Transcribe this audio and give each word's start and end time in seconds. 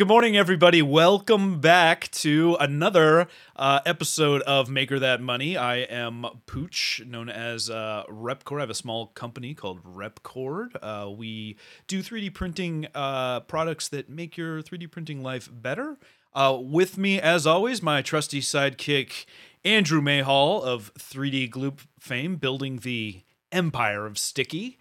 good 0.00 0.08
morning, 0.08 0.34
everybody. 0.34 0.80
Welcome 0.80 1.60
back 1.60 2.10
to 2.12 2.56
another 2.58 3.28
uh, 3.54 3.80
episode 3.84 4.40
of 4.42 4.70
Maker 4.70 4.98
That 4.98 5.20
Money. 5.20 5.58
I 5.58 5.80
am 5.80 6.24
Pooch, 6.46 7.02
known 7.06 7.28
as 7.28 7.68
uh, 7.68 8.04
Repkord. 8.08 8.56
I 8.56 8.60
have 8.60 8.70
a 8.70 8.74
small 8.74 9.08
company 9.08 9.52
called 9.52 9.84
Repkord. 9.84 10.70
Uh, 10.80 11.10
we 11.10 11.58
do 11.86 12.02
3D 12.02 12.32
printing 12.32 12.86
uh, 12.94 13.40
products 13.40 13.88
that 13.88 14.08
make 14.08 14.38
your 14.38 14.62
3D 14.62 14.90
printing 14.90 15.22
life 15.22 15.50
better. 15.52 15.98
Uh, 16.32 16.56
with 16.58 16.96
me, 16.96 17.20
as 17.20 17.46
always, 17.46 17.82
my 17.82 18.00
trusty 18.00 18.40
sidekick, 18.40 19.26
Andrew 19.66 20.00
Mayhall 20.00 20.62
of 20.62 20.94
3D 20.94 21.50
Gloop 21.50 21.80
fame, 21.98 22.36
building 22.36 22.78
the 22.78 23.20
empire 23.52 24.06
of 24.06 24.16
Sticky. 24.16 24.78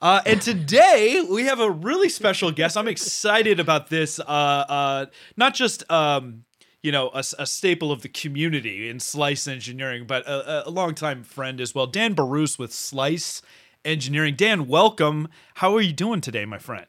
Uh, 0.00 0.20
and 0.26 0.42
today 0.42 1.24
we 1.30 1.44
have 1.44 1.60
a 1.60 1.70
really 1.70 2.08
special 2.08 2.50
guest. 2.50 2.76
I'm 2.76 2.88
excited 2.88 3.58
about 3.58 3.88
this. 3.88 4.20
Uh, 4.20 4.22
uh, 4.22 5.06
not 5.36 5.54
just 5.54 5.90
um, 5.90 6.44
you 6.82 6.92
know 6.92 7.10
a, 7.14 7.24
a, 7.38 7.46
staple 7.46 7.90
of 7.90 8.02
the 8.02 8.08
community 8.08 8.90
in 8.90 9.00
Slice 9.00 9.48
Engineering, 9.48 10.04
but 10.06 10.26
a, 10.26 10.68
a 10.68 10.70
longtime 10.70 11.24
friend 11.24 11.60
as 11.60 11.74
well. 11.74 11.86
Dan 11.86 12.12
Baruch 12.12 12.58
with 12.58 12.72
Slice 12.72 13.40
Engineering. 13.84 14.34
Dan, 14.34 14.68
welcome. 14.68 15.28
How 15.54 15.74
are 15.74 15.80
you 15.80 15.94
doing 15.94 16.20
today, 16.20 16.44
my 16.44 16.58
friend? 16.58 16.86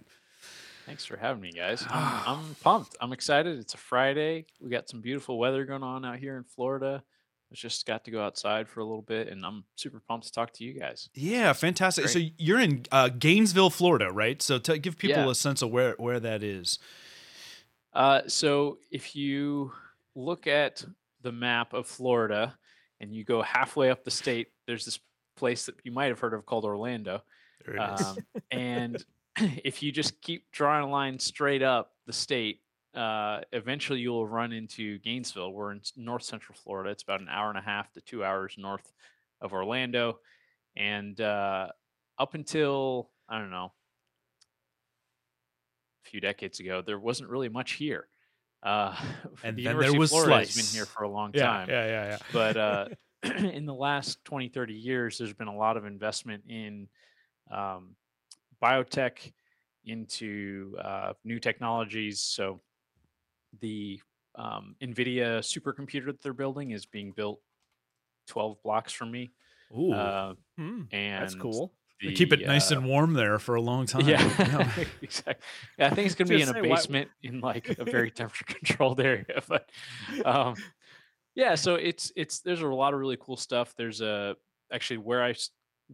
Thanks 0.86 1.06
for 1.06 1.18
having 1.18 1.42
me, 1.42 1.52
guys. 1.52 1.86
I'm, 1.90 2.22
I'm 2.26 2.56
pumped. 2.62 2.98
I'm 3.00 3.14
excited. 3.14 3.58
It's 3.58 3.74
a 3.74 3.78
Friday. 3.78 4.46
We 4.60 4.70
got 4.70 4.90
some 4.90 5.00
beautiful 5.00 5.38
weather 5.38 5.66
going 5.66 5.84
on 5.84 6.04
out 6.04 6.18
here 6.20 6.36
in 6.36 6.44
Florida 6.44 7.04
just 7.54 7.86
got 7.86 8.06
to 8.06 8.12
go 8.12 8.22
outside 8.22 8.68
for 8.68 8.80
a 8.82 8.86
little 8.86 9.02
bit, 9.02 9.28
and 9.30 9.46
I'm 9.46 9.64
super 9.76 10.02
pumped 10.08 10.28
to 10.28 10.32
talk 10.32 10.54
to 10.54 10.64
you 10.64 10.80
guys. 10.80 11.10
Yeah, 11.14 11.54
fantastic. 11.54 12.06
Great. 12.06 12.14
So 12.14 12.20
you're 12.38 12.60
in 12.60 12.86
uh, 12.92 13.10
Gainesville, 13.10 13.70
Florida, 13.70 14.12
right? 14.12 14.42
So 14.42 14.60
to 14.60 14.78
give 14.78 14.98
people 14.98 15.24
yeah. 15.24 15.32
a 15.32 15.36
sense 15.36 15.62
of 15.62 15.72
where 15.72 15.96
where 15.98 16.20
that 16.20 16.44
is. 16.44 16.80
Uh, 17.94 18.22
so 18.28 18.78
if 18.92 19.16
you 19.16 19.72
look 20.16 20.46
at 20.48 20.84
the 21.22 21.32
map 21.32 21.74
of 21.74 21.88
Florida 21.88 22.58
and 23.00 23.14
you 23.14 23.24
go 23.24 23.42
halfway 23.42 23.90
up 23.90 24.04
the 24.04 24.12
state, 24.12 24.50
there's 24.68 24.86
this 24.86 25.00
place 25.36 25.66
that 25.66 25.76
you 25.84 25.92
might 25.92 26.08
have 26.08 26.20
heard 26.20 26.34
of 26.34 26.46
called 26.46 26.66
Orlando. 26.66 27.24
Um, 27.80 28.18
and 28.52 29.04
if 29.64 29.82
you 29.82 29.92
just 29.92 30.22
keep 30.22 30.52
drawing 30.52 30.84
a 30.84 30.90
line 30.90 31.20
straight 31.20 31.64
up 31.64 31.94
the 32.06 32.14
state, 32.14 32.62
uh, 32.98 33.42
eventually 33.52 34.00
you 34.00 34.10
will 34.10 34.28
run 34.28 34.52
into 34.52 34.98
Gainesville. 35.00 35.54
We're 35.54 35.72
in 35.72 35.82
north 35.96 36.24
central 36.24 36.58
Florida. 36.62 36.90
It's 36.90 37.04
about 37.04 37.22
an 37.22 37.30
hour 37.30 37.50
and 37.50 37.58
a 37.58 37.62
half 37.62 37.92
to 37.94 38.02
two 38.02 38.24
hours 38.24 38.56
north 38.58 38.92
of 39.40 39.54
Orlando. 39.54 40.20
And 40.76 41.20
uh, 41.22 41.68
up 42.18 42.34
until, 42.34 43.12
I 43.30 43.38
don't 43.38 43.52
know, 43.52 43.72
a 46.06 46.10
few 46.10 46.20
decades 46.20 46.60
ago, 46.60 46.82
there 46.82 47.00
wasn't 47.00 47.30
really 47.30 47.50
much 47.50 47.74
here. 47.74 48.08
Uh, 48.64 48.96
and 49.44 49.56
the 49.56 49.64
University 49.64 49.92
there 49.92 50.00
was 50.00 50.12
of 50.12 50.16
Florida 50.16 50.46
Slice. 50.46 50.56
has 50.56 50.72
been 50.72 50.78
here 50.80 50.86
for 50.88 51.04
a 51.04 51.10
long 51.10 51.32
yeah, 51.36 51.44
time. 51.44 51.70
Yeah, 51.70 51.86
yeah, 51.86 52.06
yeah. 52.06 52.18
But 52.34 52.58
uh, 52.58 52.86
in 53.24 53.68
the 53.68 53.76
last 53.76 54.26
20, 54.26 54.50
30 54.50 54.74
years, 54.74 55.20
there's 55.20 55.34
been 55.34 55.48
a 55.48 55.56
lot 55.56 55.78
of 55.78 55.86
investment 55.86 56.46
in 56.50 56.88
um, 57.52 57.96
biotech, 58.62 59.34
into 59.86 60.76
uh, 60.84 61.14
new 61.24 61.40
technologies. 61.40 62.20
So 62.20 62.60
the 63.62 64.00
um, 64.36 64.76
NVIDIA 64.82 65.40
supercomputer 65.40 66.08
that 66.08 66.22
they're 66.22 66.34
building 66.34 66.72
is 66.72 66.86
being 66.86 67.12
built 67.12 67.40
12 68.28 68.62
blocks 68.64 68.94
from 68.94 69.12
me. 69.12 69.32
Ooh, 69.78 69.92
uh, 69.94 70.34
hmm, 70.58 70.84
and 70.92 71.24
that's 71.24 71.36
cool. 71.36 71.74
The, 72.00 72.14
keep 72.14 72.32
it 72.32 72.46
nice 72.46 72.72
uh, 72.72 72.76
and 72.76 72.86
warm 72.86 73.14
there 73.14 73.40
for 73.40 73.56
a 73.56 73.62
long 73.62 73.86
time. 73.88 74.08
Yeah, 74.08 74.22
exactly. 75.02 75.46
Yeah, 75.80 75.88
I 75.88 75.90
think 75.90 76.06
it's 76.06 76.16
going 76.16 76.28
to 76.28 76.36
be 76.36 76.42
in 76.42 76.50
a 76.50 76.62
basement 76.62 77.10
what? 77.22 77.34
in 77.34 77.42
like 77.42 77.76
a 77.80 77.84
very 77.84 78.12
temperature 78.12 78.46
controlled 78.46 79.02
area. 79.02 79.42
But 79.48 79.70
um, 80.24 80.56
yeah, 81.36 81.56
so 81.56 81.76
it's 81.76 82.12
it's 82.16 82.40
there's 82.42 82.62
a 82.62 82.68
lot 82.68 82.94
of 82.94 83.00
really 83.00 83.18
cool 83.20 83.38
stuff. 83.38 83.74
There's 83.78 84.02
a 84.02 84.36
actually 84.72 84.98
where 84.98 85.24
I 85.24 85.34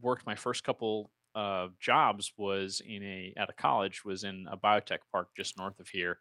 worked 0.02 0.26
my 0.26 0.36
first 0.36 0.64
couple 0.64 1.10
uh, 1.36 1.68
jobs 1.80 2.32
was 2.38 2.82
in 2.86 3.02
a 3.04 3.34
at 3.38 3.50
a 3.50 3.54
college 3.54 4.04
was 4.04 4.24
in 4.24 4.48
a 4.52 4.58
biotech 4.58 5.00
park 5.12 5.30
just 5.36 5.58
north 5.58 5.80
of 5.80 5.88
here, 5.88 6.20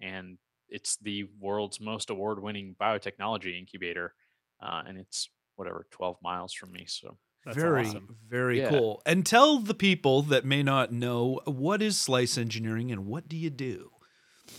and 0.00 0.36
it's 0.72 0.96
the 0.96 1.24
world's 1.38 1.80
most 1.80 2.10
award-winning 2.10 2.74
biotechnology 2.80 3.58
incubator, 3.58 4.14
uh, 4.60 4.82
and 4.86 4.98
it's 4.98 5.28
whatever 5.56 5.86
12 5.90 6.16
miles 6.22 6.52
from 6.52 6.72
me. 6.72 6.84
So 6.86 7.16
that's 7.44 7.56
very, 7.56 7.86
awesome. 7.86 8.16
very 8.28 8.60
yeah. 8.60 8.70
cool. 8.70 9.02
And 9.04 9.26
tell 9.26 9.58
the 9.58 9.74
people 9.74 10.22
that 10.22 10.44
may 10.44 10.62
not 10.62 10.92
know 10.92 11.40
what 11.44 11.82
is 11.82 11.98
Slice 11.98 12.38
Engineering 12.38 12.90
and 12.90 13.06
what 13.06 13.28
do 13.28 13.36
you 13.36 13.50
do? 13.50 13.90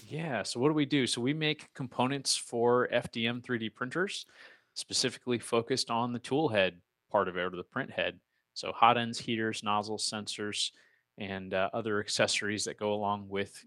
Yeah. 0.08 0.44
So 0.44 0.60
what 0.60 0.70
do 0.70 0.74
we 0.74 0.86
do? 0.86 1.08
So 1.08 1.22
we 1.22 1.34
make 1.34 1.74
components 1.74 2.36
for 2.36 2.88
FDM 2.94 3.44
3D 3.44 3.74
printers, 3.74 4.26
specifically 4.74 5.40
focused 5.40 5.90
on 5.90 6.14
the 6.14 6.20
tool 6.20 6.50
head 6.50 6.82
part 7.12 7.28
of 7.28 7.38
it, 7.38 7.42
or 7.42 7.50
the 7.52 7.64
print 7.64 7.92
head. 7.92 8.20
So 8.54 8.72
hot 8.72 8.98
ends, 8.98 9.20
heaters, 9.20 9.62
nozzles, 9.64 10.10
sensors, 10.10 10.72
and 11.18 11.54
uh, 11.54 11.70
other 11.74 12.00
accessories 12.00 12.66
that 12.66 12.80
go 12.80 12.94
along 12.94 13.28
with 13.30 13.64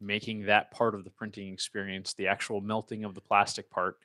making 0.00 0.46
that 0.46 0.70
part 0.70 0.94
of 0.94 1.04
the 1.04 1.10
printing 1.10 1.52
experience, 1.52 2.14
the 2.14 2.26
actual 2.28 2.60
melting 2.60 3.04
of 3.04 3.14
the 3.14 3.20
plastic 3.20 3.70
part, 3.70 3.96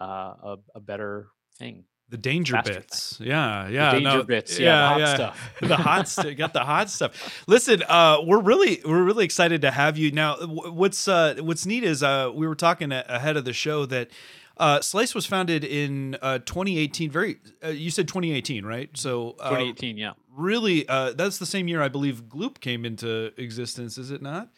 uh, 0.00 0.04
a, 0.04 0.56
a 0.74 0.80
better 0.80 1.28
thing. 1.58 1.84
The 2.10 2.18
danger 2.18 2.60
bits, 2.62 3.16
thing. 3.16 3.28
yeah, 3.28 3.66
yeah, 3.68 3.86
the 3.86 4.00
danger 4.00 4.18
no, 4.18 4.22
bits, 4.24 4.58
yeah, 4.58 4.66
yeah, 4.66 4.76
the 4.76 4.86
hot 4.86 5.00
yeah. 5.00 5.14
stuff, 5.14 5.54
the 5.60 5.76
hot 5.76 6.08
stuff. 6.08 6.36
Got 6.36 6.52
the 6.52 6.60
hot 6.60 6.90
stuff. 6.90 7.44
Listen, 7.48 7.82
uh, 7.88 8.18
we're 8.22 8.42
really, 8.42 8.82
we're 8.84 9.02
really 9.02 9.24
excited 9.24 9.62
to 9.62 9.70
have 9.70 9.96
you. 9.96 10.12
Now, 10.12 10.36
what's 10.36 11.08
uh, 11.08 11.36
what's 11.40 11.64
neat 11.64 11.82
is 11.82 12.02
uh, 12.02 12.30
we 12.32 12.46
were 12.46 12.54
talking 12.54 12.92
ahead 12.92 13.38
of 13.38 13.46
the 13.46 13.54
show 13.54 13.86
that 13.86 14.10
uh, 14.56 14.80
Slice 14.80 15.14
was 15.14 15.26
founded 15.26 15.64
in 15.64 16.16
uh, 16.22 16.38
2018. 16.38 17.10
Very, 17.10 17.38
uh, 17.64 17.68
you 17.68 17.90
said 17.90 18.06
2018, 18.06 18.64
right? 18.64 18.90
So 18.94 19.36
uh, 19.40 19.50
2018, 19.50 19.96
yeah. 19.96 20.12
Really, 20.36 20.88
uh, 20.88 21.12
that's 21.12 21.38
the 21.38 21.46
same 21.46 21.68
year 21.68 21.82
I 21.82 21.88
believe 21.88 22.24
Gloop 22.28 22.60
came 22.60 22.84
into 22.84 23.32
existence. 23.36 23.98
Is 23.98 24.10
it 24.10 24.22
not? 24.22 24.50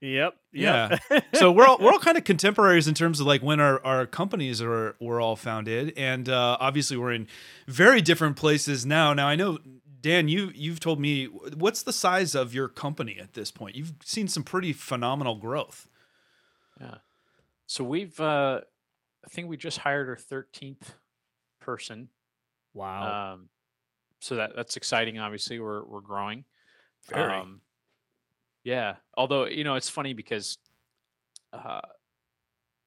Yep. 0.00 0.34
Yeah. 0.52 0.98
so 1.34 1.52
we're 1.52 1.66
all 1.66 1.78
we're 1.78 1.92
all 1.92 1.98
kind 1.98 2.16
of 2.16 2.24
contemporaries 2.24 2.88
in 2.88 2.94
terms 2.94 3.20
of 3.20 3.26
like 3.26 3.42
when 3.42 3.60
our, 3.60 3.84
our 3.84 4.06
companies 4.06 4.62
are 4.62 4.96
were 5.00 5.20
all 5.20 5.36
founded, 5.36 5.92
and 5.96 6.28
uh, 6.28 6.56
obviously 6.58 6.96
we're 6.96 7.12
in 7.12 7.26
very 7.66 8.00
different 8.00 8.36
places 8.36 8.86
now. 8.86 9.12
Now 9.12 9.28
I 9.28 9.36
know 9.36 9.58
Dan, 10.00 10.28
you 10.28 10.50
you've 10.54 10.80
told 10.80 10.98
me 11.00 11.26
what's 11.26 11.82
the 11.82 11.92
size 11.92 12.34
of 12.34 12.54
your 12.54 12.68
company 12.68 13.18
at 13.20 13.34
this 13.34 13.50
point. 13.50 13.76
You've 13.76 13.92
seen 14.02 14.28
some 14.28 14.42
pretty 14.42 14.72
phenomenal 14.72 15.34
growth. 15.34 15.86
Yeah. 16.80 16.96
So 17.66 17.84
we've 17.84 18.18
uh, 18.18 18.60
I 19.24 19.28
think 19.28 19.48
we 19.48 19.56
just 19.56 19.78
hired 19.78 20.08
our 20.08 20.16
thirteenth 20.16 20.94
person. 21.60 22.08
Wow. 22.72 23.34
Um, 23.34 23.48
so 24.20 24.36
that 24.36 24.56
that's 24.56 24.76
exciting. 24.76 25.18
Obviously, 25.18 25.58
we're 25.58 25.84
we're 25.84 26.00
growing. 26.00 26.44
Very. 27.08 27.34
Um, 27.34 27.60
yeah. 28.64 28.96
Although, 29.16 29.46
you 29.46 29.64
know, 29.64 29.74
it's 29.74 29.88
funny 29.88 30.14
because 30.14 30.58
uh 31.52 31.80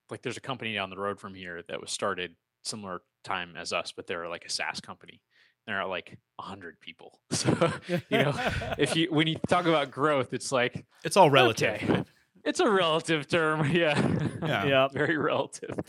like 0.10 0.22
there's 0.22 0.38
a 0.38 0.42
company 0.42 0.74
down 0.74 0.90
the 0.90 0.98
road 0.98 1.20
from 1.20 1.34
here 1.34 1.64
that 1.68 1.82
was 1.82 1.92
started 1.92 2.36
similar 2.64 3.02
time 3.24 3.56
as 3.58 3.74
us, 3.74 3.92
but 3.96 4.08
they're 4.08 4.30
like 4.30 4.46
a 4.46 4.50
SaaS 4.50 4.80
company. 4.80 5.22
There 5.66 5.82
are 5.82 5.88
like 5.88 6.18
a 6.40 6.42
hundred 6.42 6.80
people. 6.80 7.20
So 7.32 7.72
you 8.10 8.18
know, 8.18 8.34
if 8.78 8.96
you 8.96 9.08
when 9.12 9.28
you 9.28 9.36
talk 9.48 9.66
about 9.66 9.92
growth, 9.92 10.34
it's 10.34 10.52
like 10.52 10.86
it's 11.04 11.18
all 11.18 11.30
relative. 11.30 11.82
Okay. 11.84 12.04
It's 12.46 12.60
a 12.60 12.70
relative 12.70 13.30
term. 13.30 13.72
Yeah. 13.72 13.98
Yeah. 14.42 14.66
yeah. 14.66 14.88
Very 14.90 15.16
relative. 15.16 15.80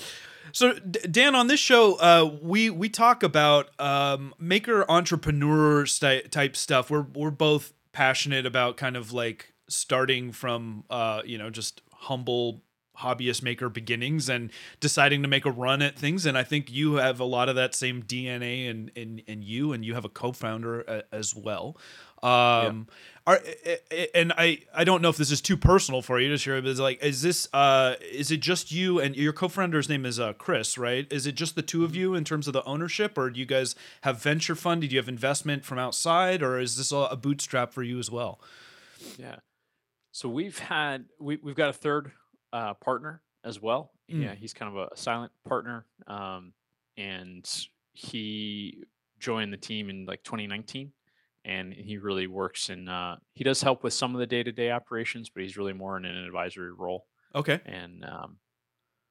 So 0.52 0.74
Dan, 0.74 1.34
on 1.34 1.48
this 1.48 1.58
show, 1.58 1.96
uh, 1.96 2.30
we 2.40 2.70
we 2.70 2.88
talk 2.88 3.24
about 3.24 3.70
um, 3.80 4.32
maker 4.38 4.88
entrepreneur 4.88 5.84
st- 5.84 6.30
type 6.30 6.54
stuff. 6.54 6.90
We're 6.90 7.06
we're 7.12 7.32
both 7.32 7.72
passionate 7.90 8.46
about 8.46 8.76
kind 8.76 8.96
of 8.96 9.12
like 9.12 9.52
starting 9.68 10.32
from 10.32 10.84
uh, 10.90 11.22
you 11.24 11.38
know 11.38 11.50
just 11.50 11.82
humble 11.92 12.62
hobbyist 12.98 13.42
maker 13.42 13.68
beginnings 13.68 14.28
and 14.28 14.50
deciding 14.80 15.22
to 15.22 15.28
make 15.28 15.44
a 15.44 15.50
run 15.50 15.82
at 15.82 15.98
things. 15.98 16.26
And 16.26 16.38
i 16.38 16.42
think 16.42 16.70
you 16.70 16.94
have 16.94 17.20
a 17.20 17.24
lot 17.24 17.48
of 17.48 17.56
that 17.56 17.74
same 17.74 18.02
dna 18.02 18.66
in 18.66 18.90
in, 18.94 19.18
in 19.26 19.42
you 19.42 19.72
and 19.72 19.84
you 19.84 19.94
have 19.94 20.04
a 20.04 20.08
co-founder 20.08 20.88
uh, 20.88 21.00
as 21.12 21.34
well. 21.34 21.76
Um 22.22 22.86
yeah. 23.26 23.34
are 23.34 23.40
and 24.14 24.32
i 24.38 24.60
i 24.72 24.84
don't 24.84 25.02
know 25.02 25.10
if 25.10 25.16
this 25.16 25.30
is 25.30 25.40
too 25.40 25.56
personal 25.56 26.00
for 26.00 26.18
you 26.20 26.30
to 26.30 26.38
share 26.38 26.60
but 26.62 26.70
it's 26.70 26.80
like 26.80 27.02
is 27.02 27.20
this 27.20 27.48
uh 27.52 27.96
is 28.00 28.30
it 28.30 28.40
just 28.40 28.72
you 28.72 28.98
and 28.98 29.14
your 29.14 29.32
co-founder's 29.32 29.88
name 29.88 30.06
is 30.06 30.20
uh 30.20 30.32
chris 30.34 30.78
right? 30.78 31.12
Is 31.12 31.26
it 31.26 31.34
just 31.34 31.56
the 31.56 31.62
two 31.62 31.84
of 31.84 31.90
mm-hmm. 31.90 32.00
you 32.00 32.14
in 32.14 32.24
terms 32.24 32.46
of 32.46 32.52
the 32.52 32.64
ownership 32.64 33.18
or 33.18 33.28
do 33.28 33.40
you 33.40 33.46
guys 33.46 33.74
have 34.02 34.22
venture 34.22 34.54
fund? 34.54 34.82
Do 34.82 34.86
you 34.86 34.98
have 34.98 35.08
investment 35.08 35.64
from 35.64 35.78
outside 35.78 36.42
or 36.42 36.60
is 36.60 36.76
this 36.76 36.92
a 36.92 37.16
bootstrap 37.16 37.72
for 37.72 37.82
you 37.82 37.98
as 37.98 38.10
well? 38.10 38.40
Yeah 39.18 39.36
so 40.14 40.28
we've 40.28 40.56
had 40.60 41.06
we 41.18 41.38
we've 41.42 41.56
got 41.56 41.70
a 41.70 41.72
third 41.72 42.12
uh, 42.52 42.74
partner 42.74 43.20
as 43.42 43.60
well. 43.60 43.90
Mm. 44.08 44.22
Yeah, 44.22 44.34
he's 44.36 44.54
kind 44.54 44.74
of 44.74 44.88
a 44.92 44.96
silent 44.96 45.32
partner, 45.44 45.86
um, 46.06 46.52
and 46.96 47.44
he 47.94 48.84
joined 49.18 49.52
the 49.52 49.56
team 49.56 49.90
in 49.90 50.06
like 50.06 50.22
2019, 50.22 50.92
and 51.44 51.72
he 51.72 51.98
really 51.98 52.28
works 52.28 52.70
in. 52.70 52.88
Uh, 52.88 53.16
he 53.34 53.42
does 53.42 53.60
help 53.60 53.82
with 53.82 53.92
some 53.92 54.14
of 54.14 54.20
the 54.20 54.26
day 54.26 54.44
to 54.44 54.52
day 54.52 54.70
operations, 54.70 55.30
but 55.30 55.42
he's 55.42 55.56
really 55.56 55.72
more 55.72 55.96
in 55.96 56.04
an 56.04 56.16
advisory 56.24 56.72
role. 56.72 57.06
Okay. 57.34 57.60
And 57.66 58.04
um, 58.04 58.36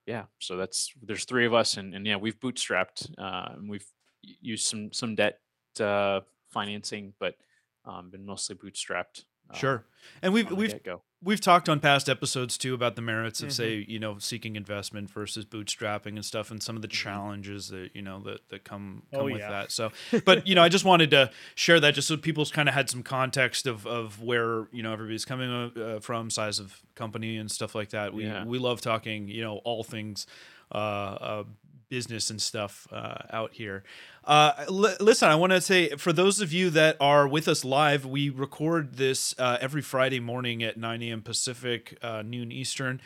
yeah, 0.05 0.23
so 0.39 0.55
that's 0.55 0.93
there's 1.01 1.25
three 1.25 1.45
of 1.45 1.53
us, 1.53 1.75
and, 1.75 1.93
and 1.93 2.07
yeah, 2.07 2.15
we've 2.15 2.39
bootstrapped 2.39 3.11
uh, 3.17 3.55
and 3.55 3.69
we've 3.69 3.85
used 4.21 4.67
some 4.67 4.93
some 4.93 5.15
debt 5.15 5.39
uh, 5.81 6.21
financing, 6.49 7.13
but 7.19 7.35
um, 7.83 8.09
been 8.09 8.25
mostly 8.25 8.55
bootstrapped. 8.55 9.25
Sure. 9.55 9.85
And 10.21 10.33
we've 10.33 10.49
we've 10.51 10.71
get-go. 10.71 11.01
we've 11.21 11.39
talked 11.41 11.69
on 11.69 11.79
past 11.79 12.09
episodes 12.09 12.57
too 12.57 12.73
about 12.73 12.95
the 12.95 13.01
merits 13.01 13.41
of 13.41 13.49
Mhm. 13.49 13.53
say 13.53 13.85
you 13.87 13.99
know 13.99 14.17
seeking 14.19 14.55
investment 14.57 15.09
versus 15.09 15.45
bootstrapping 15.45 16.15
and 16.15 16.25
stuff 16.25 16.51
and 16.51 16.61
some 16.61 16.75
of 16.75 16.81
the 16.81 16.87
Mhm. 16.89 16.91
challenges 16.91 17.69
that 17.69 17.91
you 17.93 18.01
know 18.01 18.19
that 18.23 18.47
that 18.49 18.63
come 18.65 19.03
come 19.13 19.21
Oh, 19.21 19.25
with 19.25 19.37
yeah. 19.39 19.49
that 19.49 19.71
so 19.71 19.91
but 20.25 20.45
you 20.47 20.55
know 20.55 20.63
i 20.63 20.67
just 20.69 20.83
wanted 20.85 21.09
to 21.11 21.31
share 21.55 21.79
that 21.79 21.93
just 21.93 22.07
so 22.09 22.17
people's 22.17 22.51
kind 22.51 22.67
of 22.67 22.75
had 22.75 22.89
some 22.89 23.03
context 23.03 23.65
of 23.65 23.85
of 23.87 24.21
where 24.21 24.67
you 24.73 24.83
know 24.83 24.91
everybody's 24.91 25.25
coming 25.25 25.71
uh, 25.81 25.99
from 26.01 26.29
size 26.29 26.59
of 26.59 26.81
company 26.95 27.37
and 27.37 27.49
stuff 27.49 27.73
like 27.75 27.89
that 27.91 28.13
we 28.13 28.25
Yeah. 28.25 28.43
we 28.45 28.59
love 28.59 28.81
talking 28.81 29.29
you 29.29 29.41
know 29.41 29.57
all 29.63 29.83
things 29.85 30.27
uh, 30.73 30.77
uh 30.77 31.43
business 31.93 32.31
and 32.31 32.41
stuff 32.41 32.87
uh, 32.91 33.17
out 33.31 33.53
here. 33.53 33.83
Uh, 34.25 34.65
li- 34.67 34.95
listen, 34.99 35.29
I 35.29 35.35
want 35.35 35.51
to 35.51 35.61
say 35.61 35.89
for 35.89 36.11
those 36.11 36.41
of 36.41 36.51
you 36.51 36.71
that 36.71 36.97
are 36.99 37.27
with 37.27 37.47
us 37.47 37.63
live, 37.63 38.03
we 38.03 38.31
record 38.31 38.95
this 38.95 39.35
uh, 39.37 39.59
every 39.61 39.83
Friday 39.83 40.19
morning 40.19 40.63
at 40.63 40.75
9 40.75 41.03
a.m. 41.03 41.21
Pacific, 41.21 41.95
uh, 42.01 42.23
noon 42.25 42.51
Eastern. 42.51 42.99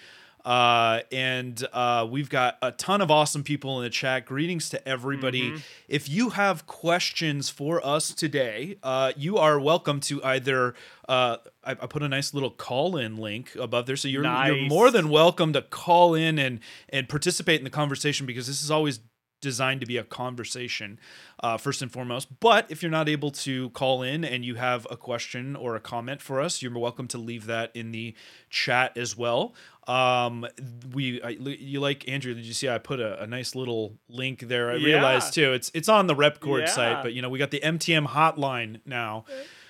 Uh, 0.46 1.02
and 1.12 1.68
uh, 1.74 2.08
we've 2.10 2.30
got 2.30 2.58
a 2.62 2.72
ton 2.72 3.02
of 3.02 3.12
awesome 3.12 3.44
people 3.44 3.78
in 3.80 3.84
the 3.84 3.90
chat. 3.90 4.26
Greetings 4.26 4.70
to 4.70 4.88
everybody. 4.88 5.52
Mhm. 5.52 5.62
If 5.90 6.08
you 6.08 6.30
have 6.30 6.66
questions 6.66 7.50
for 7.50 7.86
us 7.86 8.14
today, 8.14 8.78
uh, 8.82 9.12
you 9.18 9.38
are 9.38 9.60
welcome 9.60 10.00
to 10.02 10.24
either. 10.24 10.74
Uh, 11.08 11.38
I, 11.64 11.72
I 11.72 11.88
put 11.88 12.04
a 12.04 12.10
nice 12.10 12.34
little 12.34 12.52
call-in 12.52 13.16
link 13.16 13.56
above 13.56 13.86
there, 13.86 13.96
so 13.96 14.08
you're 14.08 14.24
you're 14.48 14.68
more 14.68 14.92
than 14.92 15.10
welcome 15.10 15.54
to 15.54 15.62
call 15.62 16.14
in 16.14 16.38
and 16.38 16.60
and 16.90 17.08
participate 17.08 17.60
in 17.60 17.64
the 17.64 17.70
conversation 17.70 18.26
because 18.26 18.48
this 18.48 18.62
is 18.62 18.70
always 18.70 19.00
designed 19.40 19.80
to 19.80 19.86
be 19.86 19.98
a 19.98 20.04
conversation 20.04 21.00
uh, 21.44 21.58
first 21.58 21.82
and 21.82 21.92
foremost. 21.92 22.40
But 22.40 22.66
if 22.70 22.82
you're 22.82 22.92
not 22.92 23.08
able 23.08 23.32
to 23.32 23.70
call 23.70 24.02
in 24.02 24.26
and 24.26 24.44
you 24.44 24.56
have 24.56 24.88
a 24.90 24.98
question 24.98 25.56
or 25.56 25.76
a 25.76 25.80
comment 25.80 26.22
for 26.22 26.42
us, 26.42 26.62
you're 26.62 26.78
welcome 26.78 27.08
to 27.10 27.18
leave 27.18 27.46
that 27.46 27.72
in 27.76 27.92
the 27.92 28.16
chat 28.50 28.98
as 28.98 29.16
well. 29.16 29.54
Um, 29.88 30.46
we 30.94 31.22
I, 31.22 31.30
you 31.30 31.80
like 31.80 32.10
Andrew? 32.10 32.34
Did 32.34 32.44
you 32.44 32.54
see 32.54 32.68
I 32.68 32.78
put 32.78 33.00
a, 33.00 33.24
a 33.24 33.28
nice 33.28 33.56
little 33.56 33.98
link 34.10 34.42
there? 34.42 34.70
I 34.72 34.76
Yeah. 34.76 34.86
realized 34.86 35.34
too. 35.34 35.54
It's 35.54 35.72
it's 35.74 35.88
on 35.88 36.08
the 36.08 36.16
Repkord 36.16 36.68
site, 36.68 37.04
but 37.04 37.14
you 37.14 37.22
know 37.22 37.30
we 37.30 37.40
got 37.40 37.52
the 37.52 37.62
MTM 37.62 38.08
hotline 38.08 38.82
now. 38.86 39.24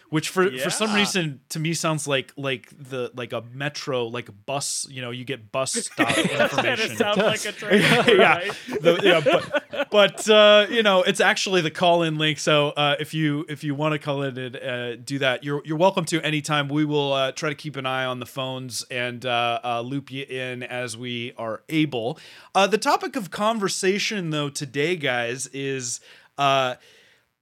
Which 0.10 0.30
for, 0.30 0.50
for 0.50 0.70
some 0.70 0.94
reason 0.94 1.42
to 1.50 1.60
me 1.60 1.74
sounds 1.74 2.08
like 2.08 2.32
like 2.38 2.70
the 2.78 3.12
like 3.14 3.34
a 3.34 3.44
metro 3.54 4.06
like 4.08 4.30
a 4.30 4.32
bus 4.32 4.88
you 4.90 5.02
know 5.02 5.12
you 5.12 5.26
get 5.26 5.52
bus 5.52 5.74
stop 5.74 6.18
information 6.18 6.92
it 6.94 6.98
sounds 6.98 7.18
like 7.18 7.46
a 7.46 7.52
train. 7.52 7.82
Yeah. 8.08 8.38
right? 8.38 8.52
the, 8.82 9.00
yeah, 9.04 9.22
but, 9.22 9.90
but 9.92 10.30
uh, 10.30 10.68
you 10.70 10.84
know, 10.84 11.04
it's 11.04 11.20
actually 11.20 11.62
the 11.62 11.72
call-in 11.72 12.18
link. 12.18 12.40
So 12.40 12.70
uh, 12.70 12.96
if 13.00 13.14
you 13.14 13.46
if 13.50 13.64
you 13.64 13.76
want 13.76 13.94
to 13.94 14.00
call 14.00 14.24
in 14.24 14.38
and 14.38 14.56
uh, 14.56 14.96
do 14.96 15.20
that, 15.20 15.44
you're 15.44 15.62
you're 15.66 15.78
welcome 15.78 16.06
to 16.06 16.22
anytime. 16.22 16.68
We 16.68 16.86
will 16.86 17.14
uh, 17.14 17.32
try 17.32 17.50
to 17.50 17.56
keep 17.56 17.76
an 17.76 17.86
eye 17.86 18.06
on 18.06 18.20
the 18.20 18.26
phones 18.26 18.84
and 18.90 19.26
uh, 19.26 19.60
uh, 19.64 19.82
loop 19.82 20.12
you 20.12 20.24
in 20.24 20.64
as 20.64 20.96
we 20.98 21.34
are 21.38 21.64
able. 21.70 22.20
Uh, 22.56 22.68
the 22.68 22.78
topic 22.78 23.16
of 23.16 23.32
conversation, 23.32 24.30
though, 24.30 24.50
today, 24.50 24.96
guys, 24.96 25.48
is. 25.48 26.00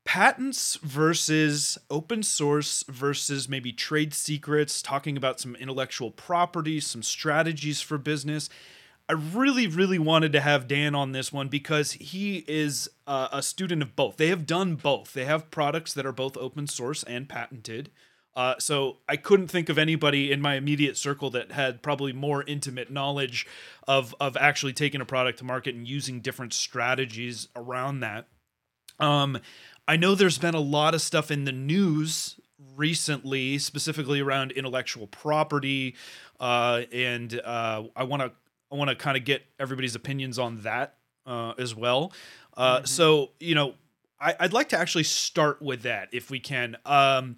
Patents 0.05 0.75
versus 0.83 1.79
open 1.89 2.21
source 2.21 2.83
versus 2.87 3.49
maybe 3.49 3.73
trade 3.73 4.13
secrets, 4.13 4.81
talking 4.81 5.17
about 5.17 5.39
some 5.39 5.55
intellectual 5.55 6.11
property, 6.11 6.79
some 6.79 7.03
strategies 7.03 7.81
for 7.81 7.97
business. 7.97 8.47
I 9.09 9.13
really, 9.13 9.67
really 9.67 9.99
wanted 9.99 10.31
to 10.33 10.41
have 10.41 10.67
Dan 10.67 10.95
on 10.95 11.11
this 11.11 11.33
one 11.33 11.47
because 11.47 11.93
he 11.93 12.45
is 12.47 12.87
uh, 13.07 13.29
a 13.31 13.41
student 13.41 13.81
of 13.81 13.95
both. 13.95 14.17
They 14.17 14.29
have 14.29 14.45
done 14.45 14.75
both. 14.75 15.13
They 15.13 15.25
have 15.25 15.51
products 15.51 15.93
that 15.93 16.05
are 16.05 16.11
both 16.11 16.37
open 16.37 16.67
source 16.67 17.03
and 17.03 17.27
patented. 17.27 17.89
Uh, 18.35 18.55
so 18.59 18.97
I 19.07 19.15
couldn't 19.15 19.47
think 19.47 19.69
of 19.69 19.77
anybody 19.77 20.31
in 20.31 20.41
my 20.41 20.55
immediate 20.55 20.97
circle 20.97 21.29
that 21.31 21.51
had 21.51 21.81
probably 21.81 22.13
more 22.13 22.43
intimate 22.43 22.91
knowledge 22.91 23.47
of 23.87 24.13
of 24.19 24.35
actually 24.37 24.73
taking 24.73 25.01
a 25.01 25.05
product 25.05 25.39
to 25.39 25.45
market 25.45 25.73
and 25.73 25.87
using 25.87 26.19
different 26.19 26.53
strategies 26.53 27.47
around 27.55 28.01
that. 28.01 28.27
Um, 28.99 29.39
I 29.87 29.97
know 29.97 30.15
there's 30.15 30.37
been 30.37 30.55
a 30.55 30.59
lot 30.59 30.93
of 30.95 31.01
stuff 31.01 31.29
in 31.31 31.45
the 31.45 31.51
news 31.51 32.39
recently, 32.75 33.57
specifically 33.59 34.19
around 34.19 34.51
intellectual 34.51 35.07
property, 35.07 35.95
uh, 36.39 36.83
and 36.91 37.39
uh, 37.43 37.83
I 37.95 38.03
want 38.03 38.21
to 38.23 38.31
I 38.71 38.75
want 38.75 38.89
to 38.89 38.95
kind 38.95 39.15
of 39.15 39.23
get 39.25 39.43
everybody's 39.59 39.95
opinions 39.95 40.39
on 40.39 40.61
that 40.63 40.95
uh, 41.25 41.53
as 41.57 41.75
well. 41.75 42.11
Uh, 42.57 42.79
Mhm. 42.81 42.87
So 42.87 43.31
you 43.39 43.55
know, 43.55 43.75
I, 44.19 44.35
I'd 44.39 44.53
like 44.53 44.69
to 44.69 44.77
actually 44.77 45.03
start 45.03 45.61
with 45.61 45.83
that 45.83 46.09
if 46.11 46.29
we 46.31 46.39
can. 46.39 46.77
Um, 46.85 47.37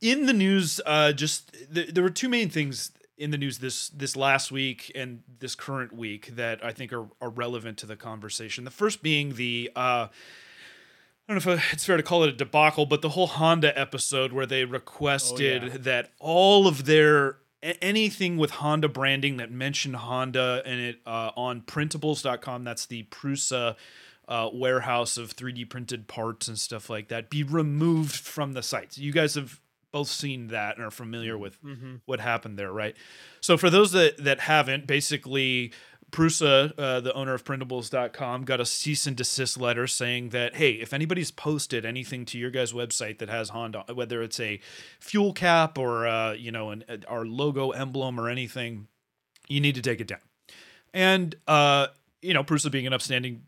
in 0.00 0.26
the 0.26 0.32
news, 0.32 0.80
uh, 0.86 1.12
just 1.12 1.52
th- 1.72 1.90
there 1.94 2.02
were 2.02 2.10
two 2.10 2.28
main 2.28 2.48
things 2.48 2.92
in 3.16 3.30
the 3.30 3.38
news 3.38 3.58
this 3.58 3.90
this 3.90 4.16
last 4.16 4.50
week 4.50 4.90
and 4.94 5.22
this 5.38 5.54
current 5.54 5.92
week 5.92 6.34
that 6.34 6.64
I 6.64 6.72
think 6.72 6.92
are, 6.92 7.06
are 7.20 7.30
relevant 7.30 7.78
to 7.78 7.86
the 7.86 7.96
conversation. 7.96 8.64
The 8.64 8.70
first 8.70 9.02
being 9.02 9.34
the 9.34 9.70
uh, 9.76 10.08
I 11.28 11.32
don't 11.32 11.44
know 11.46 11.52
if 11.54 11.72
it's 11.72 11.84
fair 11.86 11.96
to 11.96 12.02
call 12.02 12.24
it 12.24 12.28
a 12.28 12.32
debacle, 12.32 12.84
but 12.84 13.00
the 13.00 13.08
whole 13.10 13.26
Honda 13.26 13.76
episode 13.78 14.32
where 14.32 14.44
they 14.46 14.64
requested 14.64 15.62
yeah. 15.62 15.76
that 15.80 16.10
all 16.18 16.66
of 16.66 16.84
their 16.84 17.38
anything 17.62 18.36
with 18.36 18.50
Honda 18.50 18.88
branding 18.88 19.38
that 19.38 19.50
mentioned 19.50 19.96
Honda 19.96 20.62
and 20.66 20.80
it 20.80 21.00
uh, 21.06 21.30
on 21.34 21.62
printables.com, 21.62 22.64
that's 22.64 22.84
the 22.84 23.04
Prusa 23.04 23.76
uh, 24.28 24.50
warehouse 24.52 25.16
of 25.16 25.34
3D 25.34 25.68
printed 25.70 26.08
parts 26.08 26.46
and 26.48 26.58
stuff 26.58 26.90
like 26.90 27.08
that, 27.08 27.30
be 27.30 27.42
removed 27.42 28.16
from 28.16 28.52
the 28.52 28.62
sites. 28.62 28.98
You 28.98 29.12
guys 29.12 29.34
have 29.34 29.60
both 29.92 30.08
seen 30.08 30.48
that 30.48 30.76
and 30.76 30.84
are 30.84 30.90
familiar 30.90 31.38
with 31.38 31.62
Mhm. 31.62 32.00
what 32.04 32.20
happened 32.20 32.58
there, 32.58 32.72
right? 32.72 32.96
So 33.40 33.56
for 33.56 33.70
those 33.70 33.92
that 33.92 34.16
that 34.18 34.40
haven't, 34.40 34.86
basically 34.86 35.72
Prusa, 36.14 36.72
uh, 36.78 37.00
the 37.00 37.12
owner 37.12 37.34
of 37.34 37.44
printables.com, 37.44 38.44
got 38.44 38.60
a 38.60 38.64
cease 38.64 39.04
and 39.04 39.16
desist 39.16 39.60
letter 39.60 39.88
saying 39.88 40.28
that, 40.28 40.54
hey, 40.54 40.70
if 40.74 40.92
anybody's 40.92 41.32
posted 41.32 41.84
anything 41.84 42.24
to 42.26 42.38
your 42.38 42.50
guys' 42.50 42.72
website 42.72 43.18
that 43.18 43.28
has 43.28 43.48
Honda, 43.48 43.84
whether 43.92 44.22
it's 44.22 44.38
a 44.38 44.60
fuel 45.00 45.32
cap 45.32 45.76
or, 45.76 46.06
uh, 46.06 46.32
you 46.32 46.52
know, 46.52 46.70
an, 46.70 46.84
our 47.08 47.26
logo 47.26 47.70
emblem 47.72 48.20
or 48.20 48.28
anything, 48.28 48.86
you 49.48 49.60
need 49.60 49.74
to 49.74 49.82
take 49.82 50.00
it 50.00 50.06
down. 50.06 50.20
And, 50.92 51.34
uh, 51.48 51.88
you 52.22 52.32
know, 52.32 52.44
Prusa 52.44 52.70
being 52.70 52.86
an 52.86 52.92
upstanding 52.92 53.42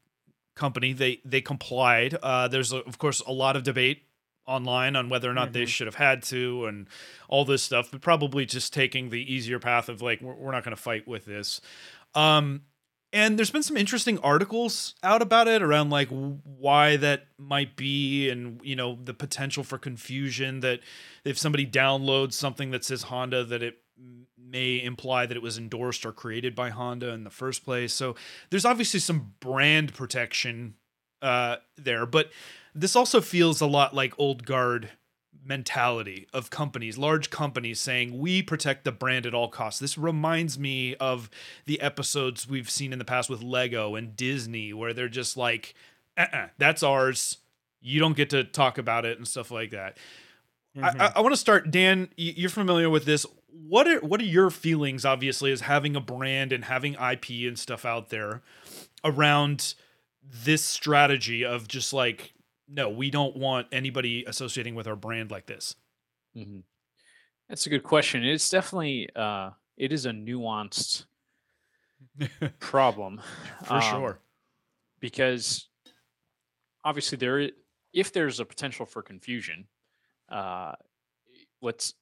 company, 0.57 0.93
they, 0.93 1.21
they 1.25 1.41
complied. 1.41 2.14
Uh, 2.21 2.49
there's, 2.49 2.73
of 2.73 2.99
course, 2.99 3.21
a 3.21 3.33
lot 3.33 3.55
of 3.55 3.62
debate 3.62 4.02
online 4.49 4.95
on 4.95 5.09
whether 5.09 5.29
or 5.31 5.35
not 5.35 5.52
they 5.52 5.62
Mhm. 5.64 5.69
should 5.69 5.87
have 5.88 5.97
had 5.97 6.23
to 6.23 6.67
and 6.67 6.87
all 7.29 7.45
this 7.45 7.64
stuff, 7.64 7.91
but 7.91 8.00
probably 8.00 8.47
just 8.47 8.73
taking 8.73 9.11
the 9.11 9.33
easier 9.33 9.59
path 9.59 9.88
of 9.88 10.02
like, 10.02 10.21
we're, 10.21 10.35
we're 10.35 10.52
not 10.52 10.62
going 10.64 10.75
to 10.76 10.81
fight 10.81 11.07
with 11.07 11.25
this. 11.25 11.61
Um, 12.17 12.63
and 13.13 13.39
there's 13.39 13.51
been 13.51 13.63
some 13.63 13.77
interesting 13.77 14.19
articles 14.19 14.95
out 15.03 15.23
about 15.23 15.49
it 15.49 15.63
around 15.63 15.91
like 15.91 16.09
why 16.09 16.97
that 16.97 17.27
might 17.39 17.77
be 17.77 18.29
and 18.29 18.61
you 18.65 18.75
know 18.75 18.99
the 19.03 19.15
potential 19.15 19.63
for 19.63 19.79
confusion 19.79 20.61
that 20.61 20.81
if 21.25 21.39
somebody 21.39 21.67
downloads 21.67 22.33
something 22.33 22.73
that 22.73 22.85
says 22.85 23.05
honda 23.05 23.45
that 23.45 23.63
it 23.63 23.79
may 24.39 24.83
imply 24.83 25.27
that 25.27 25.37
it 25.37 25.43
was 25.43 25.59
endorsed 25.59 26.05
or 26.05 26.13
created 26.13 26.55
by 26.55 26.71
honda 26.71 27.11
in 27.11 27.25
the 27.25 27.31
first 27.31 27.65
place. 27.65 27.93
So 27.93 28.15
there's 28.51 28.65
obviously 28.65 29.01
some 29.01 29.35
brand 29.41 29.95
protection 29.95 30.75
uh, 31.23 31.57
there 31.77 32.07
but 32.07 32.31
this 32.75 32.95
also 32.95 33.21
feels 33.21 33.61
a 33.61 33.67
lot 33.67 33.95
like 33.95 34.13
old 34.19 34.45
guard 34.45 34.91
mentality 35.47 36.26
of 36.33 36.50
companies, 36.50 36.99
large 36.99 37.31
companies 37.31 37.81
saying 37.81 38.19
we 38.19 38.43
protect 38.43 38.85
the 38.85 38.93
brand 38.93 39.26
at 39.26 39.35
all 39.35 39.49
costs. 39.49 39.81
This 39.81 39.97
reminds 39.97 40.59
me 40.59 40.95
of 40.97 41.31
the 41.67 41.81
episodes 41.81 42.49
we've 42.49 42.71
seen 42.71 42.93
in 42.93 42.99
the 42.99 43.05
past 43.05 43.31
with 43.31 43.43
Lego 43.43 43.95
and 43.95 44.17
Disney, 44.17 44.73
where 44.73 44.93
they're 44.93 45.09
just 45.09 45.37
like, 45.37 45.75
uh-uh, 46.17 46.49
"That's 46.59 46.83
ours. 46.83 47.38
You 47.81 48.00
don't 48.00 48.17
get 48.17 48.31
to 48.31 48.45
talk 48.45 48.79
about 48.79 49.05
it" 49.05 49.19
and 49.19 49.26
stuff 49.29 49.50
like 49.50 49.71
that. 49.71 49.97
Mhm. 50.76 51.00
I, 51.00 51.07
I, 51.07 51.12
I 51.17 51.21
want 51.21 51.33
to 51.33 51.41
start, 51.41 51.71
Dan. 51.71 52.09
You're 52.17 52.50
familiar 52.50 52.91
with 52.91 53.05
this. 53.05 53.25
What 53.49 53.88
are 53.88 54.00
what 54.00 54.21
are 54.21 54.25
your 54.25 54.50
feelings? 54.50 55.05
Obviously, 55.05 55.50
as 55.53 55.62
having 55.62 55.97
a 55.97 56.00
brand 56.00 56.53
and 56.53 56.65
having 56.65 56.95
IP 56.95 57.47
and 57.47 57.59
stuff 57.59 57.85
out 57.85 58.11
there 58.11 58.43
around 59.05 59.75
this 60.23 60.65
strategy 60.65 61.45
of 61.45 61.69
just 61.69 61.93
like, 61.93 62.33
no, 62.69 62.89
we 62.91 63.11
don't 63.11 63.37
want 63.37 63.69
anybody 63.73 64.25
associating 64.27 64.75
with 64.75 64.87
our 64.87 64.97
brand 64.97 65.31
like 65.31 65.47
this. 65.47 65.75
Mhm. 66.37 66.63
That's 67.49 67.67
a 67.67 67.71
good 67.71 67.85
question. 67.85 68.25
It's 68.25 68.51
definitely 68.51 69.09
uh, 69.15 69.51
it 69.77 69.93
is 69.93 70.07
a 70.07 70.11
nuanced 70.11 71.07
problem 72.59 73.21
For 73.65 73.75
um, 73.75 73.81
sure. 73.83 74.21
because 75.01 75.69
obviously 76.85 77.19
there 77.19 77.51
if 77.93 78.13
there's 78.13 78.41
a 78.41 78.45
potential 78.45 78.85
for 78.85 79.03
confusion, 79.03 79.67
uh, 80.29 80.73
let's 81.63 81.95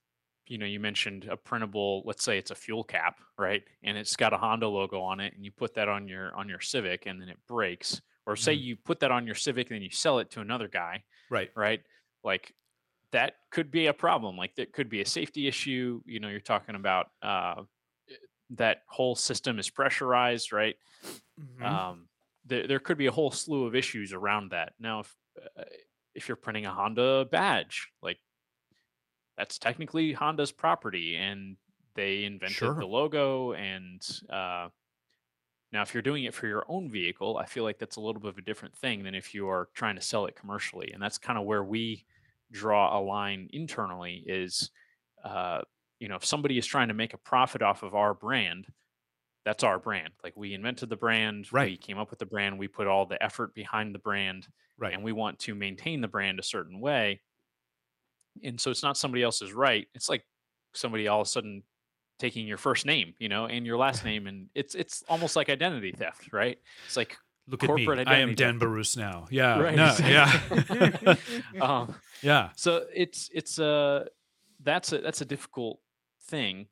you 0.47 0.59
know, 0.59 0.67
you 0.67 0.79
mentioned 0.79 1.27
a 1.31 1.37
printable, 1.37 2.03
let's 2.05 2.23
say 2.23 2.37
it's 2.37 2.51
a 2.51 2.55
fuel 2.55 2.85
cap, 2.85 3.19
right? 3.39 3.63
And 3.83 3.97
it's 3.97 4.15
got 4.15 4.33
a 4.33 4.37
Honda 4.37 4.69
logo 4.69 5.01
on 5.01 5.21
it, 5.21 5.35
and 5.35 5.45
you 5.45 5.51
put 5.51 5.75
that 5.75 5.89
on 5.89 6.07
your 6.09 6.35
on 6.35 6.49
your 6.49 6.61
Civic, 6.61 7.07
and 7.07 7.21
then 7.21 7.29
it 7.29 7.39
breaks. 7.49 8.01
Or 8.27 8.37
say 8.37 8.55
Mhm. 8.55 8.63
you 8.63 8.77
put 8.77 9.01
that 9.01 9.11
on 9.11 9.27
your 9.27 9.35
Civic, 9.35 9.69
and 9.71 9.77
then 9.77 9.83
you 9.83 9.91
sell 9.91 10.19
it 10.19 10.31
to 10.31 10.41
another 10.41 10.69
guy, 10.69 11.05
Right. 11.31 11.51
right? 11.55 11.83
Like 12.23 12.55
that 13.13 13.35
could 13.51 13.71
be 13.71 13.87
a 13.87 13.93
problem. 13.95 14.37
Like 14.37 14.55
that 14.57 14.73
could 14.73 14.89
be 14.89 15.01
a 15.03 15.07
safety 15.07 15.47
issue. 15.47 16.03
You 16.07 16.21
know, 16.21 16.29
you're 16.29 16.41
talking 16.41 16.75
about 16.75 17.11
uh, 17.23 17.65
eh, 18.11 18.15
that 18.51 18.83
whole 18.89 19.15
system 19.15 19.59
is 19.59 19.69
pressurized, 19.71 20.53
right? 20.53 20.77
Mhm. 21.39 21.63
um, 21.63 22.09
there, 22.47 22.67
there 22.67 22.79
could 22.81 22.99
be 22.99 23.07
a 23.07 23.13
whole 23.13 23.31
slew 23.31 23.67
of 23.67 23.75
issues 23.75 24.13
around 24.13 24.51
that. 24.51 24.75
Now, 24.79 25.01
if 25.01 25.15
uh, 25.59 25.65
if 26.15 26.29
you're 26.29 26.37
printing 26.37 26.65
a 26.67 26.73
Honda 26.73 27.25
badge, 27.27 27.89
like 28.03 28.21
that's 29.37 29.59
technically 29.59 30.13
Honda's 30.13 30.53
property, 30.53 31.17
and 31.17 31.57
they 31.95 32.25
invented 32.25 32.57
Sure. 32.57 32.75
the 32.75 32.87
logo. 32.87 33.53
And 33.53 34.01
uh, 34.31 34.69
now, 35.75 35.83
if 35.83 35.93
you're 35.93 36.03
doing 36.03 36.25
it 36.25 36.33
for 36.35 36.47
your 36.47 36.65
own 36.69 36.91
vehicle, 36.91 37.37
I 37.37 37.47
feel 37.47 37.65
like 37.65 37.79
that's 37.79 37.97
a 37.97 38.01
little 38.01 38.21
bit 38.21 38.31
of 38.31 38.39
a 38.39 38.43
different 38.43 38.77
thing 38.77 39.03
than 39.03 39.15
if 39.15 39.35
you 39.35 39.49
are 39.49 39.69
trying 39.75 39.97
to 39.97 40.01
sell 40.01 40.27
it 40.27 40.37
commercially. 40.37 40.93
And 40.93 41.03
that's 41.03 41.19
kind 41.19 41.39
of 41.39 41.45
where 41.45 41.65
we 41.65 42.05
draw 42.53 42.99
a 42.99 43.01
line 43.01 43.49
internally. 43.53 44.25
Is 44.27 44.71
uh, 45.25 45.63
you 45.99 46.09
know, 46.09 46.17
if 46.17 46.25
somebody 46.25 46.59
is 46.59 46.67
trying 46.67 46.89
to 46.89 46.95
make 46.95 47.15
a 47.15 47.19
profit 47.19 47.63
off 47.63 47.83
of 47.83 47.95
our 47.95 48.15
brand, 48.15 48.67
that's 49.45 49.65
our 49.65 49.79
brand. 49.79 50.13
Like 50.23 50.35
we 50.37 50.55
invented 50.55 50.89
the 50.89 50.97
brand, 50.97 51.49
we 51.53 51.57
Right. 51.59 51.81
came 51.81 51.99
up 51.99 52.11
with 52.11 52.19
the 52.19 52.27
brand, 52.27 52.59
we 52.59 52.69
put 52.69 52.87
all 52.87 53.07
the 53.07 53.23
effort 53.23 53.55
behind 53.55 53.95
the 53.95 53.99
brand, 53.99 54.47
Right. 54.79 54.95
and 54.95 55.03
we 55.03 55.13
want 55.13 55.39
to 55.41 55.55
maintain 55.55 56.01
the 56.01 56.09
brand 56.09 56.39
a 56.39 56.43
certain 56.43 56.81
way. 56.81 57.21
And 58.43 58.61
so 58.61 58.71
it's 58.71 58.83
not 58.83 58.97
somebody 58.97 59.23
else's 59.23 59.53
right. 59.53 59.87
It's 59.95 60.09
like 60.09 60.27
somebody 60.73 61.09
all 61.09 61.21
of 61.21 61.27
a 61.27 61.31
sudden 61.31 61.63
taking 62.19 62.47
your 62.47 62.59
first 62.59 62.87
name, 62.87 63.15
you 63.19 63.29
know, 63.29 63.47
and 63.47 63.67
your 63.67 63.77
last 63.77 64.05
name, 64.05 64.27
and 64.27 64.49
it's 64.55 64.75
it's 64.75 65.03
almost 65.09 65.37
like 65.37 65.49
identity 65.49 65.93
theft, 65.93 66.33
right? 66.33 66.59
It's 66.87 66.97
like 66.97 67.17
Look 67.47 67.63
at 67.63 67.75
me. 67.75 67.87
I 68.07 68.21
am 68.21 68.35
Dan 68.35 68.59
Barus 68.59 68.97
now. 68.97 69.27
Yeah. 69.31 69.59
Right, 69.61 69.77
No, 69.77 69.95
yeah. 70.01 71.17
um, 71.61 71.95
yeah. 72.23 72.51
so 72.57 72.87
it's 72.95 73.29
it's 73.35 73.59
a 73.59 74.07
that's 74.63 74.93
a 74.93 74.99
that's 74.99 75.21
a 75.21 75.27
difficult 75.27 75.79
thing 76.27 76.67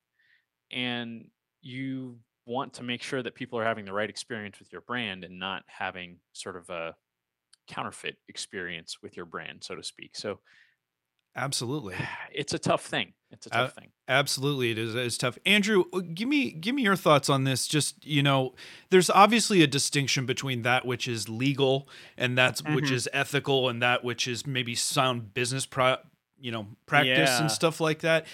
and 0.71 1.27
you 1.61 2.19
want 2.47 2.75
to 2.75 2.83
make 2.83 3.03
sure 3.03 3.23
that 3.23 3.35
people 3.35 3.59
are 3.59 3.65
having 3.65 3.85
the 3.85 3.93
right 3.93 4.09
experience 4.09 4.59
with 4.59 4.73
your 4.73 4.81
brand 4.81 5.25
and 5.25 5.39
not 5.39 5.63
having 5.67 6.17
sort 6.33 6.57
of 6.57 6.71
a 6.71 6.95
counterfeit 7.69 8.17
experience 8.29 8.97
with 9.03 9.17
your 9.17 9.27
brand 9.27 9.63
so 9.63 9.75
to 9.75 9.83
speak 9.83 10.17
so 10.17 10.41
Absolutely. 11.37 11.95
it's 12.33 12.53
a 12.55 12.59
tough 12.59 12.85
thing 12.85 13.13
it's 13.31 13.47
a 13.47 13.55
Uh, 13.55 13.63
tough 13.65 13.75
thing 13.75 13.89
Absolutely, 14.09 14.73
it 14.73 14.79
is. 14.79 14.95
It's 14.95 15.17
tough. 15.17 15.39
Andrew, 15.47 15.85
uh, 15.95 16.01
give 16.01 16.29
me 16.29 16.51
give 16.51 16.75
me 16.75 16.83
your 16.83 16.97
thoughts 16.97 17.31
on 17.31 17.45
this. 17.45 17.67
Just 17.67 18.05
you 18.05 18.23
know, 18.23 18.53
there's 18.91 19.09
obviously 19.09 19.63
a 19.63 19.67
distinction 19.67 20.27
between 20.27 20.63
that 20.63 20.85
which 20.85 21.09
is 21.09 21.29
legal 21.31 21.89
and 22.19 22.37
that's 22.37 22.63
which 22.63 22.87
Mhm. 22.87 22.93
is 22.93 23.09
ethical 23.15 23.69
and 23.71 23.81
that 23.81 24.05
which 24.05 24.29
is 24.29 24.47
maybe 24.47 24.75
sound 24.75 25.33
business 25.33 25.65
pro, 25.65 25.97
you 26.39 26.51
know, 26.51 26.67
practice 26.85 27.31
Yeah. 27.31 27.41
and 27.41 27.51
stuff 27.51 27.81
like 27.81 28.01
that. 28.01 28.27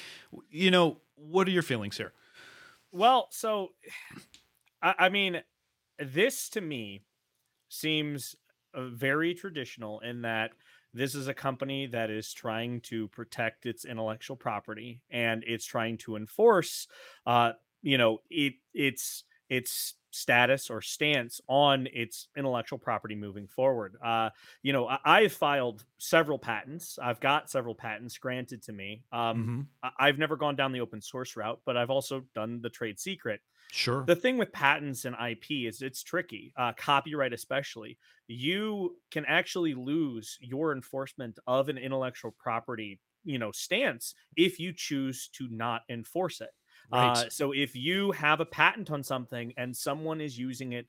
You 0.50 0.71
know, 0.73 1.00
what 1.14 1.47
are 1.47 1.52
your 1.52 1.62
feelings 1.62 1.97
here? 1.97 2.12
Well, 2.90 3.28
so 3.31 3.75
I, 4.83 4.95
I 4.99 5.09
mean, 5.11 5.43
this 5.99 6.49
to 6.50 6.61
me 6.61 7.05
seems 7.69 8.35
uh, 8.75 8.87
very 8.88 9.35
traditional 9.35 10.00
in 10.00 10.23
that 10.23 10.52
this 10.99 11.14
is 11.14 11.28
a 11.28 11.35
company 11.35 11.87
that 11.87 12.11
is 12.11 12.33
trying 12.33 12.81
to 12.83 13.09
protect 13.09 13.67
its 13.67 13.85
intellectual 13.85 14.37
property 14.37 15.02
and 15.11 15.45
it's 15.47 15.64
trying 15.64 15.99
to 15.99 16.17
enforce, 16.17 16.87
uh, 17.26 17.52
you 17.83 17.99
know, 17.99 18.19
it 18.31 18.55
its 18.75 19.25
its 19.49 19.95
status 20.11 20.71
or 20.71 20.81
stance 20.83 21.40
on 21.49 21.87
its 21.93 22.28
intellectual 22.37 22.78
property 22.78 23.14
moving 23.14 23.47
forward. 23.47 23.97
Uh, 24.02 24.31
you 24.62 24.73
know, 24.73 24.88
I, 24.88 24.99
I've 25.05 25.33
filed 25.33 25.85
several 25.99 26.38
patents. 26.38 26.99
I've 26.99 27.21
got 27.21 27.50
several 27.50 27.75
patents 27.75 28.19
granted 28.19 28.62
to 28.64 28.73
me. 28.73 29.05
Um, 29.12 29.50
Mhm. 29.50 29.69
I- 29.83 29.93
I've 29.99 30.19
never 30.19 30.37
gone 30.37 30.57
down 30.57 30.73
the 30.73 30.81
open 30.81 31.00
source 31.00 31.37
route, 31.37 31.61
but 31.64 31.76
I've 31.76 31.90
also 31.90 32.21
done 32.35 32.61
the 32.61 32.71
trade 32.71 32.99
secret. 32.99 33.40
Sure. 33.70 34.08
The 34.08 34.16
thing 34.16 34.38
with 34.38 34.52
patents 34.52 35.04
and 35.04 35.14
IP 35.18 35.66
is 35.66 35.82
it's 35.82 36.02
tricky, 36.02 36.52
uh, 36.56 36.72
copyright 36.72 37.32
especially. 37.32 37.98
You 38.26 39.00
can 39.10 39.25
actually 39.26 39.75
lose 39.75 40.38
your 40.40 40.72
enforcement 40.72 41.38
of 41.46 41.68
an 41.68 41.76
intellectual 41.78 42.32
property, 42.32 43.00
you 43.25 43.38
know, 43.38 43.52
stance 43.52 44.14
if 44.37 44.58
you 44.58 44.72
choose 44.72 45.28
to 45.34 45.48
not 45.48 45.82
enforce 45.90 46.40
it. 46.40 46.50
right. 46.90 47.16
Uh, 47.16 47.28
so 47.28 47.52
if 47.52 47.76
you 47.76 48.12
have 48.12 48.40
a 48.40 48.46
patent 48.46 48.90
on 48.90 49.02
something 49.02 49.52
and 49.58 49.76
someone 49.76 50.20
is 50.22 50.38
using 50.38 50.72
it 50.72 50.87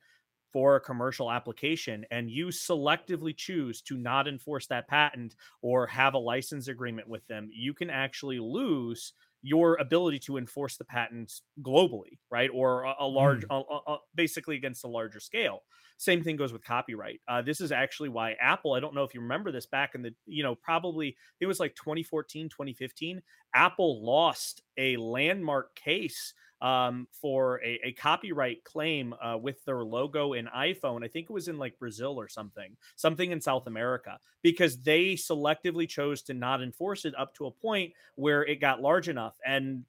for 0.51 0.75
a 0.75 0.81
commercial 0.81 1.29
application 1.31 2.05
and 2.09 2.31
you 2.31 2.47
selectively 2.47 3.35
choose 3.35 3.81
to 3.83 3.95
not 3.97 4.27
enforce 4.27 4.65
that 4.67 4.87
patent 4.87 5.35
or 5.61 5.85
have 5.85 6.15
a 6.15 6.19
license 6.19 6.67
agreement 6.67 7.07
with 7.07 7.25
them, 7.27 7.49
you 7.51 7.73
can 7.73 7.89
actually 7.89 8.39
lose 8.39 9.13
your 9.41 9.75
ability 9.77 10.19
to 10.19 10.37
enforce 10.37 10.77
the 10.77 10.85
patents 10.85 11.43
globally, 11.61 12.19
right? 12.29 12.49
Or 12.53 12.83
a, 12.83 12.95
a 12.99 13.05
large, 13.07 13.45
a- 13.49 13.53
a- 13.55 13.81
a- 13.93 13.99
basically 14.15 14.55
against 14.55 14.83
a 14.83 14.87
larger 14.87 15.19
scale. 15.19 15.61
Same 15.97 16.23
thing 16.23 16.35
goes 16.35 16.53
with 16.53 16.63
copyright. 16.63 17.21
Uh, 17.27 17.41
this 17.41 17.61
is 17.61 17.71
actually 17.71 18.09
why 18.09 18.33
Apple, 18.33 18.73
I 18.73 18.79
don't 18.79 18.93
know 18.95 19.03
if 19.03 19.13
you 19.13 19.21
remember 19.21 19.51
this 19.51 19.65
back 19.65 19.95
in 19.95 20.01
the, 20.01 20.13
you 20.25 20.43
know, 20.43 20.55
probably 20.55 21.15
it 21.39 21.45
was 21.45 21.59
like 21.59 21.75
2014, 21.75 22.49
2015. 22.49 23.21
Apple 23.53 24.05
lost 24.05 24.61
a 24.77 24.95
landmark 24.97 25.75
case 25.75 26.33
um, 26.61 27.07
for 27.11 27.61
a, 27.63 27.79
a 27.85 27.91
copyright 27.93 28.63
claim 28.63 29.13
uh, 29.21 29.37
with 29.37 29.63
their 29.65 29.83
logo 29.83 30.33
in 30.33 30.47
iPhone. 30.47 31.03
I 31.03 31.07
think 31.07 31.29
it 31.29 31.33
was 31.33 31.47
in 31.47 31.57
like 31.57 31.79
Brazil 31.79 32.19
or 32.19 32.27
something, 32.27 32.75
something 32.95 33.31
in 33.31 33.41
South 33.41 33.67
America, 33.67 34.19
because 34.41 34.81
they 34.81 35.13
selectively 35.13 35.87
chose 35.87 36.21
to 36.23 36.33
not 36.33 36.61
enforce 36.61 37.05
it 37.05 37.13
up 37.17 37.33
to 37.35 37.47
a 37.47 37.51
point 37.51 37.93
where 38.15 38.43
it 38.45 38.59
got 38.59 38.81
large 38.81 39.09
enough 39.09 39.35
and 39.45 39.83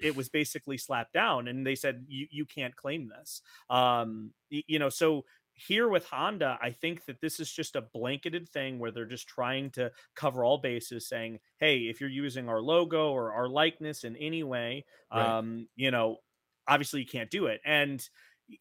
it 0.00 0.16
was 0.16 0.28
basically 0.28 0.78
slapped 0.78 1.12
down 1.12 1.48
and 1.48 1.66
they 1.66 1.74
said 1.74 2.04
you 2.08 2.26
you 2.30 2.46
can't 2.46 2.74
claim 2.74 3.06
this 3.08 3.42
um 3.68 4.30
you 4.48 4.78
know 4.78 4.88
so 4.88 5.24
here 5.58 5.88
with 5.88 6.06
Honda, 6.06 6.58
I 6.62 6.70
think 6.70 7.04
that 7.06 7.20
this 7.20 7.40
is 7.40 7.52
just 7.52 7.76
a 7.76 7.82
blanketed 7.82 8.48
thing 8.48 8.78
where 8.78 8.90
they're 8.90 9.04
just 9.04 9.28
trying 9.28 9.70
to 9.72 9.90
cover 10.14 10.44
all 10.44 10.58
bases, 10.58 11.08
saying, 11.08 11.40
"Hey, 11.58 11.80
if 11.88 12.00
you're 12.00 12.10
using 12.10 12.48
our 12.48 12.60
logo 12.60 13.10
or 13.12 13.32
our 13.32 13.48
likeness 13.48 14.04
in 14.04 14.16
any 14.16 14.42
way, 14.42 14.84
Right. 15.12 15.26
um, 15.26 15.68
you 15.76 15.90
know, 15.90 16.18
obviously 16.66 17.00
you 17.00 17.06
can't 17.06 17.30
do 17.30 17.46
it." 17.46 17.60
And 17.64 18.08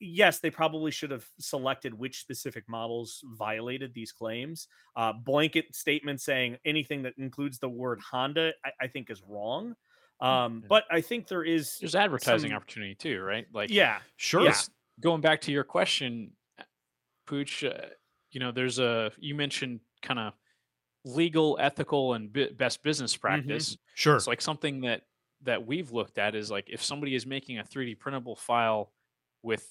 yes, 0.01 0.39
they 0.39 0.49
probably 0.49 0.91
should 0.91 1.11
have 1.11 1.25
selected 1.39 1.93
which 1.93 2.19
specific 2.19 2.67
models 2.67 3.23
violated 3.37 3.93
these 3.93 4.11
claims. 4.11 4.67
Uh, 4.95 5.13
blanket 5.13 5.73
statement 5.75 6.19
saying 6.19 6.57
anything 6.65 7.03
that 7.03 7.13
includes 7.17 7.59
the 7.59 7.69
word 7.69 8.01
Honda, 8.01 8.51
I, 8.65 8.71
I 8.81 8.87
think, 8.87 9.09
is 9.09 9.21
wrong. 9.25 9.75
Um, 10.19 10.63
but 10.67 10.83
I 10.89 11.01
think 11.01 11.27
there 11.27 11.43
is, 11.43 11.77
there's 11.79 11.93
advertising 11.95 12.49
some- 12.49 12.57
opportunity 12.57 12.95
too 12.95 13.21
right 13.21 13.45
like 13.53 13.69
yeah, 13.69 13.99
sure. 14.15 14.45
yeah. 14.45 14.55
going 14.99 15.21
back 15.21 15.41
to 15.41 15.51
your 15.51 15.63
question, 15.63 16.31
Pooch, 17.27 17.63
uh, 17.63 17.73
you 18.31 18.39
know, 18.39 18.51
there's 18.51 18.79
a 18.79 19.11
you 19.19 19.35
mentioned 19.35 19.81
kind 20.01 20.19
of 20.19 20.33
legal, 21.05 21.57
ethical, 21.61 22.13
and 22.13 22.31
bi- 22.33 22.49
best 22.57 22.83
business 22.83 23.15
practice. 23.15 23.77
Sure. 23.95 24.15
It's 24.15 24.27
like 24.27 24.41
something 24.41 24.81
that 24.81 25.03
that 25.43 25.65
we've 25.67 25.91
looked 25.91 26.17
at 26.17 26.33
is 26.35 26.49
like 26.49 26.67
if 26.69 26.83
somebody 26.83 27.13
is 27.13 27.25
making 27.25 27.59
a 27.59 27.63
3D 27.63 27.99
printable 27.99 28.35
file 28.35 28.91
with 29.43 29.65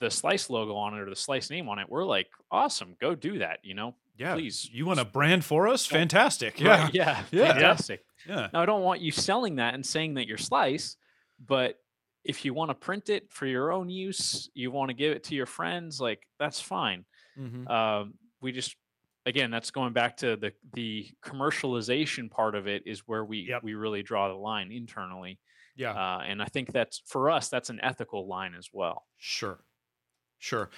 the 0.00 0.10
slice 0.10 0.48
logo 0.48 0.76
on 0.76 0.94
it 0.94 1.00
or 1.00 1.10
the 1.10 1.16
slice 1.16 1.50
name 1.50 1.68
on 1.68 1.78
it, 1.80 1.88
we're 1.88 2.04
like, 2.04 2.28
awesome, 2.52 2.94
go 3.00 3.14
do 3.16 3.38
that. 3.40 3.58
You 3.64 3.74
know, 3.74 3.94
yeah. 4.16 4.34
please. 4.34 4.68
You 4.72 4.86
want 4.86 5.00
a 5.00 5.04
brand 5.04 5.44
for 5.44 5.66
us? 5.68 5.86
Fantastic. 5.86 6.60
Yeah. 6.60 6.84
Right, 6.84 6.94
yeah, 6.94 7.22
Yeah. 7.32 7.52
fantastic. 7.52 8.04
Yeah. 8.28 8.48
Now, 8.52 8.62
I 8.62 8.66
don't 8.66 8.82
want 8.82 9.00
you 9.00 9.10
selling 9.10 9.56
that 9.56 9.74
and 9.74 9.84
saying 9.84 10.14
that 10.14 10.26
you're 10.26 10.38
Slice, 10.38 10.96
but 11.44 11.78
if 12.28 12.44
you 12.44 12.54
want 12.54 12.70
to 12.70 12.74
print 12.74 13.08
it 13.08 13.32
for 13.32 13.46
your 13.46 13.72
own 13.72 13.88
use, 13.90 14.48
you 14.54 14.70
want 14.70 14.90
to 14.90 14.94
give 14.94 15.12
it 15.16 15.24
to 15.24 15.34
your 15.34 15.46
friends, 15.46 16.00
like 16.00 16.20
that's 16.38 16.60
fine. 16.60 17.04
Mhm. 17.36 17.68
Um, 17.68 18.14
we 18.40 18.52
just, 18.52 18.76
again, 19.26 19.50
that's 19.50 19.72
going 19.72 19.92
back 19.94 20.18
to 20.18 20.36
the 20.36 20.52
the 20.74 21.08
commercialization 21.24 22.30
part 22.30 22.54
of 22.54 22.68
it 22.68 22.82
is 22.86 23.00
where 23.06 23.24
we 23.24 23.38
Yep. 23.48 23.62
we 23.64 23.74
really 23.74 24.02
draw 24.02 24.28
the 24.28 24.34
line 24.34 24.70
internally, 24.70 25.40
Yeah. 25.74 25.92
uh, 25.92 26.20
and 26.20 26.40
I 26.42 26.46
think 26.46 26.72
that's 26.72 27.02
for 27.06 27.30
us 27.30 27.48
that's 27.48 27.70
an 27.70 27.80
ethical 27.82 28.28
line 28.28 28.54
as 28.54 28.68
well. 28.72 29.06
Sure. 29.16 29.64
Sure. 30.38 30.70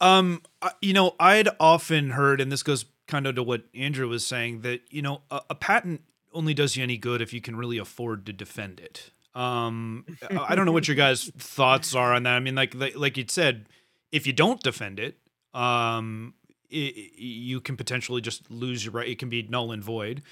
Um, 0.00 0.42
I- 0.62 0.72
you 0.80 0.92
know, 0.92 1.14
I'd 1.20 1.48
often 1.60 2.10
heard, 2.10 2.40
and 2.40 2.50
this 2.50 2.62
goes 2.62 2.84
kind 3.06 3.26
of 3.26 3.34
to 3.36 3.42
what 3.42 3.64
Andrew 3.74 4.08
was 4.08 4.26
saying, 4.26 4.60
that, 4.62 4.82
you 4.92 5.02
know, 5.02 5.22
a, 5.30 5.42
a 5.50 5.54
patent 5.54 6.02
only 6.32 6.54
does 6.54 6.76
you 6.76 6.82
any 6.82 6.98
good 6.98 7.20
if 7.20 7.32
you 7.32 7.40
can 7.40 7.56
really 7.56 7.78
afford 7.78 8.24
to 8.26 8.32
defend 8.32 8.80
it. 8.80 9.10
Um, 9.34 10.04
I 10.30 10.54
don't 10.54 10.66
know 10.66 10.72
what 10.72 10.88
your 10.88 10.96
guys' 10.96 11.30
thoughts 11.38 11.94
are 11.94 12.12
on 12.14 12.22
that. 12.24 12.34
I 12.34 12.40
mean, 12.40 12.54
like, 12.54 12.74
like, 12.74 13.16
you'd 13.16 13.30
said, 13.30 13.66
if 14.10 14.26
you 14.26 14.32
don't 14.32 14.62
defend 14.62 14.98
it, 14.98 15.18
um, 15.54 16.34
i 16.72 16.76
i- 16.76 17.10
you 17.16 17.60
can 17.60 17.76
potentially 17.76 18.20
just 18.20 18.50
lose 18.50 18.84
your 18.84 18.92
right. 18.92 19.08
It 19.08 19.18
can 19.18 19.28
be 19.28 19.42
null 19.42 19.72
and 19.72 19.82
void. 19.82 20.22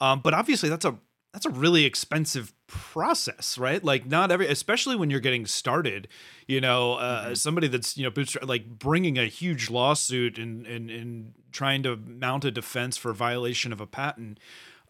Um, 0.00 0.20
but 0.20 0.34
obviously 0.34 0.68
that's 0.68 0.84
a, 0.84 0.96
that's 1.32 1.46
a 1.46 1.50
really 1.50 1.84
expensive 1.84 2.52
process, 2.66 3.58
right? 3.58 3.82
Like 3.82 4.06
not 4.06 4.30
every, 4.30 4.46
especially 4.48 4.96
when 4.96 5.10
you're 5.10 5.20
getting 5.20 5.46
started, 5.46 6.08
you 6.48 6.60
know, 6.60 6.94
uh, 6.94 7.30
Mhm. 7.30 7.36
somebody 7.36 7.68
that's 7.68 7.96
you 7.96 8.04
know 8.04 8.10
bootstrap, 8.10 8.46
like 8.48 8.66
bringing 8.78 9.18
a 9.18 9.26
huge 9.26 9.68
lawsuit 9.70 10.38
and 10.38 10.66
and 10.66 10.90
and 10.90 11.34
trying 11.52 11.82
to 11.84 11.96
mount 11.96 12.44
a 12.44 12.50
defense 12.50 12.96
for 12.96 13.12
violation 13.12 13.72
of 13.72 13.80
a 13.80 13.86
patent. 13.86 14.38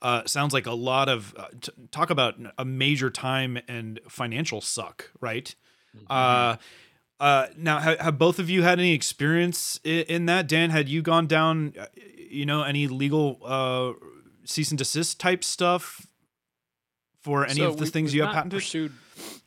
Uh, 0.04 0.22
sounds 0.26 0.52
like 0.52 0.66
a 0.66 0.72
lot 0.72 1.08
of 1.08 1.34
uh, 1.36 1.46
t- 1.60 1.72
talk 1.90 2.10
about 2.10 2.34
a 2.58 2.64
major 2.64 3.08
time 3.10 3.58
and 3.66 3.98
financial 4.08 4.60
suck, 4.60 5.10
right? 5.20 5.54
Mhm. 5.96 6.04
Uh, 6.10 6.56
uh, 7.20 7.46
now, 7.56 7.78
ha- 7.80 7.96
have 7.98 8.18
both 8.18 8.38
of 8.38 8.50
you 8.50 8.62
had 8.62 8.78
any 8.78 8.92
experience 8.92 9.80
in, 9.82 10.00
in 10.02 10.26
that? 10.26 10.46
Dan, 10.46 10.68
had 10.70 10.88
you 10.90 11.00
gone 11.00 11.26
down, 11.26 11.72
uh, 11.78 11.86
you 12.18 12.44
know, 12.44 12.62
any 12.64 12.86
legal 12.86 13.40
uh, 13.42 13.92
cease 14.44 14.70
and 14.70 14.78
desist 14.78 15.18
type 15.20 15.42
stuff 15.42 16.06
for 17.22 17.46
any 17.46 17.60
So 17.60 17.68
of 17.68 17.78
the 17.78 17.84
we- 17.84 17.90
things 17.90 18.12
you 18.14 18.22
have 18.24 18.34
patented? 18.34 18.58
Pursued 18.58 18.92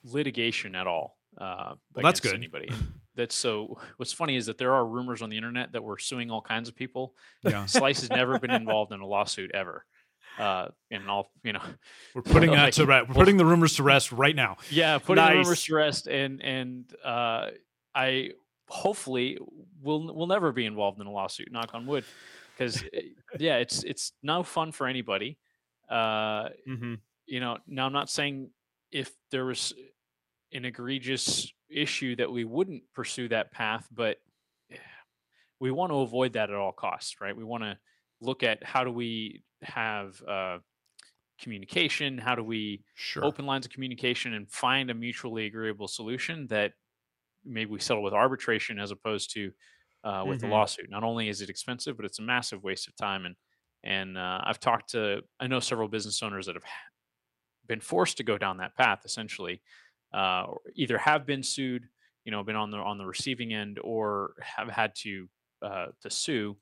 litigation 0.03 0.73
at 0.75 0.87
all. 0.87 1.17
Uh, 1.37 1.75
Well, 1.93 2.03
that's 2.03 2.19
good. 2.19 2.33
Anybody. 2.33 2.69
That's 3.15 3.35
so. 3.35 3.79
What's 3.97 4.13
funny 4.13 4.35
is 4.37 4.45
that 4.47 4.57
there 4.57 4.73
are 4.73 4.85
rumors 4.85 5.21
on 5.21 5.29
the 5.29 5.37
internet 5.37 5.71
that 5.73 5.83
we're 5.83 5.97
suing 5.97 6.29
all 6.31 6.41
kinds 6.41 6.69
of 6.69 6.75
people. 6.75 7.13
Yeah, 7.43 7.65
Slice 7.65 8.01
has 8.01 8.09
never 8.09 8.39
been 8.39 8.51
involved 8.51 8.91
in 8.91 9.01
a 9.01 9.05
lawsuit 9.07 9.51
ever. 9.53 9.85
Uh, 10.37 10.67
and 10.91 11.09
all 11.09 11.31
you 11.43 11.53
know, 11.53 11.61
we're 12.15 12.21
putting 12.21 12.51
that 12.51 12.63
Like, 12.65 12.73
to 12.75 12.85
rest. 12.85 13.07
We're 13.07 13.13
well- 13.13 13.21
putting 13.23 13.37
the 13.37 13.45
rumors 13.45 13.75
to 13.75 13.83
rest 13.83 14.11
right 14.11 14.35
now. 14.35 14.57
yeah, 14.69 14.97
putting 14.99 15.23
the 15.23 15.31
rumors 15.31 15.47
Nice. 15.49 15.65
to 15.65 15.75
rest, 15.75 16.07
and 16.07 16.41
and 16.43 16.93
uh, 17.03 17.49
I 17.95 18.31
hopefully 18.69 19.37
will 19.81 20.13
will 20.13 20.27
never 20.27 20.51
be 20.51 20.65
involved 20.65 20.99
in 21.01 21.07
a 21.07 21.11
lawsuit. 21.11 21.51
Knock 21.51 21.71
on 21.73 21.85
wood, 21.87 22.03
because 22.57 22.83
yeah, 23.39 23.57
it's 23.57 23.83
it's 23.83 24.11
no 24.21 24.43
fun 24.43 24.71
for 24.71 24.87
anybody. 24.87 25.37
Uh, 25.89 26.49
hmm 26.65 26.95
you 27.29 27.41
know 27.41 27.57
now 27.67 27.85
i'm 27.85 27.91
not 27.91 28.09
saying 28.09 28.49
if 28.89 29.11
there 29.31 29.43
was 29.43 29.73
an 30.53 30.63
egregious 30.63 31.51
issue 31.69 32.15
that 32.15 32.31
we 32.31 32.45
wouldn't 32.45 32.83
pursue 32.93 33.27
that 33.27 33.51
path 33.51 33.85
but 33.91 34.15
we 35.59 35.71
want 35.71 35.91
to 35.91 35.97
avoid 35.99 36.33
that 36.33 36.49
at 36.49 36.55
all 36.55 36.71
costs 36.71 37.15
right 37.19 37.35
we 37.35 37.43
want 37.43 37.63
to 37.63 37.77
look 38.21 38.43
at 38.43 38.63
how 38.63 38.83
do 38.85 38.91
we 38.91 39.43
have 39.61 40.21
uh, 40.23 40.59
communication 41.39 42.17
how 42.17 42.35
do 42.35 42.43
we 42.43 42.83
Sure. 42.93 43.23
open 43.23 43.45
lines 43.45 43.65
of 43.65 43.71
communication 43.71 44.33
and 44.33 44.51
find 44.51 44.89
a 44.89 44.93
mutually 44.93 45.45
agreeable 45.45 45.87
solution 45.87 46.47
that 46.47 46.73
maybe 47.45 47.71
we 47.71 47.79
settle 47.79 48.03
with 48.03 48.13
arbitration 48.13 48.79
as 48.79 48.91
opposed 48.91 49.31
to 49.33 49.51
uh, 50.03 50.23
with 50.27 50.39
Mhm. 50.39 50.41
the 50.41 50.47
lawsuit. 50.47 50.89
Not 50.89 51.03
only 51.03 51.29
is 51.29 51.41
it 51.41 51.49
expensive, 51.49 51.97
but 51.97 52.05
it's 52.05 52.19
a 52.19 52.23
massive 52.23 52.63
waste 52.63 52.87
of 52.87 52.95
time. 52.95 53.25
And 53.25 53.35
and 53.83 54.17
uh, 54.17 54.41
I've 54.43 54.59
talked 54.59 54.91
to 54.91 55.23
I 55.39 55.47
know 55.47 55.59
several 55.61 55.87
business 55.89 56.23
owners 56.23 56.47
that 56.47 56.55
have 56.55 56.65
been 57.65 57.81
forced 57.81 58.17
to 58.17 58.23
go 58.23 58.37
down 58.37 58.57
that 58.57 58.75
path, 58.75 59.01
essentially, 59.05 59.61
uh, 60.13 60.45
or 60.47 60.61
either 60.75 60.97
have 60.97 61.25
been 61.25 61.43
sued, 61.43 61.87
you 62.23 62.31
know, 62.31 62.43
been 62.43 62.55
on 62.55 62.71
the 62.71 62.77
on 62.77 62.97
the 62.97 63.05
receiving 63.05 63.53
end, 63.53 63.79
or 63.83 64.35
have 64.41 64.69
had 64.69 64.95
to 64.95 65.29
uh, 65.61 65.87
to 66.01 66.09
sue. 66.09 66.57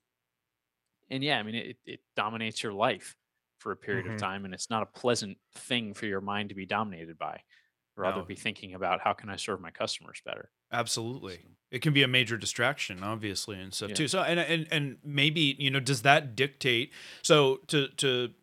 And 1.09 1.24
yeah, 1.24 1.38
I 1.39 1.43
mean, 1.43 1.55
it, 1.55 1.77
it 1.85 2.00
dominates 2.15 2.63
your 2.63 2.74
life 2.74 3.15
for 3.59 3.71
a 3.71 3.75
period 3.77 4.05
Mhm. 4.05 4.13
of 4.15 4.19
time, 4.19 4.45
and 4.45 4.53
it's 4.53 4.69
not 4.69 4.83
a 4.83 4.85
pleasant 4.85 5.38
thing 5.55 5.93
for 5.93 6.05
your 6.05 6.21
mind 6.21 6.50
to 6.50 6.55
be 6.55 6.65
dominated 6.65 7.17
by. 7.17 7.41
Rather 7.97 8.17
No. 8.19 8.25
be 8.25 8.35
thinking 8.35 8.74
about 8.74 9.00
how 9.01 9.13
can 9.13 9.29
I 9.29 9.38
serve 9.38 9.62
my 9.62 9.71
customers 9.71 10.21
better. 10.25 10.51
Absolutely. 10.71 11.38
So- 11.38 11.50
It 11.71 11.81
can 11.81 11.93
be 11.93 12.03
a 12.03 12.07
major 12.09 12.38
distraction, 12.38 13.03
obviously, 13.03 13.57
and 13.59 13.74
stuff 13.74 13.89
Yeah. 13.89 13.95
too. 13.95 14.07
So 14.09 14.21
and 14.21 14.39
and 14.39 14.67
and 14.71 14.97
maybe, 15.03 15.55
you 15.59 15.71
know, 15.71 15.79
does 15.79 16.01
that 16.01 16.35
dictate 16.35 16.91
so 17.21 17.57
to 17.67 17.88
to 17.89 18.33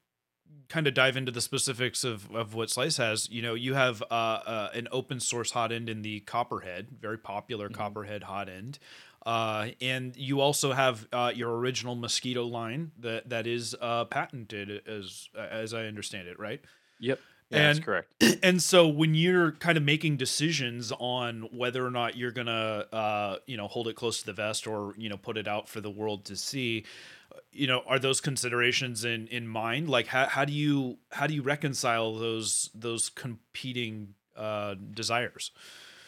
kind 0.69 0.87
of 0.87 0.95
dive 0.95 1.17
into 1.19 1.31
the 1.31 1.41
specifics 1.43 2.03
of, 2.03 2.35
of 2.35 2.55
what 2.55 2.71
Slice 2.71 2.97
has, 2.97 3.29
you 3.29 3.43
know, 3.43 3.53
you 3.53 3.75
have 3.75 4.03
uh, 4.11 4.15
uh, 4.15 4.71
an 4.75 4.89
open 4.91 5.21
source 5.21 5.51
hot 5.51 5.71
end 5.71 5.91
in 5.91 6.01
the 6.01 6.21
Copperhead, 6.21 6.89
very 6.99 7.19
popular 7.19 7.69
Mhm. 7.69 7.75
Copperhead 7.75 8.23
hot 8.23 8.49
end. 8.49 8.79
Uh, 9.25 9.69
and 9.81 10.17
you 10.17 10.41
also 10.41 10.73
have 10.73 11.07
uh, 11.13 11.31
your 11.35 11.57
original 11.57 11.95
mosquito 11.95 12.45
line 12.45 12.91
that 12.99 13.29
that 13.29 13.47
is 13.47 13.75
uh, 13.81 14.05
patented 14.07 14.83
as 14.89 15.29
as 15.37 15.73
I 15.75 15.87
understand 15.87 16.29
it, 16.29 16.39
right? 16.39 16.61
Yep. 16.99 17.21
Yeah, 17.51 17.59
that's 17.65 17.79
And- 17.79 17.85
correct. 17.85 18.25
and 18.43 18.63
so 18.63 18.89
when 18.89 19.15
you're 19.15 19.53
kind 19.53 19.77
of 19.77 19.85
making 19.85 20.17
decisions 20.17 20.91
on 20.99 21.43
whether 21.53 21.85
or 21.87 21.91
not 21.91 22.17
you're 22.17 22.31
gonna 22.33 22.87
uh, 22.93 23.37
you 23.47 23.57
know 23.57 23.69
hold 23.69 23.89
it 23.89 23.95
close 23.95 24.21
to 24.21 24.27
the 24.27 24.33
vest 24.33 24.67
or 24.67 24.95
you 24.97 25.09
know 25.09 25.17
put 25.19 25.37
it 25.37 25.47
out 25.47 25.69
for 25.69 25.81
the 25.81 25.91
world 25.91 26.25
to 26.25 26.35
see 26.37 26.85
uh, 27.33 27.39
you 27.53 27.67
know 27.67 27.83
are 27.87 27.99
those 27.99 28.21
considerations 28.21 29.05
in 29.05 29.27
in 29.29 29.47
mind 29.47 29.89
like 29.89 30.07
how, 30.09 30.27
how 30.27 30.45
do 30.45 30.53
you 30.53 30.97
how 31.13 31.27
do 31.27 31.35
you 31.35 31.43
reconcile 31.43 32.15
those 32.17 32.71
those 32.75 33.09
competing 33.11 34.15
uh 34.37 34.75
desires 34.95 35.51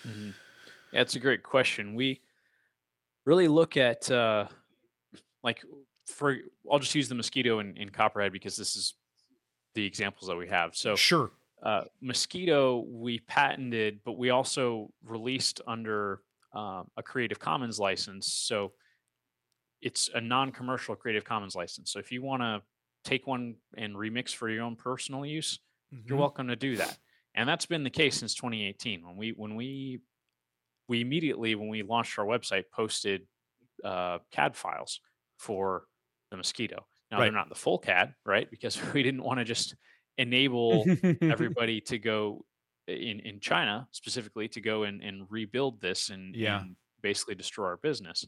Mhm. 0.08 0.34
Yeah, 0.92 1.00
it's 1.02 1.14
a 1.16 1.20
great 1.20 1.42
question. 1.42 1.94
We 1.94 2.20
really 3.24 3.48
look 3.48 3.76
at 3.76 4.10
uh, 4.10 4.46
like 5.42 5.62
for 6.06 6.36
I'll 6.70 6.78
just 6.78 6.94
use 6.94 7.08
the 7.08 7.14
mosquito 7.14 7.60
in, 7.60 7.76
in 7.76 7.88
Copperhead 7.90 8.32
because 8.32 8.56
this 8.56 8.76
is 8.76 8.94
the 9.74 9.84
examples 9.84 10.28
that 10.28 10.36
we 10.36 10.48
have. 10.48 10.76
So 10.76 10.94
sure 10.96 11.30
uh, 11.62 11.84
mosquito 12.00 12.84
we 12.88 13.20
patented, 13.20 14.00
but 14.04 14.12
we 14.18 14.30
also 14.30 14.90
released 15.04 15.60
under 15.66 16.20
um, 16.52 16.88
a 16.96 17.02
Creative 17.02 17.38
Commons 17.38 17.78
license. 17.80 18.32
So 18.32 18.72
it's 19.80 20.08
a 20.14 20.20
non-commercial 20.20 20.94
Creative 20.96 21.24
Commons 21.24 21.54
license. 21.54 21.90
So 21.90 21.98
if 21.98 22.12
you 22.12 22.22
want 22.22 22.42
to 22.42 22.62
take 23.04 23.26
one 23.26 23.56
and 23.76 23.94
remix 23.94 24.34
for 24.34 24.48
your 24.48 24.62
own 24.62 24.76
personal 24.76 25.26
use, 25.26 25.58
you're 25.90 26.16
Mhm. 26.16 26.20
welcome 26.20 26.48
to 26.48 26.56
do 26.56 26.76
that 26.76 26.98
and 27.34 27.48
that's 27.48 27.66
been 27.66 27.84
the 27.84 27.90
case 27.90 28.16
since 28.16 28.34
2018 28.34 29.04
when 29.06 29.16
we 29.16 29.30
when 29.32 29.54
we 29.54 30.00
we 30.88 31.00
immediately 31.00 31.54
when 31.54 31.68
we 31.68 31.82
launched 31.82 32.18
our 32.18 32.26
website 32.26 32.64
posted 32.72 33.22
uh, 33.84 34.18
cad 34.30 34.56
files 34.56 35.00
for 35.38 35.84
the 36.30 36.36
mosquito 36.36 36.86
now 37.10 37.18
Right. 37.18 37.24
they're 37.24 37.32
not 37.32 37.48
the 37.48 37.54
full 37.54 37.78
cad 37.78 38.14
right 38.24 38.50
because 38.50 38.78
we 38.94 39.02
didn't 39.02 39.22
want 39.22 39.38
to 39.38 39.44
just 39.44 39.74
enable 40.18 40.84
everybody 41.22 41.80
to 41.82 41.98
go 41.98 42.44
in 42.86 43.20
in 43.20 43.40
china 43.40 43.88
specifically 43.92 44.48
to 44.48 44.60
go 44.60 44.82
and, 44.84 45.02
and 45.02 45.26
rebuild 45.30 45.80
this 45.80 46.10
and, 46.10 46.34
Yeah. 46.34 46.60
and 46.60 46.76
basically 47.02 47.34
destroy 47.34 47.66
our 47.66 47.76
business 47.78 48.24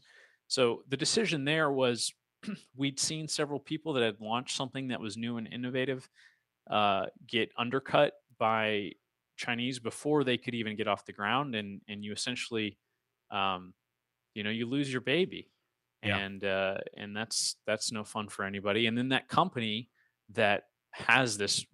so 0.47 0.83
the 0.87 0.97
decision 0.97 1.45
there 1.45 1.71
was 1.71 2.13
we'd 2.75 2.99
seen 2.99 3.27
several 3.27 3.59
people 3.59 3.93
that 3.93 4.03
had 4.03 4.19
launched 4.19 4.55
something 4.55 4.89
that 4.89 4.99
was 4.99 5.17
new 5.17 5.37
and 5.37 5.47
innovative 5.51 6.07
uh, 6.69 7.05
get 7.27 7.49
undercut 7.57 8.13
by 8.37 8.91
Chinese 9.37 9.79
before 9.79 10.23
they 10.23 10.37
could 10.37 10.55
even 10.55 10.75
get 10.75 10.87
off 10.87 11.05
the 11.05 11.13
ground, 11.13 11.55
and 11.55 11.81
and 11.87 12.03
you 12.03 12.11
essentially, 12.13 12.77
um, 13.31 13.73
you 14.33 14.43
know, 14.43 14.49
you 14.51 14.67
lose 14.67 14.91
your 14.91 15.01
baby, 15.01 15.51
Yeah. 16.03 16.21
and 16.23 16.43
uh, 16.43 16.77
and 16.97 17.15
that's 17.15 17.57
that's 17.67 17.91
no 17.91 18.03
fun 18.03 18.29
for 18.29 18.45
anybody. 18.45 18.87
And 18.87 18.97
then 18.97 19.09
that 19.09 19.27
company 19.29 19.89
that 20.29 20.65
has 20.91 21.37
this 21.37 21.65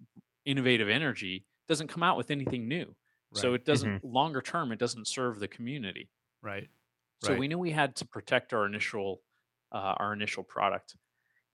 innovative 0.44 0.88
energy 0.88 1.46
doesn't 1.68 1.88
come 1.88 2.02
out 2.02 2.16
with 2.16 2.30
anything 2.30 2.68
new, 2.68 2.96
so 3.32 3.54
it 3.54 3.64
doesn't 3.64 3.96
longer 4.02 4.42
term 4.42 4.72
it 4.72 4.78
doesn't 4.78 5.08
serve 5.08 5.40
the 5.40 5.48
community. 5.48 6.10
right 6.42 6.68
So 7.20 7.32
Right. 7.32 7.34
we 7.34 7.48
knew 7.48 7.58
we 7.58 7.70
had 7.70 7.96
to 7.96 8.06
protect 8.06 8.52
our 8.52 8.66
initial 8.66 9.22
uh, 9.72 9.94
our 9.98 10.12
initial 10.12 10.44
product, 10.44 10.96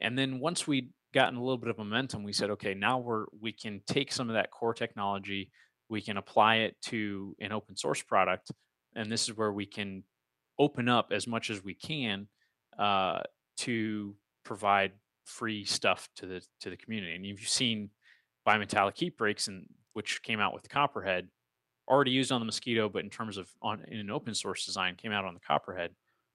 and 0.00 0.18
then 0.18 0.40
once 0.40 0.66
we'd 0.66 0.92
gotten 1.14 1.36
a 1.38 1.42
little 1.42 1.58
bit 1.58 1.70
of 1.70 1.78
momentum, 1.78 2.24
we 2.24 2.32
said, 2.32 2.50
okay, 2.50 2.74
now 2.74 2.98
we're 2.98 3.26
we 3.40 3.52
can 3.52 3.82
take 3.86 4.12
some 4.12 4.30
of 4.30 4.34
that 4.34 4.50
core 4.50 4.74
technology, 4.74 5.52
we 5.90 6.00
can 6.00 6.16
apply 6.16 6.56
it 6.56 6.80
to 6.82 7.36
an 7.40 7.52
open 7.52 7.76
source 7.76 8.02
product, 8.02 8.50
and 8.94 9.10
this 9.10 9.28
is 9.28 9.36
where 9.36 9.52
we 9.52 9.66
can 9.66 10.04
open 10.58 10.88
up 10.88 11.12
as 11.12 11.26
much 11.26 11.50
as 11.50 11.62
we 11.62 11.74
can 11.74 12.28
uh, 12.78 13.20
to 13.58 14.14
provide 14.44 14.92
free 15.24 15.64
stuff 15.64 16.08
to 16.16 16.26
the 16.26 16.42
to 16.60 16.70
the 16.70 16.76
community. 16.76 17.14
And 17.14 17.26
you've 17.26 17.40
seen 17.40 17.90
bimetallic 18.48 18.96
heat 18.96 19.18
breaks, 19.18 19.48
and 19.48 19.66
which 19.92 20.22
came 20.22 20.40
out 20.40 20.54
with 20.54 20.62
the 20.62 20.68
Copperhead, 20.68 21.28
already 21.88 22.12
used 22.12 22.32
on 22.32 22.40
the 22.40 22.46
mosquito, 22.46 22.88
but 22.88 23.04
in 23.04 23.10
terms 23.10 23.36
of 23.36 23.50
on 23.60 23.84
in 23.88 23.98
an 23.98 24.10
open 24.10 24.34
source 24.34 24.64
design, 24.64 24.94
came 24.94 25.12
out 25.12 25.24
on 25.24 25.34
the 25.34 25.40
Copperhead. 25.40 25.90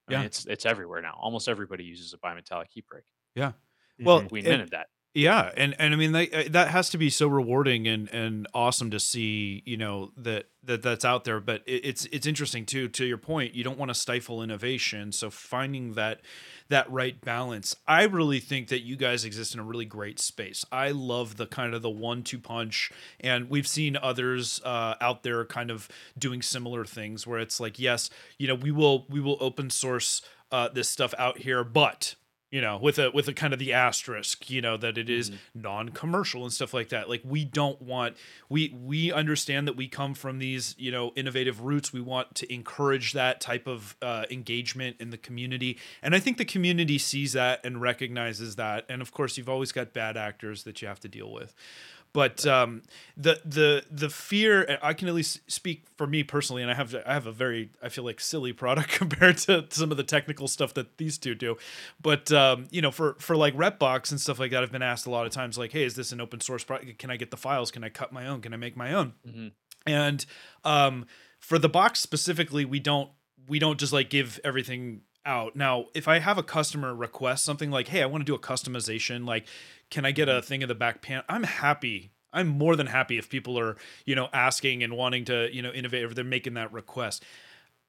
I 0.07 0.11
mean, 0.11 0.19
Yeah. 0.19 0.25
it's 0.25 0.45
it's 0.45 0.65
everywhere 0.65 1.01
now. 1.01 1.17
Almost 1.19 1.47
everybody 1.47 1.85
uses 1.85 2.13
a 2.13 2.17
bimetallic 2.17 2.67
heat 2.71 2.85
break. 2.87 3.05
Yeah 3.33 3.53
well 3.99 4.25
We 4.29 4.39
invented 4.39 4.71
that. 4.71 4.87
Yeah, 5.17 5.49
and 5.55 5.73
and 5.79 5.93
I 5.93 5.97
mean 5.97 6.11
that 6.11 6.33
uh, 6.33 6.43
that 6.49 6.67
has 6.71 6.89
to 6.89 6.97
be 6.97 7.09
so 7.09 7.29
rewarding 7.29 7.87
and 7.87 8.13
and 8.13 8.47
awesome 8.53 8.91
to 8.91 8.99
see, 8.99 9.63
you 9.65 9.77
know, 9.77 10.11
that 10.17 10.49
that 10.61 10.81
that's 10.81 11.05
out 11.05 11.23
there. 11.23 11.39
But 11.39 11.63
it, 11.65 11.85
it's 11.85 12.05
it's 12.07 12.27
interesting 12.27 12.65
too. 12.65 12.89
To 12.89 13.05
your 13.05 13.17
point, 13.17 13.55
you 13.55 13.63
don't 13.63 13.77
want 13.79 13.87
to 13.89 13.95
stifle 13.95 14.43
innovation, 14.43 15.13
so 15.13 15.29
finding 15.29 15.93
that 15.93 16.19
that 16.67 16.91
right 16.91 17.21
balance. 17.21 17.77
I 17.87 18.03
really 18.03 18.41
think 18.41 18.67
that 18.67 18.81
you 18.81 18.97
guys 18.97 19.23
exist 19.23 19.53
in 19.53 19.61
a 19.61 19.63
really 19.63 19.85
great 19.85 20.19
space. 20.19 20.65
I 20.69 20.89
love 20.89 21.37
the 21.37 21.47
kind 21.47 21.73
of 21.73 21.81
the 21.81 21.89
one-two 21.89 22.39
punch, 22.39 22.91
and 23.21 23.49
we've 23.49 23.67
seen 23.67 23.95
others 23.95 24.59
uh, 24.65 24.95
out 24.99 25.23
there 25.23 25.45
kind 25.45 25.71
of 25.71 25.87
doing 26.19 26.41
similar 26.41 26.83
things 26.83 27.25
where 27.25 27.39
it's 27.39 27.61
like, 27.61 27.79
yes, 27.79 28.09
you 28.37 28.49
know, 28.49 28.55
we 28.55 28.69
will 28.69 29.05
we 29.07 29.21
will 29.21 29.37
open 29.39 29.69
source 29.69 30.21
uh, 30.51 30.67
this 30.67 30.89
stuff 30.89 31.13
out 31.17 31.37
here, 31.37 31.63
but 31.63 32.15
you 32.55 32.61
know, 32.61 32.77
with 32.77 32.97
a 32.97 33.11
with 33.11 33.27
a 33.27 33.33
kind 33.33 33.51
of 33.51 33.59
the 33.59 33.73
asterisk, 33.73 34.49
you 34.49 34.61
know, 34.61 34.77
that 34.77 34.97
it 34.97 35.09
is 35.09 35.29
Mhm. 35.29 35.37
non-commercial 35.55 36.43
and 36.45 36.53
stuff 36.53 36.73
like 36.73 36.87
that. 36.87 37.09
Like 37.09 37.21
we 37.25 37.43
don't 37.43 37.81
want 37.81 38.15
we 38.47 38.69
we 38.69 39.11
understand 39.11 39.67
that 39.67 39.75
we 39.75 39.89
come 39.89 40.13
from 40.13 40.39
these, 40.39 40.73
you 40.77 40.89
know, 40.89 41.11
innovative 41.17 41.59
roots. 41.59 41.91
We 41.91 41.99
want 41.99 42.33
to 42.35 42.53
encourage 42.53 43.11
that 43.11 43.41
type 43.41 43.67
of 43.67 43.97
uh, 44.01 44.23
engagement 44.31 44.95
in 45.01 45.09
the 45.09 45.17
community, 45.17 45.77
and 46.01 46.15
I 46.15 46.19
think 46.19 46.37
the 46.37 46.45
community 46.45 46.97
sees 46.97 47.33
that 47.33 47.59
and 47.65 47.81
recognizes 47.81 48.55
that. 48.55 48.85
And 48.87 49.01
of 49.01 49.11
course, 49.11 49.37
you've 49.37 49.49
always 49.49 49.73
got 49.73 49.91
bad 49.91 50.15
actors 50.15 50.63
that 50.63 50.81
you 50.81 50.87
have 50.87 51.01
to 51.01 51.09
deal 51.09 51.29
with 51.33 51.53
but 52.15 52.47
um, 52.47 52.81
the 53.17 53.41
the 53.43 53.83
the 53.91 54.09
fear 54.09 54.79
I 54.81 54.93
can 54.93 55.09
at 55.09 55.13
least 55.13 55.41
speak 55.51 55.83
for 55.97 56.07
me 56.07 56.23
personally, 56.23 56.61
and 56.61 56.71
I 56.71 56.73
have 56.73 56.95
I 57.05 57.11
have 57.13 57.27
a 57.27 57.31
very 57.33 57.71
I 57.83 57.89
feel 57.89 58.05
like 58.05 58.21
silly 58.21 58.53
product 58.53 58.89
compared 58.93 59.37
to 59.39 59.65
some 59.69 59.91
of 59.91 59.97
the 59.97 60.03
technical 60.03 60.47
stuff 60.47 60.73
that 60.75 60.97
these 60.97 61.17
two 61.17 61.35
do, 61.35 61.57
but 62.01 62.31
um, 62.31 62.67
you 62.71 62.81
know 62.81 62.89
for 62.89 63.17
for 63.19 63.35
like 63.35 63.53
Repbox 63.53 64.11
and 64.11 64.21
stuff 64.21 64.39
like 64.39 64.51
that, 64.51 64.63
I've 64.63 64.71
been 64.71 64.81
asked 64.81 65.05
a 65.05 65.09
lot 65.09 65.25
of 65.25 65.33
times 65.33 65.57
like, 65.57 65.73
hey, 65.73 65.83
is 65.83 65.95
this 65.95 66.13
an 66.13 66.21
open 66.21 66.39
source 66.39 66.63
product? 66.63 66.97
Can 66.99 67.11
I 67.11 67.17
get 67.17 67.31
the 67.31 67.37
files? 67.37 67.69
Can 67.69 67.83
I 67.83 67.89
cut 67.89 68.13
my 68.13 68.25
own? 68.27 68.39
Can 68.39 68.53
I 68.53 68.57
make 68.57 68.77
my 68.77 68.93
own? 68.93 69.11
Mhm. 69.27 69.51
And 69.85 70.25
um, 70.63 71.05
for 71.41 71.59
the 71.59 71.67
box 71.69 71.99
specifically, 71.99 72.63
we 72.63 72.79
don't 72.79 73.09
we 73.45 73.59
don't 73.59 73.77
just 73.77 73.91
like 73.91 74.09
give 74.09 74.39
everything 74.45 75.01
out. 75.25 75.55
Now, 75.55 75.85
if 75.93 76.07
I 76.07 76.19
have 76.19 76.37
a 76.37 76.43
customer 76.43 76.93
request 76.95 77.43
something 77.43 77.71
like, 77.71 77.87
"Hey, 77.87 78.01
I 78.01 78.05
want 78.05 78.21
to 78.21 78.25
do 78.25 78.35
a 78.35 78.39
customization, 78.39 79.25
like 79.27 79.45
can 79.89 80.05
I 80.05 80.11
get 80.11 80.27
a 80.29 80.41
thing 80.41 80.61
in 80.61 80.67
the 80.67 80.75
back 80.75 81.01
pan?" 81.01 81.23
I'm 81.29 81.43
happy. 81.43 82.11
I'm 82.33 82.47
more 82.47 82.75
than 82.75 82.87
happy 82.87 83.17
if 83.17 83.29
people 83.29 83.57
are, 83.57 83.77
you 84.05 84.13
know, 84.15 84.27
asking 84.33 84.83
and 84.83 84.97
wanting 84.97 85.23
to, 85.25 85.49
you 85.53 85.61
know, 85.61 85.71
innovate 85.71 86.03
or 86.03 86.13
they're 86.13 86.23
making 86.25 86.55
that 86.55 86.71
request. 86.73 87.23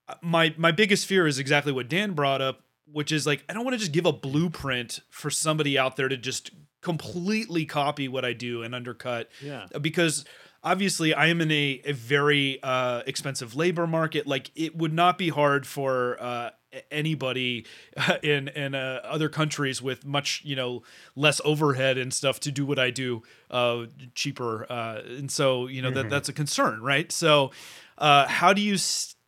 Uh, 0.09 0.15
My 0.23 0.55
my 0.57 0.71
biggest 0.73 1.07
fear 1.07 1.27
is 1.27 1.39
exactly 1.39 1.73
what 1.73 1.89
Dan 1.89 2.13
brought 2.13 2.41
up, 2.41 2.63
which 2.91 3.11
is 3.11 3.27
like 3.27 3.45
I 3.49 3.55
don't 3.55 3.65
want 3.65 3.75
to 3.75 3.79
just 3.79 3.93
give 3.93 4.07
a 4.07 4.13
blueprint 4.13 5.01
for 5.11 5.31
somebody 5.31 5.77
out 5.79 5.97
there 5.97 6.09
to 6.09 6.17
just 6.17 6.51
completely 6.81 7.65
copy 7.67 8.07
what 8.07 8.25
I 8.25 8.33
do 8.33 8.63
and 8.63 8.73
undercut 8.75 9.29
Yeah. 9.43 9.67
because 9.81 10.25
obviously 10.63 11.13
I 11.13 11.27
am 11.27 11.41
in 11.41 11.51
a, 11.51 11.81
a 11.85 11.93
very 11.93 12.61
uh, 12.63 13.03
expensive 13.07 13.57
labor 13.57 13.87
market. 13.89 14.27
Like 14.27 14.53
it 14.55 14.77
would 14.77 14.93
not 14.93 15.19
be 15.19 15.29
hard 15.31 15.67
for 15.67 16.17
uh, 16.23 16.51
anybody 16.91 17.67
in 18.23 18.49
in 18.49 18.75
uh, 18.75 19.01
other 19.05 19.29
countries 19.29 19.81
with 19.83 20.05
much 20.05 20.43
you 20.45 20.57
know 20.57 20.83
less 21.15 21.41
overhead 21.45 21.99
and 21.99 22.13
stuff 22.13 22.41
to 22.41 22.51
do 22.53 22.65
what 22.67 22.79
I 22.79 22.91
do 22.91 23.23
uh, 23.51 23.87
cheaper. 24.15 24.67
Uh, 24.71 25.01
and 25.07 25.31
so 25.31 25.67
you 25.67 25.83
know 25.83 25.91
that 25.91 26.07
Mhm. 26.07 26.11
that's 26.11 26.29
a 26.29 26.33
concern, 26.33 26.81
right? 26.83 27.11
So 27.13 27.51
uh, 27.99 28.27
how 28.27 28.53
do 28.53 28.61
you 28.61 28.77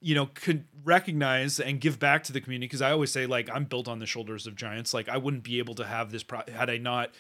you 0.01 0.15
know 0.15 0.27
could 0.35 0.65
recognize 0.85 1.59
and 1.59 1.81
give 1.81 1.99
back 1.99 2.23
to 2.25 2.33
the 2.33 2.41
community 2.41 2.67
because 2.67 2.81
i 2.83 2.93
always 2.93 3.11
say 3.11 3.27
like 3.27 3.51
i'm 3.53 3.65
built 3.65 3.89
on 3.89 3.99
the 3.99 4.07
shoulders 4.07 4.47
of 4.47 4.55
giants 4.55 4.95
like 4.95 5.09
i 5.09 5.17
wouldn't 5.17 5.43
be 5.43 5.59
able 5.59 5.75
to 5.75 5.85
have 5.85 6.13
this 6.13 6.23
pro- 6.23 6.43
had 6.55 6.71
i 6.71 6.77
not 6.79 7.11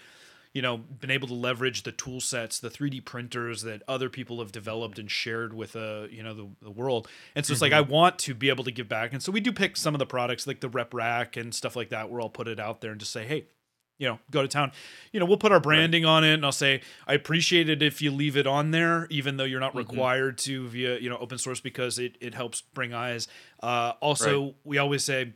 you 0.55 0.63
know 0.63 0.79
been 0.79 1.11
able 1.11 1.29
to 1.29 1.35
leverage 1.35 1.83
the 1.83 1.93
tool 1.93 2.21
sets 2.21 2.59
the 2.59 2.71
3d 2.71 3.05
printers 3.05 3.63
that 3.63 3.83
other 3.87 4.09
people 4.09 4.39
have 4.39 4.51
developed 4.51 4.99
and 4.99 5.11
shared 5.11 5.53
with 5.53 5.77
uh 5.77 6.07
you 6.11 6.23
know 6.23 6.35
the, 6.35 6.49
the 6.63 6.71
world. 6.71 7.07
And 7.35 7.45
so 7.47 7.53
it's 7.53 7.63
like 7.63 7.73
i 7.73 7.81
want 7.81 8.19
to 8.21 8.35
be 8.35 8.49
able 8.49 8.65
to 8.65 8.71
give 8.73 8.89
back. 8.89 9.13
And 9.13 9.23
so 9.23 9.31
we 9.31 9.41
do 9.41 9.53
pick 9.53 9.77
some 9.77 9.95
of 9.95 9.99
the 9.99 10.07
products 10.07 10.47
like 10.47 10.61
the 10.61 10.69
rep 10.69 10.95
rack 10.95 11.37
and 11.37 11.55
stuff 11.55 11.77
like 11.77 11.91
that 11.91 12.11
where 12.11 12.21
i'll 12.21 12.29
put 12.31 12.49
it 12.49 12.59
out 12.59 12.81
there 12.81 12.91
and 12.93 13.01
just 13.01 13.13
say 13.13 13.25
hey 13.27 13.47
you 13.99 14.07
know 14.07 14.19
go 14.31 14.43
to 14.43 14.49
town. 14.49 14.71
You 15.13 15.19
know 15.21 15.27
we'll 15.27 15.39
put 15.39 15.51
our 15.53 15.59
branding 15.61 16.05
on 16.05 16.23
it 16.25 16.33
and 16.35 16.45
i'll 16.45 16.53
say 16.53 16.81
i 17.07 17.15
appreciate 17.15 17.69
it 17.69 17.83
if 17.83 18.01
you 18.01 18.11
leave 18.13 18.37
it 18.37 18.47
on 18.47 18.71
there 18.71 19.07
even 19.11 19.37
though 19.39 19.45
you're 19.45 19.59
not 19.61 19.75
Mhm. 19.75 19.79
required 19.79 20.39
to 20.39 20.69
via 20.69 20.99
you 20.99 21.11
know 21.11 21.19
open 21.19 21.37
source 21.39 21.61
because 21.61 21.99
it, 21.99 22.17
it 22.21 22.35
helps 22.35 22.61
bring 22.61 22.95
eyes. 22.95 23.27
Uh, 23.63 23.93
also 24.01 24.55
we 24.65 24.79
always 24.79 25.03
say 25.05 25.33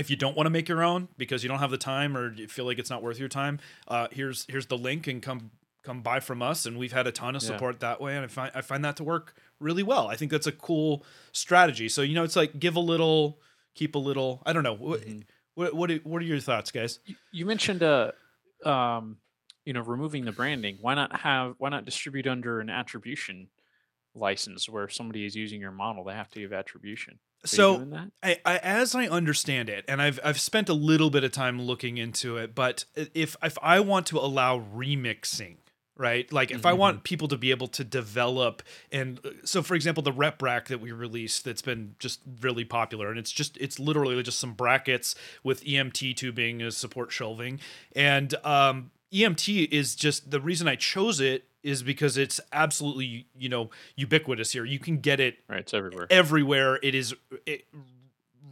if 0.00 0.10
you 0.10 0.16
don't 0.16 0.36
want 0.36 0.46
to 0.46 0.50
make 0.50 0.68
your 0.68 0.82
own 0.82 1.08
because 1.16 1.42
you 1.44 1.48
don't 1.48 1.58
have 1.60 1.70
the 1.70 1.78
time 1.78 2.16
or 2.16 2.32
you 2.32 2.48
feel 2.48 2.64
like 2.64 2.78
it's 2.78 2.90
not 2.90 3.02
worth 3.02 3.18
your 3.18 3.28
time 3.28 3.58
uh, 3.88 4.08
here's 4.10 4.46
here's 4.48 4.66
the 4.66 4.76
link 4.78 5.06
and 5.06 5.22
come 5.22 5.50
come 5.84 6.02
buy 6.02 6.18
from 6.20 6.42
us 6.42 6.66
and 6.66 6.76
we've 6.78 6.92
had 6.92 7.06
a 7.06 7.12
ton 7.12 7.36
of 7.36 7.42
Yeah. 7.42 7.48
support 7.48 7.80
that 7.80 8.00
way 8.00 8.16
and 8.16 8.24
i 8.24 8.28
find 8.28 8.50
i 8.54 8.60
find 8.60 8.84
that 8.84 8.96
to 8.96 9.04
work 9.04 9.34
really 9.60 9.82
well 9.82 10.08
i 10.08 10.16
think 10.16 10.30
that's 10.30 10.46
a 10.46 10.52
cool 10.52 11.04
strategy 11.32 11.88
so 11.88 12.02
you 12.02 12.14
know 12.14 12.24
it's 12.24 12.36
like 12.36 12.58
give 12.58 12.76
a 12.76 12.80
little 12.80 13.38
keep 13.74 13.94
a 13.94 13.98
little 13.98 14.42
i 14.44 14.52
don't 14.52 14.62
know 14.62 14.74
what 14.74 15.00
Mhm. 15.02 15.22
what 15.54 15.74
what, 15.74 15.90
are, 15.90 15.96
what 15.98 16.20
are 16.22 16.26
your 16.26 16.40
thoughts 16.40 16.70
guys 16.70 16.98
You- 17.06 17.16
You 17.32 17.46
mentioned 17.46 17.82
uh 17.82 18.12
um 18.64 19.18
you 19.64 19.72
know 19.74 19.80
removing 19.82 20.24
the 20.24 20.32
branding. 20.32 20.78
Why 20.80 20.94
not 20.94 21.20
have 21.20 21.54
why 21.58 21.68
not 21.68 21.84
distribute 21.84 22.26
under 22.26 22.60
an 22.60 22.70
attribution 22.70 23.48
license 24.14 24.68
where 24.68 24.84
if 24.84 24.92
somebody 24.92 25.24
is 25.24 25.36
using 25.36 25.60
your 25.60 25.70
model, 25.70 26.04
they 26.04 26.14
have 26.14 26.30
to 26.30 26.40
give 26.40 26.52
attribution. 26.52 27.18
So? 27.44 27.78
I, 28.22 28.38
I 28.44 28.56
as 28.58 28.94
I 28.94 29.06
understand 29.06 29.68
it, 29.68 29.84
and 29.88 30.02
I've 30.02 30.20
I've 30.24 30.40
spent 30.40 30.68
a 30.68 30.74
little 30.74 31.10
bit 31.10 31.24
of 31.24 31.32
time 31.32 31.60
looking 31.60 31.96
into 31.98 32.36
it, 32.36 32.54
but 32.54 32.84
if 33.14 33.36
if 33.42 33.56
I 33.62 33.80
want 33.80 34.06
to 34.08 34.18
allow 34.18 34.58
remixing, 34.60 35.56
right? 35.96 36.30
Like 36.32 36.50
if 36.50 36.66
I 36.66 36.72
Mhm. 36.72 36.78
want 36.78 37.04
people 37.04 37.28
to 37.28 37.38
be 37.38 37.50
able 37.50 37.68
to 37.68 37.82
develop 37.84 38.62
and 38.92 39.20
uh, 39.24 39.30
so 39.44 39.62
for 39.62 39.74
example, 39.74 40.02
the 40.02 40.12
rep 40.12 40.42
rack 40.42 40.68
that 40.68 40.80
we 40.80 40.92
released 40.92 41.44
that's 41.44 41.62
been 41.62 41.94
just 41.98 42.20
really 42.42 42.64
popular 42.64 43.08
and 43.10 43.18
it's 43.18 43.32
just 43.32 43.56
it's 43.58 43.78
literally 43.78 44.22
just 44.22 44.38
some 44.38 44.52
brackets 44.52 45.14
with 45.42 45.64
EMT 45.64 46.16
tubing 46.16 46.60
as 46.62 46.76
support 46.76 47.10
shelving. 47.10 47.58
And 47.96 48.34
um 48.44 48.90
EMT 49.12 49.68
is 49.70 49.94
just 49.94 50.30
the 50.30 50.40
reason 50.40 50.68
I 50.68 50.76
chose 50.76 51.20
it 51.20 51.44
is 51.62 51.82
because 51.82 52.16
it's 52.16 52.40
absolutely, 52.52 53.26
you 53.36 53.48
know, 53.48 53.70
ubiquitous 53.96 54.52
here. 54.52 54.64
You 54.64 54.78
can 54.78 54.98
get 54.98 55.20
it 55.20 55.38
Right, 55.48 55.60
it's 55.60 55.74
everywhere. 55.74 56.06
everywhere. 56.10 56.78
It 56.82 56.94
is 56.94 57.14
it 57.44 57.66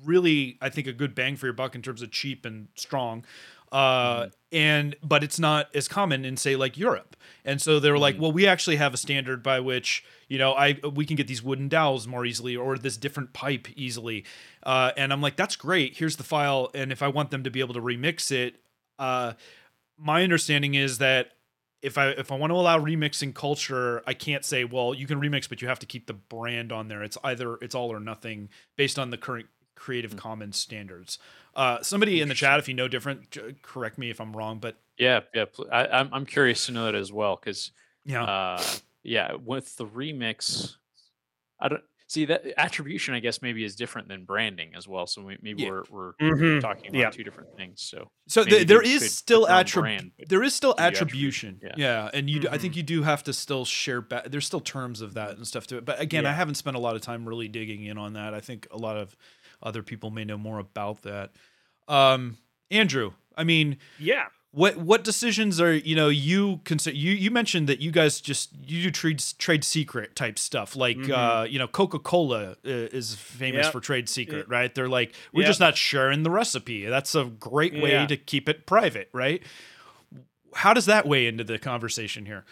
really, 0.04 0.58
I 0.60 0.68
think, 0.68 0.86
a 0.86 0.92
good 0.92 1.14
bang 1.14 1.36
for 1.36 1.46
your 1.46 1.52
buck 1.54 1.74
in 1.74 1.82
terms 1.82 2.02
of 2.02 2.10
cheap 2.10 2.44
and 2.44 2.68
strong. 2.74 3.24
Uh, 3.70 4.24
Mhm. 4.24 4.32
and 4.52 4.96
but 5.02 5.22
it's 5.22 5.38
not 5.38 5.68
as 5.74 5.88
common 5.88 6.24
in 6.24 6.36
say 6.36 6.56
like 6.56 6.76
Europe. 6.78 7.16
And 7.44 7.60
so 7.60 7.78
they 7.78 7.90
were 7.90 7.98
like, 7.98 8.16
Mhm. 8.16 8.20
well, 8.20 8.32
we 8.32 8.46
actually 8.46 8.76
have 8.76 8.94
a 8.94 8.96
standard 8.96 9.42
by 9.42 9.60
which 9.60 10.02
you 10.28 10.38
know 10.38 10.52
I 10.54 10.74
we 10.92 11.04
can 11.06 11.16
get 11.16 11.26
these 11.28 11.42
wooden 11.42 11.68
dowels 11.68 12.06
more 12.06 12.24
easily 12.26 12.56
or 12.56 12.78
this 12.78 12.96
different 12.96 13.32
pipe 13.32 13.68
easily. 13.76 14.24
Uh, 14.62 14.92
and 14.96 15.12
I'm 15.12 15.20
like, 15.22 15.36
that's 15.36 15.56
great. 15.56 15.96
Here's 15.98 16.16
the 16.16 16.24
file. 16.24 16.70
And 16.74 16.90
if 16.92 17.02
I 17.02 17.08
want 17.08 17.30
them 17.30 17.42
to 17.44 17.50
be 17.50 17.60
able 17.60 17.74
to 17.74 17.80
remix 17.80 18.30
it, 18.32 18.56
uh, 18.98 19.34
my 19.98 20.22
understanding 20.22 20.74
is 20.74 20.98
that 20.98 21.32
if 21.82 21.96
I 21.98 22.08
if 22.10 22.32
I 22.32 22.36
want 22.36 22.50
to 22.50 22.54
allow 22.54 22.78
remixing 22.78 23.34
culture, 23.34 24.02
I 24.06 24.14
can't 24.14 24.44
say, 24.44 24.64
well, 24.64 24.94
you 24.94 25.06
can 25.06 25.20
remix, 25.20 25.48
but 25.48 25.62
you 25.62 25.68
have 25.68 25.78
to 25.80 25.86
keep 25.86 26.06
the 26.06 26.14
brand 26.14 26.72
on 26.72 26.88
there. 26.88 27.02
It's 27.02 27.16
either 27.22 27.54
it's 27.56 27.74
all 27.74 27.92
or 27.92 28.00
nothing 28.00 28.48
based 28.76 28.98
on 28.98 29.10
the 29.10 29.18
current 29.18 29.46
Creative 29.76 30.12
Mm. 30.12 30.18
Commons 30.18 30.56
standards. 30.58 31.18
Uh, 31.54 31.80
somebody 31.82 32.20
in 32.20 32.28
the 32.28 32.34
chat, 32.34 32.58
if 32.58 32.68
you 32.68 32.74
know 32.74 32.88
different, 32.88 33.36
correct 33.62 33.96
me 33.96 34.10
if 34.10 34.20
I'm 34.20 34.36
wrong, 34.36 34.58
but 34.58 34.76
Yeah, 34.98 35.20
yeah. 35.34 35.44
pl- 35.44 35.68
I, 35.70 35.86
I'm 35.86 36.08
I'm 36.12 36.26
curious 36.26 36.66
to 36.66 36.72
know 36.72 36.86
that 36.86 36.96
as 36.96 37.12
well 37.12 37.36
because 37.36 37.70
yeah, 38.04 38.24
uh, 38.24 38.62
yeah, 39.04 39.34
with 39.34 39.76
the 39.76 39.86
remix, 39.86 40.74
I 41.60 41.68
don't 41.68 41.82
see 42.08 42.24
that 42.24 42.42
attribution. 42.56 43.14
I 43.14 43.20
guess 43.20 43.40
maybe 43.42 43.62
is 43.62 43.76
different 43.76 44.08
than 44.08 44.24
branding 44.24 44.74
as 44.74 44.88
well. 44.88 45.06
So 45.06 45.22
we, 45.22 45.38
maybe 45.40 45.62
Yeah. 45.62 45.70
we're 45.70 45.82
we're 45.90 46.12
Mhm. 46.20 46.60
talking 46.60 46.88
about 46.88 46.98
Yeah. 46.98 47.10
two 47.10 47.22
different 47.22 47.54
things. 47.56 47.80
So 47.82 48.10
so 48.26 48.40
maybe 48.42 48.56
th- 48.56 48.66
there 48.66 48.82
is 48.82 49.14
still 49.16 49.42
put 49.42 49.48
their 49.48 49.56
own 49.58 49.64
attrib- 49.64 49.80
brand, 49.80 50.10
there 50.28 50.42
is 50.42 50.54
still 50.54 50.74
attribution. 50.78 51.60
Yeah. 51.62 51.74
yeah. 51.76 52.10
and 52.12 52.28
you 52.28 52.40
do, 52.40 52.48
I 52.50 52.58
think 52.58 52.74
you 52.76 52.82
do 52.82 53.02
have 53.04 53.22
to 53.24 53.32
still 53.32 53.64
share. 53.64 54.04
There's 54.26 54.46
still 54.46 54.60
terms 54.60 55.00
of 55.00 55.14
that 55.14 55.36
and 55.36 55.46
stuff 55.46 55.66
to 55.68 55.76
it. 55.76 55.84
But 55.84 56.00
again, 56.00 56.26
I 56.26 56.32
haven't 56.32 56.56
spent 56.56 56.76
a 56.76 56.80
lot 56.80 56.96
of 56.96 57.02
time 57.02 57.28
really 57.28 57.46
digging 57.48 57.84
in 57.84 57.96
on 57.98 58.14
that. 58.14 58.34
I 58.34 58.40
think 58.40 58.66
a 58.72 58.76
lot 58.78 58.96
of 58.96 59.16
other 59.62 59.82
people 59.82 60.10
may 60.10 60.24
know 60.24 60.38
more 60.38 60.58
about 60.58 61.02
that. 61.02 61.32
Um, 61.88 62.38
Andrew, 62.70 63.12
I 63.36 63.44
mean, 63.44 63.78
Yeah. 63.98 64.26
What 64.50 64.78
what 64.78 65.04
decisions 65.04 65.60
are 65.60 65.74
you 65.74 65.94
know 65.94 66.08
you 66.08 66.60
consider 66.64 66.96
you 66.96 67.12
you 67.12 67.30
mentioned 67.30 67.68
that 67.68 67.80
you 67.80 67.90
guys 67.90 68.18
just 68.20 68.50
you 68.66 68.82
do 68.84 68.90
trade 68.90 69.22
trade 69.38 69.62
secret 69.62 70.16
type 70.16 70.38
stuff 70.38 70.74
like 70.74 70.96
Mhm. 70.96 71.10
uh 71.10 71.44
you 71.44 71.58
know 71.58 71.68
coca-cola 71.68 72.52
uh, 72.52 72.56
is 72.64 73.14
famous 73.14 73.66
Yep. 73.66 73.72
for 73.72 73.80
trade 73.80 74.08
secret 74.08 74.48
right 74.48 74.74
they're 74.74 74.88
like 74.88 75.14
we're 75.34 75.42
Yep. 75.42 75.48
just 75.50 75.60
not 75.60 75.76
sharing 75.76 76.22
the 76.22 76.30
recipe 76.30 76.86
that's 76.86 77.14
a 77.14 77.24
great 77.26 77.74
way 77.74 77.90
Yeah. 77.92 78.06
to 78.06 78.16
keep 78.16 78.48
it 78.48 78.64
private 78.64 79.10
right 79.12 79.42
how 80.54 80.72
does 80.74 80.86
that 80.86 81.06
weigh 81.06 81.26
into 81.26 81.44
the 81.44 81.58
conversation 81.58 82.26
here 82.26 82.44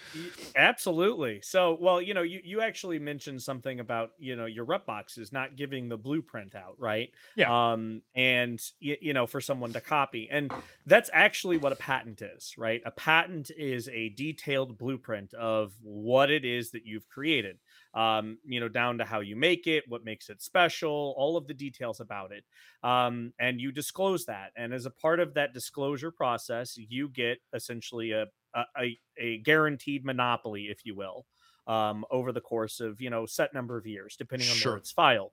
Absolutely. 0.54 1.40
So, 1.42 1.76
well, 1.80 2.00
you 2.00 2.14
know, 2.14 2.22
you, 2.22 2.40
you 2.42 2.60
actually 2.60 2.98
mentioned 2.98 3.42
something 3.42 3.80
about, 3.80 4.10
you 4.18 4.36
know, 4.36 4.46
your 4.46 4.64
rep 4.64 4.86
boxes 4.86 5.32
not 5.32 5.56
giving 5.56 5.88
the 5.88 5.96
blueprint 5.96 6.54
out, 6.54 6.76
right? 6.78 7.10
Yeah. 7.36 7.72
Um, 7.72 8.02
and, 8.14 8.60
y- 8.82 8.98
you 9.00 9.12
know, 9.12 9.26
for 9.26 9.40
someone 9.40 9.72
to 9.74 9.80
copy. 9.80 10.28
And 10.30 10.52
that's 10.86 11.10
actually 11.12 11.58
what 11.58 11.72
a 11.72 11.76
patent 11.76 12.22
is, 12.22 12.54
right? 12.56 12.80
A 12.86 12.90
patent 12.90 13.50
is 13.56 13.88
a 13.88 14.10
detailed 14.10 14.78
blueprint 14.78 15.34
of 15.34 15.72
what 15.82 16.30
it 16.30 16.44
is 16.44 16.70
that 16.70 16.86
you've 16.86 17.08
created, 17.08 17.58
um, 17.96 18.38
you 18.44 18.60
know, 18.60 18.68
down 18.68 18.98
to 18.98 19.04
how 19.04 19.20
you 19.20 19.34
make 19.34 19.66
it, 19.66 19.84
what 19.88 20.04
makes 20.04 20.28
it 20.28 20.42
special, 20.42 21.14
all 21.16 21.36
of 21.36 21.46
the 21.46 21.54
details 21.54 21.98
about 21.98 22.30
it. 22.30 22.44
Um, 22.86 23.32
and 23.40 23.58
you 23.58 23.72
disclose 23.72 24.26
that. 24.26 24.52
And 24.54 24.74
as 24.74 24.84
a 24.84 24.90
part 24.90 25.18
of 25.18 25.32
that 25.34 25.54
disclosure 25.54 26.10
process, 26.10 26.76
you 26.76 27.08
get 27.08 27.38
essentially 27.54 28.12
a, 28.12 28.26
a, 28.54 28.98
a, 29.18 29.38
guaranteed 29.38 30.04
monopoly, 30.04 30.64
if 30.64 30.84
you 30.84 30.94
will, 30.94 31.26
um, 31.66 32.04
over 32.10 32.32
the 32.32 32.40
course 32.40 32.80
of 32.80 33.00
you 33.00 33.10
know 33.10 33.24
set 33.26 33.54
number 33.54 33.78
of 33.78 33.86
years, 33.86 34.14
depending 34.16 34.48
on 34.50 34.54
Sure. 34.54 34.72
where 34.72 34.78
it's 34.78 34.92
filed. 34.92 35.32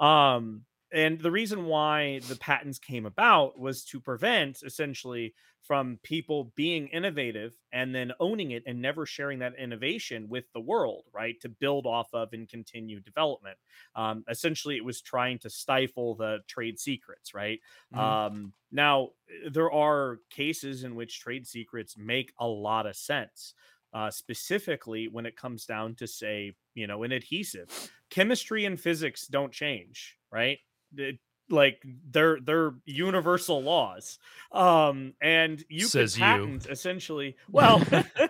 Um, 0.00 0.64
and 0.92 1.20
the 1.20 1.30
reason 1.30 1.66
why 1.66 2.20
the 2.20 2.36
patents 2.36 2.78
came 2.78 3.06
about 3.06 3.58
was 3.58 3.84
to 3.86 4.00
prevent 4.00 4.62
essentially 4.62 5.34
from 5.60 5.98
people 6.02 6.52
being 6.56 6.88
innovative 6.88 7.56
and 7.72 7.94
then 7.94 8.12
owning 8.18 8.50
it 8.50 8.62
and 8.66 8.80
never 8.80 9.06
sharing 9.06 9.38
that 9.40 9.54
innovation 9.56 10.28
with 10.28 10.50
the 10.52 10.60
world, 10.60 11.04
right? 11.12 11.38
To 11.40 11.48
build 11.48 11.86
off 11.86 12.08
of 12.12 12.32
and 12.32 12.48
continue 12.48 12.98
development. 13.00 13.58
Um, 13.94 14.24
essentially, 14.28 14.76
it 14.76 14.84
was 14.84 15.00
trying 15.00 15.38
to 15.40 15.50
stifle 15.50 16.14
the 16.14 16.40
trade 16.48 16.78
secrets, 16.80 17.34
right? 17.34 17.60
Mhm. 17.90 18.20
Um, 18.20 18.54
now, 18.72 19.10
there 19.50 19.70
are 19.70 20.18
cases 20.30 20.82
in 20.84 20.94
which 20.94 21.20
trade 21.20 21.46
secrets 21.46 21.96
make 21.96 22.32
a 22.38 22.46
lot 22.46 22.86
of 22.86 22.96
sense. 22.96 23.54
Uh, 23.92 24.08
specifically 24.08 25.08
when 25.08 25.26
it 25.26 25.34
comes 25.36 25.66
down 25.66 25.96
to 25.96 26.06
say 26.06 26.52
you 26.74 26.86
know 26.86 27.02
an 27.02 27.10
adhesive 27.10 27.72
chemistry 28.08 28.64
and 28.64 28.80
physics 28.80 29.26
don't 29.26 29.52
change 29.52 30.16
right 30.30 30.60
It- 30.96 31.18
like 31.52 31.82
they're 32.12 32.38
they're 32.40 32.74
universal 32.84 33.60
laws 33.60 34.20
um 34.52 35.14
and 35.20 35.64
you 35.68 35.80
Says 35.86 36.12
could 36.14 36.20
you. 36.20 36.24
patent 36.24 36.66
essentially 36.70 37.34
well 37.50 37.82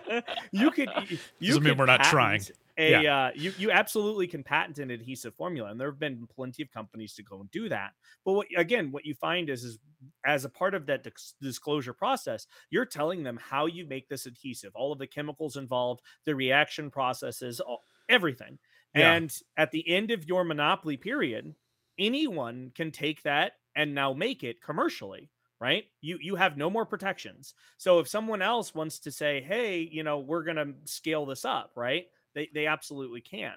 you 0.51 0.71
could 0.71 0.89
you 1.37 1.49
Doesn't 1.49 1.63
mean 1.63 1.77
we're 1.77 1.85
not 1.85 2.03
trying. 2.05 2.41
a 2.79 3.05
uh, 3.05 3.29
you 3.35 3.53
you 3.59 3.69
absolutely 3.69 4.25
can 4.25 4.43
patent 4.43 4.79
an 4.79 4.89
adhesive 4.89 5.35
formula 5.35 5.69
and 5.69 5.79
there 5.79 5.89
have 5.91 5.99
been 5.99 6.25
plenty 6.33 6.63
of 6.63 6.71
companies 6.71 7.13
to 7.13 7.21
go 7.21 7.39
and 7.41 7.51
do 7.51 7.69
that 7.69 7.91
but 8.25 8.33
what, 8.33 8.47
again 8.57 8.91
what 8.91 9.05
you 9.05 9.13
find 9.13 9.51
is 9.51 9.63
is 9.65 9.77
as 10.25 10.43
a 10.43 10.49
part 10.49 10.73
of 10.73 10.87
that 10.87 11.03
dis- 11.03 11.35
disclosure 11.39 11.93
process 11.93 12.47
you're 12.71 12.85
telling 12.87 13.21
them 13.21 13.37
how 13.37 13.67
you 13.67 13.85
make 13.85 14.09
this 14.09 14.25
adhesive 14.25 14.71
all 14.73 14.91
of 14.91 14.97
the 14.97 15.05
chemicals 15.05 15.57
involved 15.57 16.01
the 16.25 16.33
reaction 16.35 16.89
processes 16.89 17.59
all, 17.59 17.83
everything 18.09 18.57
Yeah. 18.95 19.13
and 19.13 19.31
at 19.57 19.69
the 19.69 19.87
end 19.87 20.09
of 20.09 20.25
your 20.27 20.43
monopoly 20.43 20.97
period 20.97 21.53
anyone 21.97 22.71
can 22.75 22.91
take 22.91 23.23
that 23.23 23.53
and 23.75 23.95
now 23.95 24.13
make 24.13 24.43
it 24.43 24.61
commercially 24.61 25.29
right? 25.59 25.83
You 26.01 26.17
you 26.19 26.35
have 26.35 26.57
no 26.57 26.71
more 26.71 26.87
protections. 26.87 27.53
So 27.77 27.99
if 27.99 28.07
someone 28.07 28.41
else 28.41 28.73
wants 28.73 28.97
to 28.99 29.11
say 29.11 29.41
hey 29.41 29.87
you 29.91 30.03
know 30.03 30.19
we're 30.19 30.43
going 30.43 30.57
to 30.57 30.73
scale 30.85 31.25
this 31.25 31.45
up 31.45 31.71
right? 31.75 32.05
They 32.33 32.49
they 32.53 32.65
absolutely 32.65 33.21
can. 33.21 33.53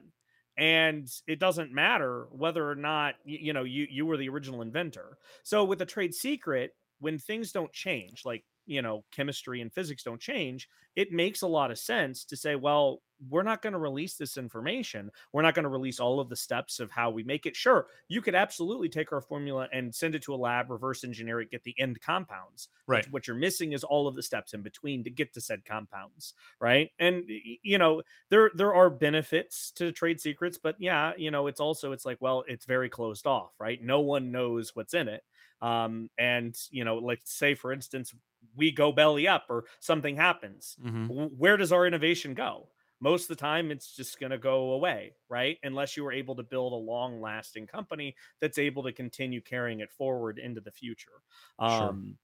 And 0.57 1.09
it 1.27 1.41
doesn't 1.41 1.73
matter 1.73 2.29
whether 2.31 2.69
or 2.69 2.77
not 2.77 3.15
you 3.25 3.53
know 3.53 3.65
you 3.65 3.87
you 3.91 4.07
were 4.07 4.19
the 4.19 4.29
original 4.29 4.63
inventor. 4.63 5.19
So 5.43 5.65
with 5.65 5.81
a 5.81 5.87
trade 5.87 6.15
secret 6.15 6.73
when 7.01 7.19
things 7.19 7.53
don't 7.53 7.73
change 7.73 8.23
like 8.25 8.45
you 8.67 8.83
know 8.83 9.05
chemistry 9.11 9.61
and 9.61 9.73
physics 9.73 10.03
don't 10.03 10.21
change 10.21 10.69
it 10.97 11.13
makes 11.13 11.43
a 11.43 11.47
lot 11.47 11.71
of 11.71 11.79
sense 11.79 12.25
to 12.25 12.37
say 12.37 12.57
well 12.57 13.03
we're 13.31 13.43
not 13.43 13.63
going 13.63 13.73
to 13.73 13.79
release 13.79 14.17
this 14.17 14.37
information. 14.37 15.09
We're 15.33 15.43
not 15.43 15.55
going 15.55 15.63
to 15.63 15.69
release 15.71 16.01
all 16.01 16.19
of 16.21 16.29
the 16.29 16.37
steps 16.37 16.81
of 16.81 16.91
how 16.91 17.11
we 17.11 17.23
make 17.23 17.47
it. 17.47 17.57
Sure 17.57 17.87
you 18.09 18.21
could 18.21 18.35
absolutely 18.35 18.89
take 18.89 19.13
our 19.13 19.21
formula 19.21 19.69
and 19.73 19.95
send 19.95 20.15
it 20.15 20.23
to 20.25 20.35
a 20.35 20.37
lab 20.37 20.69
reverse 20.69 21.05
engineer 21.05 21.41
it 21.41 21.51
get 21.51 21.63
the 21.63 21.79
end 21.79 22.01
compounds 22.01 22.69
Right. 22.87 23.09
what 23.11 23.27
you're 23.27 23.37
missing 23.37 23.73
is 23.73 23.85
all 23.85 24.09
of 24.09 24.15
the 24.15 24.23
steps 24.23 24.55
in 24.55 24.63
between 24.63 25.05
to 25.05 25.11
get 25.11 25.33
to 25.35 25.41
said 25.41 25.65
compounds 25.65 26.35
right? 26.61 26.91
And 26.99 27.25
you 27.29 27.79
know 27.79 28.03
there 28.31 28.51
there 28.55 28.75
are 28.75 28.91
benefits 28.91 29.71
to 29.73 29.93
trade 29.93 30.21
secrets 30.21 30.59
but 30.59 30.77
yeah 30.79 31.13
you 31.17 31.31
know 31.31 31.47
it's 31.47 31.61
also 31.61 31.93
it's 31.93 32.05
like 32.05 32.19
well 32.21 32.45
it's 32.49 32.65
very 32.67 32.89
closed 32.89 33.27
off 33.27 33.53
right? 33.59 33.83
No 33.83 34.01
one 34.01 34.33
knows 34.33 34.75
what's 34.75 34.95
in 34.95 35.09
it 35.09 35.23
um 35.63 36.11
and 36.19 36.57
you 36.71 36.85
know 36.85 36.97
like 36.97 37.21
say 37.25 37.55
for 37.55 37.73
instance 37.73 38.13
we 38.57 38.71
go 38.73 38.93
belly 38.93 39.27
up 39.29 39.47
or 39.49 39.65
something 39.81 40.17
happens 40.17 40.79
Mhm. 40.79 41.09
where 41.09 41.57
does 41.57 41.73
our 41.73 41.87
innovation 41.87 42.35
go 42.35 42.71
most 43.01 43.25
of 43.25 43.29
the 43.37 43.41
time 43.41 43.71
it's 43.71 43.95
just 43.95 44.19
going 44.19 44.31
to 44.31 44.39
go 44.39 44.73
away 44.73 45.17
right 45.29 45.59
unless 45.63 45.97
you 45.97 46.07
are 46.07 46.13
able 46.13 46.35
to 46.37 46.43
build 46.43 46.73
a 46.73 46.77
long 46.77 47.21
lasting 47.21 47.67
company 47.67 48.17
that's 48.41 48.59
able 48.59 48.83
to 48.83 48.93
continue 48.93 49.41
carrying 49.41 49.81
it 49.81 49.93
forward 49.93 50.39
into 50.39 50.61
the 50.61 50.73
future 50.73 51.23
Sure. 51.67 51.99
um 51.99 52.19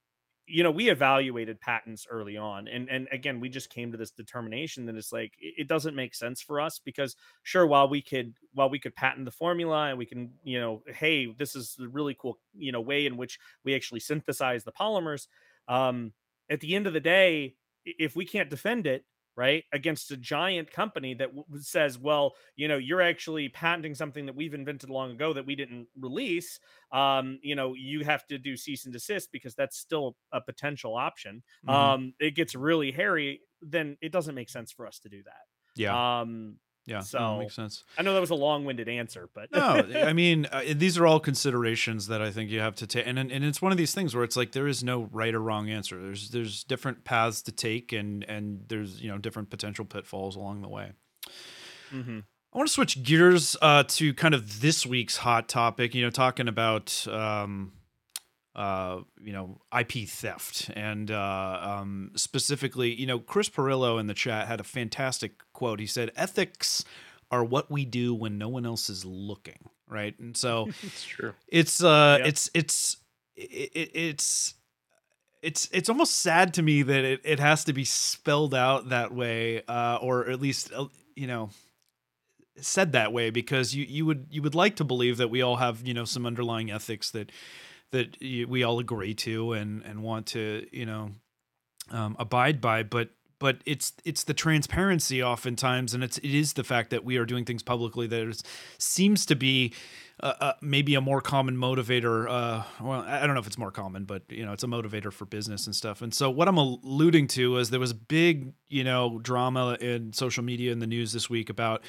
you 0.47 0.63
know 0.63 0.71
we 0.71 0.89
evaluated 0.89 1.61
patents 1.61 2.07
early 2.09 2.35
on 2.35 2.67
and 2.67 2.89
and 2.89 3.07
again 3.11 3.39
we 3.39 3.47
just 3.47 3.69
came 3.69 3.91
to 3.91 3.97
this 3.97 4.11
determination 4.11 4.85
that 4.85 4.95
it's 4.95 5.11
like 5.11 5.35
it 5.39 5.53
it 5.59 5.67
doesn't 5.67 5.95
make 5.95 6.15
sense 6.15 6.41
for 6.41 6.59
us 6.59 6.79
because 6.79 7.15
sure 7.43 7.65
while 7.65 7.87
we 7.87 8.01
could 8.01 8.35
while 8.53 8.69
we 8.69 8.79
could 8.79 8.95
patent 8.95 9.23
the 9.25 9.31
formula 9.31 9.89
and 9.89 9.97
we 9.97 10.05
can 10.05 10.33
you 10.43 10.59
know 10.59 10.83
hey 10.87 11.31
this 11.31 11.55
is 11.55 11.75
the 11.75 11.87
really 11.87 12.15
cool 12.15 12.39
you 12.53 12.71
know 12.71 12.81
way 12.81 13.05
in 13.05 13.17
which 13.17 13.39
we 13.63 13.75
actually 13.75 13.99
synthesize 13.99 14.63
the 14.63 14.71
polymers 14.71 15.27
um 15.67 16.11
at 16.51 16.59
the 16.59 16.75
end 16.75 16.85
of 16.87 16.93
the 16.93 16.99
day 16.99 17.55
if 17.85 18.15
we 18.15 18.25
can't 18.25 18.51
defend 18.51 18.85
it 18.85 19.05
right 19.37 19.63
against 19.71 20.11
a 20.11 20.17
giant 20.17 20.69
company 20.69 21.13
that 21.13 21.29
w- 21.33 21.45
says 21.61 21.97
well 21.97 22.33
you 22.57 22.67
know 22.67 22.77
you're 22.77 23.01
actually 23.01 23.47
patenting 23.49 23.95
something 23.95 24.25
that 24.25 24.35
we've 24.35 24.53
invented 24.53 24.89
long 24.89 25.11
ago 25.11 25.33
that 25.33 25.45
we 25.45 25.55
didn't 25.55 25.87
release 25.97 26.59
um 26.91 27.39
you 27.41 27.55
know 27.55 27.73
you 27.73 28.03
have 28.03 28.27
to 28.27 28.37
do 28.37 28.57
cease 28.57 28.83
and 28.85 28.93
desist 28.93 29.29
because 29.31 29.55
that's 29.55 29.77
still 29.77 30.17
a 30.33 30.41
potential 30.41 30.95
option 30.95 31.41
Mhm. 31.65 31.73
um 31.73 32.13
it 32.19 32.35
gets 32.35 32.55
really 32.55 32.91
hairy 32.91 33.41
then 33.61 33.97
it 34.01 34.11
doesn't 34.11 34.35
make 34.35 34.49
sense 34.49 34.71
for 34.71 34.85
us 34.85 34.99
to 34.99 35.09
do 35.09 35.23
that 35.23 35.45
yeah. 35.77 36.21
um 36.21 36.59
yeah. 36.85 36.97
no, 36.97 37.01
so- 37.03 37.37
makes 37.39 37.55
sense. 37.55 37.83
i 37.97 38.01
know 38.01 38.13
that 38.13 38.21
was 38.21 38.29
a 38.29 38.35
long-winded 38.35 38.89
answer 38.89 39.29
but 39.33 39.51
no, 39.51 39.59
I 40.03 40.13
mean, 40.13 40.47
uh, 40.51 40.61
these 40.75 40.97
are 40.97 41.05
all 41.05 41.19
considerations 41.19 42.07
that 42.07 42.21
I 42.21 42.31
think 42.31 42.49
you 42.49 42.59
have 42.59 42.75
to 42.75 42.87
take, 42.87 43.05
and 43.07 43.17
and 43.19 43.31
it's 43.45 43.61
one 43.61 43.71
of 43.71 43.77
these 43.77 43.93
things 43.93 44.13
where 44.15 44.23
it's 44.23 44.35
like 44.35 44.51
there 44.51 44.67
is 44.67 44.83
no 44.83 45.09
right 45.11 45.33
or 45.33 45.39
wrong 45.39 45.69
answer. 45.69 46.01
There's 46.01 46.29
there's 46.31 46.63
different 46.63 47.03
paths 47.03 47.41
to 47.43 47.51
take, 47.51 47.91
and 47.93 48.23
and 48.25 48.65
there's 48.67 49.01
you 49.01 49.09
know 49.11 49.17
different 49.17 49.49
potential 49.49 49.85
pitfalls 49.85 50.35
along 50.35 50.61
the 50.61 50.69
way. 50.69 50.91
Mhm. 51.93 52.23
I 52.53 52.57
want 52.57 52.67
to 52.67 52.73
switch 52.73 53.01
gears 53.03 53.55
uh, 53.61 53.83
to 53.87 54.13
kind 54.13 54.33
of 54.33 54.59
this 54.61 54.85
week's 54.85 55.17
hot 55.17 55.47
topic. 55.47 55.95
You 55.95 56.03
know, 56.03 56.09
talking 56.09 56.47
about 56.47 57.07
um, 57.07 57.71
uh, 58.55 59.01
you 59.21 59.33
know 59.33 59.61
IP 59.77 60.07
theft, 60.07 60.69
and 60.75 61.09
uh, 61.09 61.59
um, 61.61 62.11
specifically, 62.15 62.93
you 62.93 63.05
know, 63.07 63.19
Chris 63.19 63.49
Pirillo 63.49 63.99
in 63.99 64.07
the 64.07 64.13
chat 64.13 64.47
had 64.47 64.59
a 64.59 64.63
fantastic 64.63 65.33
quote. 65.53 65.79
He 65.79 65.85
said, 65.87 66.11
"Ethics 66.15 66.83
are 67.29 67.43
what 67.43 67.71
we 67.71 67.85
do 67.85 68.13
when 68.13 68.37
no 68.37 68.49
one 68.49 68.65
else 68.65 68.89
is 68.89 69.05
looking." 69.05 69.69
Right, 69.87 70.17
and 70.19 70.35
so 70.35 70.67
It's 70.83 71.03
true. 71.03 71.33
it's 71.47 71.83
uh 71.83 72.17
Yep. 72.19 72.27
it's 72.27 72.49
it's 72.53 72.97
it, 73.35 73.71
it, 73.73 73.91
it's 73.93 74.53
it's 75.41 75.67
it's 75.71 75.89
almost 75.89 76.17
sad 76.19 76.53
to 76.55 76.61
me 76.61 76.81
that 76.83 77.03
it, 77.03 77.21
it 77.23 77.39
has 77.39 77.63
to 77.65 77.73
be 77.73 77.83
spelled 77.83 78.53
out 78.53 78.89
that 78.89 79.13
way 79.13 79.63
uh 79.67 79.97
or 80.01 80.29
at 80.29 80.39
least 80.39 80.71
uh, 80.73 80.85
you 81.15 81.27
know 81.27 81.49
said 82.57 82.91
that 82.91 83.11
way 83.11 83.29
because 83.31 83.73
you 83.73 83.85
you 83.85 84.05
would 84.05 84.27
you 84.29 84.41
would 84.41 84.55
like 84.55 84.75
to 84.75 84.83
believe 84.83 85.17
that 85.17 85.29
we 85.29 85.41
all 85.41 85.55
have 85.57 85.85
you 85.85 85.93
know 85.93 86.05
some 86.05 86.25
underlying 86.25 86.69
ethics 86.71 87.09
that 87.11 87.31
that 87.91 88.17
we 88.21 88.63
all 88.63 88.79
agree 88.79 89.13
to 89.13 89.53
and 89.53 89.83
and 89.83 90.01
want 90.01 90.25
to 90.27 90.65
you 90.71 90.85
know 90.85 91.11
um, 91.91 92.15
abide 92.19 92.61
by 92.61 92.83
but 92.83 93.09
but 93.39 93.57
it's 93.65 93.93
it's 94.05 94.23
the 94.23 94.33
transparency 94.33 95.21
oftentimes 95.21 95.93
and 95.93 96.03
it's 96.03 96.17
it 96.19 96.33
is 96.33 96.53
the 96.53 96.63
fact 96.63 96.91
that 96.91 97.03
we 97.03 97.17
are 97.17 97.25
doing 97.25 97.43
things 97.43 97.63
publicly 97.63 98.07
that 98.07 98.21
is, 98.21 98.43
seems 98.77 99.25
to 99.25 99.35
be 99.35 99.73
uh, 100.21 100.33
uh, 100.39 100.53
maybe 100.61 100.93
a 100.93 101.01
more 101.01 101.19
common 101.19 101.57
motivator. 101.57 102.29
Uh, 102.29 102.63
well, 102.79 103.01
I 103.01 103.25
don't 103.25 103.33
know 103.33 103.39
if 103.39 103.47
it's 103.47 103.57
more 103.57 103.71
common, 103.71 104.05
but 104.05 104.21
you 104.29 104.45
know, 104.45 104.53
it's 104.53 104.63
a 104.63 104.67
motivator 104.67 105.11
for 105.11 105.25
business 105.25 105.65
and 105.65 105.75
stuff. 105.75 106.03
And 106.03 106.13
so, 106.13 106.29
what 106.29 106.47
I'm 106.47 106.57
alluding 106.57 107.27
to 107.29 107.57
is 107.57 107.71
there 107.71 107.79
was 107.79 107.93
big, 107.93 108.53
you 108.69 108.83
know, 108.83 109.17
drama 109.17 109.77
in 109.81 110.13
social 110.13 110.43
media 110.43 110.71
in 110.71 110.77
the 110.77 110.85
news 110.85 111.11
this 111.11 111.27
week 111.27 111.49
about 111.49 111.83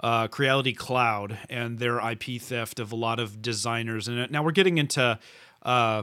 uh, 0.00 0.28
Creality 0.28 0.72
Cloud 0.72 1.38
and 1.50 1.78
their 1.78 1.98
IP 2.10 2.40
theft 2.40 2.80
of 2.80 2.90
a 2.90 2.96
lot 2.96 3.20
of 3.20 3.42
designers. 3.42 4.08
And 4.08 4.30
now 4.30 4.42
we're 4.42 4.52
getting 4.52 4.78
into, 4.78 5.18
uh, 5.64 6.02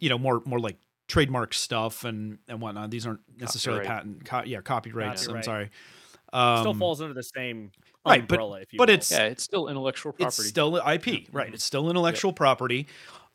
you 0.00 0.08
know, 0.08 0.18
more 0.18 0.42
more 0.44 0.58
like 0.60 0.76
trademark 1.08 1.54
stuff 1.54 2.04
and 2.04 2.38
and 2.48 2.60
whatnot. 2.60 2.90
These 2.90 3.06
aren't 3.06 3.20
necessarily 3.38 3.84
Copyright. 3.84 4.04
patent, 4.04 4.24
co- 4.24 4.42
yeah, 4.44 4.60
copyrights. 4.60 5.26
I'm 5.28 5.42
sorry. 5.42 5.70
Um, 6.32 6.58
still 6.60 6.74
falls 6.74 7.00
under 7.00 7.14
the 7.14 7.22
same 7.22 7.70
right, 8.04 8.26
but- 8.26 8.34
umbrella 8.34 8.60
if 8.60 8.72
you 8.72 8.78
but 8.78 8.88
will. 8.88 8.94
it's- 8.94 9.12
Yeah, 9.12 9.26
it's 9.26 9.42
still 9.44 9.68
intellectual 9.68 10.12
property. 10.12 10.26
it's 10.26 10.48
still 10.48 10.76
IP, 10.76 11.28
right? 11.32 11.50
Mhm. 11.50 11.54
It's 11.54 11.64
still 11.64 11.88
intellectual 11.88 12.32
property. 12.32 12.88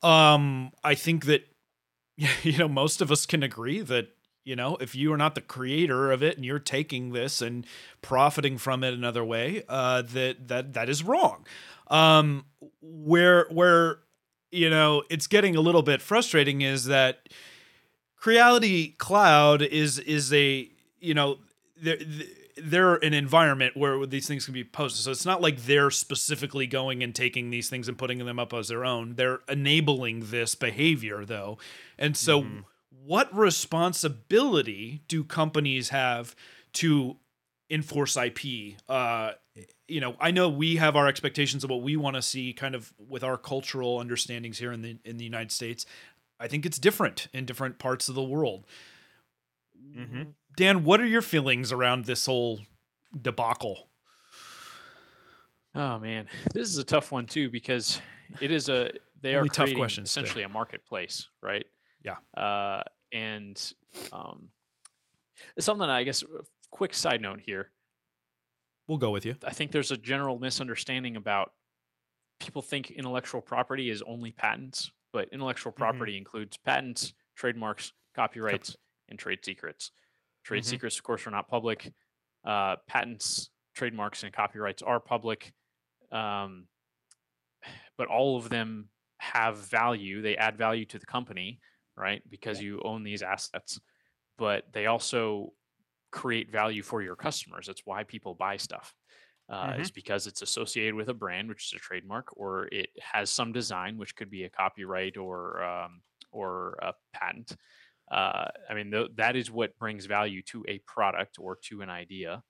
Um, 0.04 0.72
I 0.84 0.96
think 0.96 1.26
that 1.26 1.48
you 2.44 2.58
know 2.58 2.68
most 2.68 3.02
of 3.02 3.12
us 3.12 3.26
can 3.26 3.42
agree 3.44 3.80
that 3.82 4.10
you 4.44 4.56
know 4.56 4.76
if 4.82 4.94
you 4.94 5.14
are 5.14 5.18
not 5.18 5.36
the 5.36 5.42
creator 5.42 6.12
of 6.12 6.22
it 6.22 6.36
and 6.36 6.46
you're 6.46 6.60
taking 6.60 7.14
this 7.14 7.42
and 7.42 7.66
profiting 8.02 8.58
from 8.58 8.84
it 8.84 8.94
another 8.94 9.24
way, 9.24 9.64
uh, 9.70 10.02
that 10.02 10.50
that 10.50 10.74
that 10.74 10.90
is 10.90 11.02
wrong. 11.04 11.46
Um, 11.88 12.46
where 12.82 13.48
where 13.50 14.00
you 14.52 14.70
know 14.70 15.04
it's 15.10 15.28
getting 15.28 15.56
a 15.56 15.62
little 15.62 15.82
bit 15.82 16.02
frustrating 16.02 16.62
is 16.62 16.86
that 16.86 17.30
Creality 18.18 18.90
Cloud 19.00 19.62
is 19.62 19.98
is 20.00 20.32
a 20.34 20.70
you 21.00 21.14
know 21.14 21.40
they're 21.82 21.98
they're 22.58 22.96
an 22.96 23.14
environment 23.14 23.76
where 23.76 24.06
these 24.06 24.28
things 24.28 24.46
can 24.46 24.54
be 24.54 24.64
posted. 24.64 25.04
So 25.06 25.12
it's 25.12 25.26
not 25.26 25.42
like 25.42 25.64
they're 25.64 25.90
specifically 25.90 26.68
going 26.68 27.02
and 27.02 27.16
taking 27.16 27.50
these 27.50 27.70
things 27.70 27.88
and 27.88 27.98
putting 27.98 28.20
them 28.24 28.38
up 28.38 28.54
as 28.54 28.68
their 28.68 28.86
own. 28.86 29.16
They're 29.16 29.40
enabling 29.50 30.26
this 30.32 30.54
behavior 30.54 31.26
though. 31.26 31.58
And 31.98 32.16
so 32.16 32.44
Mhm. 32.44 32.64
what 33.04 33.36
responsibility 33.36 35.02
do 35.08 35.24
companies 35.24 35.90
have 35.90 36.36
to 36.74 37.18
enforce 37.70 38.18
IP 38.18 38.76
uh 38.90 39.32
you 39.92 40.00
know, 40.00 40.16
I 40.20 40.32
know 40.32 40.48
we 40.50 40.78
have 40.78 40.96
our 40.96 41.08
expectations 41.08 41.64
of 41.64 41.70
what 41.70 41.82
we 41.82 41.98
want 41.98 42.16
to 42.16 42.22
see 42.22 42.54
kind 42.54 42.76
of 42.76 42.94
with 42.98 43.24
our 43.24 43.38
cultural 43.38 44.00
understandings 44.00 44.58
here 44.58 44.72
in 44.72 44.82
the 44.82 44.98
in 45.04 45.18
the 45.18 45.26
United 45.26 45.52
States. 45.52 45.86
I 46.40 46.48
think 46.48 46.66
it's 46.66 46.80
different 46.80 47.28
in 47.34 47.46
different 47.46 47.78
parts 47.78 48.10
of 48.10 48.16
the 48.16 48.24
world. 48.24 48.66
Mm-hmm. 49.96 50.24
Dan, 50.56 50.84
what 50.84 51.02
are 51.02 51.06
your 51.06 51.22
feelings 51.22 51.72
around 51.72 52.06
this 52.06 52.26
whole 52.26 52.62
debacle? 53.20 53.90
Oh 55.76 56.00
man, 56.00 56.28
this 56.54 56.70
is 56.70 56.78
a 56.78 56.84
tough 56.84 57.12
one 57.12 57.26
too 57.26 57.50
because 57.50 58.02
it 58.40 58.52
is 58.52 58.70
a 58.70 58.92
they 59.22 59.36
are 59.36 59.46
tough 59.46 59.74
questions 59.76 60.12
today. 60.12 60.24
essentially 60.24 60.44
a 60.44 60.50
marketplace, 60.50 61.28
right? 61.42 61.66
Yeah. 62.04 62.16
Uh, 62.36 62.84
and 63.12 63.74
um, 64.14 64.50
something 65.60 65.90
I 65.90 66.04
guess. 66.04 66.24
a 66.24 66.28
Quick 66.72 66.94
side 66.94 67.22
note 67.22 67.42
here. 67.46 67.70
We'll 68.92 68.98
go 68.98 69.12
with 69.12 69.26
you. 69.26 69.38
I 69.46 69.54
think 69.54 69.72
there's 69.72 69.92
a 69.92 69.96
general 69.96 70.38
misunderstanding 70.38 71.16
about 71.16 71.54
people 72.42 72.62
think 72.62 72.92
intellectual 72.92 73.40
property 73.40 73.90
is 73.90 74.02
only 74.02 74.34
patents, 74.34 74.92
but 75.14 75.30
intellectual 75.32 75.72
property 75.72 76.18
includes 76.18 76.58
patents, 76.58 77.14
trademarks, 77.38 77.94
copyrights, 78.14 78.76
and 79.08 79.18
trade 79.18 79.46
secrets. 79.46 79.92
Trade 80.44 80.64
Mhm. 80.64 80.66
secrets, 80.66 80.98
of 80.98 81.04
course, 81.04 81.26
are 81.26 81.32
not 81.32 81.48
public. 81.48 81.94
Uh, 82.44 82.76
patents, 82.86 83.50
trademarks, 83.76 84.24
and 84.24 84.34
copyrights 84.34 84.82
are 84.82 85.00
public. 85.00 85.54
Um, 86.12 86.68
but 87.96 88.10
all 88.10 88.36
of 88.36 88.50
them 88.50 88.90
have 89.20 89.70
value. 89.70 90.22
They 90.22 90.36
add 90.36 90.58
value 90.58 90.84
to 90.88 91.00
the 91.00 91.06
company, 91.06 91.62
right? 91.96 92.30
Because 92.30 92.62
you 92.62 92.82
own 92.82 93.04
these 93.04 93.24
assets. 93.24 93.80
But 94.38 94.74
they 94.74 94.88
also 94.88 95.54
create 96.12 96.52
value 96.52 96.84
for 96.84 97.02
your 97.02 97.16
customers. 97.16 97.68
That's 97.68 97.82
why 97.86 98.04
people 98.04 98.36
buy 98.36 98.58
stuff. 98.58 98.94
Uh, 99.50 99.74
Is 99.78 99.92
because 99.92 100.28
it's 100.28 100.42
associated 100.42 100.94
with 100.96 101.10
a 101.10 101.14
brand, 101.14 101.50
which 101.50 101.66
is 101.66 101.74
a 101.74 101.80
trademark, 101.80 102.30
or 102.38 102.68
it 102.72 102.90
has 103.02 103.30
some 103.30 103.52
design, 103.52 103.98
which 103.98 104.16
could 104.16 104.30
be 104.30 104.46
a 104.46 104.50
copyright 104.50 105.18
or 105.18 105.62
um, 105.62 106.02
or 106.32 106.78
a 106.82 106.94
patent. 107.12 107.58
Uh, 108.10 108.48
I 108.70 108.74
mean, 108.74 108.92
th- 108.92 109.10
that 109.16 109.36
is 109.36 109.52
what 109.52 109.78
brings 109.78 110.06
value 110.06 110.42
to 110.44 110.64
a 110.70 110.78
product 110.80 111.38
or 111.38 111.58
to 111.64 111.82
an 111.82 111.90
idea, 111.90 112.44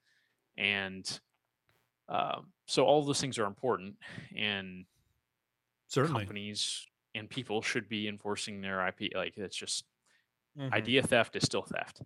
and 0.57 1.19
um, 2.07 2.51
so 2.67 2.85
all 2.85 3.03
those 3.03 3.21
things 3.21 3.39
are 3.39 3.45
important. 3.45 3.95
And 4.37 4.85
Certainly. 5.87 6.19
companies 6.21 6.85
and 7.15 7.27
people 7.29 7.63
should 7.63 7.89
be 7.89 8.07
enforcing 8.07 8.61
their 8.61 8.85
IP. 8.87 9.11
Like 9.15 9.37
it's 9.37 9.55
just 9.57 9.85
Mhm. 10.57 10.71
idea 10.71 11.01
theft 11.01 11.35
is 11.35 11.43
still 11.43 11.63
theft. 11.63 12.01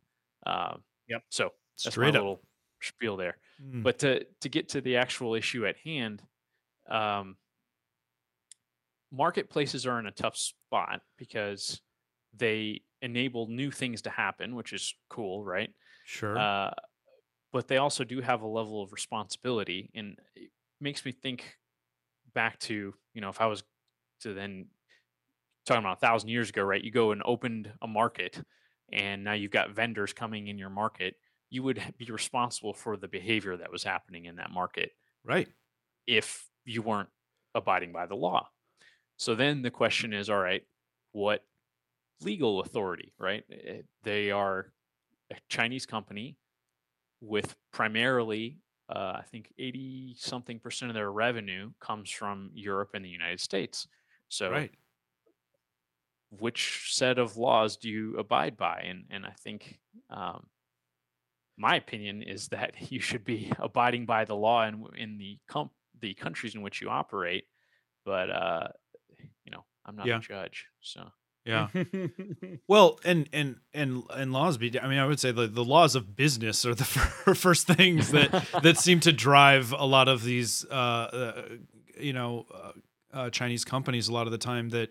Um, 0.46 0.84
Yep. 1.08 1.22
So 1.30 1.52
that's 1.84 1.94
Straight 1.94 2.14
my 2.14 2.20
up. 2.20 2.24
little 2.24 2.42
spiel 2.82 3.18
there. 3.18 3.38
Mm. 3.62 3.84
But 3.84 4.00
to 4.00 4.26
to 4.42 4.50
get 4.50 4.70
to 4.70 4.82
the 4.82 4.98
actual 4.98 5.36
issue 5.36 5.66
at 5.66 5.78
hand, 5.78 6.22
um, 6.90 7.38
marketplaces 9.12 9.86
are 9.86 10.00
in 10.00 10.08
a 10.08 10.12
tough 10.12 10.38
spot 10.38 11.02
because 11.18 11.82
they 12.36 12.82
enable 13.02 13.48
new 13.48 13.72
things 13.72 14.02
to 14.04 14.10
happen, 14.10 14.56
which 14.56 14.74
is 14.74 14.94
cool, 15.10 15.44
right? 15.44 15.70
sure. 16.06 16.38
Uh, 16.38 16.72
but 17.52 17.68
they 17.68 17.78
also 17.78 18.04
do 18.04 18.20
have 18.20 18.42
a 18.42 18.48
level 18.48 18.84
of 18.84 18.92
responsibility, 18.92 19.90
and 19.96 20.18
it 20.36 20.52
makes 20.82 21.06
me 21.06 21.12
think 21.14 21.56
back 22.34 22.60
to 22.60 22.94
you 23.14 23.22
know 23.22 23.30
if 23.30 23.40
I 23.40 23.46
was 23.46 23.64
to 24.22 24.34
then 24.34 24.68
talking 25.66 25.84
about 25.84 25.98
a 25.98 26.02
thousand 26.02 26.30
years 26.30 26.50
ago, 26.50 26.64
right? 26.64 26.84
You 26.84 26.92
go 26.92 27.12
and 27.12 27.22
opened 27.26 27.72
a 27.82 27.88
market, 27.88 28.42
and 28.92 29.24
now 29.24 29.34
you've 29.34 29.52
got 29.52 29.72
vendors 29.72 30.14
coming 30.14 30.48
in 30.48 30.58
your 30.58 30.70
market. 30.70 31.16
You 31.50 31.64
would 31.64 31.82
be 31.98 32.06
responsible 32.06 32.74
for 32.74 32.98
the 32.98 33.08
behavior 33.08 33.58
that 33.58 33.72
was 33.72 33.84
happening 33.84 34.26
in 34.26 34.38
that 34.38 34.52
market 34.52 34.92
right. 35.24 35.48
if 36.08 36.48
you 36.66 36.82
weren't 36.82 37.10
abiding 37.54 37.92
by 37.92 38.06
the 38.06 38.16
law. 38.16 38.48
So 39.18 39.36
then 39.36 39.62
the 39.62 39.72
question 39.72 40.14
is, 40.14 40.30
all 40.30 40.40
right, 40.40 40.64
what 41.12 41.44
legal 42.22 42.62
authority, 42.62 43.14
right? 43.18 43.44
Eh, 43.52 43.82
They 44.04 44.32
are 44.32 44.72
a 45.32 45.36
Chinese 45.50 45.86
company 45.86 46.38
with 47.22 47.56
primarily, 47.72 48.60
uh, 48.90 49.18
I 49.18 49.24
think, 49.32 49.54
80 49.58 50.16
something 50.20 50.60
percent 50.60 50.90
of 50.92 50.96
their 50.96 51.12
revenue 51.12 51.72
comes 51.80 52.10
from 52.10 52.52
Europe 52.54 52.92
and 52.94 53.04
the 53.04 53.10
United 53.10 53.40
States. 53.40 53.88
So 54.30 54.52
Right. 54.52 54.72
Which 56.42 56.90
set 56.94 57.18
of 57.20 57.38
laws 57.38 57.78
do 57.78 57.90
you 57.90 58.18
abide 58.18 58.58
by? 58.58 58.84
And 58.88 59.06
and 59.10 59.26
I 59.26 59.34
think 59.44 59.80
um, 60.10 60.48
my 61.58 61.76
opinion 61.76 62.22
is 62.22 62.50
that 62.50 62.74
you 62.92 63.00
should 63.00 63.24
be 63.24 63.52
abiding 63.60 64.06
by 64.06 64.26
the 64.26 64.36
law 64.36 64.66
in 64.68 64.86
in 64.98 65.18
the 65.18 65.40
com- 65.48 65.72
the 66.00 66.14
countries 66.14 66.56
in 66.56 66.62
which 66.62 66.82
you 66.82 66.90
operate. 66.90 67.46
But 68.06 68.30
uh, 68.30 68.68
you 69.46 69.52
know, 69.52 69.64
I'm 69.86 69.96
not 69.96 70.08
Yeah. 70.08 70.18
a 70.18 70.20
judge, 70.20 70.68
so 70.82 71.12
Yeah. 71.46 71.68
Well, 72.68 73.00
and 73.04 73.30
and 73.32 73.58
and 73.74 74.04
and 74.14 74.34
laws 74.34 74.58
be. 74.58 74.80
I 74.80 74.88
mean, 74.88 75.00
I 75.00 75.06
would 75.06 75.20
say 75.20 75.32
the 75.32 75.48
the 75.48 75.64
laws 75.64 75.96
of 75.96 76.16
business 76.16 76.66
are 76.66 76.76
the 76.76 76.84
fir- 76.96 77.36
first 77.36 77.68
things 77.68 78.12
that 78.12 78.32
that 78.64 78.78
seem 78.78 79.00
to 79.02 79.12
drive 79.12 79.72
a 79.72 79.86
lot 79.86 80.08
of 80.08 80.24
these, 80.24 80.66
uh, 80.70 80.74
uh 80.74 81.42
you 82.00 82.14
know, 82.14 82.46
uh, 82.54 82.72
uh, 83.14 83.30
Chinese 83.30 83.64
companies. 83.64 84.08
A 84.08 84.14
lot 84.14 84.28
of 84.28 84.32
the 84.32 84.38
time 84.38 84.70
that. 84.70 84.90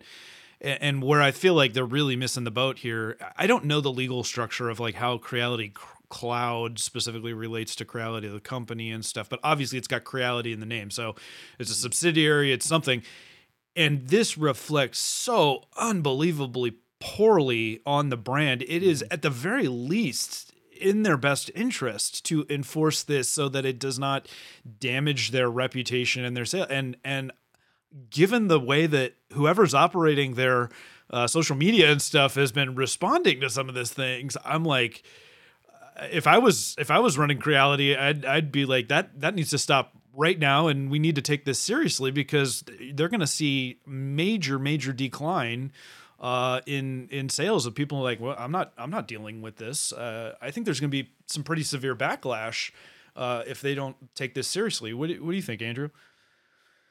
And 0.61 1.03
where 1.03 1.21
I 1.21 1.31
feel 1.31 1.53
like 1.53 1.73
they're 1.73 1.85
really 1.85 2.15
missing 2.15 2.43
the 2.43 2.51
boat 2.51 2.79
here, 2.79 3.17
I 3.37 3.45
don't 3.45 3.65
know 3.65 3.81
the 3.81 3.91
legal 3.91 4.23
structure 4.23 4.69
of 4.69 4.79
like 4.79 4.95
how 4.95 5.17
Creality 5.17 5.73
Cloud 6.09 6.79
specifically 6.79 7.33
relates 7.33 7.75
to 7.75 7.85
Creality, 7.85 8.27
the 8.27 8.39
company 8.39 8.91
and 8.91 9.03
stuff. 9.03 9.29
But 9.29 9.39
obviously, 9.43 9.77
it's 9.77 9.87
got 9.87 10.03
Creality 10.03 10.53
in 10.53 10.59
the 10.59 10.65
name, 10.65 10.89
so 10.89 11.15
it's 11.59 11.69
a 11.69 11.73
mm-hmm. 11.73 11.81
subsidiary. 11.81 12.51
It's 12.51 12.65
something 12.65 13.03
and 13.75 14.07
this 14.07 14.37
reflects 14.37 14.99
so 14.99 15.63
unbelievably 15.77 16.75
poorly 16.99 17.81
on 17.85 18.09
the 18.09 18.17
brand. 18.17 18.61
It 18.63 18.81
is 18.81 19.03
mm-hmm. 19.03 19.13
at 19.13 19.21
the 19.21 19.29
very 19.29 19.67
least 19.67 20.53
in 20.79 21.03
their 21.03 21.17
best 21.17 21.49
interest 21.55 22.25
to 22.25 22.45
enforce 22.49 23.03
this 23.03 23.29
so 23.29 23.47
that 23.49 23.65
it 23.65 23.79
does 23.79 23.97
not 23.97 24.27
damage 24.79 25.31
their 25.31 25.49
reputation 25.49 26.25
and 26.25 26.35
their 26.35 26.45
sale. 26.45 26.67
And 26.69 26.97
and 27.03 27.31
given 28.09 28.47
the 28.47 28.59
way 28.59 28.87
that 28.87 29.15
whoever's 29.33 29.73
operating 29.73 30.35
their 30.35 30.69
uh, 31.09 31.27
social 31.27 31.55
media 31.55 31.91
and 31.91 32.01
stuff 32.01 32.35
has 32.35 32.51
been 32.51 32.75
responding 32.75 33.41
to 33.41 33.49
some 33.49 33.69
of 33.69 33.75
these 33.75 33.91
things, 33.91 34.37
I'm 34.43 34.63
like, 34.63 35.03
uh, 35.97 36.07
if 36.11 36.27
I 36.27 36.37
was 36.37 36.75
if 36.77 36.91
I 36.91 36.99
was 36.99 37.17
running 37.17 37.39
Creality, 37.39 37.95
I'd 37.95 38.25
I'd 38.25 38.51
be 38.51 38.65
like 38.65 38.87
that 38.89 39.19
that 39.21 39.35
needs 39.35 39.49
to 39.51 39.57
stop 39.57 39.93
right 40.13 40.39
now, 40.39 40.67
and 40.67 40.89
we 40.89 40.99
need 40.99 41.15
to 41.15 41.21
take 41.21 41.45
this 41.45 41.59
seriously 41.59 42.11
because 42.11 42.63
they're 42.93 43.09
going 43.09 43.19
to 43.19 43.27
see 43.27 43.79
major 43.85 44.57
major 44.57 44.93
decline 44.93 45.71
uh, 46.19 46.61
in 46.65 47.07
in 47.11 47.29
sales 47.29 47.65
of 47.65 47.75
people 47.75 48.01
like, 48.01 48.19
well, 48.19 48.35
I'm 48.37 48.51
not 48.51 48.73
I'm 48.77 48.89
not 48.89 49.07
dealing 49.07 49.41
with 49.41 49.57
this. 49.57 49.93
Uh, 49.93 50.35
I 50.41 50.51
think 50.51 50.65
there's 50.65 50.79
going 50.79 50.91
to 50.91 51.03
be 51.03 51.09
some 51.27 51.43
pretty 51.43 51.63
severe 51.63 51.95
backlash 51.95 52.71
uh, 53.15 53.43
if 53.47 53.61
they 53.61 53.75
don't 53.75 53.95
take 54.15 54.33
this 54.33 54.47
seriously. 54.47 54.93
What 54.93 55.09
do, 55.09 55.23
what 55.23 55.31
do 55.31 55.37
you 55.37 55.43
think, 55.43 55.61
Andrew? 55.61 55.89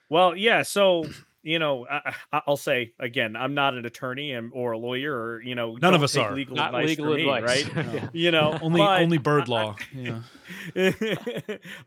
Well, 0.08 0.36
yeah. 0.36 0.62
So 0.62 1.04
you 1.42 1.58
know, 1.58 1.86
I, 1.90 2.14
I- 2.32 2.42
I'll 2.46 2.56
say 2.56 2.92
again, 2.98 3.36
I'm 3.36 3.52
not 3.54 3.74
an 3.74 3.84
attorney 3.84 4.32
and 4.32 4.50
or 4.54 4.72
a 4.72 4.78
lawyer 4.78 5.14
or 5.14 5.42
you 5.42 5.54
know, 5.54 5.76
None 5.76 5.92
of 5.94 6.02
us 6.02 6.16
are. 6.16 6.34
Legal 6.34 6.56
not 6.56 6.68
advice 6.74 6.88
legal 6.88 7.06
from 7.06 7.16
me, 7.16 7.28
right? 7.28 7.70
Yeah. 7.94 8.08
You 8.12 8.30
know, 8.30 8.58
Only 8.62 8.80
only 8.80 9.18
bird 9.18 9.44
I- 9.44 9.46
law. 9.50 9.76
yeah. 9.94 10.20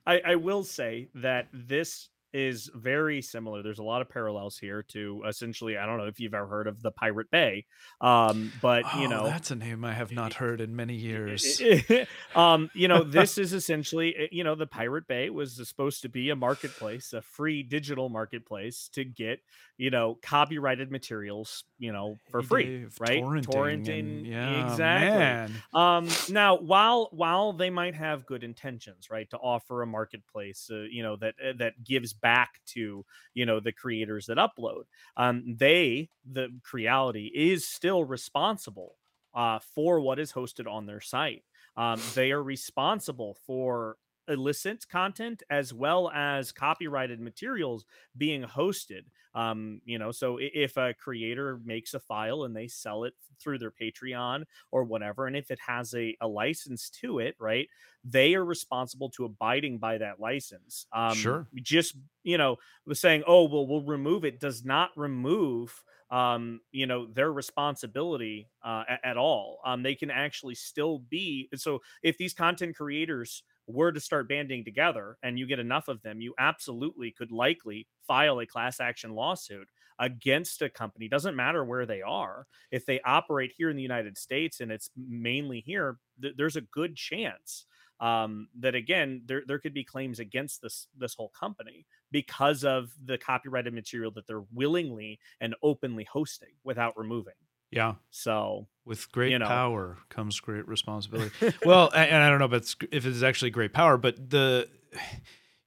I, 0.05 0.21
I 0.25 0.35
will 0.35 0.63
say 0.63 1.09
that 1.15 1.47
this 1.53 2.09
is 2.33 2.69
very 2.75 3.21
similar. 3.21 3.63
There's 3.63 3.79
a 3.79 3.83
lot 3.83 4.01
of 4.01 4.09
parallels 4.09 4.57
here 4.57 4.83
to 4.89 5.23
essentially, 5.27 5.77
I 5.77 5.85
don't 5.85 5.97
know 5.97 6.05
if 6.05 6.19
you've 6.19 6.33
ever 6.33 6.47
heard 6.47 6.67
of 6.67 6.81
the 6.81 6.91
Pirate 6.91 7.31
Bay, 7.31 7.65
um, 8.01 8.51
but 8.61 8.83
you 8.97 9.05
Oh, 9.05 9.09
know, 9.09 9.23
that's 9.25 9.51
a 9.51 9.55
name 9.55 9.83
I 9.85 9.93
have 9.93 10.11
not 10.11 10.33
heard 10.33 10.61
in 10.61 10.75
many 10.75 10.95
years. 10.95 11.61
um, 12.35 12.69
you 12.73 12.87
know, 12.87 13.03
this 13.17 13.37
is 13.37 13.53
essentially, 13.53 14.15
eh, 14.15 14.27
you 14.31 14.43
know, 14.43 14.55
the 14.55 14.67
Pirate 14.67 15.07
Bay 15.07 15.29
was 15.29 15.55
supposed 15.67 16.01
to 16.03 16.09
be 16.09 16.29
a 16.29 16.35
marketplace, 16.35 17.13
a 17.13 17.21
free 17.21 17.63
digital 17.63 18.09
marketplace 18.09 18.89
to 18.93 19.03
get, 19.03 19.39
you 19.77 19.89
know, 19.89 20.17
copyrighted 20.21 20.91
materials, 20.91 21.63
you 21.79 21.91
know, 21.91 22.17
for 22.31 22.41
free, 22.41 22.63
Dave, 22.65 22.95
right? 22.99 23.23
Torrenting, 23.23 23.99
and- 23.99 24.25
yeah, 24.27 24.71
exactly. 24.71 25.17
man. 25.19 25.51
Um, 25.73 26.07
now, 26.29 26.57
while 26.57 27.09
while 27.11 27.53
they 27.53 27.69
might 27.69 27.95
have 27.95 28.25
good 28.25 28.43
intentions, 28.43 29.09
right, 29.09 29.29
to 29.29 29.37
offer 29.37 29.81
a 29.81 29.87
marketplace, 29.87 30.69
uh, 30.71 30.81
you 30.89 31.03
know, 31.03 31.15
that 31.17 31.35
uh, 31.43 31.53
that 31.57 31.83
gives 31.83 32.13
back 32.21 32.61
to 32.67 33.05
you 33.33 33.45
know 33.45 33.59
the 33.59 33.71
creators 33.71 34.27
that 34.27 34.37
upload, 34.37 34.83
um, 35.15 35.55
they 35.57 36.09
the 36.29 36.49
Creality 36.63 37.31
is 37.33 37.67
still 37.67 38.03
responsible 38.03 38.95
uh, 39.33 39.59
for 39.75 39.99
what 39.99 40.19
is 40.19 40.31
hosted 40.33 40.71
on 40.71 40.85
their 40.85 41.01
site. 41.01 41.43
Um, 41.75 42.01
they 42.15 42.31
are 42.31 42.41
responsible 42.41 43.37
for 43.45 43.97
illicit 44.27 44.87
content 44.89 45.43
as 45.49 45.73
well 45.73 46.09
as 46.11 46.51
copyrighted 46.51 47.19
materials 47.19 47.85
being 48.17 48.43
hosted. 48.43 49.03
Um, 49.35 49.81
you 49.85 49.99
know, 49.99 50.11
so 50.11 50.39
if 50.41 50.77
a 50.77 50.93
creator 50.93 51.59
makes 51.63 51.93
a 51.93 51.99
file 51.99 52.43
and 52.43 52.55
they 52.55 52.67
sell 52.67 53.03
it 53.03 53.13
through 53.39 53.59
their 53.59 53.71
Patreon 53.71 54.45
or 54.71 54.83
whatever, 54.83 55.27
and 55.27 55.35
if 55.35 55.51
it 55.51 55.59
has 55.65 55.93
a, 55.93 56.17
a 56.21 56.27
license 56.27 56.89
to 57.01 57.19
it, 57.19 57.35
right, 57.39 57.67
they 58.03 58.33
are 58.35 58.45
responsible 58.45 59.09
to 59.11 59.25
abiding 59.25 59.77
by 59.77 59.97
that 59.99 60.19
license. 60.19 60.87
Um, 60.91 61.15
sure. 61.15 61.47
Just, 61.55 61.97
you 62.23 62.37
know, 62.37 62.57
saying, 62.93 63.23
oh, 63.27 63.43
well, 63.43 63.67
we'll 63.67 63.83
remove 63.83 64.25
it 64.25 64.39
does 64.39 64.65
not 64.65 64.89
remove 64.95 65.83
um, 66.09 66.61
you 66.71 66.87
know, 66.87 67.05
their 67.05 67.31
responsibility 67.31 68.47
uh, 68.63 68.83
at, 68.87 68.99
at, 69.03 69.17
all. 69.17 69.59
Um, 69.65 69.83
they 69.83 69.95
can 69.95 70.09
actually 70.09 70.55
still 70.55 70.99
be. 70.99 71.49
So 71.55 71.81
if 72.01 72.17
these 72.17 72.33
content 72.33 72.77
creators 72.77 73.43
were 73.67 73.91
to 73.91 73.99
start 73.99 74.29
banding 74.29 74.63
together 74.63 75.17
and 75.23 75.37
you 75.37 75.45
get 75.45 75.59
enough 75.59 75.87
of 75.87 76.01
them, 76.01 76.21
you 76.21 76.33
absolutely 76.39 77.11
could 77.11 77.31
likely 77.31 77.87
file 78.07 78.39
a 78.39 78.45
class 78.45 78.79
action 78.79 79.11
lawsuit 79.11 79.67
against 79.99 80.61
a 80.61 80.69
company. 80.69 81.07
Doesn't 81.07 81.35
matter 81.35 81.63
where 81.65 81.85
they 81.85 82.01
are. 82.01 82.47
If 82.71 82.85
they 82.85 83.01
operate 83.01 83.53
here 83.57 83.69
in 83.69 83.75
the 83.75 83.83
United 83.83 84.17
States 84.17 84.59
and 84.59 84.71
it's 84.71 84.89
mainly 84.95 85.59
here, 85.59 85.97
th- 86.21 86.35
there's 86.37 86.55
a 86.55 86.61
good 86.61 86.95
chance 86.95 87.65
um, 87.99 88.47
that 88.59 88.75
again 88.75 89.23
there 89.25 89.43
there 89.47 89.59
could 89.59 89.73
be 89.73 89.83
claims 89.83 90.19
against 90.19 90.61
this 90.61 90.87
this 90.95 91.15
whole 91.15 91.29
company 91.29 91.85
because 92.11 92.63
of 92.63 92.91
the 93.03 93.17
copyrighted 93.17 93.73
material 93.73 94.11
that 94.11 94.27
they're 94.27 94.43
willingly 94.53 95.19
and 95.41 95.55
openly 95.63 96.03
hosting 96.03 96.53
without 96.63 96.97
removing. 96.97 97.33
Yeah. 97.71 97.95
So 98.11 98.67
with 98.87 99.11
great 99.11 99.31
you 99.31 99.39
know. 99.39 99.47
power 99.47 99.97
comes 100.09 100.39
great 100.39 100.67
responsibility. 100.67 101.31
well, 101.65 101.91
and 101.93 102.23
I 102.23 102.29
don't 102.29 102.39
know 102.39 102.45
if 102.45 102.53
it's 102.53 102.75
if 102.91 103.05
it's 103.05 103.21
actually 103.21 103.51
great 103.51 103.73
power, 103.73 103.97
but 103.97 104.29
the 104.29 104.67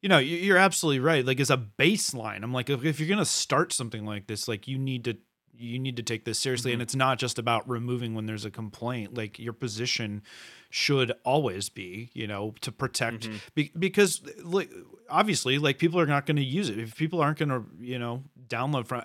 you 0.00 0.08
know 0.08 0.18
you're 0.18 0.56
absolutely 0.56 1.00
right. 1.00 1.24
Like 1.24 1.40
as 1.40 1.50
a 1.50 1.56
baseline, 1.56 2.42
I'm 2.42 2.52
like 2.52 2.70
if 2.70 2.98
you're 2.98 3.08
gonna 3.08 3.24
start 3.24 3.72
something 3.72 4.04
like 4.04 4.26
this, 4.26 4.48
like 4.48 4.66
you 4.66 4.78
need 4.78 5.04
to 5.04 5.16
you 5.60 5.78
need 5.78 5.96
to 5.98 6.02
take 6.02 6.24
this 6.24 6.38
seriously, 6.38 6.70
mm-hmm. 6.70 6.76
and 6.76 6.82
it's 6.82 6.96
not 6.96 7.18
just 7.18 7.38
about 7.38 7.68
removing 7.68 8.14
when 8.14 8.24
there's 8.24 8.46
a 8.46 8.50
complaint. 8.50 9.14
Like 9.14 9.38
your 9.38 9.52
position 9.52 10.22
should 10.70 11.12
always 11.24 11.68
be, 11.68 12.10
you 12.14 12.26
know, 12.26 12.54
to 12.62 12.72
protect 12.72 13.28
mm-hmm. 13.28 13.36
be, 13.54 13.70
because 13.78 14.22
like 14.42 14.70
obviously 15.10 15.58
like 15.58 15.78
people 15.78 16.00
are 16.00 16.06
not 16.06 16.24
going 16.24 16.36
to 16.36 16.44
use 16.44 16.70
it. 16.70 16.78
If 16.78 16.96
people 16.96 17.20
aren't 17.20 17.38
going 17.38 17.50
to, 17.50 17.64
you 17.78 17.98
know, 17.98 18.22
download 18.48 18.86
from 18.86 19.02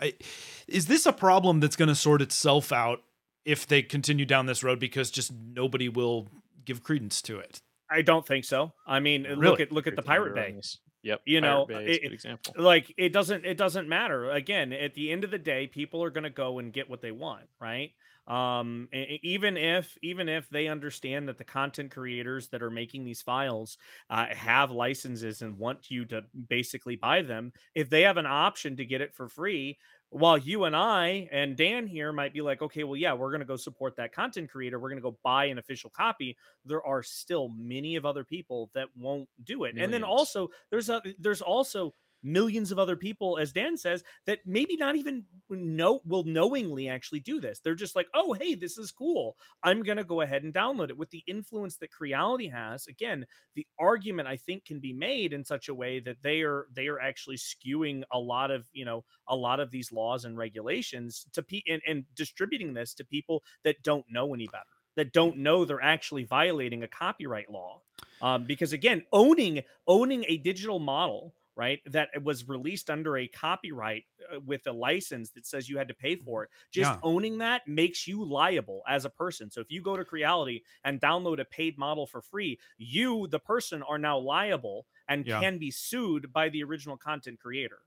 is 0.67 0.85
this 0.85 1.05
a 1.05 1.13
problem 1.13 1.59
that's 1.59 1.75
going 1.75 1.89
to 1.89 1.95
sort 1.95 2.21
itself 2.21 2.71
out 2.71 3.01
if 3.45 3.67
they 3.67 3.81
continue 3.81 4.25
down 4.25 4.45
this 4.47 4.63
road 4.63 4.79
because 4.79 5.11
just 5.11 5.31
nobody 5.31 5.87
will 5.87 6.27
give 6.65 6.83
credence 6.83 7.21
to 7.23 7.39
it? 7.39 7.61
I 7.89 8.01
don't 8.01 8.25
think 8.25 8.45
so. 8.45 8.73
I 8.85 8.99
mean, 8.99 9.23
really? 9.23 9.35
look 9.35 9.59
at 9.59 9.71
look 9.71 9.87
at 9.87 9.95
the 9.95 10.01
Pirate 10.01 10.35
Bay. 10.35 10.59
Yep. 11.03 11.21
You 11.25 11.39
know, 11.39 11.67
it, 11.69 12.11
example. 12.11 12.55
Like 12.57 12.91
it 12.97 13.13
doesn't 13.13 13.45
it 13.45 13.57
doesn't 13.57 13.87
matter. 13.87 14.31
Again, 14.31 14.73
at 14.73 14.95
the 14.95 15.11
end 15.11 15.23
of 15.23 15.29
the 15.29 15.37
day, 15.37 15.67
people 15.67 16.03
are 16.03 16.09
going 16.09 16.23
to 16.23 16.31
go 16.31 16.57
and 16.57 16.73
get 16.73 16.89
what 16.89 17.01
they 17.01 17.11
want, 17.11 17.43
right? 17.61 17.91
um 18.27 18.87
even 18.91 19.55
if 19.55 19.95
even 20.01 20.27
if 20.27 20.49
they 20.49 20.67
understand 20.67 21.27
that 21.27 21.37
the 21.37 21.43
content 21.43 21.91
creators 21.91 22.47
that 22.47 22.63
are 22.63 22.71
making 22.71 23.05
these 23.05 23.21
files 23.21 23.77
uh, 24.09 24.25
have 24.31 24.71
licenses 24.71 25.43
and 25.43 25.59
want 25.59 25.91
you 25.91 26.05
to 26.05 26.23
basically 26.49 26.95
buy 26.95 27.21
them 27.21 27.53
if 27.75 27.87
they 27.87 28.01
have 28.01 28.17
an 28.17 28.25
option 28.25 28.75
to 28.75 28.85
get 28.85 28.99
it 28.99 29.13
for 29.13 29.29
free 29.29 29.77
while 30.15 30.37
you 30.37 30.63
and 30.63 30.73
I 30.73 31.27
and 31.33 31.57
Dan 31.57 31.85
here 31.85 32.13
might 32.13 32.31
be 32.31 32.39
like, 32.39 32.61
okay, 32.61 32.85
well, 32.85 32.95
yeah, 32.95 33.11
we're 33.13 33.31
going 33.31 33.41
to 33.41 33.45
go 33.45 33.57
support 33.57 33.97
that 33.97 34.13
content 34.13 34.49
creator. 34.49 34.79
We're 34.79 34.87
going 34.87 35.01
to 35.01 35.03
go 35.03 35.17
buy 35.23 35.45
an 35.45 35.57
official 35.57 35.89
copy. 35.89 36.37
There 36.63 36.81
are 36.85 37.03
still 37.03 37.49
many 37.49 37.97
of 37.97 38.05
other 38.05 38.23
people 38.23 38.69
that 38.73 38.87
won't 38.97 39.27
do 39.43 39.65
it. 39.65 39.75
Millions. 39.75 39.83
And 39.83 39.93
then 39.93 40.03
also 40.05 40.51
there's 40.69 40.89
a 40.89 41.01
there's 41.19 41.41
also 41.41 41.93
millions 42.25 42.71
of 42.71 42.79
other 42.79 42.95
people, 42.95 43.37
as 43.37 43.53
Dan 43.53 43.77
says, 43.77 44.03
that 44.25 44.39
maybe 44.45 44.75
not 44.75 44.95
even 44.95 45.23
know 45.49 46.01
will 46.05 46.23
knowingly 46.23 46.89
actually 46.89 47.19
do 47.19 47.39
this. 47.39 47.59
They're 47.59 47.75
just 47.75 47.95
like, 47.95 48.07
oh, 48.13 48.33
hey, 48.33 48.55
this 48.55 48.77
is 48.77 48.91
cool. 48.91 49.37
I'm 49.63 49.83
gonna 49.83 50.03
go 50.03 50.21
ahead 50.21 50.43
and 50.43 50.53
download 50.53 50.89
it. 50.89 50.97
With 50.97 51.11
the 51.11 51.23
influence 51.27 51.77
that 51.77 51.91
Creality 51.91 52.47
has, 52.47 52.87
again, 52.87 53.25
the 53.55 53.65
argument 53.79 54.27
I 54.27 54.37
think 54.37 54.65
can 54.65 54.79
be 54.79 54.93
made 54.93 55.33
in 55.33 55.43
such 55.45 55.69
a 55.69 55.73
way 55.73 55.99
that 55.99 56.17
they 56.21 56.41
are 56.41 56.67
they 56.73 56.87
are 56.87 56.99
actually 56.99 57.37
skewing 57.37 58.03
a 58.11 58.19
lot 58.19 58.51
of 58.51 58.67
you 58.73 58.85
know 58.85 59.03
a 59.27 59.35
lot 59.35 59.59
of 59.59 59.71
these 59.71 59.91
laws 59.91 60.25
and 60.25 60.37
regulations 60.37 61.25
to 61.33 61.43
pe- 61.43 61.61
and, 61.67 61.81
and 61.87 62.05
distributing 62.15 62.73
this 62.73 62.93
to 62.95 63.05
people 63.05 63.43
that 63.63 63.81
don't 63.83 64.05
know 64.09 64.33
any 64.33 64.47
better 64.47 64.63
that 64.95 65.13
don't 65.13 65.37
know 65.37 65.65
they're 65.65 65.81
actually 65.81 66.23
violating 66.23 66.83
a 66.83 66.87
copyright 66.87 67.49
law 67.49 67.81
um, 68.21 68.45
because 68.45 68.73
again 68.73 69.03
owning 69.11 69.61
owning 69.87 70.25
a 70.27 70.37
digital 70.37 70.79
model 70.79 71.33
right? 71.55 71.79
That 71.85 72.09
was 72.21 72.47
released 72.47 72.89
under 72.89 73.17
a 73.17 73.27
copyright 73.27 74.03
uh, 74.33 74.39
with 74.45 74.67
a 74.67 74.71
license 74.71 75.29
that 75.31 75.45
says 75.45 75.69
you 75.69 75.77
had 75.77 75.87
to 75.87 75.93
pay 75.93 76.15
for 76.15 76.43
it. 76.43 76.49
Just 76.71 76.91
yeah. 76.91 76.99
owning 77.01 77.37
that 77.39 77.67
makes 77.67 78.07
you 78.07 78.23
liable 78.25 78.81
as 78.87 79.05
a 79.05 79.09
person. 79.09 79.49
So 79.49 79.61
if 79.61 79.71
you 79.71 79.81
go 79.81 79.95
to 79.95 80.05
Creality 80.05 80.63
and 80.83 80.99
download 80.99 81.39
a 81.39 81.45
paid 81.45 81.77
model 81.77 82.07
for 82.07 82.21
free, 82.21 82.59
you, 82.77 83.27
the 83.27 83.39
person, 83.39 83.83
are 83.83 83.97
now 83.97 84.17
liable 84.17 84.85
and 85.07 85.25
yeah. 85.25 85.39
can 85.39 85.57
be 85.57 85.71
sued 85.71 86.33
by 86.33 86.49
the 86.49 86.63
original 86.63 86.97
content 86.97 87.39
creator. 87.39 87.79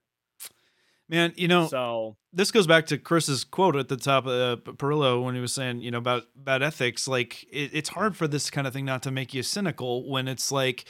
Man, 1.10 1.32
you 1.36 1.48
know, 1.48 1.66
so 1.68 2.16
this 2.34 2.50
goes 2.50 2.66
back 2.66 2.84
to 2.86 2.98
Chris's 2.98 3.42
quote 3.42 3.76
at 3.76 3.88
the 3.88 3.96
top 3.96 4.26
of 4.26 4.32
uh, 4.32 4.72
Pirillo 4.72 5.24
when 5.24 5.34
he 5.34 5.40
was 5.40 5.54
saying, 5.54 5.80
you 5.80 5.90
know, 5.90 5.96
about 5.98 6.24
about 6.38 6.62
ethics. 6.62 7.08
Like, 7.08 7.44
it, 7.50 7.70
it's 7.72 7.88
hard 7.88 8.14
for 8.14 8.28
this 8.28 8.50
kind 8.50 8.66
of 8.66 8.74
thing 8.74 8.84
not 8.84 9.02
to 9.04 9.10
make 9.10 9.32
you 9.32 9.42
cynical 9.42 10.06
when 10.06 10.28
it's 10.28 10.52
like, 10.52 10.84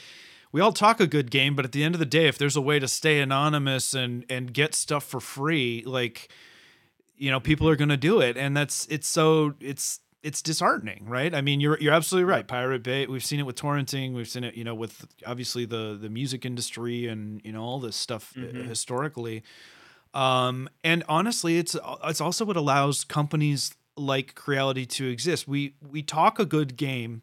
we 0.51 0.61
all 0.61 0.73
talk 0.73 0.99
a 0.99 1.07
good 1.07 1.29
game, 1.29 1.55
but 1.55 1.65
at 1.65 1.71
the 1.71 1.83
end 1.83 1.95
of 1.95 1.99
the 1.99 2.05
day, 2.05 2.27
if 2.27 2.37
there's 2.37 2.55
a 2.55 2.61
way 2.61 2.79
to 2.79 2.87
stay 2.87 3.19
anonymous 3.19 3.93
and 3.93 4.25
and 4.29 4.53
get 4.53 4.73
stuff 4.73 5.03
for 5.03 5.19
free, 5.19 5.83
like 5.85 6.29
you 7.17 7.29
know, 7.29 7.39
people 7.39 7.67
are 7.67 7.75
going 7.75 7.89
to 7.89 7.97
do 7.97 8.21
it, 8.21 8.37
and 8.37 8.55
that's 8.55 8.87
it's 8.87 9.07
so 9.07 9.53
it's 9.59 9.99
it's 10.23 10.41
disheartening, 10.41 11.05
right? 11.05 11.33
I 11.33 11.41
mean, 11.41 11.59
you're 11.59 11.77
you're 11.79 11.93
absolutely 11.93 12.29
right. 12.29 12.47
Pirate 12.47 12.83
Bay, 12.83 13.05
we've 13.05 13.23
seen 13.23 13.39
it 13.39 13.45
with 13.45 13.55
torrenting, 13.55 14.13
we've 14.13 14.27
seen 14.27 14.43
it, 14.43 14.55
you 14.55 14.63
know, 14.63 14.75
with 14.75 15.05
obviously 15.25 15.65
the 15.65 15.97
the 15.99 16.09
music 16.09 16.45
industry 16.45 17.07
and 17.07 17.41
you 17.43 17.51
know 17.51 17.61
all 17.61 17.79
this 17.79 17.95
stuff 17.95 18.33
uh, 18.35 18.41
mm-hmm. 18.41 18.67
historically. 18.67 19.43
Um, 20.13 20.69
and 20.83 21.03
honestly, 21.07 21.57
it's 21.59 21.75
it's 22.03 22.21
also 22.21 22.45
what 22.45 22.57
allows 22.57 23.03
companies 23.03 23.75
like 23.95 24.33
Creality 24.33 24.85
to 24.85 25.07
exist. 25.07 25.47
We 25.47 25.75
we 25.87 26.01
talk 26.01 26.39
a 26.39 26.45
good 26.45 26.75
game 26.75 27.21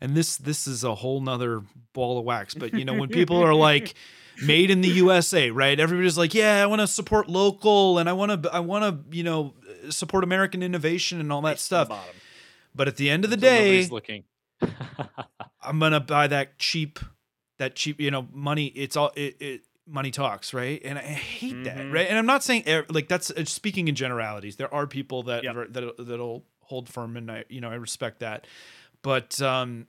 and 0.00 0.16
this 0.16 0.36
this 0.36 0.66
is 0.66 0.84
a 0.84 0.94
whole 0.94 1.20
nother 1.20 1.62
ball 1.92 2.18
of 2.18 2.24
wax 2.24 2.54
but 2.54 2.74
you 2.74 2.84
know 2.84 2.94
when 2.94 3.08
people 3.08 3.42
are 3.42 3.54
like 3.68 3.94
made 4.42 4.70
in 4.70 4.80
the 4.80 4.88
usa 4.88 5.50
right? 5.50 5.78
Everybody's 5.78 6.18
like 6.18 6.34
yeah 6.34 6.62
i 6.62 6.66
want 6.66 6.80
to 6.80 6.86
support 6.86 7.28
local 7.28 7.98
and 7.98 8.08
i 8.08 8.12
want 8.12 8.42
to 8.42 8.54
i 8.54 8.60
want 8.60 8.84
to 8.84 9.16
you 9.16 9.22
know 9.22 9.54
support 9.90 10.24
american 10.24 10.62
innovation 10.62 11.20
and 11.20 11.32
all 11.32 11.42
that 11.42 11.58
stuff. 11.58 11.90
But 12.74 12.88
at 12.88 12.96
the 12.96 13.10
end 13.10 13.24
of 13.24 13.30
the 13.30 13.36
day 13.36 13.86
looking. 13.86 14.24
I'm 15.62 15.78
gonna 15.78 16.00
buy 16.00 16.26
that 16.26 16.58
cheap 16.58 16.98
that 17.58 17.74
cheap 17.74 18.00
you 18.00 18.10
know 18.10 18.26
money 18.32 18.66
it's 18.66 18.96
all 18.96 19.10
it, 19.16 19.36
it 19.40 19.60
money 19.86 20.10
talks 20.10 20.54
right? 20.54 20.80
And 20.84 20.98
i 20.98 21.02
hate 21.02 21.54
mm-hmm. 21.54 21.64
that 21.64 21.92
right? 21.92 22.08
And 22.08 22.18
i'm 22.18 22.26
not 22.26 22.42
saying 22.42 22.64
like 22.88 23.08
that's 23.08 23.30
uh, 23.30 23.44
speaking 23.44 23.88
in 23.88 23.94
generalities. 23.94 24.56
There 24.56 24.72
are 24.72 24.86
people 24.86 25.24
that 25.24 25.44
yep. 25.44 25.54
that 25.70 25.94
that'll 25.98 26.44
hold 26.60 26.88
firm 26.88 27.16
and 27.16 27.30
i 27.32 27.44
you 27.48 27.60
know 27.60 27.68
i 27.68 27.74
respect 27.74 28.20
that 28.20 28.46
but 29.02 29.40
um, 29.40 29.86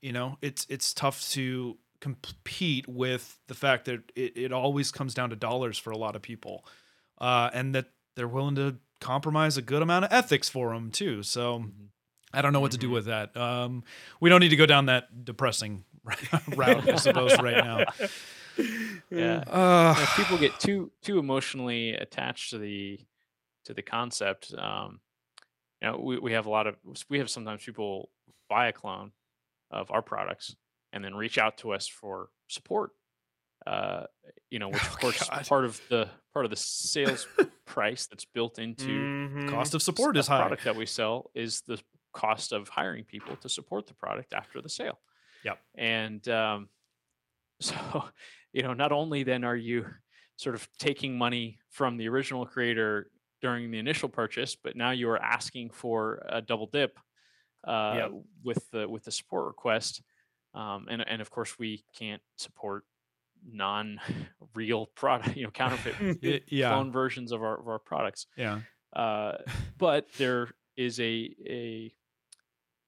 you 0.00 0.12
know, 0.12 0.38
it's 0.42 0.66
it's 0.68 0.92
tough 0.92 1.28
to 1.30 1.76
compete 2.00 2.86
with 2.86 3.38
the 3.48 3.54
fact 3.54 3.86
that 3.86 4.12
it, 4.14 4.36
it 4.36 4.52
always 4.52 4.90
comes 4.90 5.14
down 5.14 5.30
to 5.30 5.36
dollars 5.36 5.78
for 5.78 5.90
a 5.90 5.96
lot 5.96 6.16
of 6.16 6.22
people, 6.22 6.64
uh, 7.18 7.50
and 7.52 7.74
that 7.74 7.86
they're 8.14 8.28
willing 8.28 8.56
to 8.56 8.76
compromise 9.00 9.56
a 9.56 9.62
good 9.62 9.82
amount 9.82 10.04
of 10.04 10.12
ethics 10.12 10.48
for 10.48 10.72
them 10.72 10.90
too. 10.90 11.22
So. 11.22 11.60
Mm-hmm. 11.60 11.84
I 12.34 12.42
don't 12.42 12.52
know 12.52 12.60
what 12.60 12.72
to 12.72 12.76
do 12.76 12.88
mm-hmm. 12.88 12.94
with 12.94 13.04
that. 13.06 13.34
Um, 13.34 13.84
we 14.20 14.28
don't 14.28 14.40
need 14.40 14.50
to 14.50 14.56
go 14.56 14.66
down 14.66 14.86
that 14.86 15.24
depressing 15.24 15.84
route, 16.48 16.86
I 16.86 16.96
suppose, 16.96 17.38
right 17.40 17.64
now. 17.64 17.84
Yeah, 19.10 19.38
uh, 19.46 19.94
if 19.98 20.16
people 20.16 20.38
get 20.38 20.58
too 20.58 20.90
too 21.02 21.18
emotionally 21.18 21.92
attached 21.92 22.50
to 22.50 22.58
the 22.58 23.00
to 23.64 23.74
the 23.74 23.82
concept. 23.82 24.54
Um, 24.56 25.00
you 25.82 25.88
know, 25.88 25.98
we, 25.98 26.18
we 26.18 26.32
have 26.32 26.46
a 26.46 26.50
lot 26.50 26.66
of 26.66 26.76
we 27.08 27.18
have 27.18 27.30
sometimes 27.30 27.64
people 27.64 28.08
buy 28.48 28.68
a 28.68 28.72
clone 28.72 29.12
of 29.70 29.90
our 29.90 30.02
products 30.02 30.54
and 30.92 31.04
then 31.04 31.14
reach 31.14 31.38
out 31.38 31.58
to 31.58 31.72
us 31.72 31.86
for 31.88 32.28
support. 32.48 32.90
Uh, 33.66 34.04
you 34.50 34.58
know, 34.58 34.68
which 34.70 34.82
of 34.82 34.92
oh, 34.92 35.00
course 35.00 35.28
God. 35.28 35.46
part 35.46 35.64
of 35.64 35.80
the 35.88 36.08
part 36.32 36.44
of 36.44 36.50
the 36.50 36.56
sales 36.56 37.26
price 37.66 38.06
that's 38.06 38.24
built 38.24 38.58
into 38.58 38.88
mm-hmm. 38.88 39.48
cost 39.48 39.74
of 39.74 39.82
support 39.82 40.16
is 40.16 40.26
high. 40.26 40.40
Product 40.40 40.64
that 40.64 40.76
we 40.76 40.86
sell 40.86 41.30
is 41.34 41.62
the 41.66 41.80
cost 42.12 42.52
of 42.52 42.68
hiring 42.68 43.04
people 43.04 43.36
to 43.36 43.48
support 43.48 43.86
the 43.86 43.94
product 43.94 44.32
after 44.32 44.60
the 44.60 44.68
sale. 44.68 44.98
Yep. 45.44 45.58
And 45.76 46.28
um, 46.28 46.68
so, 47.60 48.04
you 48.52 48.62
know, 48.62 48.72
not 48.72 48.92
only 48.92 49.22
then 49.22 49.44
are 49.44 49.56
you 49.56 49.86
sort 50.36 50.54
of 50.54 50.68
taking 50.78 51.16
money 51.16 51.58
from 51.70 51.96
the 51.96 52.08
original 52.08 52.46
creator 52.46 53.10
during 53.42 53.70
the 53.70 53.78
initial 53.78 54.08
purchase, 54.08 54.56
but 54.56 54.76
now 54.76 54.90
you 54.90 55.08
are 55.08 55.22
asking 55.22 55.70
for 55.70 56.24
a 56.28 56.40
double 56.40 56.66
dip 56.66 56.98
uh, 57.66 57.94
yep. 57.96 58.12
with 58.44 58.70
the 58.70 58.88
with 58.88 59.04
the 59.04 59.10
support 59.12 59.46
request. 59.46 60.02
um, 60.54 60.86
and 60.88 61.04
and 61.06 61.20
of 61.20 61.30
course 61.30 61.58
we 61.58 61.84
can't 61.98 62.22
support 62.36 62.84
non-real 63.52 64.86
product, 64.94 65.36
you 65.36 65.44
know, 65.44 65.50
counterfeit 65.50 66.44
yeah, 66.48 66.70
clone 66.70 66.90
versions 66.90 67.32
of 67.32 67.42
our 67.42 67.58
of 67.58 67.68
our 67.68 67.78
products. 67.78 68.26
yeah. 68.36 68.60
Uh, 68.92 69.36
but 69.78 70.06
there 70.18 70.48
is 70.76 71.00
a 71.00 71.34
a 71.46 71.92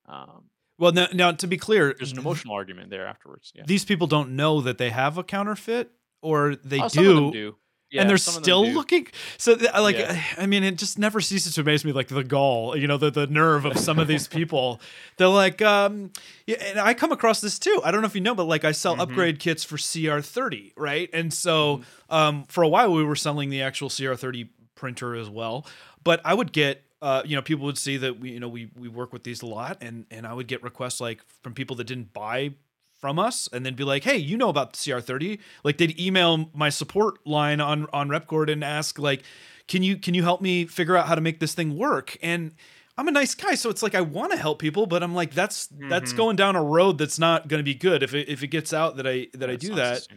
um, 0.06 0.44
Well, 0.78 0.92
now, 0.92 1.08
now 1.12 1.32
to 1.32 1.46
be 1.46 1.58
clear, 1.58 1.94
there's 1.96 2.12
an 2.12 2.18
emotional 2.18 2.54
argument 2.54 2.90
there 2.90 3.06
afterwards. 3.06 3.52
Yeah, 3.54 3.64
these 3.66 3.84
people 3.84 4.06
don't 4.06 4.36
know 4.36 4.60
that 4.60 4.78
they 4.78 4.90
have 4.90 5.18
a 5.18 5.24
counterfeit, 5.24 5.90
or 6.22 6.56
they 6.56 6.78
them 6.78 6.88
do, 6.90 7.32
do. 7.32 7.56
Yeah, 7.90 8.02
and 8.02 8.10
they're 8.10 8.18
some 8.18 8.32
of 8.32 8.34
them 8.36 8.42
still 8.44 8.68
looking. 8.70 9.06
So, 9.38 9.54
like, 9.54 9.96
Yeah. 9.98 10.22
I 10.36 10.46
mean, 10.46 10.62
it 10.62 10.76
just 10.76 10.98
never 10.98 11.20
ceases 11.20 11.54
to 11.54 11.62
amaze 11.62 11.84
me, 11.84 11.92
like 11.92 12.08
the 12.08 12.22
gall, 12.22 12.76
you 12.76 12.86
know, 12.86 12.98
the 12.98 13.10
the 13.10 13.26
nerve 13.26 13.64
of 13.64 13.78
some 13.78 13.98
of 13.98 14.06
these 14.08 14.28
people. 14.38 14.80
They're 15.16 15.28
like, 15.28 15.62
um, 15.62 16.10
yeah, 16.46 16.56
and 16.62 16.78
I 16.78 16.92
come 16.94 17.12
across 17.12 17.40
this 17.40 17.58
too. 17.58 17.80
I 17.84 17.90
don't 17.90 18.02
know 18.02 18.06
if 18.06 18.14
you 18.14 18.20
know, 18.20 18.34
but 18.34 18.44
like, 18.44 18.64
I 18.64 18.72
sell 18.72 18.96
Mhm. 18.96 19.00
upgrade 19.00 19.38
kits 19.40 19.64
for 19.64 19.76
CR30, 19.78 20.72
right? 20.76 21.08
And 21.12 21.32
so, 21.32 21.78
Mm-hmm. 21.78 22.14
um, 22.14 22.44
for 22.48 22.62
a 22.62 22.68
while, 22.68 22.92
we 22.92 23.04
were 23.04 23.16
selling 23.16 23.48
the 23.50 23.62
actual 23.62 23.88
CR30 23.88 24.48
printer 24.74 25.14
as 25.14 25.28
well. 25.30 25.66
But 26.04 26.20
I 26.24 26.34
would 26.34 26.52
get, 26.52 26.82
uh, 27.02 27.22
you 27.24 27.36
know, 27.36 27.42
people 27.42 27.64
would 27.66 27.78
see 27.78 27.96
that 27.96 28.20
we, 28.20 28.30
you 28.32 28.40
know, 28.40 28.48
we 28.48 28.70
we 28.76 28.88
work 28.88 29.12
with 29.12 29.24
these 29.24 29.40
a 29.42 29.46
lot, 29.46 29.78
and 29.80 30.04
and 30.10 30.26
I 30.26 30.34
would 30.34 30.46
get 30.46 30.62
requests 30.62 31.00
like 31.00 31.20
from 31.42 31.54
people 31.54 31.76
that 31.76 31.84
didn't 31.86 32.12
buy 32.12 32.52
from 32.98 33.18
us 33.18 33.48
and 33.52 33.64
then 33.64 33.74
be 33.74 33.84
like, 33.84 34.04
"Hey, 34.04 34.16
you 34.16 34.36
know 34.36 34.48
about 34.48 34.72
the 34.72 34.78
CR30?" 34.78 35.40
Like 35.64 35.78
they'd 35.78 35.98
email 35.98 36.50
my 36.54 36.68
support 36.70 37.24
line 37.26 37.60
on 37.60 37.86
on 37.92 38.08
Repkord 38.08 38.50
and 38.50 38.62
ask 38.64 38.98
like, 38.98 39.22
"Can 39.68 39.82
you 39.82 39.96
can 39.96 40.14
you 40.14 40.22
help 40.22 40.40
me 40.42 40.66
figure 40.66 40.96
out 40.96 41.06
how 41.08 41.14
to 41.14 41.20
make 41.20 41.40
this 41.40 41.54
thing 41.54 41.76
work?" 41.76 42.16
And 42.22 42.54
I'm 42.96 43.08
a 43.08 43.12
nice 43.12 43.34
guy, 43.34 43.54
so 43.54 43.70
it's 43.70 43.82
like 43.82 43.94
I 43.94 44.00
want 44.00 44.32
to 44.32 44.38
help 44.38 44.58
people, 44.58 44.86
but 44.86 45.02
I'm 45.02 45.14
like 45.14 45.32
that's 45.34 45.68
that's 45.88 46.12
Mhm. 46.12 46.12
going 46.12 46.36
down 46.36 46.56
a 46.56 46.62
road 46.62 46.98
that's 46.98 47.18
not 47.18 47.48
going 47.48 47.60
to 47.60 47.64
be 47.64 47.74
good 47.74 48.02
if 48.02 48.14
it 48.14 48.28
if 48.28 48.42
it 48.42 48.48
gets 48.48 48.72
out 48.72 48.96
that 48.96 49.06
I 49.06 49.28
that 49.34 49.48
I 49.50 49.56
do 49.56 49.74
that 49.76 50.08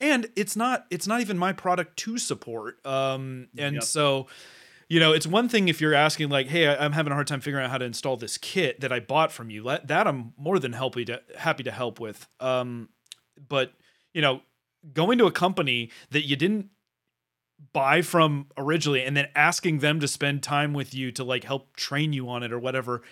and 0.00 0.28
it's 0.36 0.56
not 0.56 0.86
it's 0.90 1.06
not 1.06 1.20
even 1.20 1.38
my 1.38 1.52
product 1.52 1.96
to 1.98 2.18
support 2.18 2.84
um 2.86 3.48
and 3.56 3.82
Yep. 3.82 3.82
so 3.82 4.26
you 4.88 5.00
know 5.00 5.12
it's 5.12 5.26
one 5.26 5.48
thing 5.48 5.68
if 5.68 5.80
you're 5.80 5.94
asking 5.94 6.28
like 6.28 6.46
hey 6.46 6.68
i'm 6.68 6.92
having 6.92 7.10
a 7.10 7.14
hard 7.14 7.26
time 7.26 7.40
figuring 7.40 7.64
out 7.64 7.70
how 7.70 7.78
to 7.78 7.84
install 7.84 8.16
this 8.16 8.38
kit 8.38 8.80
that 8.80 8.92
i 8.92 9.00
bought 9.00 9.32
from 9.32 9.50
you. 9.50 9.62
Let- 9.64 9.88
that 9.88 10.06
i'm 10.06 10.32
more 10.36 10.58
than 10.58 10.72
happy 10.72 11.04
to 11.06 11.20
happy 11.36 11.62
to 11.64 11.70
help 11.70 11.98
with. 12.00 12.26
Um 12.40 12.88
but 13.48 13.72
you 14.14 14.22
know 14.22 14.40
going 14.92 15.18
to 15.18 15.26
a 15.26 15.32
company 15.32 15.90
that 16.10 16.22
you 16.22 16.36
didn't 16.36 16.70
buy 17.72 18.02
from 18.02 18.46
originally 18.56 19.02
and 19.02 19.16
then 19.16 19.28
asking 19.34 19.78
them 19.78 19.98
to 20.00 20.06
spend 20.06 20.42
time 20.42 20.72
with 20.74 20.94
you 20.94 21.10
to 21.12 21.24
like 21.24 21.42
help 21.44 21.74
train 21.76 22.12
you 22.12 22.28
on 22.28 22.42
it 22.42 22.52
or 22.52 22.58
whatever 22.58 23.02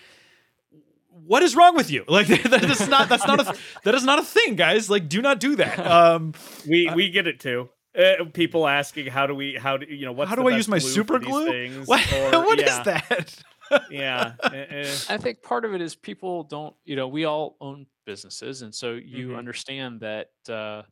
what 1.25 1.41
is 1.43 1.55
wrong 1.55 1.75
with 1.77 1.89
you? 1.89 2.03
Like 2.09 2.27
that 2.27 2.63
is 2.65 2.87
not 2.87 3.09
that's 3.09 3.25
not 3.25 3.39
a 3.39 3.57
that 3.83 3.95
is 3.95 4.03
not 4.03 4.19
a 4.19 4.23
thing 4.23 4.55
guys. 4.55 4.89
Like 4.89 5.07
do 5.09 5.21
not 5.21 5.39
do 5.39 5.55
that. 5.55 5.79
Um 5.85 6.33
We 6.67 6.87
Uh, 6.87 6.95
we 6.95 7.09
get 7.09 7.25
it 7.27 7.39
too. 7.39 7.69
Uh, 7.97 8.25
people 8.33 8.67
asking 8.67 9.07
how 9.07 9.25
do 9.25 9.33
we 9.33 9.55
how 9.55 9.77
do 9.77 9.85
you 9.87 10.05
know 10.05 10.11
what's 10.11 10.29
How 10.29 10.35
the 10.35 10.41
do 10.41 10.47
I 10.49 10.51
best 10.51 10.57
use 10.57 10.67
my 10.67 10.79
glue 10.79 10.89
super 10.89 11.19
glue? 11.19 11.45
things, 11.45 11.87
What, 11.87 12.13
or- 12.13 12.31
what 12.45 12.59
is 12.59 12.65
yeah, 12.65 12.83
that? 12.83 13.43
Yeah, 13.89 14.33
eh, 14.43 14.65
eh. 14.69 14.97
I 15.09 15.17
think 15.17 15.41
part 15.41 15.63
of 15.65 15.73
it 15.73 15.81
is 15.81 15.95
people 15.95 16.43
don't, 16.43 16.75
you 16.83 16.95
know, 16.95 17.07
we 17.07 17.23
all 17.25 17.55
own 17.61 17.87
businesses, 18.05 18.61
and 18.63 18.73
so 18.75 18.93
you 18.93 19.29
Mhm. 19.29 19.37
understand 19.37 20.01
that 20.01 20.29
uh, 20.49 20.83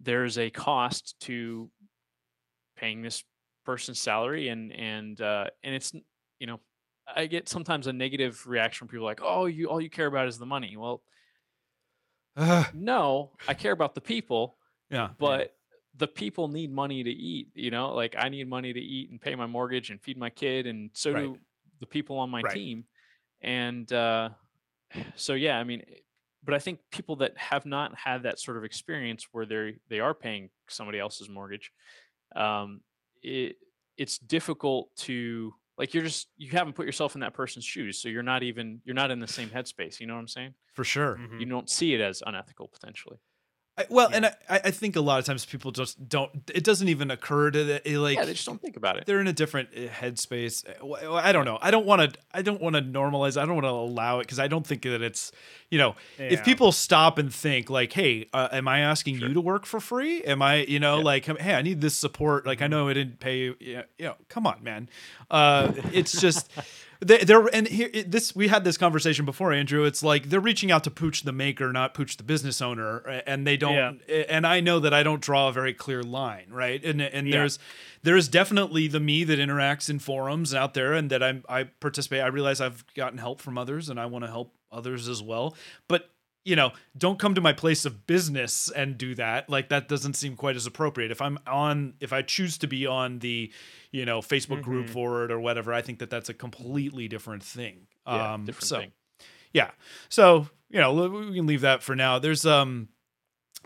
there's 0.00 0.38
a 0.38 0.50
cost 0.50 1.16
to 1.20 1.70
paying 2.76 3.02
this 3.02 3.22
person's 3.64 4.00
salary, 4.00 4.48
and 4.48 4.72
and 4.72 5.20
uh, 5.20 5.46
and 5.62 5.74
it's, 5.74 5.92
you 6.38 6.46
know, 6.46 6.60
I 7.06 7.26
get 7.26 7.48
sometimes 7.48 7.86
a 7.86 7.92
negative 7.92 8.46
reaction 8.46 8.86
from 8.86 8.92
people 8.92 9.04
like, 9.04 9.20
oh, 9.22 9.46
you 9.46 9.66
all 9.66 9.80
you 9.80 9.90
care 9.90 10.06
about 10.06 10.28
is 10.28 10.38
the 10.38 10.46
money. 10.46 10.76
Well, 10.76 11.02
Ugh, 12.36 12.66
no, 12.74 13.32
I 13.46 13.54
care 13.54 13.72
about 13.72 13.94
the 13.94 14.00
people, 14.00 14.56
yeah. 14.90 15.10
but 15.18 15.54
the 15.94 16.06
people 16.08 16.48
need 16.48 16.72
money 16.72 17.02
to 17.02 17.10
eat. 17.10 17.50
You 17.54 17.70
know, 17.70 17.94
like 17.94 18.14
I 18.18 18.28
need 18.28 18.48
money 18.48 18.72
to 18.72 18.80
eat 18.80 19.10
and 19.10 19.20
pay 19.20 19.34
my 19.34 19.46
mortgage 19.46 19.90
and 19.90 20.00
feed 20.00 20.16
my 20.18 20.30
kid, 20.30 20.66
and 20.66 20.90
so 20.94 21.12
Right. 21.12 21.14
do 21.14 21.38
the 21.80 21.86
people 21.86 22.18
on 22.18 22.30
my 22.30 22.42
Right. 22.42 22.54
team. 22.54 22.86
And 23.42 23.92
uh, 23.92 24.30
so, 25.16 25.34
yeah, 25.34 25.58
I 25.58 25.64
mean, 25.64 25.82
eh, 25.88 25.96
but 26.42 26.54
I 26.54 26.58
think 26.58 26.80
people 26.90 27.16
that 27.16 27.36
have 27.38 27.66
not 27.66 27.94
had 27.96 28.22
that 28.24 28.38
sort 28.40 28.56
of 28.56 28.64
experience 28.64 29.28
where 29.32 29.46
they 29.46 29.78
they 29.88 30.00
are 30.00 30.14
paying 30.14 30.50
somebody 30.68 30.98
else's 30.98 31.28
mortgage, 31.28 31.72
um, 32.36 32.82
it 33.22 33.56
it's 33.96 34.18
difficult 34.18 34.94
to 34.96 35.54
like 35.78 35.94
you're 35.94 36.04
just 36.04 36.28
you 36.36 36.50
haven't 36.50 36.74
put 36.74 36.86
yourself 36.86 37.14
in 37.14 37.20
that 37.22 37.34
person's 37.34 37.64
shoes, 37.64 38.00
so 38.00 38.08
you're 38.08 38.22
not 38.22 38.42
even 38.42 38.80
you're 38.84 38.94
not 38.94 39.10
in 39.10 39.20
the 39.20 39.26
same 39.28 39.50
headspace. 39.50 40.00
You 40.00 40.06
know 40.06 40.14
what 40.14 40.20
I'm 40.20 40.28
saying? 40.28 40.54
For 40.72 40.84
sure. 40.84 41.16
Mhm. 41.16 41.40
You 41.40 41.46
don't 41.46 41.68
see 41.70 41.94
it 41.94 42.00
as 42.00 42.22
unethical 42.24 42.68
potentially. 42.68 43.18
I, 43.80 43.86
well, 43.88 44.08
and 44.12 44.26
I, 44.26 44.32
I 44.48 44.70
think 44.70 44.96
a 44.96 45.00
lot 45.00 45.18
of 45.18 45.24
times 45.24 45.44
people 45.44 45.70
just 45.72 46.08
don't. 46.08 46.30
It 46.54 46.64
doesn't 46.64 46.88
even 46.88 47.10
occur 47.10 47.50
to 47.50 47.64
the, 47.64 47.96
like 47.98 48.16
yeah, 48.16 48.24
they 48.24 48.32
just 48.34 48.46
don't 48.46 48.60
think 48.60 48.76
about 48.76 48.96
it. 48.96 49.06
they're 49.06 49.20
in 49.20 49.26
a 49.26 49.32
different 49.32 49.70
uh, 49.76 49.80
headspace. 49.88 50.64
Uh, 50.82 51.14
I 51.14 51.32
don't 51.32 51.44
know. 51.44 51.58
I 51.60 51.70
don't 51.70 51.86
want 51.86 52.12
to. 52.12 52.18
I 52.32 52.42
don't 52.42 52.60
want 52.60 52.76
to 52.76 52.82
normalize. 52.82 53.40
I 53.40 53.46
don't 53.46 53.54
want 53.54 53.66
to 53.66 53.70
allow 53.70 54.18
it 54.20 54.24
because 54.24 54.38
I 54.38 54.48
don't 54.48 54.66
think 54.66 54.82
that 54.82 55.02
it's. 55.02 55.32
You 55.70 55.78
know, 55.78 55.94
if 56.18 56.44
people 56.44 56.72
stop 56.72 57.16
and 57.18 57.32
think 57.32 57.70
like, 57.70 57.92
"Hey, 57.92 58.26
uh, 58.34 58.48
am 58.50 58.66
I 58.66 58.80
asking 58.80 59.18
Sure. 59.18 59.28
you 59.28 59.34
to 59.34 59.40
work 59.40 59.66
for 59.66 59.78
free? 59.78 60.22
Am 60.24 60.42
I, 60.42 60.56
you 60.64 60.80
know, 60.80 60.98
Yeah. 60.98 61.04
like, 61.04 61.26
hey, 61.26 61.54
I 61.54 61.62
need 61.62 61.80
this 61.80 61.96
support. 61.96 62.44
Like, 62.44 62.60
I 62.60 62.66
Mhm. 62.66 62.70
know 62.70 62.88
I 62.88 62.94
didn't 62.94 63.20
pay 63.20 63.38
you. 63.38 63.56
Yeah, 63.60 63.82
you 63.96 64.06
know, 64.06 64.16
come 64.28 64.46
on, 64.48 64.64
man. 64.64 64.88
Uh, 65.30 65.72
it's 65.92 66.20
just 66.20 66.50
they, 67.00 67.18
they're 67.24 67.46
and 67.54 67.66
here 67.66 67.90
this 68.06 68.34
we 68.36 68.48
had 68.48 68.62
this 68.64 68.76
conversation 68.76 69.24
before, 69.24 69.52
Andrew. 69.52 69.84
It's 69.84 70.02
like 70.02 70.28
they're 70.28 70.40
reaching 70.40 70.70
out 70.70 70.84
to 70.84 70.90
Pooch 70.90 71.22
the 71.22 71.32
maker, 71.32 71.72
not 71.72 71.94
Pooch 71.94 72.16
the 72.16 72.22
business 72.22 72.60
owner, 72.60 72.98
and 73.26 73.46
they 73.46 73.56
don't. 73.56 74.00
And 74.28 74.46
I 74.46 74.60
know 74.60 74.78
that 74.80 74.92
I 74.92 75.02
don't 75.02 75.20
draw 75.22 75.48
a 75.48 75.52
very 75.52 75.72
clear 75.74 76.02
line, 76.02 76.46
right? 76.50 76.82
And 76.84 77.00
and 77.00 77.26
Yeah. 77.26 77.38
there's 77.38 77.58
there 78.02 78.16
is 78.16 78.28
definitely 78.28 78.86
the 78.88 79.00
me 79.00 79.24
that 79.24 79.38
interacts 79.38 79.88
in 79.90 79.98
forums 79.98 80.54
out 80.54 80.74
there, 80.74 80.92
and 80.92 81.10
that 81.10 81.22
I 81.22 81.40
I 81.48 81.64
participate. 81.64 82.20
I 82.20 82.26
realize 82.26 82.60
I've 82.60 82.84
gotten 82.94 83.18
help 83.18 83.40
from 83.40 83.56
others, 83.58 83.88
and 83.88 83.98
I 83.98 84.06
want 84.06 84.24
to 84.24 84.30
help 84.30 84.54
others 84.70 85.08
as 85.08 85.22
well, 85.22 85.56
but 85.88 86.10
you 86.44 86.56
know, 86.56 86.72
don't 86.96 87.18
come 87.18 87.34
to 87.34 87.40
my 87.40 87.52
place 87.52 87.84
of 87.84 88.06
business 88.06 88.70
and 88.74 88.96
do 88.96 89.14
that. 89.14 89.50
Like 89.50 89.68
that 89.68 89.88
doesn't 89.88 90.14
seem 90.14 90.36
quite 90.36 90.56
as 90.56 90.66
appropriate. 90.66 91.10
If 91.10 91.20
I'm 91.20 91.38
on, 91.46 91.94
if 92.00 92.12
I 92.12 92.22
choose 92.22 92.56
to 92.58 92.66
be 92.66 92.86
on 92.86 93.18
the, 93.18 93.52
you 93.92 94.06
know, 94.06 94.20
Facebook 94.20 94.62
group 94.62 94.86
Mhm. 94.86 94.90
for 94.90 95.24
it 95.24 95.30
or 95.30 95.38
whatever, 95.38 95.72
I 95.74 95.82
think 95.82 95.98
that 95.98 96.08
that's 96.10 96.28
a 96.30 96.34
completely 96.34 97.08
different 97.08 97.42
thing. 97.42 97.86
Yeah, 98.06 98.32
um, 98.34 98.44
different 98.46 98.66
so 98.68 98.78
thing. 98.78 98.92
yeah, 99.52 99.70
so 100.08 100.48
you 100.70 100.78
know, 100.80 100.92
we 101.08 101.34
can 101.34 101.46
leave 101.46 101.60
that 101.62 101.82
for 101.82 101.94
now. 101.96 102.18
There's 102.18 102.46
um, 102.46 102.88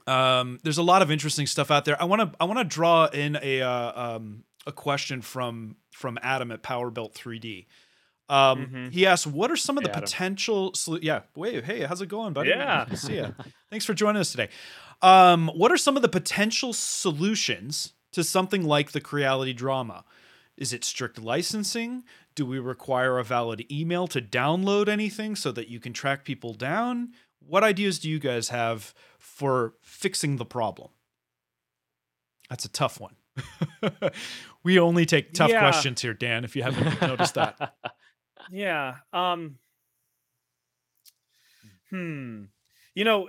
um, 0.06 0.58
there's 0.62 0.78
a 0.78 0.82
lot 0.82 1.02
of 1.02 1.10
interesting 1.10 1.46
stuff 1.46 1.70
out 1.70 1.84
there. 1.84 2.00
I 2.00 2.04
want 2.04 2.22
to 2.22 2.36
I 2.40 2.44
want 2.44 2.58
to 2.58 2.64
draw 2.64 3.06
in 3.06 3.38
a 3.40 3.62
uh, 3.62 4.16
um 4.16 4.44
a 4.66 4.72
question 4.72 5.22
from 5.22 5.76
from 5.92 6.18
Adam 6.22 6.50
at 6.50 6.62
Power 6.62 6.90
Belt 6.90 7.14
3D. 7.14 7.66
Um, 8.28 8.66
Mhm. 8.66 8.92
he 8.92 9.04
asked, 9.06 9.26
"What 9.26 9.50
are 9.50 9.56
some 9.56 9.76
of 9.76 9.84
the 9.84 9.90
Hey, 9.90 10.00
potential? 10.00 10.72
Solu- 10.72 11.02
yeah, 11.02 11.22
wait, 11.34 11.64
hey, 11.64 11.82
how's 11.84 12.00
it 12.00 12.06
going, 12.08 12.32
buddy? 12.32 12.50
Yeah. 12.50 12.92
See 12.94 13.16
you. 13.16 13.34
Thanks 13.70 13.84
for 13.84 13.92
joining 13.92 14.20
us 14.20 14.30
today. 14.30 14.48
Um, 15.02 15.48
what 15.48 15.70
are 15.70 15.76
some 15.76 15.96
of 15.96 16.02
the 16.02 16.08
potential 16.08 16.72
solutions 16.72 17.92
to 18.12 18.24
something 18.24 18.64
like 18.64 18.92
the 18.92 19.00
Creality 19.00 19.52
drama? 19.52 20.04
Is 20.56 20.72
it 20.72 20.84
strict 20.84 21.18
licensing? 21.20 22.04
Do 22.34 22.46
we 22.46 22.58
require 22.58 23.18
a 23.18 23.24
valid 23.24 23.66
email 23.70 24.06
to 24.08 24.22
download 24.22 24.88
anything 24.88 25.36
so 25.36 25.52
that 25.52 25.68
you 25.68 25.78
can 25.80 25.92
track 25.92 26.24
people 26.24 26.54
down? 26.54 27.12
What 27.40 27.62
ideas 27.62 27.98
do 27.98 28.08
you 28.08 28.18
guys 28.18 28.48
have 28.48 28.94
for 29.18 29.74
fixing 29.82 30.36
the 30.36 30.46
problem? 30.46 30.90
That's 32.48 32.64
a 32.64 32.68
tough 32.70 33.00
one. 33.00 33.16
we 34.62 34.78
only 34.78 35.04
take 35.06 35.34
tough 35.34 35.50
Yeah. 35.50 35.58
questions 35.60 36.00
here, 36.02 36.14
Dan, 36.14 36.44
if 36.44 36.54
you 36.56 36.62
haven't 36.62 37.02
noticed 37.02 37.34
that. 37.34 37.74
Yeah. 38.50 38.96
Um 39.12 39.58
Hmm. 41.90 42.44
You 42.94 43.04
know, 43.04 43.28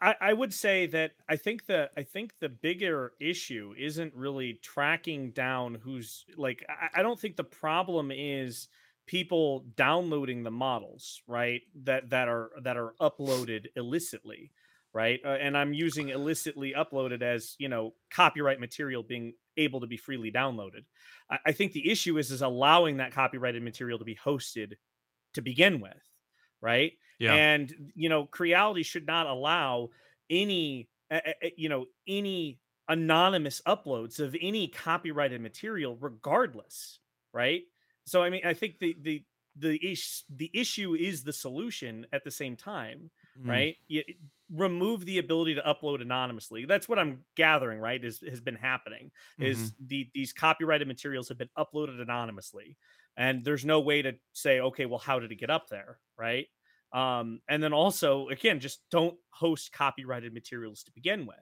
I, 0.00 0.14
I 0.20 0.32
would 0.34 0.52
say 0.52 0.86
that 0.88 1.12
I 1.28 1.36
think 1.36 1.66
the 1.66 1.90
I 1.96 2.02
think 2.02 2.34
the 2.38 2.50
bigger 2.50 3.12
issue 3.18 3.74
isn't 3.78 4.14
really 4.14 4.54
tracking 4.62 5.30
down 5.30 5.76
who's 5.76 6.26
like 6.36 6.64
I, 6.68 7.00
I 7.00 7.02
don't 7.02 7.18
think 7.18 7.36
the 7.36 7.44
problem 7.44 8.10
is 8.14 8.68
people 9.06 9.64
downloading 9.76 10.42
the 10.42 10.50
models, 10.50 11.22
right? 11.26 11.62
That 11.84 12.10
that 12.10 12.28
are 12.28 12.50
that 12.62 12.76
are 12.76 12.92
uploaded 13.00 13.68
illicitly, 13.74 14.50
right? 14.96 15.20
Uh, 15.22 15.28
and 15.28 15.58
I'm 15.58 15.74
using 15.74 16.08
illicitly 16.08 16.72
uploaded 16.74 17.20
as, 17.20 17.54
you 17.58 17.68
know, 17.68 17.92
copyright 18.10 18.58
material 18.58 19.02
being 19.02 19.34
able 19.58 19.82
to 19.82 19.86
be 19.86 19.98
freely 19.98 20.32
downloaded. 20.32 20.86
I, 21.30 21.38
I 21.48 21.52
think 21.52 21.72
the 21.72 21.90
issue 21.90 22.16
is 22.16 22.30
is 22.30 22.40
allowing 22.40 22.96
that 22.96 23.12
copyrighted 23.12 23.62
material 23.62 23.98
to 23.98 24.06
be 24.06 24.16
hosted 24.16 24.72
to 25.34 25.42
begin 25.42 25.80
with, 25.80 26.02
right? 26.62 26.92
Yeah. 27.18 27.34
And 27.34 27.92
you 27.94 28.08
know, 28.08 28.24
Creality 28.24 28.84
should 28.84 29.06
not 29.06 29.26
allow 29.26 29.90
any 30.30 30.88
uh, 31.10 31.20
you 31.58 31.68
know 31.68 31.84
any 32.08 32.58
anonymous 32.88 33.60
uploads 33.66 34.18
of 34.18 34.34
any 34.40 34.66
copyrighted 34.68 35.42
material, 35.42 35.98
regardless, 36.00 37.00
right? 37.34 37.64
So 38.06 38.22
I 38.22 38.30
mean, 38.30 38.46
I 38.46 38.54
think 38.54 38.78
the 38.78 38.96
the 39.02 39.24
the 39.58 39.92
ish 39.92 40.22
the 40.34 40.50
issue 40.54 40.94
is 40.94 41.22
the 41.22 41.34
solution 41.34 42.06
at 42.14 42.24
the 42.24 42.30
same 42.30 42.56
time, 42.56 43.10
Mm. 43.42 43.48
right? 43.48 43.76
You, 43.88 44.02
remove 44.54 45.04
the 45.04 45.18
ability 45.18 45.54
to 45.56 45.62
upload 45.62 46.00
anonymously. 46.00 46.66
That's 46.66 46.88
what 46.88 46.98
I'm 46.98 47.24
gathering, 47.36 47.80
right? 47.80 48.02
Is 48.02 48.20
has 48.28 48.40
been 48.40 48.54
happening. 48.54 49.10
Is 49.38 49.72
the 49.84 50.08
these 50.14 50.32
copyrighted 50.32 50.86
materials 50.86 51.28
have 51.28 51.38
been 51.38 51.50
uploaded 51.58 52.00
anonymously, 52.00 52.76
and 53.16 53.44
there's 53.44 53.64
no 53.64 53.80
way 53.80 54.02
to 54.02 54.12
say, 54.32 54.60
okay, 54.60 54.86
well, 54.86 54.98
how 54.98 55.18
did 55.18 55.32
it 55.32 55.40
get 55.40 55.50
up 55.50 55.68
there, 55.68 55.98
right? 56.18 56.46
Um, 56.92 57.40
and 57.48 57.62
then 57.62 57.72
also, 57.72 58.28
again, 58.28 58.60
just 58.60 58.80
don't 58.90 59.16
host 59.30 59.72
copyrighted 59.72 60.32
materials 60.32 60.84
to 60.84 60.92
begin 60.92 61.26
with. 61.26 61.36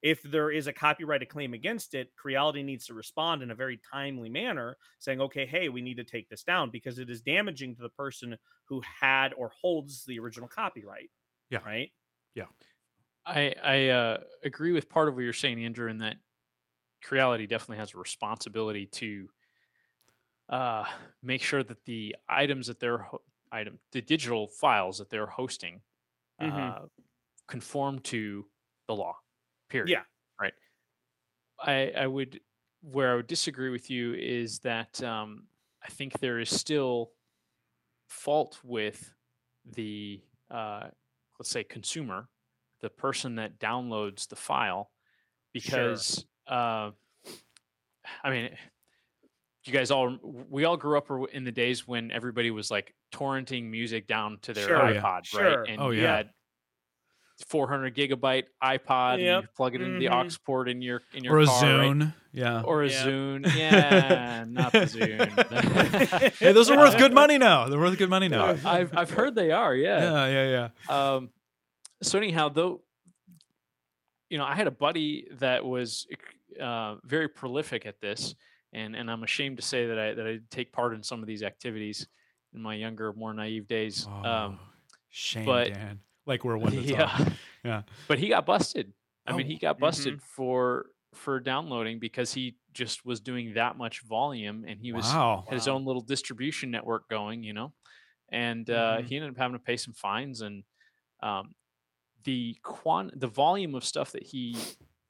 If 0.00 0.22
there 0.22 0.50
is 0.50 0.66
a 0.66 0.72
copyrighted 0.72 1.28
claim 1.28 1.54
against 1.54 1.94
it, 1.94 2.10
Creality 2.16 2.62
needs 2.62 2.86
to 2.86 2.94
respond 2.94 3.42
in 3.42 3.50
a 3.50 3.54
very 3.54 3.80
timely 3.90 4.28
manner, 4.28 4.76
saying, 5.00 5.20
okay, 5.20 5.44
hey, 5.44 5.68
we 5.68 5.80
need 5.80 5.96
to 5.96 6.04
take 6.04 6.28
this 6.28 6.44
down 6.44 6.70
because 6.70 6.98
it 6.98 7.10
is 7.10 7.20
damaging 7.20 7.74
to 7.74 7.82
the 7.82 7.88
person 7.88 8.36
who 8.66 8.80
had 9.00 9.32
or 9.36 9.50
holds 9.60 10.04
the 10.04 10.18
original 10.18 10.48
copyright. 10.48 11.10
Yeah. 11.50 11.60
Right. 11.64 11.90
Yeah. 12.34 12.46
I 13.26 13.54
I 13.62 13.88
uh, 13.88 14.18
agree 14.44 14.72
with 14.72 14.88
part 14.88 15.08
of 15.08 15.14
what 15.14 15.22
you're 15.24 15.32
saying, 15.32 15.64
Andrew, 15.64 15.88
in 15.90 15.98
that 15.98 16.16
Creality 17.04 17.46
definitely 17.46 17.78
has 17.78 17.94
a 17.94 17.98
responsibility 17.98 18.86
to 18.86 19.28
uh, 20.48 20.84
make 21.22 21.42
sure 21.42 21.62
that 21.62 21.84
the 21.84 22.16
items 22.28 22.66
that 22.66 22.80
they're 22.80 22.98
ho- 22.98 23.22
item 23.52 23.78
the 23.92 24.00
digital 24.02 24.48
files 24.48 24.98
that 24.98 25.08
they're 25.10 25.26
hosting 25.26 25.80
Mhm. 26.40 26.82
uh, 26.82 26.86
conform 27.46 28.00
to 28.00 28.48
the 28.88 28.94
law. 28.94 29.16
Period. 29.68 29.90
Yeah. 29.90 30.02
Right. 30.40 30.54
I 31.60 31.90
I 31.96 32.06
would 32.06 32.40
where 32.80 33.12
I 33.12 33.16
would 33.16 33.26
disagree 33.26 33.70
with 33.70 33.90
you 33.90 34.14
is 34.14 34.60
that 34.60 35.02
um, 35.02 35.48
I 35.82 35.88
think 35.88 36.18
there 36.20 36.38
is 36.38 36.48
still 36.50 37.12
fault 38.08 38.58
with 38.62 39.12
the 39.64 40.22
uh, 40.50 40.88
let's 41.38 41.50
say 41.50 41.64
consumer, 41.64 42.28
the 42.80 42.90
person 42.90 43.36
that 43.36 43.58
downloads 43.58 44.28
the 44.28 44.36
file, 44.36 44.90
because 45.52 46.24
uh, 46.46 46.90
I 48.22 48.30
mean, 48.30 48.50
you 49.64 49.72
guys 49.72 49.90
all 49.90 50.16
we 50.22 50.64
all 50.64 50.76
grew 50.76 50.96
up 50.96 51.08
in 51.32 51.44
the 51.44 51.52
days 51.52 51.86
when 51.86 52.10
everybody 52.10 52.50
was 52.50 52.70
like 52.70 52.94
torrenting 53.12 53.64
music 53.64 54.06
down 54.06 54.38
to 54.42 54.52
their 54.54 54.66
Sure, 54.66 54.82
Oh, 54.82 54.88
yeah. 54.88 55.02
iPod, 55.02 55.24
Sure. 55.26 55.60
right? 55.60 55.68
And 55.68 55.80
Oh, 55.80 55.90
you 55.90 56.02
yeah. 56.02 56.16
had 56.16 56.30
400 57.46 57.94
gigabyte 57.94 58.44
iPod, 58.62 59.14
and 59.14 59.22
you 59.22 59.48
plug 59.56 59.74
it 59.74 59.80
into 59.80 59.98
the 59.98 60.06
Mhm. 60.06 60.34
aux 60.34 60.38
port 60.44 60.68
in 60.68 60.82
your 60.82 61.02
in 61.14 61.22
your 61.24 61.36
Or 61.36 61.40
a 61.40 61.46
car, 61.46 61.62
right? 61.78 61.90
Zune. 61.90 62.14
Yeah. 62.32 62.62
or 62.62 62.82
a 62.82 62.88
Yeah. 62.90 63.04
Zune. 63.06 63.46
Yeah, 63.56 64.44
not 64.48 64.72
the 64.72 64.80
Zune. 64.80 66.32
Hey, 66.38 66.52
those 66.52 66.68
are 66.70 66.76
worth 66.76 66.98
good 67.04 67.12
money 67.14 67.38
now. 67.38 67.68
They're 67.68 67.78
worth 67.78 67.96
good 67.96 68.10
money 68.10 68.28
now. 68.28 68.56
I've 68.64 68.96
I've 68.96 69.10
heard 69.10 69.34
they 69.34 69.50
are. 69.52 69.74
Yeah. 69.74 70.00
Yeah, 70.26 70.26
yeah, 70.26 70.68
yeah. 70.88 71.14
Um, 71.14 71.30
so 72.02 72.18
anyhow, 72.18 72.48
though, 72.48 72.82
you 74.30 74.38
know, 74.38 74.44
I 74.44 74.54
had 74.54 74.66
a 74.66 74.70
buddy 74.72 75.28
that 75.38 75.64
was 75.64 76.06
uh, 76.60 76.96
very 77.04 77.28
prolific 77.28 77.86
at 77.86 78.00
this, 78.00 78.34
and 78.72 78.94
and 78.96 79.10
I'm 79.10 79.22
ashamed 79.22 79.56
to 79.58 79.62
say 79.62 79.86
that 79.86 79.98
I 79.98 80.14
that 80.14 80.26
I 80.26 80.40
take 80.50 80.72
part 80.72 80.92
in 80.94 81.02
some 81.02 81.20
of 81.22 81.26
these 81.26 81.42
activities 81.42 82.06
in 82.52 82.60
my 82.62 82.74
younger, 82.74 83.12
more 83.12 83.32
naive 83.32 83.68
days. 83.68 84.06
Um, 84.06 84.24
Oh, 84.26 84.58
shame, 85.10 85.44
but- 85.44 85.68
Dan. 85.72 86.00
Like 86.28 86.44
we're 86.44 86.56
one 86.66 86.76
that's 86.76 86.86
yeah, 86.88 87.10
on. 87.18 87.32
Yeah. 87.64 87.82
but 88.06 88.18
he 88.20 88.28
got 88.28 88.46
busted. 88.46 88.92
I 89.26 89.32
mean, 89.32 89.46
Oh, 89.46 89.48
he 89.48 89.56
got 89.58 89.78
busted 89.80 90.18
mhm. 90.18 90.22
for 90.22 90.86
for 91.14 91.40
downloading 91.40 91.98
because 91.98 92.32
he 92.34 92.56
just 92.74 93.04
was 93.04 93.20
doing 93.20 93.54
that 93.54 93.76
much 93.76 94.02
volume, 94.02 94.64
and 94.68 94.78
he 94.78 94.92
was 94.92 95.06
wow. 95.06 95.44
had 95.48 95.54
his 95.54 95.66
Wow. 95.66 95.74
own 95.74 95.84
little 95.86 96.02
distribution 96.02 96.70
network 96.70 97.08
going, 97.08 97.42
you 97.42 97.52
know, 97.54 97.72
and 98.28 98.68
uh, 98.70 98.98
Mhm. 98.98 99.04
he 99.06 99.16
ended 99.16 99.30
up 99.32 99.36
having 99.38 99.56
to 99.58 99.64
pay 99.64 99.76
some 99.78 99.94
fines 99.94 100.42
and 100.42 100.62
um, 101.20 101.54
the 102.24 102.56
quan 102.62 103.10
the 103.16 103.26
volume 103.26 103.74
of 103.74 103.84
stuff 103.84 104.12
that 104.12 104.22
he 104.22 104.56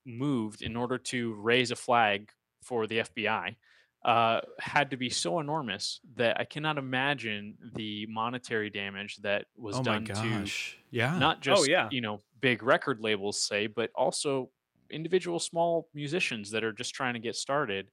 moved 0.07 0.63
in 0.63 0.77
order 0.77 0.97
to 0.99 1.35
raise 1.35 1.71
a 1.71 1.77
flag 1.77 2.31
for 2.63 2.87
the 2.87 2.99
FBI 3.01 3.57
uh, 4.05 4.41
had 4.59 4.91
to 4.91 4.97
be 4.97 5.11
so 5.11 5.41
enormous 5.41 6.01
that 6.17 6.39
I 6.41 6.45
cannot 6.45 6.79
imagine 6.79 7.57
the 7.75 8.07
monetary 8.07 8.71
damage 8.71 9.17
that 9.19 9.47
was 9.57 9.77
Oh 9.77 9.79
my 9.79 9.85
done 9.85 10.05
to. 10.05 10.51
Yeah. 10.91 11.19
not 11.19 11.41
just 11.41 11.63
oh, 11.63 11.65
yeah. 11.65 11.89
you 11.91 12.01
know 12.01 12.21
big 12.41 12.63
record 12.63 13.01
labels 13.01 13.41
say, 13.41 13.67
but 13.67 13.91
also 13.95 14.51
individual 14.91 15.39
small 15.39 15.89
musicians 15.95 16.51
that 16.53 16.65
are 16.65 16.73
just 16.73 16.95
trying 16.95 17.15
to 17.15 17.21
get 17.21 17.37
started, 17.37 17.89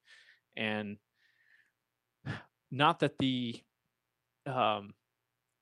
and 0.55 0.97
not 2.71 2.99
that 2.99 3.17
the 3.17 3.61
um, 4.45 4.93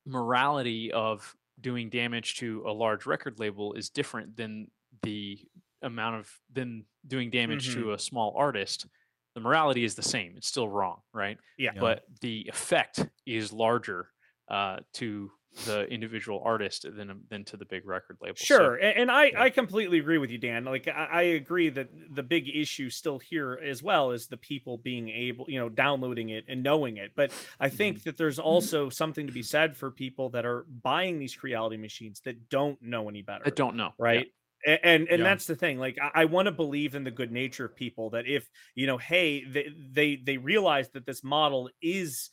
morality 0.06 0.92
of 0.92 1.34
doing 1.60 1.88
damage 1.88 2.36
to 2.36 2.64
a 2.66 2.72
large 2.72 3.06
record 3.06 3.38
label 3.38 3.72
is 3.74 3.88
different 3.88 4.36
than 4.36 4.70
the 5.02 5.38
amount 5.82 6.16
of 6.16 6.30
than 6.52 6.84
doing 7.06 7.30
damage 7.30 7.74
to 7.74 7.92
a 7.92 7.98
small 7.98 8.34
artist. 8.36 8.86
The 9.34 9.40
morality 9.40 9.84
is 9.84 9.94
the 9.94 10.02
same. 10.02 10.34
It's 10.36 10.48
still 10.48 10.68
wrong, 10.68 11.00
right? 11.12 11.38
Yeah. 11.58 11.72
Yeah. 11.74 11.80
But 11.80 12.04
the 12.20 12.46
effect 12.48 13.06
is 13.26 13.52
larger 13.52 14.08
uh, 14.48 14.78
to 14.94 15.30
the 15.66 15.84
individual 15.84 16.42
artist 16.44 16.84
than 16.96 17.20
than 17.30 17.44
to 17.44 17.56
the 17.56 17.64
big 17.64 17.86
record 17.86 18.16
label. 18.20 18.34
Sure, 18.36 18.74
a- 18.74 18.82
and, 18.82 19.08
I 19.08 19.26
yeah. 19.26 19.42
I 19.44 19.50
completely 19.50 20.00
agree 20.00 20.18
with 20.18 20.30
you, 20.30 20.38
Dan. 20.38 20.64
Like 20.64 20.88
I, 20.88 21.08
I 21.12 21.22
agree 21.22 21.68
that 21.68 21.90
the 22.12 22.24
big 22.24 22.48
issue 22.48 22.90
still 22.90 23.20
here 23.20 23.60
as 23.64 23.80
well 23.80 24.10
is 24.10 24.26
the 24.26 24.36
people 24.36 24.78
being 24.78 25.08
able, 25.10 25.46
you 25.48 25.60
know, 25.60 25.68
downloading 25.68 26.30
it 26.30 26.44
and 26.48 26.64
knowing 26.64 26.96
it. 26.96 27.12
But 27.14 27.30
I 27.60 27.68
think 27.68 27.98
Mm-hmm. 27.98 28.08
that 28.10 28.16
there's 28.16 28.40
also 28.40 28.88
something 28.88 29.28
to 29.28 29.32
be 29.32 29.44
said 29.44 29.76
for 29.76 29.92
people 29.92 30.30
that 30.30 30.44
are 30.44 30.66
buying 30.82 31.20
these 31.20 31.36
Creality 31.36 31.76
machines 31.76 32.20
that 32.24 32.48
don't 32.48 32.80
know 32.82 33.08
any 33.08 33.22
better 33.22 33.44
I 33.46 33.50
don't 33.50 33.76
know. 33.76 33.90
Yeah. 33.98 34.04
right 34.04 34.26
A- 34.66 34.84
and 34.86 35.08
and 35.08 35.20
Yeah. 35.20 35.24
that's 35.24 35.46
the 35.46 35.56
thing 35.56 35.78
like 35.78 35.98
i, 36.00 36.22
I 36.22 36.24
want 36.26 36.46
to 36.46 36.52
believe 36.52 36.94
in 36.94 37.04
the 37.04 37.10
good 37.10 37.32
nature 37.32 37.64
of 37.66 37.74
people 37.76 38.10
that 38.10 38.26
if 38.26 38.48
you 38.74 38.86
know 38.86 38.98
hey 38.98 39.44
they, 39.44 39.68
they 39.92 40.16
they 40.16 40.36
realize 40.38 40.90
that 40.90 41.06
this 41.06 41.22
model 41.24 41.70
is 41.82 42.30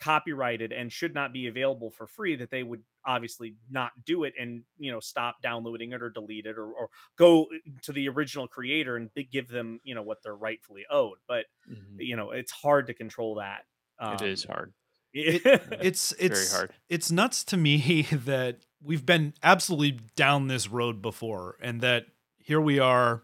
copyrighted 0.00 0.72
and 0.72 0.92
should 0.92 1.14
not 1.14 1.32
be 1.32 1.46
available 1.46 1.90
for 1.90 2.06
free 2.06 2.34
that 2.36 2.50
they 2.50 2.62
would 2.62 2.82
obviously 3.06 3.56
not 3.70 3.92
do 4.04 4.24
it 4.24 4.34
and 4.38 4.64
you 4.76 4.90
know 4.90 5.00
stop 5.00 5.36
downloading 5.40 5.92
it 5.92 6.02
or 6.02 6.10
delete 6.10 6.46
it 6.46 6.58
or, 6.58 6.66
or 6.72 6.88
go 7.16 7.46
to 7.82 7.92
the 7.92 8.08
original 8.08 8.48
creator 8.48 8.96
and 8.96 9.12
bi- 9.14 9.22
give 9.30 9.48
them 9.48 9.78
you 9.84 9.94
know 9.94 10.02
what 10.02 10.18
they're 10.22 10.34
rightfully 10.36 10.84
owed 10.90 11.18
but 11.28 11.46
Mhm. 11.70 11.96
you 11.98 12.16
know 12.16 12.32
it's 12.32 12.50
hard 12.52 12.86
to 12.88 12.94
control 12.94 13.36
that 13.36 13.64
it 14.10 14.20
Um, 14.20 14.28
is 14.28 14.44
hard. 14.44 14.74
It's 15.14 16.12
Very 16.28 16.46
it's 16.46 16.50
hard. 16.50 16.74
it's 16.88 17.10
nuts 17.12 17.44
to 17.44 17.56
me 17.56 18.02
that 18.12 18.64
we've 18.84 19.06
been 19.06 19.32
absolutely 19.42 19.98
down 20.16 20.48
this 20.48 20.68
road 20.68 21.00
before 21.02 21.56
and 21.60 21.80
that 21.80 22.06
here 22.38 22.60
we 22.60 22.78
are 22.78 23.22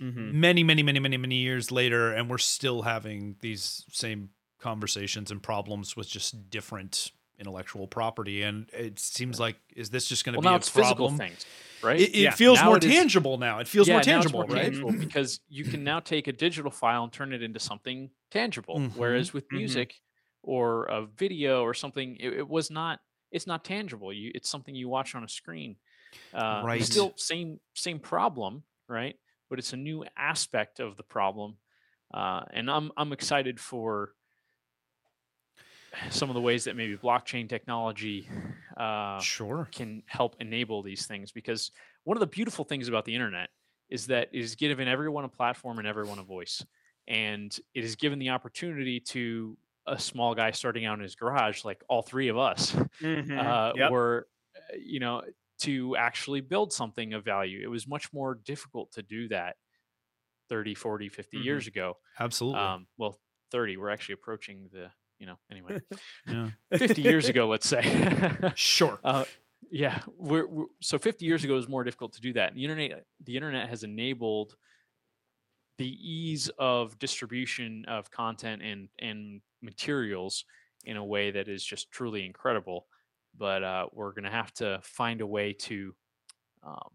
mhm. 0.00 0.32
many 0.32 0.62
many 0.64 0.82
many 0.82 0.98
many 1.00 1.16
many 1.16 1.36
years 1.36 1.70
later 1.70 2.12
and 2.12 2.28
we're 2.30 2.38
still 2.38 2.82
having 2.82 3.36
these 3.40 3.84
same 3.90 4.30
conversations 4.58 5.30
and 5.30 5.42
problems 5.42 5.96
with 5.96 6.08
just 6.08 6.50
different 6.50 7.12
intellectual 7.38 7.86
property 7.86 8.42
and 8.42 8.68
it 8.72 8.98
seems 8.98 9.38
like 9.38 9.56
is 9.76 9.90
this 9.90 10.06
just 10.06 10.24
going 10.24 10.32
to 10.32 10.38
Well, 10.38 10.42
be 10.42 10.48
now 10.48 10.54
a 10.54 10.56
it's 10.56 10.68
physical 10.68 11.10
things, 11.10 11.46
right? 11.84 12.00
it, 12.00 12.10
it 12.10 12.16
Yeah, 12.16 12.30
feels 12.32 12.58
now 12.58 12.64
more 12.66 12.76
it 12.78 12.84
is- 12.84 12.92
tangible 12.92 13.38
now 13.38 13.60
it 13.60 13.68
feels 13.68 13.86
yeah, 13.86 13.94
more 13.94 14.02
tangible 14.02 14.40
right 14.40 14.64
tangible 14.72 14.90
because 14.92 15.38
you 15.48 15.64
can 15.64 15.84
now 15.84 16.00
take 16.00 16.26
a 16.26 16.32
digital 16.32 16.70
file 16.72 17.04
and 17.04 17.12
turn 17.12 17.32
it 17.32 17.42
into 17.42 17.60
something 17.60 18.10
tangible. 18.32 18.78
Mhm. 18.80 18.96
Whereas 18.96 19.32
with 19.32 19.48
Mhm. 19.50 19.58
music 19.58 19.94
or 20.42 20.84
a 20.86 21.06
video 21.06 21.62
or 21.62 21.74
something, 21.74 22.16
it, 22.18 22.32
it 22.32 22.48
was 22.48 22.70
not. 22.70 23.00
It's 23.30 23.46
not 23.46 23.64
tangible. 23.64 24.12
You, 24.12 24.32
it's 24.34 24.48
something 24.48 24.74
you 24.74 24.88
watch 24.88 25.14
on 25.14 25.24
a 25.24 25.28
screen. 25.28 25.76
Uh, 26.32 26.62
Right. 26.64 26.82
Still, 26.82 27.14
same 27.16 27.60
same 27.74 27.98
problem, 27.98 28.62
right? 28.88 29.16
But 29.50 29.58
it's 29.58 29.72
a 29.72 29.76
new 29.76 30.04
aspect 30.16 30.80
of 30.80 30.96
the 30.96 31.02
problem, 31.02 31.56
uh, 32.12 32.42
and 32.52 32.70
I'm 32.70 32.90
I'm 32.96 33.12
excited 33.12 33.60
for 33.60 34.14
some 36.10 36.30
of 36.30 36.34
the 36.34 36.40
ways 36.40 36.64
that 36.64 36.76
maybe 36.76 36.96
blockchain 36.96 37.48
technology 37.48 38.28
uh, 38.76 39.18
sure 39.20 39.68
can 39.72 40.02
help 40.06 40.36
enable 40.40 40.82
these 40.82 41.06
things 41.06 41.32
because 41.32 41.70
one 42.04 42.16
of 42.16 42.20
the 42.20 42.26
beautiful 42.26 42.64
things 42.64 42.88
about 42.88 43.04
the 43.04 43.14
internet 43.14 43.48
is 43.90 44.06
that 44.06 44.28
it 44.32 44.40
has 44.40 44.54
given 44.54 44.86
everyone 44.86 45.24
a 45.24 45.28
platform 45.28 45.78
and 45.78 45.88
everyone 45.88 46.18
a 46.18 46.22
voice 46.22 46.64
and 47.06 47.58
it 47.74 47.82
has 47.82 47.96
given 47.96 48.18
the 48.18 48.28
opportunity 48.28 49.00
to 49.00 49.56
a 49.88 49.98
small 49.98 50.34
guy 50.34 50.50
starting 50.50 50.84
out 50.86 50.98
in 50.98 51.02
his 51.02 51.14
garage 51.14 51.64
like 51.64 51.82
all 51.88 52.02
three 52.02 52.28
of 52.28 52.38
us 52.38 52.72
Mhm. 53.00 53.38
uh, 53.38 53.72
Yep. 53.76 53.90
were 53.90 54.28
uh, 54.56 54.76
you 54.78 55.00
know 55.00 55.22
to 55.60 55.96
actually 55.96 56.40
build 56.40 56.72
something 56.72 57.14
of 57.14 57.24
value 57.24 57.60
it 57.62 57.68
was 57.68 57.86
much 57.88 58.12
more 58.12 58.34
difficult 58.34 58.92
to 58.92 59.02
do 59.02 59.28
that 59.28 59.56
30 60.48 60.74
40 60.74 61.08
50 61.08 61.38
years 61.38 61.66
ago 61.66 61.96
absolutely 62.18 62.60
um, 62.62 62.86
well 62.96 63.18
30 63.50 63.76
we're 63.76 63.90
actually 63.90 64.14
approaching 64.14 64.68
the 64.72 64.90
you 65.18 65.26
know 65.26 65.36
anyway 65.50 65.80
yeah 66.26 66.50
50 66.78 67.02
years 67.02 67.28
ago 67.28 67.48
let's 67.48 67.66
say 67.68 67.82
sure 68.54 68.98
uh, 69.04 69.24
yeah, 69.70 70.00
we're, 70.16 70.46
we're 70.46 70.66
so 70.80 70.98
50 70.98 71.26
years 71.26 71.44
ago 71.44 71.52
it 71.52 71.56
was 71.56 71.68
more 71.68 71.84
difficult 71.84 72.12
to 72.14 72.20
do 72.22 72.32
that. 72.34 72.54
The 72.54 72.62
internet, 72.64 73.04
the 73.24 73.34
internet 73.36 73.68
has 73.68 73.82
enabled 73.82 74.56
the 75.78 75.86
ease 75.88 76.48
of 76.58 76.98
distribution 76.98 77.84
of 77.86 78.10
content 78.10 78.62
and 78.62 78.88
and 78.98 79.40
materials 79.62 80.44
in 80.84 80.96
a 80.96 81.04
way 81.04 81.30
that 81.32 81.48
is 81.48 81.64
just 81.64 81.90
truly 81.90 82.24
incredible. 82.26 82.86
but 83.36 83.62
uh, 83.62 83.86
we're 83.92 84.12
gonna 84.12 84.30
have 84.30 84.52
to 84.54 84.80
find 84.82 85.20
a 85.20 85.26
way 85.26 85.52
to 85.52 85.94
um, 86.62 86.90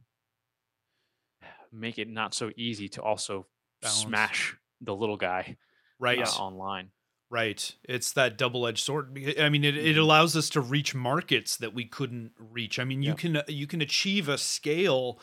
make 1.71 1.97
it 1.97 2.09
not 2.09 2.33
so 2.33 2.51
easy 2.57 2.87
to 2.89 3.01
also 3.01 3.47
Balance. 3.81 3.99
smash 3.99 4.57
the 4.81 4.95
little 4.95 5.17
guy 5.17 5.57
Right. 5.99 6.19
uh, 6.19 6.31
online. 6.31 6.91
Right. 7.29 7.75
It's 7.85 8.11
that 8.13 8.37
double 8.37 8.67
edged 8.67 8.83
sword. 8.83 9.17
I 9.39 9.49
mean, 9.49 9.63
it, 9.63 9.75
it 9.77 9.95
Mhm. 9.95 9.99
allows 9.99 10.35
us 10.35 10.49
to 10.51 10.61
reach 10.61 10.93
markets 10.93 11.57
that 11.57 11.73
we 11.73 11.85
couldn't 11.85 12.33
reach. 12.37 12.77
I 12.77 12.83
mean, 12.83 13.01
you 13.01 13.15
can 13.15 13.41
you 13.47 13.65
can 13.65 13.81
achieve 13.81 14.27
a 14.29 14.37
scale 14.37 15.19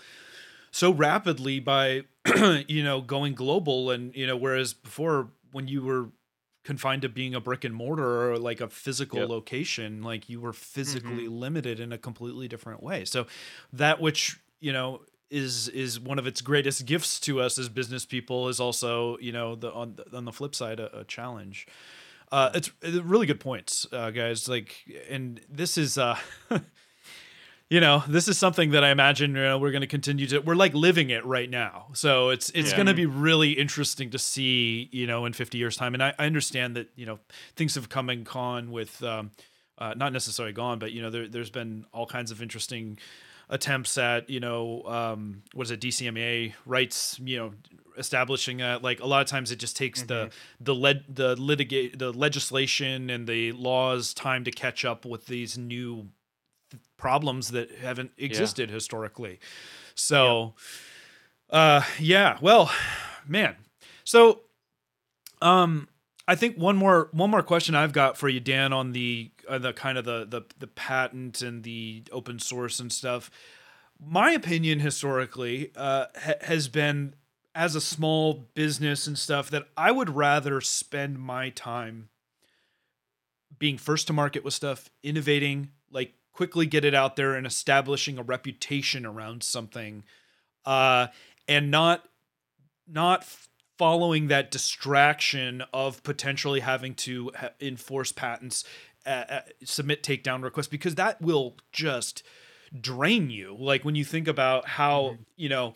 so 0.72 0.92
rapidly 0.92 1.60
by 1.60 2.04
you 2.68 2.82
know 2.82 3.00
going 3.00 3.34
global 3.34 3.90
and 3.90 4.14
you 4.16 4.26
know 4.26 4.36
whereas 4.36 4.72
before 4.74 5.30
when 5.52 5.68
you 5.68 5.82
were 5.82 6.10
confined 6.62 7.02
to 7.02 7.08
being 7.08 7.34
a 7.34 7.40
brick 7.40 7.64
and 7.64 7.74
mortar 7.74 8.30
or 8.32 8.38
like 8.38 8.60
a 8.60 8.68
physical 8.68 9.20
Yep. 9.20 9.28
location 9.30 10.02
like 10.02 10.28
you 10.28 10.40
were 10.40 10.52
physically 10.52 11.26
limited 11.28 11.80
in 11.80 11.92
a 11.92 11.98
completely 11.98 12.48
different 12.48 12.82
way. 12.82 13.04
So 13.04 13.26
that 13.72 14.00
which 14.00 14.38
you 14.60 14.72
know 14.72 15.00
is 15.30 15.68
is 15.68 15.98
one 16.00 16.18
of 16.18 16.26
its 16.26 16.40
greatest 16.40 16.84
gifts 16.86 17.18
to 17.20 17.40
us 17.40 17.58
as 17.58 17.68
business 17.68 18.04
people 18.04 18.48
is 18.48 18.60
also 18.60 19.16
you 19.18 19.32
know 19.32 19.54
the 19.54 19.72
on 19.72 19.96
the, 19.96 20.16
on 20.16 20.24
the 20.24 20.32
flip 20.32 20.54
side 20.54 20.80
a, 20.80 21.00
a 21.00 21.04
challenge. 21.04 21.66
Uh 22.32 22.50
it's 22.54 22.70
uh, 22.84 23.02
really 23.02 23.26
good 23.26 23.40
points 23.40 23.86
uh 23.92 24.10
guys 24.10 24.48
like 24.48 24.84
and 25.08 25.40
this 25.48 25.76
is 25.78 25.98
uh 25.98 26.16
you 27.70 27.80
know 27.80 28.02
this 28.08 28.28
is 28.28 28.36
something 28.36 28.72
that 28.72 28.84
i 28.84 28.90
imagine 28.90 29.30
you 29.34 29.42
know, 29.42 29.58
we're 29.58 29.70
going 29.70 29.80
to 29.80 29.86
continue 29.86 30.26
to 30.26 30.40
we're 30.40 30.54
like 30.56 30.74
living 30.74 31.08
it 31.10 31.24
right 31.24 31.48
now. 31.48 31.86
So 31.94 32.28
it's 32.28 32.50
it's 32.50 32.70
Yeah. 32.70 32.76
going 32.76 32.86
to 32.88 32.94
be 32.94 33.06
really 33.06 33.52
interesting 33.52 34.10
to 34.10 34.18
see 34.18 34.88
you 34.92 35.06
know 35.06 35.24
in 35.24 35.32
50 35.32 35.56
years 35.56 35.76
time. 35.76 35.94
And 35.94 36.02
i, 36.02 36.12
I 36.18 36.26
understand 36.26 36.76
that 36.76 36.88
you 36.96 37.06
know 37.06 37.18
things 37.56 37.74
have 37.76 37.88
come 37.88 38.10
and 38.10 38.24
gone 38.26 38.70
with 38.70 39.02
um 39.02 39.30
uh, 39.78 39.94
not 39.96 40.12
necessarily 40.12 40.52
gone 40.52 40.78
but 40.78 40.92
you 40.92 41.00
know 41.00 41.08
there, 41.08 41.26
there's 41.26 41.48
been 41.50 41.86
all 41.94 42.06
kinds 42.06 42.30
of 42.30 42.42
interesting 42.42 42.98
attempts 43.48 43.96
at 43.96 44.28
you 44.28 44.38
know 44.38 44.82
um 44.84 45.42
what 45.54 45.64
is 45.66 45.70
it 45.70 45.80
dcma 45.80 46.52
rights 46.66 47.18
you 47.24 47.36
know 47.38 47.52
establishing 47.98 48.58
that. 48.58 48.82
Like 48.82 49.00
a 49.00 49.06
lot 49.06 49.20
of 49.20 49.26
times 49.28 49.50
it 49.50 49.56
just 49.56 49.76
takes 49.76 50.02
the 50.02 50.30
the 50.60 50.74
led 50.74 51.04
the 51.08 51.36
litigate 51.36 51.98
the 51.98 52.12
legislation 52.12 53.10
and 53.10 53.26
the 53.26 53.52
laws 53.52 54.14
time 54.14 54.44
to 54.44 54.50
catch 54.50 54.84
up 54.84 55.04
with 55.04 55.26
these 55.26 55.58
new 55.58 56.08
problems 57.00 57.50
that 57.50 57.70
haven't 57.76 58.12
existed 58.18 58.70
historically. 58.70 59.40
So 59.94 60.54
uh 61.48 61.82
yeah 61.98 62.38
well 62.40 62.70
man. 63.26 63.56
So 64.04 64.42
um 65.42 65.88
i 66.28 66.34
think 66.34 66.56
one 66.56 66.76
more 66.76 67.08
one 67.12 67.30
more 67.30 67.42
question 67.42 67.74
i've 67.74 67.94
got 67.94 68.16
for 68.16 68.28
you 68.28 68.38
dan 68.38 68.72
on 68.72 68.92
the 68.92 69.30
uh, 69.48 69.58
the 69.58 69.72
kind 69.72 69.96
of 69.98 70.04
the, 70.04 70.26
the 70.28 70.42
the 70.58 70.66
patent 70.66 71.40
and 71.42 71.64
the 71.64 72.04
open 72.12 72.38
source 72.38 72.78
and 72.78 72.92
stuff. 72.92 73.30
My 73.98 74.30
opinion 74.32 74.80
historically 74.80 75.72
uh 75.76 76.06
ha- 76.16 76.34
has 76.42 76.68
been 76.68 77.14
as 77.54 77.74
a 77.74 77.80
small 77.80 78.46
business 78.54 79.06
and 79.08 79.18
stuff 79.18 79.50
that 79.50 79.64
i 79.76 79.90
would 79.90 80.10
rather 80.10 80.60
spend 80.60 81.18
my 81.18 81.50
time 81.50 82.08
being 83.58 83.76
first 83.76 84.06
to 84.06 84.12
market 84.12 84.44
with 84.44 84.54
stuff 84.54 84.88
innovating 85.02 85.70
like 85.90 86.14
quickly 86.40 86.64
get 86.64 86.86
it 86.86 86.94
out 86.94 87.16
there 87.16 87.34
and 87.34 87.46
establishing 87.46 88.16
a 88.16 88.22
reputation 88.22 89.04
around 89.04 89.42
something 89.42 90.02
uh 90.64 91.06
and 91.46 91.70
not 91.70 92.08
not 92.88 93.26
following 93.76 94.28
that 94.28 94.50
distraction 94.50 95.62
of 95.74 96.02
potentially 96.02 96.60
having 96.60 96.94
to 96.94 97.30
ha- 97.38 97.50
enforce 97.60 98.10
patents 98.10 98.64
uh, 99.04 99.24
uh, 99.28 99.40
submit 99.64 100.02
takedown 100.02 100.42
requests 100.42 100.66
because 100.68 100.94
that 100.94 101.20
will 101.20 101.56
just 101.72 102.22
drain 102.78 103.28
you. 103.28 103.54
Like 103.58 103.84
when 103.84 103.94
you 103.94 104.04
think 104.04 104.26
about 104.26 104.66
how 104.66 105.18
you 105.36 105.50
know 105.50 105.74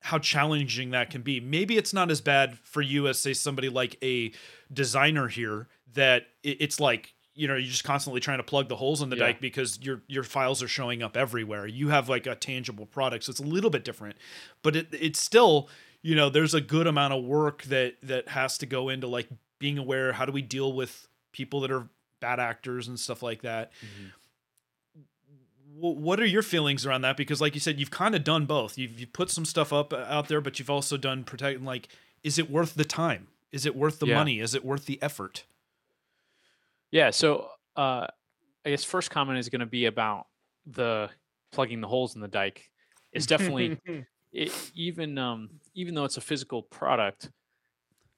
how 0.00 0.18
challenging 0.18 0.90
that 0.90 1.10
can 1.10 1.22
be. 1.22 1.40
Maybe 1.40 1.76
it's 1.76 1.92
not 1.92 2.08
as 2.08 2.20
bad 2.20 2.56
for 2.60 2.80
you 2.80 3.08
as 3.08 3.18
say 3.18 3.34
somebody 3.34 3.68
like 3.68 3.96
a 4.00 4.30
designer 4.72 5.26
here 5.26 5.66
that 5.94 6.26
it's 6.44 6.78
like 6.78 7.14
you 7.38 7.46
know 7.48 7.54
you're 7.54 7.70
just 7.70 7.84
constantly 7.84 8.20
trying 8.20 8.38
to 8.38 8.42
plug 8.44 8.68
the 8.68 8.76
holes 8.76 9.00
in 9.00 9.10
the 9.10 9.16
Yeah. 9.16 9.26
dike 9.26 9.40
because 9.40 9.78
your 9.80 10.02
your 10.08 10.24
files 10.24 10.62
are 10.62 10.68
showing 10.68 11.02
up 11.02 11.16
everywhere. 11.16 11.66
You 11.66 11.88
have 11.90 12.08
like 12.08 12.26
a 12.26 12.34
tangible 12.34 12.84
product 12.86 13.24
so 13.24 13.30
it's 13.30 13.40
a 13.40 13.44
little 13.44 13.70
bit 13.70 13.84
different. 13.84 14.16
But 14.62 14.74
it 14.76 14.88
it's 14.92 15.20
still 15.20 15.68
you 16.02 16.14
know 16.16 16.28
there's 16.30 16.52
a 16.54 16.60
good 16.60 16.86
amount 16.86 17.14
of 17.14 17.22
work 17.24 17.62
that 17.64 17.94
that 18.02 18.28
has 18.30 18.58
to 18.58 18.66
go 18.66 18.88
into 18.88 19.06
like 19.06 19.28
being 19.58 19.78
aware 19.78 20.12
how 20.12 20.24
do 20.24 20.32
we 20.32 20.42
deal 20.42 20.72
with 20.72 21.08
people 21.32 21.60
that 21.60 21.70
are 21.70 21.88
bad 22.20 22.40
actors 22.40 22.88
and 22.88 22.98
stuff 22.98 23.22
like 23.22 23.42
that. 23.42 23.70
Wh- 25.78 25.96
what 25.96 26.20
are 26.20 26.26
your 26.26 26.42
feelings 26.42 26.84
around 26.86 27.02
that? 27.02 27.16
Because 27.16 27.40
like 27.40 27.54
you 27.54 27.60
said 27.60 27.78
you've 27.78 27.90
kind 27.90 28.14
of 28.14 28.24
done 28.24 28.46
both. 28.46 28.76
You've, 28.78 28.98
you've 28.98 29.12
put 29.12 29.30
some 29.30 29.44
stuff 29.44 29.72
up 29.72 29.92
uh, 29.92 30.04
out 30.08 30.28
there 30.28 30.40
but 30.40 30.58
you've 30.58 30.70
also 30.70 30.96
done 30.96 31.24
protecting 31.24 31.64
like 31.64 31.88
is 32.22 32.38
it 32.38 32.50
worth 32.50 32.74
the 32.74 32.84
time? 32.84 33.28
Is 33.52 33.64
it 33.64 33.76
worth 33.76 34.00
the 34.00 34.06
Yeah. 34.06 34.14
money? 34.16 34.40
Is 34.40 34.54
it 34.54 34.64
worth 34.64 34.86
the 34.86 35.00
effort 35.00 35.44
Yeah. 36.90 37.10
So 37.10 37.48
uh, 37.76 38.06
I 38.64 38.70
guess 38.70 38.84
first 38.84 39.10
comment 39.10 39.38
is 39.38 39.48
going 39.48 39.60
to 39.60 39.66
be 39.66 39.86
about 39.86 40.26
the 40.66 41.10
plugging 41.52 41.80
the 41.80 41.88
holes 41.88 42.14
in 42.14 42.20
the 42.20 42.28
dike. 42.28 42.70
It's 43.12 43.26
definitely 43.26 43.78
it, 44.32 44.52
even 44.74 45.18
um, 45.18 45.50
even 45.74 45.94
though 45.94 46.04
it's 46.04 46.16
a 46.16 46.22
physical 46.22 46.62
product, 46.62 47.30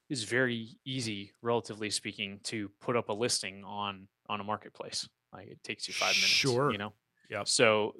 is 0.08 0.24
very 0.24 0.76
easy, 0.84 1.32
relatively 1.42 1.90
speaking, 1.90 2.40
to 2.44 2.68
put 2.80 2.96
up 2.96 3.08
a 3.08 3.12
listing 3.12 3.64
on 3.64 4.08
on 4.28 4.40
a 4.40 4.44
marketplace. 4.44 5.08
Like 5.32 5.48
it 5.48 5.62
takes 5.62 5.86
you 5.86 5.94
five 5.94 6.14
minutes. 6.14 6.26
Sure. 6.26 6.72
You 6.72 6.78
know. 6.78 6.92
Yep. 7.30 7.48
So 7.48 7.94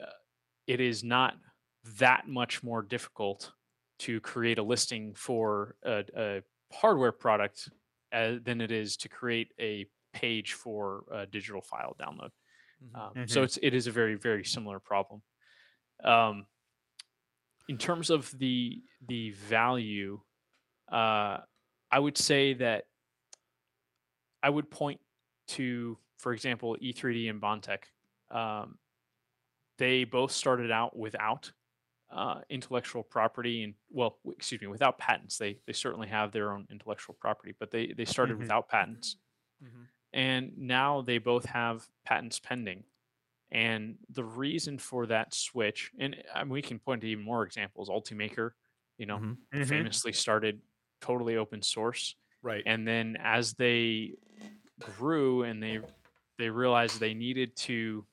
uh, 0.00 0.06
it 0.66 0.80
is 0.80 1.02
not 1.02 1.34
that 1.98 2.28
much 2.28 2.62
more 2.62 2.82
difficult 2.82 3.52
to 3.98 4.20
create 4.20 4.58
a 4.58 4.62
listing 4.62 5.14
for 5.14 5.74
a, 5.84 6.04
a 6.16 6.42
hardware 6.72 7.12
product 7.12 7.68
uh, 8.12 8.34
than 8.44 8.60
it 8.60 8.70
is 8.70 8.96
to 8.98 9.08
create 9.08 9.48
a 9.58 9.86
page 10.16 10.54
for 10.54 11.04
a 11.12 11.26
digital 11.26 11.62
file 11.62 11.94
download. 12.00 12.30
Um, 12.94 13.18
So 13.26 13.42
Mhm. 13.42 13.44
it's 13.44 13.58
it 13.62 13.74
is 13.74 13.86
a 13.86 13.92
very 13.92 14.16
very 14.16 14.44
similar 14.44 14.80
problem. 14.80 15.22
Um, 16.04 16.46
in 17.68 17.78
terms 17.78 18.10
of 18.10 18.30
the 18.38 18.82
the 19.06 19.30
value, 19.32 20.20
uh, 20.92 21.38
I 21.90 21.98
would 21.98 22.18
say 22.18 22.54
that 22.54 22.86
I 24.42 24.50
would 24.50 24.70
point 24.70 25.00
to, 25.48 25.98
for 26.18 26.32
example, 26.32 26.76
E3D 26.80 27.28
and 27.28 27.40
Bondtech. 27.40 27.84
Um, 28.30 28.78
they 29.78 30.04
both 30.04 30.32
started 30.32 30.70
out 30.70 30.96
without 30.96 31.52
uh, 32.10 32.42
intellectual 32.50 33.02
property 33.04 33.64
and 33.64 33.74
well, 33.90 34.20
excuse 34.28 34.60
me, 34.60 34.68
without 34.68 34.98
patents. 34.98 35.38
They 35.38 35.60
they 35.66 35.74
certainly 35.74 36.08
have 36.08 36.32
their 36.32 36.52
own 36.52 36.66
intellectual 36.70 37.16
property, 37.20 37.54
but 37.58 37.70
they 37.70 37.88
they 37.92 38.04
started 38.04 38.36
Mhm. 38.36 38.40
without 38.40 38.68
patents 38.68 39.16
Mhm. 39.62 39.88
And 40.16 40.58
now 40.58 41.02
they 41.02 41.18
both 41.18 41.46
have 41.46 41.88
patents 42.06 42.40
pending. 42.40 42.86
And 43.50 43.98
the 44.10 44.24
reason 44.24 44.78
for 44.78 45.06
that 45.06 45.34
switch, 45.34 45.92
and 45.98 46.16
I 46.34 46.44
mean, 46.44 46.50
we 46.52 46.62
can 46.62 46.80
point 46.80 47.02
to 47.02 47.08
even 47.08 47.24
more 47.24 47.44
examples. 47.44 47.88
Ultimaker, 47.88 48.52
you 48.98 49.06
know, 49.06 49.22
Mhm. 49.22 49.38
Mhm. 49.52 49.90
famously 49.90 50.12
started 50.12 50.62
totally 51.00 51.36
open 51.36 51.62
source, 51.62 52.16
right 52.42 52.66
and 52.66 52.86
then 52.88 53.16
as 53.20 53.54
they 53.54 54.16
grew 54.80 55.44
and 55.44 55.62
they 55.62 55.80
they 56.38 56.50
realized 56.50 57.00
they 57.00 57.14
needed 57.14 57.56
to 57.56 58.06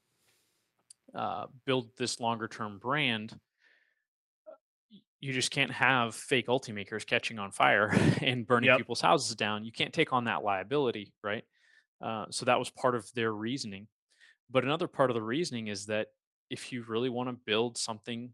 uh, 1.13 1.47
build 1.65 1.95
this 1.97 2.19
longer 2.19 2.47
term 2.47 2.79
brand, 2.79 3.39
you 5.19 5.31
just 5.33 5.51
can't 5.51 5.71
have 5.71 6.15
fake 6.15 6.47
Ultimakers 6.47 7.05
catching 7.05 7.39
on 7.39 7.51
fire 7.51 7.89
and 8.21 8.45
burning 8.45 8.69
Yep. 8.69 8.71
people's 8.71 9.01
houses 9.01 9.35
down. 9.35 9.63
You 9.63 9.71
can't 9.71 9.93
take 9.93 10.11
on 10.13 10.25
that 10.25 10.43
liability, 10.43 11.13
right? 11.23 11.45
Uh, 12.03 12.25
so 12.29 12.45
that 12.45 12.59
was 12.59 12.69
part 12.69 12.95
of 12.95 13.09
their 13.13 13.31
reasoning. 13.31 13.87
But 14.51 14.63
another 14.63 14.87
part 14.87 15.09
of 15.09 15.15
the 15.15 15.21
reasoning 15.21 15.67
is 15.67 15.85
that 15.85 16.07
if 16.49 16.71
you 16.71 16.83
really 16.87 17.09
want 17.09 17.29
to 17.29 17.37
build 17.45 17.77
something 17.77 18.33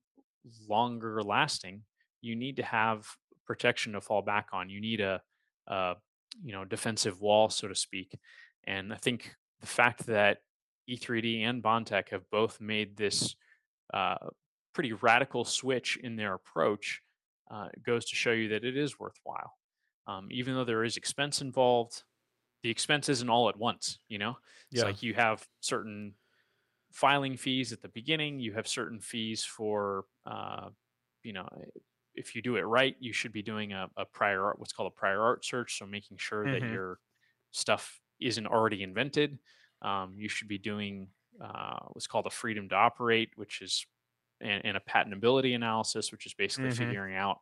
longer 0.67 1.22
lasting, 1.22 1.84
you 2.22 2.36
need 2.36 2.57
to 2.57 2.63
have 2.63 3.07
protection 3.45 3.93
to 3.93 4.01
fall 4.01 4.22
back 4.22 4.47
on. 4.51 4.70
You 4.70 4.82
need 4.82 5.01
a, 5.01 5.22
a 5.67 5.95
you 6.43 6.51
know 6.51 6.65
defensive 6.65 7.22
wall, 7.22 7.49
so 7.49 7.67
to 7.67 7.76
speak. 7.76 8.17
And 8.65 8.91
I 8.91 8.97
think 8.97 9.36
the 9.61 9.67
fact 9.67 10.07
that 10.07 10.39
E3D 10.89 11.43
and 11.43 11.63
Bondtech 11.63 12.09
have 12.09 12.30
both 12.32 12.59
made 12.59 12.97
this 12.97 13.36
uh, 13.93 14.15
pretty 14.74 14.93
radical 14.93 15.45
switch 15.45 15.97
in 15.97 16.15
their 16.15 16.34
approach 16.34 17.01
uh, 17.51 17.67
goes 17.86 18.05
to 18.05 18.15
show 18.15 18.32
you 18.32 18.49
that 18.49 18.63
it 18.63 18.78
is 18.78 18.99
worthwhile. 18.99 19.53
Um, 20.07 20.28
even 20.32 20.55
though 20.55 20.65
there 20.65 20.84
is 20.84 20.97
expense 20.97 21.41
involved, 21.41 22.03
the 22.64 22.70
expense 22.70 23.10
isn't 23.10 23.30
all 23.30 23.49
at 23.49 23.57
once. 23.57 23.99
You 24.10 24.20
know, 24.20 24.38
it's 24.72 24.84
Yeah. 24.84 24.86
like 24.86 25.03
you 25.03 25.14
have 25.14 25.47
certain 25.62 26.16
filing 26.91 27.38
fees 27.38 27.74
at 27.74 27.82
the 27.82 27.89
beginning. 27.89 28.39
You 28.39 28.53
have 28.53 28.68
certain 28.68 28.99
fees 28.99 29.43
for, 29.43 30.05
uh, 30.26 30.70
you 31.24 31.34
know, 31.34 31.47
if 32.16 32.36
you 32.36 32.41
do 32.41 32.55
it 32.57 32.62
right, 32.62 32.95
you 32.99 33.14
should 33.14 33.32
be 33.32 33.41
doing 33.41 33.74
a, 33.74 33.89
a 33.97 34.05
prior 34.05 34.43
art, 34.45 34.60
what's 34.60 34.74
called 34.74 34.91
a 34.91 34.95
prior 34.95 35.22
art 35.22 35.45
search. 35.45 35.78
So 35.78 35.86
making 35.86 36.18
sure 36.18 36.47
that 36.49 36.66
Mhm. 36.66 36.70
your 36.70 36.99
stuff 37.51 38.01
isn't 38.20 38.47
already 38.47 38.84
invented. 38.84 39.39
Um, 39.82 40.16
you 40.18 40.28
should 40.30 40.47
be 40.47 40.57
doing 40.57 41.10
uh, 41.41 41.80
what's 41.91 42.07
called 42.07 42.28
a 42.28 42.32
freedom 42.32 42.68
to 42.70 42.76
operate, 42.76 43.32
which 43.36 43.62
is 43.62 43.86
and, 44.41 44.66
and 44.66 44.78
a 44.78 44.82
patentability 44.82 45.55
analysis, 45.55 46.12
which 46.12 46.26
is 46.26 46.34
basically 46.34 46.70
Mhm. 46.70 46.70
figuring 46.70 47.16
out 47.16 47.39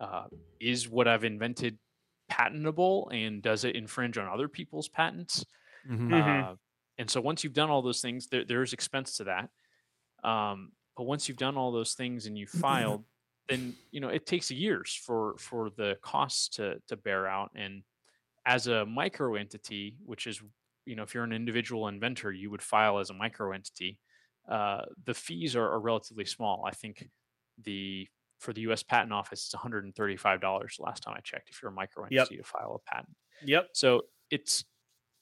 uh, 0.00 0.28
is 0.60 0.88
what 0.88 1.08
I've 1.08 1.24
invented 1.24 1.78
patentable 2.28 3.08
and 3.12 3.42
does 3.42 3.64
it 3.64 3.76
infringe 3.76 4.18
on 4.18 4.28
other 4.28 4.48
people's 4.48 4.88
patents? 4.88 5.44
Mhm. 5.84 6.06
Mhm. 6.08 6.50
Uh, 6.50 6.56
and 6.98 7.10
so 7.10 7.20
once 7.20 7.44
you've 7.44 7.52
done 7.54 7.70
all 7.70 7.82
those 7.82 8.02
things, 8.02 8.28
there, 8.28 8.44
there's 8.44 8.72
expense 8.72 9.16
to 9.18 9.24
that. 9.24 9.50
Um, 10.24 10.72
but 10.96 11.04
once 11.04 11.28
you've 11.28 11.38
done 11.38 11.56
all 11.56 11.72
those 11.72 11.94
things 11.94 12.26
and 12.26 12.38
you 12.38 12.46
filed, 12.46 13.04
then 13.48 13.76
you 13.90 14.00
know 14.00 14.08
it 14.08 14.26
takes 14.26 14.50
years 14.50 14.94
for 14.94 15.36
for 15.38 15.70
the 15.70 15.98
costs 16.02 16.48
to 16.56 16.80
to 16.88 16.96
bear 16.96 17.26
out. 17.28 17.52
And 17.54 17.84
as 18.46 18.66
a 18.68 18.86
micro 18.86 19.34
entity, 19.36 19.98
which 20.04 20.26
is 20.26 20.42
you 20.86 20.96
know 20.96 21.02
if 21.04 21.14
you're 21.14 21.24
an 21.24 21.32
individual 21.32 21.88
inventor, 21.88 22.32
you 22.32 22.50
would 22.50 22.62
file 22.62 22.98
as 22.98 23.10
a 23.10 23.14
micro 23.14 23.52
entity. 23.52 24.00
Uh, 24.48 24.82
the 25.04 25.14
fees 25.14 25.56
are, 25.56 25.70
are 25.72 25.80
relatively 25.80 26.24
small. 26.26 26.64
I 26.66 26.72
think 26.72 27.10
the 27.58 28.08
for 28.38 28.52
the 28.52 28.62
U.S. 28.62 28.82
Patent 28.82 29.12
Office, 29.12 29.44
it's 29.46 29.54
135 29.54 30.40
dollars 30.40 30.76
last 30.78 31.02
time 31.02 31.14
I 31.16 31.20
checked. 31.20 31.50
If 31.50 31.62
you're 31.62 31.70
a 31.70 31.74
micro 31.74 32.06
Yep. 32.10 32.22
entity 32.22 32.36
to 32.38 32.42
file 32.44 32.80
a 32.86 32.90
patent. 32.90 33.16
Yep. 33.44 33.70
So 33.72 34.02
it's 34.30 34.64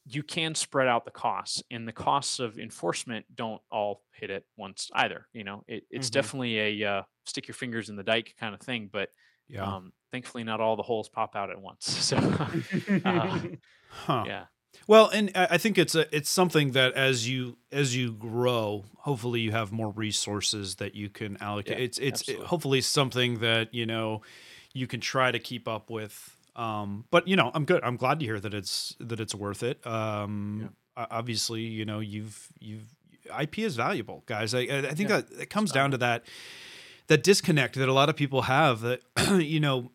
you 0.07 0.23
can 0.23 0.55
spread 0.55 0.87
out 0.89 1.05
the 1.07 1.11
costs, 1.11 1.63
and 1.71 1.89
the 1.89 1.93
costs 1.93 2.39
of 2.39 2.59
enforcement 2.59 3.25
don't 3.35 3.63
all 3.71 4.03
hit 4.13 4.31
at 4.31 4.45
once 4.57 4.91
either. 4.95 5.29
You 5.33 5.45
know, 5.45 5.65
it, 5.67 5.85
it's 5.91 6.09
Mhm. 6.09 6.13
definitely 6.13 6.83
a 6.83 6.91
uh, 6.99 7.03
stick 7.27 7.49
your 7.49 7.55
fingers 7.55 7.89
in 7.89 7.97
the 7.97 8.03
dike 8.05 8.35
kind 8.39 8.55
of 8.55 8.61
thing, 8.61 8.91
but 8.93 9.09
Yeah. 9.49 9.77
um, 9.77 9.93
thankfully 10.13 10.45
not 10.45 10.61
all 10.61 10.77
the 10.77 10.83
holes 10.83 11.09
pop 11.09 11.37
out 11.37 11.51
at 11.51 11.61
once. 11.61 11.87
So 12.05 12.17
uh, 13.05 13.41
huh. 13.89 14.25
yeah, 14.27 14.47
Well, 14.87 15.09
and 15.09 15.31
I 15.35 15.59
think 15.59 15.79
it's 15.79 15.95
a 15.95 16.15
it's 16.15 16.29
something 16.29 16.73
that 16.73 16.93
as 16.95 17.29
you 17.29 17.57
as 17.73 17.97
you 17.97 18.13
grow, 18.13 18.85
hopefully 18.99 19.41
you 19.41 19.51
have 19.53 19.73
more 19.73 19.91
resources 19.91 20.77
that 20.77 20.95
you 20.95 21.09
can 21.09 21.37
allocate. 21.41 21.79
Yeah, 21.79 21.85
it's 21.85 21.99
it's 21.99 22.21
absolutely. 22.23 22.47
hopefully 22.47 22.81
something 22.81 23.39
that 23.39 23.73
you 23.73 23.87
know 23.87 24.23
you 24.73 24.87
can 24.87 25.01
try 25.01 25.31
to 25.31 25.39
keep 25.39 25.67
up 25.69 25.91
with. 25.91 26.37
Um, 26.57 27.05
but 27.11 27.27
you 27.27 27.37
know, 27.37 27.51
I'm 27.55 27.65
good. 27.65 27.83
I'm 27.83 27.97
glad 27.97 28.21
to 28.21 28.27
hear 28.27 28.39
that 28.39 28.55
it's 28.55 28.95
that 29.01 29.21
it's 29.21 29.35
worth 29.35 29.63
it. 29.63 29.85
Um, 29.87 30.71
o- 30.97 31.07
obviously, 31.11 31.63
you 31.63 31.85
know, 31.85 32.01
you've 32.01 32.49
you've 32.61 32.95
IP 33.41 33.61
is 33.61 33.77
valuable, 33.77 34.23
guys. 34.27 34.55
I 34.55 34.61
I 34.61 34.95
think 34.95 35.09
Yeah, 35.09 35.23
that 35.23 35.41
it 35.41 35.51
comes 35.51 35.73
down 35.73 35.91
to 35.93 35.99
that 35.99 36.25
that 37.07 37.23
disconnect 37.23 37.75
that 37.77 37.89
a 37.89 37.93
lot 37.93 38.09
of 38.09 38.17
people 38.17 38.43
have. 38.43 38.81
That 38.81 39.01
you 39.43 39.61
know, 39.61 39.91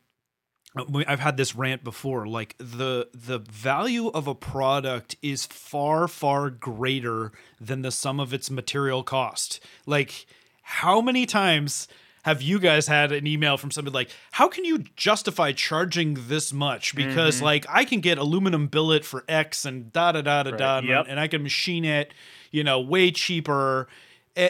I've 0.76 1.20
had 1.20 1.36
this 1.38 1.55
rant 1.55 1.84
before. 1.84 2.28
Like 2.28 2.55
the 2.57 3.07
the 3.13 3.39
value 3.39 4.07
of 4.09 4.28
a 4.28 4.36
product 4.36 5.15
is 5.22 5.45
far 5.45 6.07
far 6.07 6.49
greater 6.49 7.32
than 7.59 7.82
the 7.82 7.91
sum 7.91 8.20
of 8.20 8.34
its 8.34 8.49
material 8.51 9.03
cost. 9.03 9.59
Like 9.86 10.26
how 10.61 11.01
many 11.01 11.26
times 11.26 11.88
have 12.24 12.41
you 12.41 12.59
guys 12.59 12.86
had 12.88 13.11
an 13.11 13.26
email 13.26 13.57
from 13.57 13.72
somebody 13.72 13.93
like, 13.95 14.09
"How 14.32 14.47
can 14.47 14.63
you 14.65 14.84
justify 14.95 15.51
charging 15.53 16.28
this 16.28 16.53
much?" 16.53 16.93
Because 16.95 17.39
Mhm. 17.39 17.43
like 17.43 17.65
I 17.70 17.86
can 17.86 18.01
get 18.01 18.17
aluminum 18.17 18.67
billet 18.67 19.03
for 19.05 19.24
X 19.28 19.65
and 19.65 19.91
da 19.91 20.11
da 20.11 20.22
da 20.22 20.43
da 20.43 20.49
Right. 20.51 20.59
da, 20.59 20.78
and- 20.80 21.07
and 21.07 21.20
I 21.20 21.28
can 21.28 21.41
machine 21.41 21.86
it, 21.86 22.13
you 22.51 22.63
know, 22.63 22.80
way 22.80 23.09
cheaper. 23.09 23.88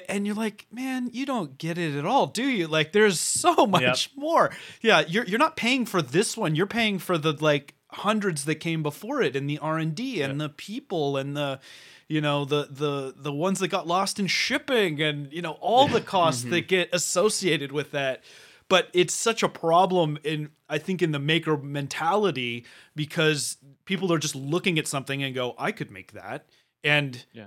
And 0.07 0.27
you're 0.27 0.35
like, 0.35 0.67
man, 0.71 1.09
you 1.11 1.25
don't 1.25 1.57
get 1.57 1.77
it 1.77 1.95
at 1.95 2.05
all, 2.05 2.27
do 2.27 2.43
you? 2.43 2.67
Like, 2.67 2.91
there's 2.91 3.19
so 3.19 3.65
much 3.65 4.11
more. 4.15 4.51
Yeah, 4.81 5.03
you're 5.07 5.25
you're 5.25 5.39
not 5.39 5.55
paying 5.55 5.85
for 5.85 6.01
this 6.01 6.37
one. 6.37 6.55
You're 6.55 6.67
paying 6.67 6.99
for 6.99 7.17
the 7.17 7.33
like 7.33 7.73
hundreds 7.91 8.45
that 8.45 8.55
came 8.55 8.83
before 8.83 9.21
it, 9.21 9.35
and 9.35 9.49
the 9.49 9.57
R 9.57 9.77
and 9.77 9.95
D, 9.95 10.21
and 10.21 10.39
the 10.39 10.49
people, 10.49 11.17
and 11.17 11.35
the, 11.35 11.59
you 12.07 12.21
know, 12.21 12.45
the 12.45 12.67
the 12.69 13.15
the 13.17 13.33
ones 13.33 13.59
that 13.59 13.69
got 13.69 13.87
lost 13.87 14.19
in 14.19 14.27
shipping, 14.27 15.01
and 15.01 15.31
you 15.33 15.41
know, 15.41 15.53
all 15.53 15.87
the 15.87 16.01
costs 16.15 16.43
that 16.43 16.49
mm-hmm. 16.49 16.67
get 16.67 16.89
associated 16.93 17.71
with 17.71 17.91
that. 17.91 18.23
But 18.67 18.89
it's 18.93 19.15
such 19.15 19.41
a 19.41 19.49
problem 19.49 20.19
in 20.23 20.51
I 20.69 20.77
think 20.77 21.01
in 21.01 21.11
the 21.11 21.19
maker 21.19 21.57
mentality 21.57 22.65
because 22.95 23.57
people 23.85 24.13
are 24.13 24.19
just 24.19 24.35
looking 24.35 24.77
at 24.77 24.85
something 24.85 25.23
and 25.23 25.33
go, 25.33 25.55
I 25.57 25.71
could 25.71 25.89
make 25.89 26.11
that, 26.11 26.45
and 26.83 27.25
Yeah. 27.33 27.45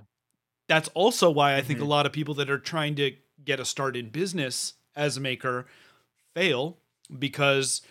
That's 0.68 0.88
also 0.94 1.30
why 1.30 1.56
I 1.56 1.62
think 1.62 1.78
Mhm. 1.80 1.82
a 1.82 1.86
lot 1.86 2.06
of 2.06 2.12
people 2.12 2.34
that 2.34 2.48
are 2.50 2.58
trying 2.58 2.94
to 2.96 3.16
get 3.44 3.60
a 3.60 3.64
start 3.64 3.96
in 3.96 4.08
business 4.10 4.74
as 4.94 5.16
a 5.16 5.20
maker 5.20 5.66
fail 6.34 6.78
because 7.18 7.82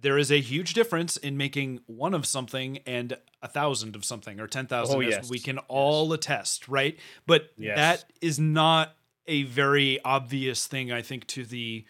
there 0.00 0.18
is 0.18 0.30
a 0.32 0.40
huge 0.40 0.74
difference 0.74 1.16
in 1.16 1.36
making 1.36 1.80
one 1.86 2.14
of 2.14 2.26
something 2.26 2.78
and 2.86 3.16
a 3.42 3.48
thousand 3.48 3.94
of 3.96 4.04
something 4.04 4.40
or 4.40 4.46
10,000 4.46 4.96
Oh, 4.96 5.00
yes. 5.00 5.28
we 5.30 5.38
can 5.38 5.58
all 5.58 6.12
attest, 6.12 6.68
right? 6.68 6.98
But 7.26 7.52
Yes. 7.56 7.76
that 7.76 8.12
is 8.20 8.38
not 8.38 8.96
a 9.26 9.44
very 9.44 10.02
obvious 10.04 10.66
thing 10.66 10.92
I 10.92 11.02
think 11.02 11.26
to 11.28 11.44
the 11.44 11.84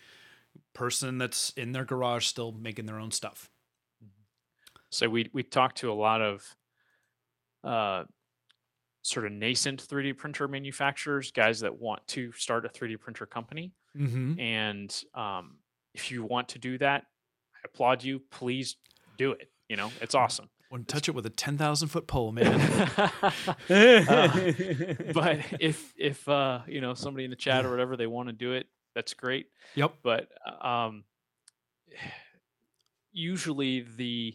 person 0.74 1.18
that's 1.18 1.50
in 1.50 1.72
their 1.72 1.84
garage 1.84 2.26
still 2.26 2.52
making 2.52 2.86
their 2.86 2.98
own 2.98 3.10
stuff. 3.10 3.48
so 4.90 5.08
we 5.08 5.28
we 5.32 5.42
talked 5.42 5.78
to 5.78 5.90
a 5.90 5.94
lot 5.94 6.20
of 6.22 6.56
uh, 7.64 8.04
sort 9.04 9.26
of 9.26 9.32
nascent 9.32 9.86
3D 9.86 10.16
printer 10.16 10.48
manufacturers, 10.48 11.30
guys 11.30 11.60
that 11.60 11.78
want 11.78 12.06
to 12.08 12.32
start 12.32 12.64
a 12.64 12.68
3D 12.70 12.98
printer 12.98 13.26
company. 13.26 13.70
Mhm. 13.94 14.40
And 14.40 15.04
um, 15.14 15.58
if 15.92 16.10
you 16.10 16.24
want 16.24 16.48
to 16.48 16.58
do 16.58 16.78
that, 16.78 17.02
I 17.54 17.58
applaud 17.66 18.02
you. 18.02 18.20
Please 18.30 18.76
do 19.18 19.32
it. 19.32 19.50
You 19.68 19.76
know, 19.76 19.92
it's 20.00 20.14
awesome. 20.14 20.48
Wouldn't 20.70 20.88
touch 20.88 21.08
it 21.08 21.14
with 21.14 21.26
a 21.26 21.30
10,000 21.30 21.88
foot 21.88 22.06
pole, 22.06 22.32
man. 22.32 22.58
but 23.68 25.38
if 25.60 25.92
if 25.96 26.26
uh, 26.28 26.60
you 26.66 26.80
know 26.80 26.94
somebody 26.94 27.24
in 27.24 27.30
the 27.30 27.36
chat 27.36 27.64
or 27.66 27.70
whatever 27.72 27.96
they 27.96 28.06
want 28.06 28.28
to 28.28 28.32
do 28.32 28.52
it, 28.52 28.66
that's 28.94 29.12
great. 29.14 29.46
yep. 29.74 29.94
But 30.02 30.28
uh, 30.46 30.66
um, 30.66 31.04
usually 33.12 33.82
the 33.96 34.34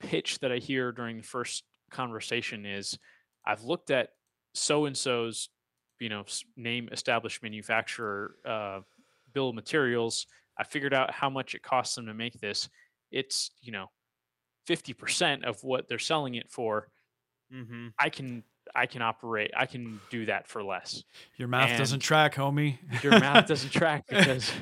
pitch 0.00 0.38
that 0.40 0.50
I 0.50 0.56
hear 0.56 0.92
during 0.92 1.18
the 1.18 1.22
first 1.22 1.64
conversation 1.90 2.64
is, 2.66 2.98
I've 3.44 3.62
looked 3.64 3.90
at 3.90 4.10
so 4.54 4.84
and 4.86 4.96
so's, 4.96 5.48
you 5.98 6.08
know, 6.08 6.22
s- 6.22 6.44
name 6.56 6.88
established 6.92 7.42
manufacturer 7.42 8.34
uh, 8.44 8.80
bill 9.32 9.50
of 9.50 9.54
materials. 9.54 10.26
I 10.58 10.64
figured 10.64 10.92
out 10.94 11.10
how 11.12 11.30
much 11.30 11.54
it 11.54 11.62
costs 11.62 11.94
them 11.94 12.06
to 12.06 12.14
make 12.14 12.40
this. 12.40 12.68
It's 13.10 13.50
you 13.62 13.72
know, 13.72 13.86
fifty 14.66 14.92
percent 14.92 15.44
of 15.44 15.62
what 15.64 15.88
they're 15.88 15.98
selling 15.98 16.34
it 16.34 16.50
for. 16.50 16.88
hmm 17.50 17.88
I 17.98 18.08
can 18.10 18.42
I 18.74 18.86
can 18.86 19.02
operate. 19.02 19.50
I 19.56 19.66
can 19.66 20.00
do 20.10 20.26
that 20.26 20.46
for 20.46 20.62
less. 20.62 21.02
Your 21.38 21.48
math 21.48 21.76
doesn't 21.78 22.00
track, 22.00 22.34
homie. 22.36 22.78
Your 23.02 23.18
math 23.18 23.48
doesn't 23.48 23.70
track 23.80 24.04
because 24.08 24.52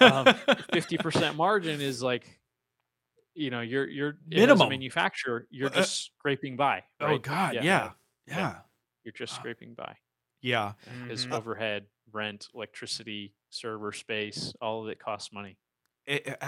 um, 0.00 0.32
fifty 0.72 0.96
percent 0.96 1.34
margin 1.36 1.80
is 1.80 2.00
like, 2.02 2.38
you 3.34 3.50
know, 3.50 3.60
you're 3.60 3.88
you're 3.88 4.10
as 4.10 4.14
a 4.36 4.40
Minimum. 4.40 4.68
manufacturer, 4.68 5.46
you're 5.50 5.70
Uh, 5.70 5.74
just 5.76 6.06
scraping 6.18 6.56
by. 6.56 6.84
Oh? 7.00 7.18
God, 7.18 7.54
yeah, 7.54 7.62
yeah, 7.62 7.90
yeah, 8.28 8.54
You're 9.04 9.12
just 9.12 9.34
scraping 9.34 9.74
by. 9.74 9.96
yeah. 10.40 10.72
Because 11.06 11.26
Mhm. 11.26 11.32
overhead, 11.32 11.86
rent, 12.12 12.48
electricity, 12.54 13.34
server 13.50 13.92
space, 13.92 14.52
all 14.60 14.82
of 14.82 14.88
it 14.88 14.98
costs 14.98 15.32
money. 15.32 15.56
It, 16.06 16.26
it, 16.26 16.40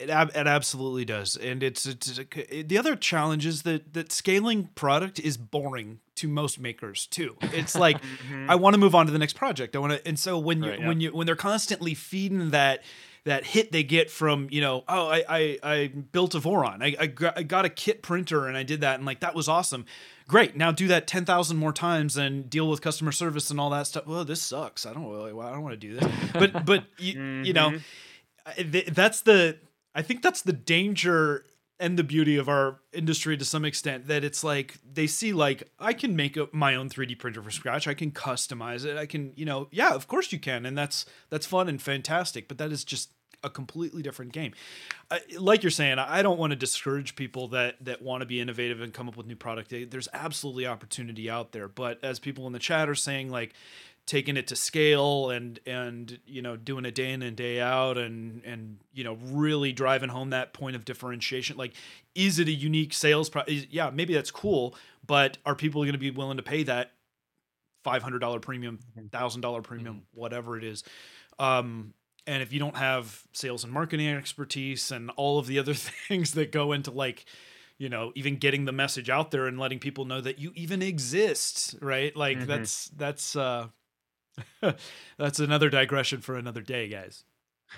it, 0.00 0.10
it 0.10 0.46
absolutely 0.48 1.04
does, 1.04 1.36
and 1.36 1.62
it's, 1.62 1.86
it's 1.86 2.18
a- 2.18 2.62
the 2.62 2.76
other 2.76 2.96
challenge 2.96 3.46
is 3.46 3.62
that 3.62 3.92
that 3.92 4.10
scaling 4.10 4.70
product 4.74 5.20
is 5.20 5.36
boring 5.36 6.00
to 6.16 6.26
most 6.26 6.58
makers 6.58 7.06
too. 7.06 7.36
It's 7.52 7.76
like 7.76 8.00
Mhm. 8.02 8.50
I 8.50 8.56
want 8.56 8.74
to 8.74 8.78
move 8.78 8.96
on 8.96 9.06
to 9.06 9.12
the 9.12 9.18
next 9.20 9.34
project. 9.36 9.76
I 9.76 9.78
want 9.78 9.92
to, 9.92 10.08
and 10.08 10.18
so 10.18 10.38
when 10.40 10.64
you 10.64 10.70
Right. 10.70 10.82
when 10.84 11.00
you 11.00 11.10
when 11.14 11.26
they're 11.26 11.36
constantly 11.36 11.94
feeding 11.94 12.50
that 12.50 12.82
that 13.24 13.44
hit 13.44 13.70
they 13.72 13.82
get 13.82 14.10
from 14.10 14.48
you 14.50 14.60
know 14.60 14.84
oh 14.88 15.08
I 15.08 15.24
I, 15.28 15.58
I 15.62 15.86
built 15.88 16.34
a 16.34 16.40
Voron 16.40 16.82
I, 16.82 16.96
I 16.98 17.06
got- 17.06 17.36
I 17.38 17.42
got 17.42 17.64
a 17.64 17.68
kit 17.68 18.02
printer 18.02 18.46
and 18.46 18.56
I 18.56 18.62
did 18.62 18.80
that 18.80 18.96
and 18.96 19.04
like 19.06 19.20
that 19.20 19.34
was 19.34 19.48
awesome. 19.48 19.84
Great, 20.28 20.56
now 20.56 20.70
do 20.70 20.86
that 20.88 21.06
ten 21.08 21.24
thousand 21.24 21.56
more 21.56 21.72
times 21.72 22.16
and 22.16 22.48
deal 22.48 22.68
with 22.68 22.80
customer 22.80 23.10
service 23.12 23.50
and 23.50 23.58
all 23.58 23.70
that 23.70 23.86
stuff. 23.88 24.06
Well, 24.06 24.24
this 24.24 24.40
sucks. 24.40 24.86
I 24.86 24.92
don't 24.92 25.10
really 25.10 25.32
I 25.32 25.50
don't 25.52 25.62
want 25.62 25.72
to 25.80 25.88
do 25.88 25.96
this. 25.98 26.08
But 26.32 26.64
but 26.64 26.84
you, 26.98 27.20
you 27.44 27.52
know 27.52 27.70
Mhm. 27.70 28.72
Th- 28.72 28.86
that's 28.86 29.20
the 29.22 29.58
I 29.94 30.02
think 30.02 30.22
that's 30.22 30.42
the 30.42 30.52
danger 30.52 31.44
and 31.80 31.98
the 31.98 32.04
beauty 32.04 32.36
of 32.36 32.48
our 32.48 32.78
industry 32.92 33.36
to 33.36 33.44
some 33.44 33.64
extent 33.64 34.06
that 34.06 34.22
it's 34.22 34.44
like 34.44 34.76
they 34.92 35.06
see 35.06 35.32
like 35.32 35.64
I 35.78 35.94
can 35.94 36.14
make 36.14 36.36
a, 36.36 36.48
my 36.52 36.74
own 36.74 36.90
3D 36.90 37.18
printer 37.18 37.42
from 37.42 37.50
scratch. 37.50 37.88
I 37.88 37.94
can 37.94 38.12
customize 38.12 38.84
it. 38.84 38.96
I 38.96 39.06
can, 39.06 39.32
you 39.34 39.46
know, 39.46 39.68
yeah, 39.72 39.94
of 39.94 40.06
course 40.06 40.30
you 40.30 40.38
can 40.38 40.66
and 40.66 40.76
that's 40.76 41.06
that's 41.30 41.46
fun 41.46 41.68
and 41.68 41.80
fantastic, 41.80 42.46
but 42.46 42.58
that 42.58 42.70
is 42.70 42.84
just 42.84 43.10
a 43.42 43.48
completely 43.48 44.02
different 44.02 44.32
game. 44.32 44.52
Uh, 45.10 45.18
like 45.38 45.62
you're 45.62 45.70
saying, 45.70 45.98
I 45.98 46.18
I 46.18 46.22
don't 46.22 46.38
want 46.38 46.50
to 46.50 46.56
discourage 46.56 47.16
people 47.16 47.48
that 47.48 47.82
that 47.84 48.02
want 48.02 48.20
to 48.20 48.26
be 48.26 48.40
innovative 48.40 48.82
and 48.82 48.92
come 48.92 49.08
up 49.08 49.16
with 49.16 49.26
new 49.26 49.36
product. 49.36 49.72
There's 49.90 50.08
absolutely 50.12 50.66
opportunity 50.66 51.30
out 51.30 51.52
there, 51.52 51.66
but 51.66 51.98
as 52.04 52.18
people 52.18 52.46
in 52.46 52.52
the 52.52 52.58
chat 52.58 52.88
are 52.88 52.94
saying 52.94 53.30
like 53.30 53.54
taking 54.06 54.36
it 54.36 54.46
to 54.48 54.56
scale 54.56 55.30
and 55.30 55.60
and 55.66 56.18
you 56.26 56.42
know 56.42 56.56
doing 56.56 56.84
it 56.84 56.94
day 56.94 57.12
in 57.12 57.22
and 57.22 57.36
day 57.36 57.60
out 57.60 57.96
and 57.96 58.42
and 58.44 58.78
you 58.92 59.04
know 59.04 59.16
really 59.26 59.72
driving 59.72 60.08
home 60.08 60.30
that 60.30 60.52
point 60.52 60.74
of 60.74 60.84
differentiation 60.84 61.56
like 61.56 61.72
is 62.14 62.38
it 62.40 62.48
a 62.48 62.52
unique 62.52 62.92
sales 62.92 63.28
pro 63.28 63.42
is, 63.46 63.66
yeah 63.70 63.88
maybe 63.90 64.12
that's 64.12 64.30
cool 64.32 64.74
but 65.06 65.38
are 65.46 65.54
people 65.54 65.82
going 65.82 65.92
to 65.92 65.98
be 65.98 66.10
willing 66.10 66.36
to 66.38 66.42
pay 66.42 66.62
that 66.64 66.92
five 67.84 68.02
hundred 68.02 68.18
dollar 68.18 68.40
premium, 68.40 68.78
Mhm. 68.98 69.10
thousand 69.10 69.40
dollar 69.40 69.62
premium, 69.62 69.94
Mhm. 69.96 70.02
whatever 70.12 70.58
it 70.58 70.64
is. 70.64 70.84
Um, 71.38 71.94
and 72.26 72.42
if 72.42 72.52
you 72.52 72.58
don't 72.58 72.76
have 72.76 73.22
sales 73.32 73.64
and 73.64 73.72
marketing 73.72 74.06
expertise 74.08 74.90
and 74.90 75.10
all 75.16 75.38
of 75.38 75.46
the 75.46 75.58
other 75.58 75.72
things 76.08 76.32
that 76.32 76.52
go 76.52 76.72
into 76.72 76.90
like 76.90 77.24
you 77.78 77.88
know 77.88 78.12
even 78.14 78.36
getting 78.36 78.66
the 78.66 78.72
message 78.72 79.08
out 79.08 79.30
there 79.30 79.46
and 79.46 79.58
letting 79.58 79.78
people 79.78 80.04
know 80.04 80.20
that 80.20 80.38
you 80.38 80.52
even 80.54 80.82
exist 80.82 81.74
right 81.80 82.14
like 82.16 82.40
Mhm. 82.40 82.46
that's 82.46 82.88
that's 82.88 83.34
uh 83.36 83.68
that's 85.18 85.38
another 85.40 85.68
digression 85.70 86.20
for 86.20 86.36
another 86.36 86.60
day 86.62 86.88
guys 86.88 87.24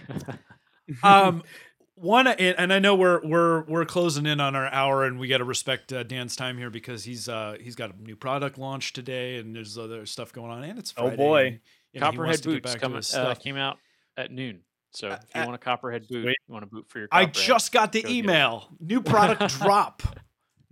um 1.02 1.42
one 1.94 2.26
and 2.26 2.58
and 2.58 2.72
i 2.72 2.78
know 2.78 2.94
we're 2.94 3.20
we're 3.26 3.62
we're 3.64 3.84
closing 3.84 4.26
in 4.26 4.40
on 4.40 4.54
our 4.56 4.66
hour 4.68 5.04
and 5.04 5.18
we 5.18 5.28
got 5.28 5.38
to 5.38 5.44
respect 5.44 5.92
uh, 5.92 6.02
dan's 6.02 6.34
time 6.36 6.56
here 6.58 6.70
because 6.70 7.04
he's 7.04 7.28
uh 7.28 7.56
he's 7.60 7.74
got 7.76 7.94
a 7.94 8.02
new 8.02 8.16
product 8.16 8.58
launch 8.58 8.92
today 8.92 9.36
and 9.36 9.54
there's 9.54 9.76
other 9.78 10.06
stuff 10.06 10.32
going 10.32 10.50
on 10.50 10.64
and 10.64 10.78
it's 10.78 10.94
Oh, 10.96 11.10
boy. 11.10 11.46
and, 11.46 11.60
you 11.92 12.00
know, 12.00 12.06
Copperhead 12.10 12.42
to 12.42 12.48
boots 12.48 12.72
back 12.72 12.80
coming 12.80 13.02
uh, 13.14 13.34
came 13.34 13.56
out 13.56 13.76
at 14.16 14.30
noon. 14.30 14.60
So 14.92 15.08
Uh, 15.10 15.18
if 15.22 15.34
you 15.34 15.42
uh, 15.42 15.44
want 15.44 15.54
a 15.56 15.58
Copperhead 15.58 16.08
boot, 16.08 16.22
Sweet. 16.24 16.36
you 16.48 16.52
want 16.52 16.64
a 16.64 16.66
boot 16.66 16.86
for 16.88 17.00
your. 17.00 17.08
I 17.12 17.26
just 17.26 17.70
got 17.72 17.92
the 17.92 18.02
go 18.02 18.08
email. 18.08 18.68
New 18.80 19.02
product 19.02 19.58
drop. 19.58 20.02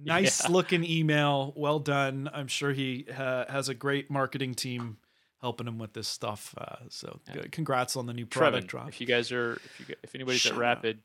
Nice 0.03 0.45
Yeah. 0.45 0.51
looking 0.51 0.83
email. 0.83 1.53
Well 1.57 1.79
done. 1.79 2.31
I'm 2.33 2.49
sure 2.49 2.73
he 2.73 3.07
uh, 3.15 3.45
has 3.51 3.69
a 3.69 3.75
great 3.75 4.11
marketing 4.11 4.55
team 4.55 4.97
helping 5.41 5.67
him 5.67 5.79
with 5.79 5.93
this 5.93 6.09
stuff. 6.09 6.55
Uh, 6.59 6.77
so 6.89 7.21
Yeah. 7.35 7.43
congrats 7.51 7.97
on 7.97 8.07
the 8.07 8.13
new 8.13 8.27
product 8.27 8.67
Trevin. 8.67 8.69
drop. 8.71 8.89
If 8.89 9.01
you 9.01 9.07
guys 9.07 9.33
are, 9.33 9.55
if 9.55 9.89
you 9.89 9.95
if 10.03 10.15
anybody's 10.15 10.41
Shout 10.41 10.53
at 10.53 10.57
out. 10.57 10.61
Rapid, 10.61 10.99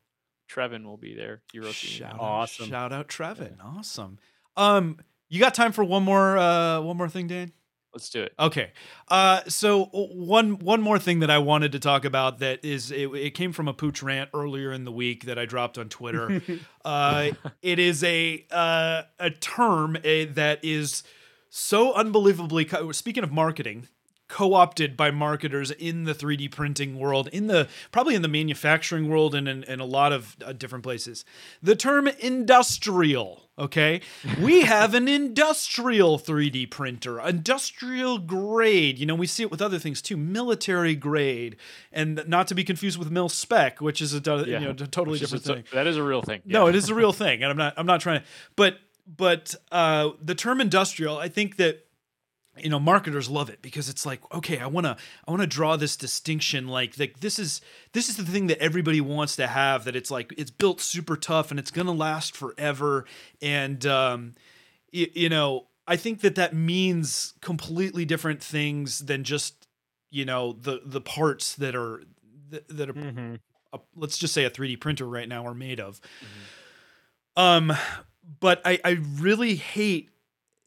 Trevin 0.52 0.84
will 0.86 0.98
be 0.98 1.16
there. 1.16 1.42
He 1.52 1.60
wrote 1.60 1.74
Shout 1.74 2.12
email. 2.14 2.24
out, 2.26 2.30
Awesome. 2.32 2.70
Shout 2.70 2.94
out 2.94 3.08
Trevin. 3.08 3.56
Awesome. 3.64 4.20
Um, 4.58 5.00
you 5.30 5.40
got 5.40 5.54
time 5.54 5.72
for 5.72 5.84
one 5.84 6.04
more 6.04 6.38
uh 6.38 6.80
one 6.82 6.98
more 6.98 7.10
thing, 7.10 7.28
Dan? 7.28 7.52
Let's 7.94 8.10
do 8.10 8.22
it. 8.24 8.34
Okay. 8.38 8.74
Uh, 9.08 9.40
so 9.48 9.86
one 9.86 10.60
one 10.60 10.82
more 10.82 11.00
thing 11.00 11.20
that 11.22 11.30
I 11.30 11.38
wanted 11.38 11.72
to 11.72 11.80
talk 11.80 12.04
about 12.04 12.40
that 12.40 12.64
is 12.66 12.92
it, 12.92 13.08
it 13.16 13.32
came 13.36 13.54
from 13.54 13.70
a 13.70 13.74
pooch 13.74 14.04
rant 14.04 14.30
earlier 14.34 14.74
in 14.74 14.84
the 14.84 14.92
week 14.92 15.24
that 15.26 15.40
I 15.40 15.46
dropped 15.46 15.78
on 15.78 15.88
Twitter. 15.88 16.42
uh, 16.86 17.30
it 17.62 17.80
is 17.80 18.04
a 18.04 18.46
uh, 18.52 19.04
a 19.18 19.30
term 19.30 19.96
uh, 19.96 20.02
that 20.34 20.60
is 20.62 21.04
so 21.50 21.94
unbelievably. 21.94 22.66
Co- 22.66 22.92
speaking 22.92 23.24
of 23.24 23.32
marketing, 23.32 23.88
co-opted 24.28 24.98
by 24.98 25.12
marketers 25.12 25.70
in 25.72 26.04
the 26.06 26.14
3D 26.14 26.50
printing 26.52 26.98
world, 26.98 27.28
in 27.32 27.48
the 27.48 27.68
probably 27.92 28.16
in 28.16 28.22
the 28.22 28.28
manufacturing 28.28 29.08
world, 29.08 29.36
and 29.36 29.48
in, 29.48 29.64
in 29.66 29.80
a 29.80 29.86
lot 29.86 30.12
of 30.12 30.36
uh, 30.44 30.52
different 30.54 30.84
places. 30.84 31.24
The 31.62 31.76
term 31.76 32.08
industrial. 32.56 33.44
Okay, 33.58 34.02
we 34.42 34.62
have 34.66 34.94
an 34.94 35.08
industrial 35.08 36.20
3D 36.20 36.70
printer, 36.70 37.22
industrial 37.22 38.18
grade. 38.18 39.00
You 39.00 39.06
know, 39.06 39.16
we 39.16 39.28
see 39.28 39.44
it 39.44 39.52
with 39.52 39.62
other 39.62 39.80
things 39.80 40.02
too, 40.02 40.18
military 40.18 40.94
grade, 40.94 41.56
and 41.94 42.22
not 42.28 42.48
to 42.50 42.56
be 42.56 42.66
confused 42.66 42.98
with 43.00 43.10
mil 43.10 43.30
spec, 43.30 43.80
which 43.80 44.02
is 44.02 44.14
a 44.14 44.20
do- 44.20 44.44
you 44.46 44.60
know 44.60 44.72
a 44.72 44.74
totally 44.74 45.12
Which 45.12 45.22
different 45.22 45.46
a- 45.46 45.54
thing. 45.54 45.64
that 45.72 45.88
is 45.88 45.96
a 45.96 46.04
real 46.04 46.22
thing. 46.22 46.42
No, 46.44 46.68
it 46.68 46.76
is 46.76 46.90
a 46.90 46.96
real 46.96 47.14
thing, 47.14 47.44
and 47.44 47.50
I'm 47.52 47.58
not 47.58 47.74
I'm 47.78 47.86
not 47.86 48.02
trying 48.02 48.20
to. 48.22 48.26
But 48.58 48.78
but 49.08 49.56
uh, 49.72 50.10
the 50.22 50.36
term 50.36 50.60
industrial, 50.60 51.18
I 51.18 51.30
think 51.30 51.56
that 51.56 51.85
you 52.58 52.70
know 52.70 52.80
marketers 52.80 53.30
love 53.30 53.50
it 53.50 53.62
because 53.62 53.90
it's 53.90 54.06
like 54.06 54.22
okay 54.34 54.60
i 54.60 54.68
want 54.68 54.86
to 54.86 54.96
i 55.28 55.32
want 55.32 55.42
to 55.42 55.48
draw 55.48 55.76
this 55.76 55.96
distinction 55.98 56.68
like 56.68 56.98
like 56.98 57.20
this 57.20 57.38
is 57.38 57.60
this 57.94 58.08
is 58.10 58.16
the 58.18 58.24
thing 58.24 58.48
that 58.48 58.58
everybody 58.60 59.02
wants 59.02 59.36
to 59.36 59.48
have 59.48 59.84
that 59.86 59.96
it's 59.96 60.10
like 60.10 60.34
it's 60.38 60.52
built 60.52 60.80
super 60.80 61.18
tough 61.18 61.52
and 61.52 61.60
it's 61.60 61.72
going 61.72 61.86
to 61.88 61.92
last 61.94 62.36
forever 62.36 63.06
and 63.42 63.86
um 63.86 64.36
you, 64.92 65.08
you 65.14 65.28
know 65.30 65.68
i 65.88 65.96
think 65.96 66.22
that 66.22 66.36
that 66.36 66.54
means 66.54 67.34
completely 67.42 68.06
different 68.06 68.42
things 68.42 69.00
than 69.06 69.24
just 69.24 69.68
you 70.10 70.24
know 70.24 70.54
the 70.54 70.82
the 70.86 71.02
parts 71.02 71.56
that 71.56 71.76
are 71.76 72.04
that, 72.50 72.68
that 72.70 72.90
are 72.90 72.94
Mhm. 72.94 73.40
a, 73.74 73.80
let's 73.96 74.18
just 74.18 74.34
say 74.34 74.46
a 74.46 74.50
3D 74.50 74.80
printer 74.80 75.06
right 75.08 75.28
now 75.28 75.46
are 75.46 75.54
made 75.56 75.80
of. 75.82 76.00
Mhm. 76.22 77.42
Um, 77.42 77.74
but 78.40 78.62
I, 78.64 78.80
I 78.86 78.92
really 79.20 79.56
hate 79.56 80.10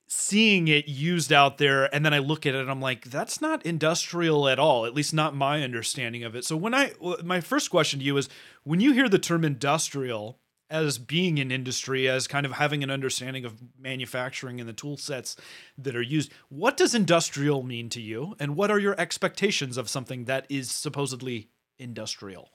seeing 0.09 0.69
it 0.69 0.89
used 0.89 1.33
out 1.33 1.59
there 1.59 1.95
and 1.95 2.05
then 2.05 2.15
I 2.15 2.19
look 2.19 2.47
at 2.47 2.55
it 2.55 2.61
and 2.61 2.71
I'm 2.71 2.81
like, 2.81 3.05
that's 3.05 3.41
not 3.41 3.65
industrial 3.65 4.49
at 4.49 4.59
all, 4.59 4.87
at 4.87 4.95
least 4.95 5.13
not 5.13 5.37
my 5.37 5.63
understanding 5.63 6.25
of 6.25 6.35
it. 6.35 6.45
So 6.45 6.57
when 6.57 6.75
i 6.75 6.93
my 7.23 7.41
first 7.41 7.71
question 7.71 8.01
to 8.01 8.05
you 8.05 8.17
is 8.17 8.29
when 8.65 8.81
you 8.81 8.93
hear 8.93 9.09
the 9.09 9.19
term 9.19 9.45
industrial 9.45 10.39
as 10.71 10.99
being 10.99 11.39
an 11.39 11.51
industry, 11.51 12.09
as 12.09 12.27
kind 12.27 12.45
of 12.45 12.53
having 12.53 12.83
an 12.83 12.91
understanding 12.91 13.45
of 13.45 13.63
manufacturing 13.79 14.61
and 14.61 14.69
the 14.69 14.75
tool 14.75 14.97
sets 14.97 15.37
that 15.77 15.97
are 15.97 16.03
used, 16.03 16.33
what 16.49 16.77
does 16.77 16.95
industrial 16.95 17.63
mean 17.63 17.89
to 17.91 18.01
you? 18.01 18.35
And 18.39 18.57
what 18.57 18.71
are 18.71 18.79
your 18.79 18.99
expectations 19.01 19.77
of 19.77 19.89
something 19.89 20.25
that 20.25 20.47
is 20.49 20.71
supposedly 20.71 21.49
industrial? 21.79 22.51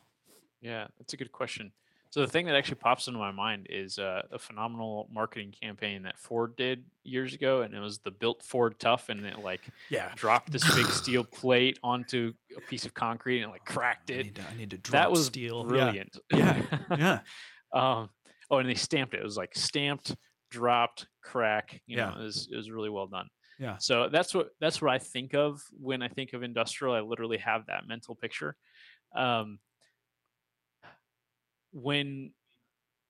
Yeah, 0.62 0.88
that's 0.98 1.14
a 1.14 1.18
good 1.18 1.32
question. 1.32 1.72
So 2.14 2.22
the 2.22 2.28
thing 2.28 2.46
that 2.46 2.54
actually 2.54 2.76
pops 2.76 3.08
into 3.08 3.18
my 3.18 3.32
mind 3.32 3.66
is 3.72 3.98
uh, 3.98 4.22
a 4.32 4.38
phenomenal 4.38 5.10
marketing 5.12 5.52
campaign 5.60 6.04
that 6.04 6.20
Ford 6.20 6.56
did 6.56 6.86
years 7.04 7.34
ago, 7.34 7.64
and 7.64 7.74
it 7.74 7.80
was 7.80 7.98
the 7.98 8.12
built 8.12 8.44
Ford 8.44 8.76
Tough, 8.78 9.10
and 9.10 9.26
it 9.26 9.40
like 9.40 9.62
Yeah. 9.90 10.12
dropped 10.14 10.52
this 10.52 10.64
big 10.76 10.86
steel 10.92 11.24
plate 11.24 11.80
onto 11.84 12.34
a 12.56 12.62
piece 12.62 12.86
of 12.86 12.94
concrete 12.94 13.42
and 13.42 13.52
like 13.52 13.66
cracked 13.66 14.12
I 14.12 14.14
it. 14.14 14.26
need 14.26 14.36
to, 14.36 14.42
I 14.48 14.54
need 14.56 14.70
to 14.70 14.78
drop 14.78 14.92
That 15.02 15.10
was 15.12 15.26
steel. 15.26 15.62
Yeah. 15.64 15.68
brilliant. 15.68 16.18
Yeah. 16.32 16.62
Yeah. 16.96 17.20
um, 17.74 18.12
oh, 18.52 18.58
and 18.60 18.70
they 18.70 18.76
stamped 18.76 19.16
it. 19.16 19.20
It 19.22 19.24
was 19.24 19.36
like 19.38 19.56
stamped, 19.56 20.16
dropped, 20.52 21.08
crack. 21.24 21.82
You 21.88 21.98
Yeah. 21.98 22.12
know, 22.12 22.20
it 22.22 22.24
was, 22.26 22.48
it 22.52 22.56
was 22.56 22.70
really 22.70 22.92
well 22.92 23.08
done. 23.08 23.26
Yeah. 23.58 23.78
So 23.80 24.08
that's 24.10 24.36
what 24.36 24.50
that's 24.62 24.84
what 24.84 24.92
I 24.92 25.00
think 25.00 25.34
of 25.34 25.64
when 25.72 26.04
I 26.04 26.10
think 26.10 26.34
of 26.34 26.44
industrial. 26.44 26.94
I 26.94 27.00
literally 27.00 27.38
have 27.40 27.66
that 27.66 27.88
mental 27.88 28.14
picture. 28.14 28.56
Um, 29.16 29.58
when 31.74 32.32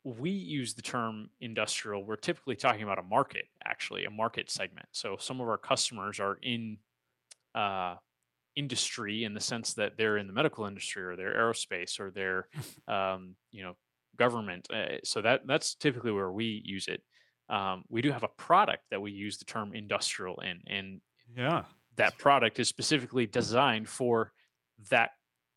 we 0.03 0.31
use 0.31 0.73
the 0.73 0.81
term 0.81 1.29
industrial, 1.39 2.03
we're 2.03 2.15
typically 2.15 2.55
talking 2.55 2.83
about 2.83 2.99
a 2.99 3.03
market, 3.03 3.45
actually, 3.63 4.05
a 4.05 4.09
market 4.09 4.49
segment. 4.49 4.87
So 4.91 5.17
some 5.19 5.39
of 5.39 5.47
our 5.47 5.57
customers 5.57 6.19
are 6.19 6.37
in 6.41 6.77
uh, 7.55 7.95
industry 8.55 9.23
in 9.23 9.33
the 9.33 9.39
sense 9.39 9.73
that 9.75 9.93
they're 9.97 10.17
in 10.17 10.27
the 10.27 10.33
medical 10.33 10.65
industry 10.65 11.03
or 11.03 11.15
they're 11.15 11.35
aerospace 11.35 11.99
or 11.99 12.11
they're, 12.11 12.47
um, 12.87 13.35
you 13.51 13.63
know, 13.63 13.75
government. 14.17 14.67
Uh, 14.71 14.97
so 15.03 15.21
that 15.21 15.41
that's 15.47 15.75
typically 15.75 16.11
where 16.11 16.31
we 16.31 16.61
use 16.65 16.87
it. 16.87 17.01
Um, 17.49 17.83
we 17.89 18.01
do 18.01 18.11
have 18.11 18.23
a 18.23 18.29
product 18.29 18.83
that 18.91 19.01
we 19.01 19.11
use 19.11 19.37
the 19.37 19.45
term 19.45 19.73
industrial 19.73 20.39
in, 20.41 20.61
and 20.67 21.01
Yeah. 21.35 21.63
that 21.97 22.17
product 22.17 22.59
is 22.59 22.67
specifically 22.67 23.25
designed 23.25 23.89
for 23.89 24.31
that 24.89 25.11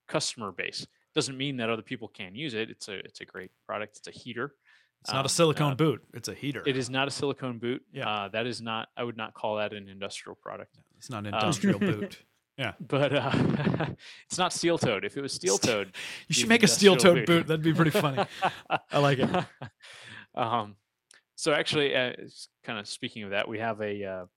customer 0.09 0.53
base. 0.53 0.87
Doesn't 1.17 1.37
mean 1.37 1.57
that 1.57 1.69
other 1.71 1.83
people 1.83 2.07
can't 2.09 2.37
use 2.37 2.55
it. 2.55 2.71
It's 2.71 2.87
a 2.89 2.95
it's 2.99 3.21
a 3.23 3.25
great 3.25 3.51
product. 3.67 3.97
It's 3.97 4.07
a 4.07 4.13
heater. 4.13 4.53
It's 5.01 5.11
not 5.13 5.21
Um, 5.21 5.27
a 5.27 5.29
silicone 5.31 5.73
uh, 5.73 5.77
boot. 5.77 6.03
It's 6.15 6.29
a 6.29 6.35
heater. 6.35 6.63
It 6.67 6.77
is 6.77 6.89
not 6.91 7.09
a 7.09 7.11
silicone 7.11 7.59
boot. 7.59 7.83
Yeah. 7.93 8.09
Uh, 8.09 8.29
that 8.29 8.47
is 8.47 8.61
not. 8.61 8.89
I 8.97 9.03
would 9.03 9.17
not 9.17 9.33
call 9.35 9.57
that 9.57 9.73
an 9.73 9.89
industrial 9.89 10.37
product. 10.37 10.77
It's 10.99 11.09
not 11.11 11.27
an 11.27 11.33
um, 11.35 11.41
industrial 11.41 11.79
boot. 11.91 12.19
Yeah. 12.59 12.73
But 12.81 13.13
uh, 13.15 13.31
it's 14.29 14.39
not 14.39 14.53
steel 14.53 14.77
toed. 14.79 15.05
If 15.05 15.17
it 15.17 15.23
was 15.23 15.33
steel 15.33 15.59
toed, 15.59 15.93
You 16.29 16.35
should 16.35 16.49
make 16.49 16.63
a 16.63 16.69
steel 16.69 16.97
toed 16.97 17.25
boot. 17.27 17.47
That'd 17.47 17.63
be 17.65 17.73
pretty 17.75 17.91
funny. 17.93 18.25
I 18.93 18.99
like 18.99 19.19
it. 19.19 19.31
um, 20.35 20.77
so 21.35 21.53
actually, 21.53 21.95
uh, 21.97 22.13
kind 22.65 22.79
of 22.79 22.87
speaking 22.89 23.23
of 23.25 23.31
that, 23.31 23.49
we 23.49 23.59
have 23.59 23.81
a. 23.81 24.29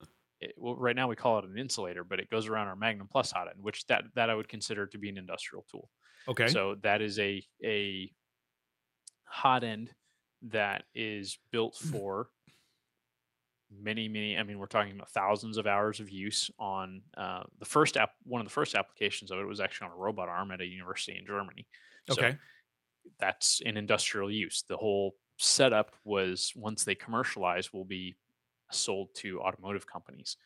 It, 0.41 0.53
well, 0.57 0.75
right 0.75 0.95
now 0.95 1.07
we 1.07 1.15
call 1.15 1.39
it 1.39 1.45
an 1.45 1.57
insulator, 1.57 2.03
but 2.03 2.19
it 2.19 2.29
goes 2.29 2.47
around 2.47 2.67
our 2.67 2.75
Magnum 2.75 3.07
Plus 3.11 3.31
hot 3.31 3.47
end, 3.47 3.61
which 3.61 3.85
that 3.87 4.03
that 4.15 4.29
I 4.29 4.35
would 4.35 4.47
consider 4.47 4.87
to 4.87 4.97
be 4.97 5.09
an 5.09 5.17
industrial 5.17 5.65
tool. 5.69 5.89
Okay. 6.27 6.47
So 6.47 6.75
that 6.83 7.01
is 7.01 7.19
a 7.19 7.43
a 7.63 8.11
hot 9.25 9.63
end 9.63 9.91
that 10.43 10.83
is 10.95 11.37
built 11.51 11.75
for 11.75 12.29
many 13.71 14.07
many. 14.07 14.37
I 14.37 14.43
mean, 14.43 14.59
we're 14.59 14.67
talking 14.67 14.93
about 14.93 15.09
thousands 15.11 15.57
of 15.57 15.67
hours 15.67 15.99
of 15.99 16.09
use 16.09 16.49
on 16.57 17.01
uh, 17.17 17.43
the 17.59 17.65
first 17.65 17.97
app. 17.97 18.11
One 18.23 18.41
of 18.41 18.47
the 18.47 18.53
first 18.53 18.75
applications 18.75 19.31
of 19.31 19.39
it 19.39 19.45
was 19.45 19.59
actually 19.59 19.87
on 19.87 19.93
a 19.93 19.99
robot 19.99 20.29
arm 20.29 20.51
at 20.51 20.61
a 20.61 20.65
university 20.65 21.17
in 21.17 21.25
Germany. 21.25 21.67
So 22.09 22.23
okay. 22.23 22.37
that's 23.19 23.61
an 23.65 23.77
industrial 23.77 24.31
use. 24.31 24.63
The 24.67 24.77
whole 24.77 25.15
setup 25.37 25.91
was 26.03 26.51
once 26.55 26.83
they 26.83 26.95
commercialize 26.95 27.71
will 27.71 27.85
be 27.85 28.15
sold 28.71 29.13
to 29.15 29.39
automotive 29.41 29.85
companies, 29.87 30.37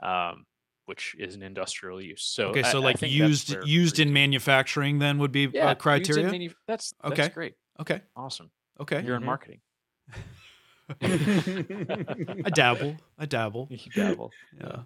um, 0.00 0.46
which 0.86 1.14
is 1.18 1.34
an 1.34 1.42
industrial 1.42 2.00
use. 2.00 2.22
So 2.22 2.48
okay. 2.48 2.62
So 2.62 2.78
I 2.78 2.82
like 2.82 2.98
think 2.98 3.12
that's 3.18 3.48
used 3.48 3.66
used 3.66 3.98
in 4.00 4.12
manufacturing 4.12 4.98
then 4.98 5.18
would 5.18 5.32
be 5.32 5.48
yeah, 5.52 5.70
used 5.70 5.72
in 5.72 5.78
criteria. 5.78 6.30
manu- 6.30 6.54
that's 6.66 6.94
Okay. 7.04 7.28
great. 7.28 7.54
okay. 7.80 8.02
Awesome. 8.16 8.50
Okay. 8.80 9.02
You're 9.04 9.16
in 9.16 9.22
Mhm. 9.22 9.26
marketing. 9.26 9.60
I 11.02 12.50
dabble. 12.50 12.96
I 13.18 13.26
dabble. 13.26 13.68
You 13.70 13.78
dabble. 13.94 14.32
Yeah. 14.58 14.66
Yeah. 14.66 14.82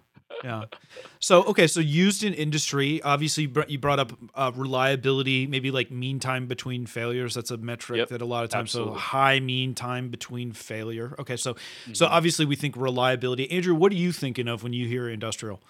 So 1.19 1.43
okay, 1.45 1.67
so 1.67 1.79
used 1.79 2.23
in 2.23 2.33
industry, 2.33 3.01
obviously 3.01 3.51
you 3.67 3.79
brought 3.79 3.99
up 3.99 4.13
uh, 4.35 4.51
reliability, 4.55 5.47
maybe 5.47 5.71
like 5.71 5.91
mean 5.91 6.19
time 6.19 6.47
between 6.47 6.85
failures. 6.85 7.33
That's 7.35 7.51
a 7.51 7.57
metric 7.57 7.97
Yep, 7.97 8.09
that 8.09 8.21
a 8.21 8.25
lot 8.25 8.43
of 8.43 8.49
times. 8.49 8.71
absolutely. 8.71 8.93
So 8.93 8.99
high 8.99 9.39
mean 9.39 9.73
time 9.75 10.09
between 10.09 10.51
failure. 10.51 11.15
Okay, 11.19 11.37
so 11.37 11.55
so 11.93 12.05
Mhm. 12.05 12.11
obviously 12.11 12.45
we 12.45 12.55
think 12.55 12.75
reliability. 12.75 13.49
Andrew, 13.51 13.75
what 13.75 13.91
are 13.91 13.95
you 13.95 14.11
thinking 14.11 14.47
of 14.47 14.63
when 14.63 14.73
you 14.73 14.87
hear 14.87 15.09
industrial? 15.09 15.61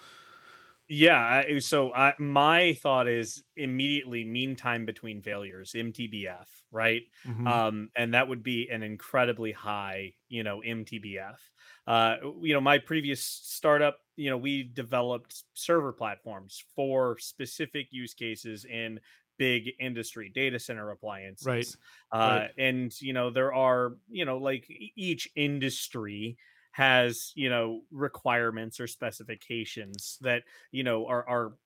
Yeah. 0.88 1.18
I, 1.18 1.58
so 1.60 1.92
I, 1.94 2.14
my 2.18 2.74
thought 2.74 3.08
is 3.08 3.42
immediately 3.56 4.24
mean 4.24 4.54
time 4.54 4.84
between 4.84 5.22
failures, 5.22 5.74
MTBF, 5.74 6.46
right? 6.70 7.02
Mhm. 7.24 7.46
Um, 7.46 7.90
and 7.96 8.12
that 8.14 8.28
would 8.28 8.42
be 8.42 8.68
an 8.70 8.82
incredibly 8.82 9.52
high, 9.52 10.14
you 10.28 10.42
know, 10.42 10.60
MTBF. 10.60 11.38
Uh, 11.86 12.16
you 12.40 12.54
know, 12.54 12.60
my 12.60 12.78
previous 12.78 13.22
startup, 13.24 14.00
you 14.16 14.30
know, 14.30 14.38
we 14.38 14.62
developed 14.62 15.44
server 15.54 15.92
platforms 15.92 16.64
for 16.74 17.18
specific 17.18 17.88
use 17.90 18.14
cases 18.14 18.64
in 18.64 19.00
big 19.36 19.70
industry 19.80 20.30
data 20.30 20.58
center 20.58 20.90
appliances. 20.90 21.76
Right. 21.76 21.76
Uh, 22.12 22.46
Right. 22.46 22.50
and 22.56 22.98
you 23.00 23.12
know, 23.12 23.30
there 23.30 23.52
are, 23.52 23.98
you 24.08 24.24
know, 24.24 24.38
like 24.38 24.66
each 24.68 25.28
industry 25.36 26.38
has 26.72 27.32
you 27.36 27.48
know 27.48 27.82
requirements 27.92 28.80
or 28.80 28.88
specifications 28.88 30.18
that 30.22 30.42
you 30.72 30.82
know 30.82 31.06
are 31.06 31.28
are 31.28 31.56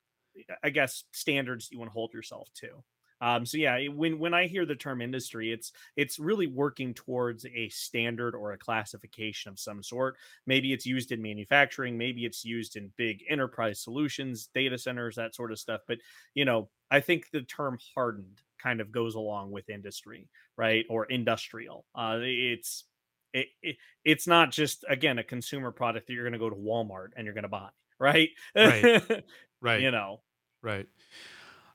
i 0.63 0.71
guess 0.71 1.05
standards 1.13 1.71
you 1.71 1.79
want 1.79 1.89
to 1.89 1.93
hold 1.93 2.13
yourself 2.13 2.49
to 2.55 2.83
um 3.21 3.45
so 3.45 3.57
yeah 3.57 3.87
when 3.89 4.19
when 4.19 4.35
i 4.35 4.47
hear 4.47 4.65
the 4.67 4.75
term 4.75 5.01
industry 5.01 5.53
it's 5.53 5.73
it's 5.97 6.19
really 6.19 6.47
working 6.47 6.95
towards 6.95 7.45
a 7.47 7.69
standard 7.69 8.35
or 8.35 8.53
a 8.53 8.59
classification 8.59 9.51
of 9.51 9.59
some 9.59 9.83
sort 9.83 10.17
maybe 10.47 10.73
it's 10.73 10.87
used 10.87 11.13
in 11.13 11.23
manufacturing 11.23 11.97
maybe 11.97 12.25
it's 12.25 12.45
used 12.45 12.77
in 12.77 12.91
big 12.97 13.23
enterprise 13.29 13.81
solutions 13.81 14.49
data 14.55 14.79
centers 14.79 15.17
that 15.17 15.35
sort 15.35 15.53
of 15.53 15.59
stuff 15.59 15.81
but 15.87 15.99
you 16.35 16.45
know 16.45 16.69
i 16.91 17.01
think 17.01 17.31
the 17.33 17.43
term 17.43 17.79
hardened 17.95 18.41
kind 18.63 18.81
of 18.81 18.91
goes 18.91 19.15
along 19.15 19.51
with 19.51 19.69
industry 19.69 20.29
right 20.57 20.85
or 20.89 21.05
industrial 21.07 21.85
uh 21.95 22.19
it's 22.21 22.85
it, 23.33 23.49
it 23.63 23.77
it's 24.05 24.27
not 24.27 24.51
just 24.51 24.85
again 24.89 25.19
a 25.19 25.25
consumer 25.25 25.71
product 25.71 26.07
that 26.07 26.13
you're 26.15 26.25
going 26.25 26.33
to 26.33 26.39
go 26.39 26.51
to 26.51 26.57
Walmart 26.57 27.09
and 27.17 27.25
you're 27.25 27.35
going 27.35 27.43
to 27.43 27.49
buy, 27.49 27.69
right? 27.99 28.31
Right. 28.55 29.25
Right. 29.61 29.81
you 29.81 29.91
know. 29.91 30.21
Right. 30.63 30.87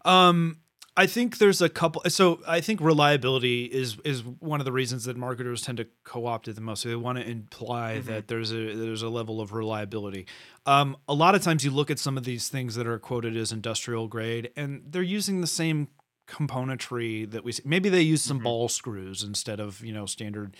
Um, 0.06 0.60
I 0.96 1.08
think 1.08 1.39
there's 1.39 1.60
a 1.62 1.70
couple. 1.70 2.04
So 2.10 2.39
I 2.48 2.62
think 2.62 2.80
reliability 2.80 3.66
is 3.66 3.98
is 4.06 4.24
one 4.24 4.60
of 4.62 4.66
the 4.66 4.72
reasons 4.72 5.06
that 5.06 5.18
marketers 5.18 5.62
tend 5.64 5.78
to 5.80 5.88
co-opt 6.04 6.48
it 6.48 6.54
the 6.54 6.62
most. 6.62 6.84
They 6.84 6.96
want 6.96 7.18
to 7.18 7.28
imply 7.28 8.00
Mhm. 8.02 8.06
that 8.06 8.28
there's 8.28 8.52
a 8.52 8.76
there's 8.76 9.02
a 9.02 9.10
level 9.10 9.41
of 9.41 9.54
reliability. 9.54 10.28
Um, 10.68 10.96
a 11.08 11.14
lot 11.16 11.34
of 11.34 11.41
times 11.41 11.64
you 11.66 11.72
look 11.72 11.89
at 11.89 11.98
some 11.98 12.16
of 12.18 12.26
these 12.26 12.48
things 12.48 12.76
that 12.76 12.86
are 12.86 13.00
quoted 13.00 13.36
as 13.36 13.52
industrial 13.52 14.08
grade, 14.08 14.52
and 14.56 14.84
they're 14.88 15.02
using 15.02 15.41
the 15.41 15.48
same 15.48 15.88
componentry 16.28 17.30
that 17.32 17.44
we 17.44 17.52
see. 17.52 17.64
Maybe 17.66 17.89
they 17.89 18.02
use 18.02 18.22
some 18.22 18.39
Mhm. 18.39 18.44
ball 18.44 18.70
screws 18.70 19.24
instead 19.24 19.60
of 19.60 19.84
you 19.84 19.94
know 19.94 20.06
standard, 20.06 20.56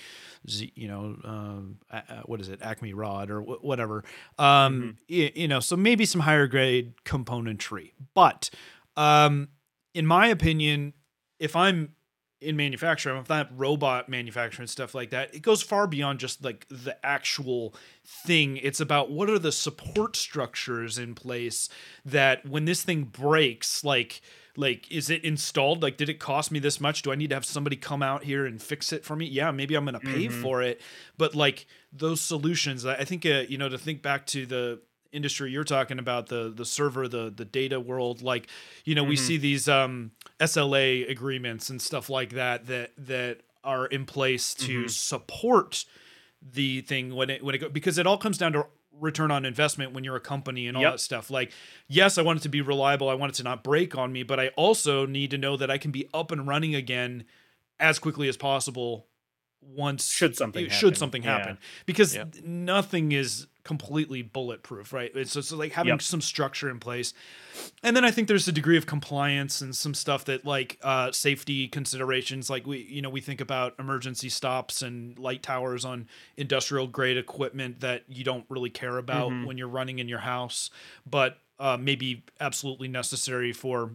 you 0.76 0.88
know, 0.88 1.16
um, 1.24 1.78
what 2.26 2.42
is 2.42 2.50
it, 2.50 2.62
Acme 2.62 2.94
rod 2.94 3.30
or 3.30 3.42
wh- 3.42 3.64
whatever. 3.64 4.04
Um, 4.40 4.98
y- 5.10 5.32
you 5.36 5.48
know, 5.48 5.60
so 5.60 5.78
maybe 5.78 6.06
some 6.06 6.22
higher 6.22 6.48
grade 6.48 6.94
componentry, 7.06 7.92
but 8.14 8.50
um, 8.98 9.50
in 9.94 10.06
my 10.06 10.28
opinion, 10.28 10.94
if 11.40 11.56
I'm 11.56 11.96
in 12.42 12.58
manufacturing, 12.58 13.18
if 13.18 13.32
I'm 13.32 13.48
robot 13.56 14.10
manufacturing 14.10 14.68
stuff 14.68 14.94
like 14.94 15.12
that, 15.12 15.34
it 15.34 15.42
goes 15.42 15.62
far 15.64 15.88
beyond 15.88 16.20
just 16.20 16.44
like 16.44 16.66
the 16.70 16.98
actual 17.06 17.74
thing. 18.06 18.58
It's 18.58 18.82
about 18.82 19.10
what 19.12 19.30
are 19.30 19.40
the 19.40 19.52
support 19.52 20.16
structures 20.18 20.98
in 20.98 21.16
place 21.16 21.70
that 22.04 22.46
when 22.46 22.66
this 22.66 22.84
thing 22.84 23.04
breaks, 23.06 23.84
like 23.84 24.22
like 24.58 24.92
is 24.92 25.10
it 25.10 25.24
installed? 25.24 25.82
Like 25.82 25.96
did 25.98 26.10
it 26.10 26.20
cost 26.20 26.52
me 26.52 26.60
this 26.60 26.80
much? 26.82 27.02
Do 27.02 27.12
I 27.12 27.16
need 27.16 27.30
to 27.30 27.36
have 27.36 27.46
somebody 27.46 27.76
come 27.78 28.04
out 28.04 28.24
here 28.26 28.46
and 28.46 28.62
fix 28.62 28.92
it 28.92 29.06
for 29.06 29.16
me? 29.16 29.26
Yeah, 29.26 29.52
maybe 29.52 29.74
I'm 29.76 29.86
going 29.86 29.94
to 29.94 30.00
pay 30.00 30.28
Mhm. 30.28 30.42
for 30.42 30.62
it, 30.62 30.82
but 31.18 31.34
like 31.34 31.66
those 31.94 32.20
solutions, 32.22 32.86
I 32.86 32.96
I 32.96 33.06
think 33.06 33.26
uh, 33.26 33.44
you 33.48 33.58
know 33.58 33.70
to 33.70 33.78
think 33.78 34.02
back 34.02 34.26
to 34.28 34.46
the 34.46 34.82
industry 35.14 35.52
you're 35.52 35.64
talking 35.64 36.00
about 36.00 36.28
the 36.28 36.52
the 36.54 36.66
server 36.66 37.08
the 37.08 37.30
the 37.34 37.46
data 37.46 37.80
world 37.80 38.22
like 38.22 38.48
you 38.84 38.96
know 38.96 39.04
we 39.04 39.16
Mhm. 39.16 39.20
see 39.20 39.38
these 39.38 39.70
um 39.70 40.12
SLA 40.40 41.08
agreements 41.10 41.70
and 41.70 41.82
stuff 41.82 42.10
like 42.10 42.32
that 42.32 42.66
that 42.66 42.92
that 42.98 43.42
are 43.64 43.86
in 43.86 44.06
place 44.06 44.54
to 44.56 44.84
Mhm. 44.86 44.90
support 44.90 45.86
the 46.42 46.82
thing 46.82 47.16
when 47.16 47.30
it 47.30 47.44
when 47.44 47.56
it 47.56 47.60
go 47.60 47.70
because 47.70 47.98
it 47.98 48.06
all 48.08 48.18
comes 48.18 48.38
down 48.38 48.52
to 48.54 48.66
return 49.00 49.32
on 49.32 49.46
investment 49.46 49.92
when 49.94 50.04
you're 50.04 50.16
a 50.16 50.20
company 50.20 50.68
and 50.68 50.76
all 50.78 50.84
Yep. 50.84 50.94
that 50.94 51.00
stuff 51.00 51.30
like 51.32 51.52
yes 51.88 52.18
i 52.18 52.22
want 52.22 52.40
it 52.40 52.44
to 52.44 52.50
be 52.50 52.62
reliable 52.62 53.10
i 53.10 53.14
want 53.14 53.32
it 53.32 53.36
to 53.36 53.44
not 53.44 53.64
break 53.64 53.98
on 53.98 54.12
me 54.12 54.22
but 54.24 54.40
i 54.40 54.50
also 54.50 55.06
need 55.08 55.32
to 55.32 55.38
know 55.38 55.56
that 55.58 55.72
i 55.72 55.78
can 55.80 55.90
be 55.92 56.08
up 56.14 56.32
and 56.32 56.46
running 56.48 56.76
again 56.76 57.24
as 57.80 57.98
quickly 57.98 58.28
as 58.28 58.38
possible 58.38 59.08
once 59.62 60.12
Should 60.12 60.36
something 60.36 60.66
should 60.70 60.74
happen. 60.90 60.96
something 60.96 61.24
Yeah. 61.24 61.38
happen 61.38 61.58
because 61.86 62.14
Yep. 62.16 62.36
nothing 62.44 63.14
is 63.14 63.48
completely 63.64 64.22
bulletproof 64.22 64.92
right 64.92 65.12
it's 65.16 65.34
just 65.34 65.52
like 65.54 65.72
having 65.72 65.92
Yep. 65.94 66.02
some 66.02 66.20
structure 66.22 66.70
in 66.70 66.80
place 66.80 67.14
and 67.82 67.96
then 67.96 68.04
i 68.04 68.12
think 68.12 68.28
there's 68.28 68.48
a 68.48 68.52
degree 68.52 68.76
of 68.78 68.86
compliance 68.86 69.62
and 69.62 69.74
some 69.76 69.94
stuff 69.94 70.26
that 70.26 70.46
like 70.46 70.78
uh 70.84 71.12
safety 71.14 71.68
considerations 71.70 72.50
like 72.50 72.68
we 72.68 72.80
you 72.80 73.02
know 73.02 73.10
we 73.10 73.22
think 73.22 73.40
about 73.40 73.74
emergency 73.80 74.28
stops 74.28 74.82
and 74.82 75.18
light 75.18 75.42
towers 75.44 75.86
on 75.86 76.08
industrial 76.36 76.88
grade 76.88 77.16
equipment 77.18 77.80
that 77.80 78.04
you 78.10 78.24
don't 78.26 78.46
really 78.50 78.70
care 78.70 78.98
about 78.98 79.32
Mhm. 79.32 79.46
when 79.46 79.58
you're 79.58 79.68
running 79.70 80.00
in 80.00 80.10
your 80.10 80.20
house 80.20 80.70
but 81.10 81.38
uh 81.60 81.78
maybe 81.80 82.24
absolutely 82.42 82.90
necessary 82.90 83.54
for 83.54 83.92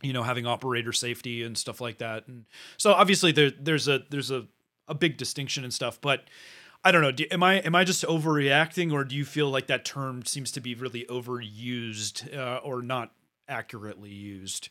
you 0.00 0.12
know 0.12 0.22
having 0.22 0.46
operator 0.46 0.92
safety 0.92 1.42
and 1.42 1.58
stuff 1.58 1.80
like 1.80 1.98
that 1.98 2.28
and 2.28 2.44
so 2.76 2.92
obviously 2.92 3.32
there 3.32 3.50
there's 3.50 3.88
a 3.88 4.02
there's 4.10 4.30
a 4.30 4.46
a 4.88 4.94
big 4.94 5.16
distinction 5.16 5.64
and 5.64 5.72
stuff 5.74 6.00
but 6.00 6.24
i 6.84 6.90
don't 6.92 7.02
know 7.02 7.12
do, 7.12 7.24
am 7.30 7.42
i 7.42 7.54
am 7.54 7.74
i 7.74 7.84
just 7.84 8.04
overreacting 8.04 8.92
or 8.92 9.04
do 9.04 9.16
you 9.16 9.24
feel 9.24 9.50
like 9.50 9.66
that 9.66 9.84
term 9.84 10.24
seems 10.24 10.50
to 10.52 10.60
be 10.60 10.74
really 10.74 11.04
overused 11.08 12.36
uh, 12.36 12.60
or 12.64 12.82
not 12.82 13.12
accurately 13.48 14.10
used 14.10 14.68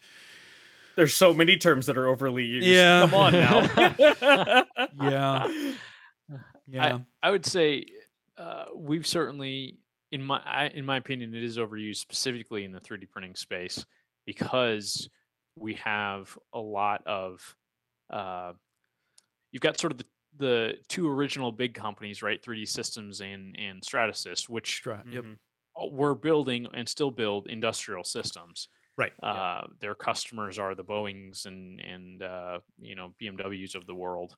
There's 0.95 1.13
so 1.13 1.33
many 1.33 1.57
terms 1.57 1.85
that 1.85 1.97
are 1.97 2.07
overly 2.07 2.43
used. 2.43 2.67
Yeah. 2.67 3.01
Come 3.01 3.13
on 3.13 3.31
now. 3.33 4.65
yeah 5.01 5.73
yeah 6.67 6.99
I 7.23 7.31
would 7.31 7.45
say 7.45 7.85
uh, 8.37 8.65
we've 8.75 9.05
certainly, 9.05 9.77
in 10.11 10.23
my 10.23 10.41
I, 10.43 10.67
in 10.67 10.85
my 10.85 10.97
opinion, 10.97 11.35
it 11.35 11.43
is 11.43 11.57
overused 11.57 11.97
specifically 11.97 12.63
in 12.63 12.71
the 12.71 12.79
3D 12.79 13.09
printing 13.09 13.35
space 13.35 13.85
because 14.25 15.09
we 15.55 15.75
have 15.75 16.35
a 16.53 16.59
lot 16.59 17.05
of. 17.05 17.55
Uh, 18.09 18.53
you've 19.51 19.61
got 19.61 19.79
sort 19.79 19.91
of 19.91 19.99
the, 19.99 20.05
the 20.41 20.73
two 20.89 21.07
original 21.09 21.51
big 21.51 21.73
companies, 21.73 22.21
right? 22.21 22.41
3D 22.43 22.67
Systems 22.67 23.21
and 23.21 23.55
and 23.57 23.81
Stratasys, 23.81 24.49
which 24.49 24.75
Stra- 24.77 25.03
yep 25.09 25.23
Mhm. 25.23 25.37
uh, 25.81 25.87
were 25.87 26.15
building 26.15 26.67
and 26.73 26.87
still 26.89 27.11
build 27.11 27.47
industrial 27.47 28.03
systems. 28.03 28.67
right 28.97 29.13
Uh, 29.23 29.67
Their 29.79 29.95
customers 29.95 30.59
are 30.59 30.75
the 30.75 30.83
Boeing's 30.83 31.45
and 31.45 31.79
and 31.79 32.21
uh, 32.21 32.59
you 32.79 32.95
know 32.95 33.15
BMWs 33.21 33.75
of 33.75 33.85
the 33.85 33.95
world. 33.95 34.35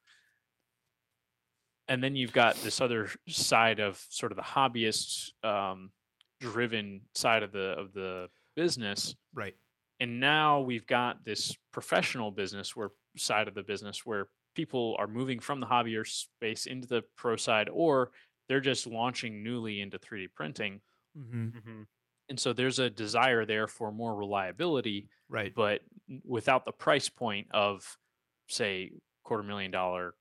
And 1.88 2.02
then 2.04 2.16
you've 2.16 2.32
got 2.34 2.56
this 2.58 2.80
other 2.80 3.10
side 3.28 3.80
of 3.80 3.98
sort 4.10 4.32
of 4.32 4.38
the 4.38 4.44
hobbyist 4.56 5.32
um, 5.44 5.92
driven 6.40 7.02
side 7.16 7.44
of 7.44 7.52
the 7.52 7.68
of 7.82 7.94
the 7.94 8.30
business. 8.56 9.16
right 9.34 9.56
And 10.00 10.20
now 10.20 10.62
we've 10.62 10.86
got 10.86 11.24
this 11.26 11.56
professional 11.72 12.32
business 12.32 12.76
where 12.76 12.92
side 13.18 13.48
of 13.48 13.54
the 13.56 13.64
business 13.64 14.06
where 14.06 14.28
people 14.54 14.96
are 15.00 15.08
moving 15.08 15.40
from 15.40 15.60
the 15.60 15.66
hobby 15.66 15.96
or 15.96 16.06
space 16.06 16.66
into 16.66 16.88
the 16.88 17.04
pro 17.16 17.36
side, 17.36 17.70
or 17.70 18.12
they're 18.48 18.62
just 18.62 18.86
launching 18.88 19.44
newly 19.44 19.82
into 19.82 19.98
3D 20.00 20.28
printing 20.36 20.82
hmm 21.16 21.48
Mhm. 21.50 21.86
and 22.30 22.40
so 22.40 22.54
there's 22.54 22.80
a 22.80 22.90
desire 22.90 23.46
there 23.46 23.68
for 23.68 23.92
more 23.92 24.16
reliability 24.16 25.08
right 25.30 25.54
but 25.56 25.82
without 26.26 26.66
the 26.66 26.72
price 26.72 27.08
point 27.10 27.48
of 27.52 27.98
say 28.48 28.92
quarter 29.24 29.44
million 29.44 29.70
dollar 29.72 30.16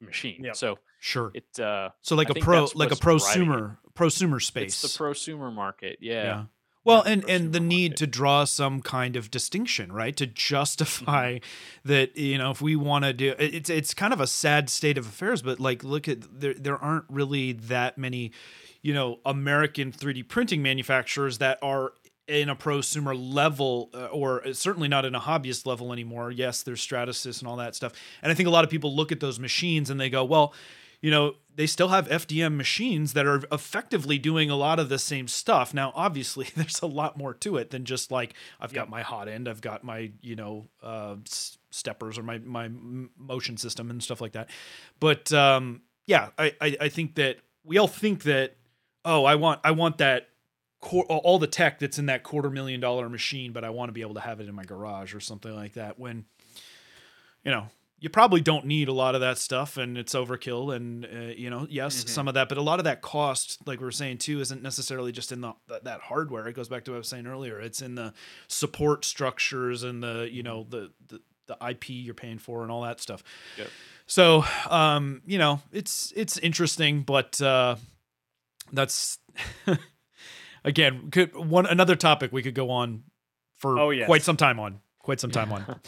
machine 0.00 0.42
Yep. 0.44 0.56
so 0.56 0.78
sure 1.00 1.30
it 1.34 1.58
uh 1.60 1.90
so 2.00 2.16
like 2.16 2.28
I 2.30 2.38
a 2.38 2.42
pro 2.42 2.62
like 2.74 2.90
a 2.90 2.96
what's 2.96 3.00
driving 3.00 3.42
it. 3.42 3.46
prosumer 3.54 3.78
prosumer 3.94 4.42
space 4.42 4.82
it's 4.82 4.96
the 4.96 5.04
prosumer 5.04 5.52
market 5.54 5.98
Yeah. 6.00 6.24
yeah, 6.24 6.44
Well, 6.84 7.02
and 7.02 7.28
and 7.28 7.52
the 7.52 7.60
need 7.60 7.92
market. 7.92 7.96
to 7.98 8.06
draw 8.06 8.44
some 8.44 8.82
kind 8.82 9.16
of 9.16 9.30
distinction, 9.30 9.90
right? 9.92 10.16
To 10.16 10.26
justify 10.26 11.38
that 11.84 12.16
you 12.16 12.38
know 12.38 12.50
if 12.50 12.60
we 12.60 12.76
want 12.76 13.04
to 13.04 13.12
do 13.12 13.34
it's 13.38 13.70
it's 13.70 13.94
kind 13.94 14.12
of 14.12 14.20
a 14.20 14.26
sad 14.26 14.68
state 14.68 14.98
of 14.98 15.06
affairs, 15.06 15.42
but 15.42 15.58
like 15.58 15.82
look 15.82 16.08
at 16.08 16.40
there 16.40 16.54
there 16.54 16.78
aren't 16.78 17.06
really 17.08 17.52
that 17.52 17.96
many, 17.96 18.32
you 18.82 18.92
know, 18.92 19.20
American 19.24 19.92
3D 19.92 20.28
printing 20.28 20.62
manufacturers 20.62 21.38
that 21.38 21.58
are 21.62 21.92
in 22.26 22.48
a 22.48 22.56
prosumer 22.56 23.14
level 23.16 23.90
uh, 23.94 24.06
or 24.06 24.42
certainly 24.54 24.88
not 24.88 25.04
in 25.04 25.14
a 25.14 25.20
hobbyist 25.20 25.66
level 25.66 25.92
anymore. 25.92 26.30
Yes, 26.30 26.62
there's 26.62 26.84
Stratasys 26.86 27.40
and 27.40 27.48
all 27.48 27.56
that 27.56 27.74
stuff. 27.74 27.92
And 28.22 28.32
I 28.32 28.34
think 28.34 28.46
a 28.46 28.50
lot 28.50 28.64
of 28.64 28.70
people 28.70 28.94
look 28.94 29.12
at 29.12 29.20
those 29.20 29.38
machines 29.38 29.90
and 29.90 30.00
they 30.00 30.08
go, 30.08 30.24
"Well, 30.24 30.54
you 31.02 31.10
know, 31.10 31.34
they 31.56 31.66
still 31.66 31.88
have 31.88 32.08
FDM 32.08 32.56
machines 32.56 33.12
that 33.12 33.26
are 33.26 33.42
effectively 33.52 34.18
doing 34.18 34.50
a 34.50 34.56
lot 34.56 34.78
of 34.78 34.88
the 34.88 34.98
same 34.98 35.28
stuff. 35.28 35.72
Now, 35.72 35.92
obviously, 35.94 36.48
there's 36.56 36.82
a 36.82 36.86
lot 36.86 37.16
more 37.16 37.34
to 37.34 37.56
it 37.56 37.70
than 37.70 37.84
just 37.84 38.10
like 38.10 38.34
I've 38.60 38.72
got 38.72 38.88
my 38.88 39.02
hot 39.02 39.28
end, 39.28 39.48
I've 39.48 39.60
got 39.60 39.84
my 39.84 40.10
you 40.20 40.36
know 40.36 40.68
uh, 40.82 41.16
steppers 41.70 42.18
or 42.18 42.22
my 42.22 42.38
my 42.38 42.70
motion 43.16 43.56
system 43.56 43.90
and 43.90 44.02
stuff 44.02 44.20
like 44.20 44.32
that. 44.32 44.50
But 45.00 45.32
um, 45.32 45.82
yeah, 46.06 46.30
I, 46.38 46.54
I 46.60 46.76
I 46.82 46.88
think 46.88 47.14
that 47.16 47.38
we 47.64 47.78
all 47.78 47.88
think 47.88 48.24
that 48.24 48.56
oh, 49.04 49.24
I 49.24 49.36
want 49.36 49.60
I 49.64 49.72
want 49.72 49.98
that 49.98 50.28
all 50.90 51.38
the 51.38 51.46
tech 51.46 51.78
that's 51.78 51.98
in 51.98 52.06
that 52.06 52.22
quarter 52.22 52.50
million 52.50 52.78
dollar 52.78 53.08
machine, 53.08 53.52
but 53.52 53.64
I 53.64 53.70
want 53.70 53.88
to 53.88 53.92
be 53.92 54.02
able 54.02 54.14
to 54.14 54.20
have 54.20 54.40
it 54.40 54.48
in 54.48 54.54
my 54.54 54.64
garage 54.64 55.14
or 55.14 55.20
something 55.20 55.54
like 55.54 55.74
that. 55.74 55.98
When 55.98 56.26
you 57.44 57.50
know 57.50 57.68
you 58.04 58.10
probably 58.10 58.42
don't 58.42 58.66
need 58.66 58.88
a 58.88 58.92
lot 58.92 59.14
of 59.14 59.22
that 59.22 59.38
stuff 59.38 59.76
and 59.78 59.96
it's 59.96 60.14
overkill 60.14 60.76
and 60.76 61.06
uh, 61.06 61.32
you 61.34 61.48
know 61.48 61.66
yes 61.70 62.04
Mhm. 62.04 62.08
some 62.08 62.28
of 62.28 62.34
that 62.34 62.48
but 62.50 62.58
a 62.58 62.62
lot 62.62 62.78
of 62.78 62.84
that 62.84 63.00
cost 63.00 63.58
like 63.66 63.80
we 63.80 63.84
were 63.86 63.90
saying 64.02 64.18
too 64.18 64.40
isn't 64.40 64.62
necessarily 64.62 65.10
just 65.10 65.32
in 65.32 65.40
the 65.40 65.52
that, 65.68 65.84
that 65.84 66.00
hardware 66.00 66.46
it 66.46 66.54
goes 66.54 66.68
back 66.68 66.84
to 66.84 66.90
what 66.90 66.96
i 66.96 66.98
was 66.98 67.08
saying 67.08 67.26
earlier 67.26 67.58
it's 67.58 67.80
in 67.80 67.94
the 67.94 68.12
support 68.46 69.04
structures 69.06 69.82
and 69.82 70.02
the 70.02 70.28
you 70.30 70.42
know 70.42 70.66
the 70.68 70.92
the, 71.08 71.20
the 71.46 71.56
ip 71.70 71.88
you're 71.88 72.12
paying 72.14 72.38
for 72.38 72.62
and 72.62 72.70
all 72.70 72.82
that 72.82 73.00
stuff 73.00 73.24
Yep. 73.56 73.68
so 74.06 74.44
um 74.68 75.22
you 75.26 75.38
know 75.38 75.62
it's 75.72 76.12
it's 76.14 76.36
interesting 76.38 77.02
but 77.02 77.40
uh 77.40 77.76
that's 78.72 79.18
again 80.64 81.10
could 81.10 81.34
one 81.34 81.66
another 81.66 81.96
topic 81.96 82.32
we 82.32 82.42
could 82.42 82.54
go 82.54 82.70
on 82.70 83.04
for 83.56 83.78
Oh, 83.78 83.90
yes. 83.90 84.06
quite 84.06 84.22
some 84.22 84.36
time 84.36 84.58
on 84.60 84.80
quite 85.04 85.20
some 85.20 85.30
time 85.30 85.52
on 85.52 85.80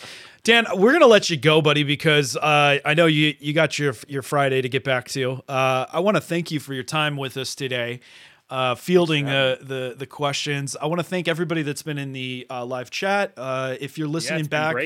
Dan, 0.45 0.67
we're 0.75 0.93
gonna 0.93 1.07
let 1.07 1.29
you 1.29 1.37
go, 1.37 1.61
buddy, 1.61 1.83
because 1.83 2.37
uh, 2.37 2.79
I 2.85 2.95
know 2.95 3.07
you 3.07 3.35
you 3.41 3.53
got 3.53 3.79
your 3.79 3.95
your 4.07 4.23
Friday 4.23 4.63
to 4.63 4.69
get 4.69 4.85
back 4.85 5.09
to. 5.09 5.43
Uh, 5.49 5.87
I 5.93 5.99
want 6.01 6.17
to 6.17 6.21
thank 6.21 6.53
you 6.53 6.61
for 6.61 6.73
your 6.73 6.85
time 6.85 7.17
with 7.17 7.37
us 7.37 7.57
today, 7.57 7.99
uh, 8.49 8.77
fielding 8.77 9.29
uh, 9.29 9.57
the 9.61 9.97
the 9.99 10.07
questions. 10.07 10.77
I 10.81 10.87
want 10.87 11.01
to 11.01 11.05
thank 11.05 11.27
everybody 11.27 11.63
that's 11.63 11.83
been 11.83 11.99
in 11.99 12.13
the 12.13 12.47
uh, 12.49 12.65
live 12.65 12.91
chat. 12.91 13.33
Uh, 13.37 13.75
if 13.81 13.99
you're 13.99 14.07
listening 14.07 14.41
it's 14.41 14.49
back 14.49 14.77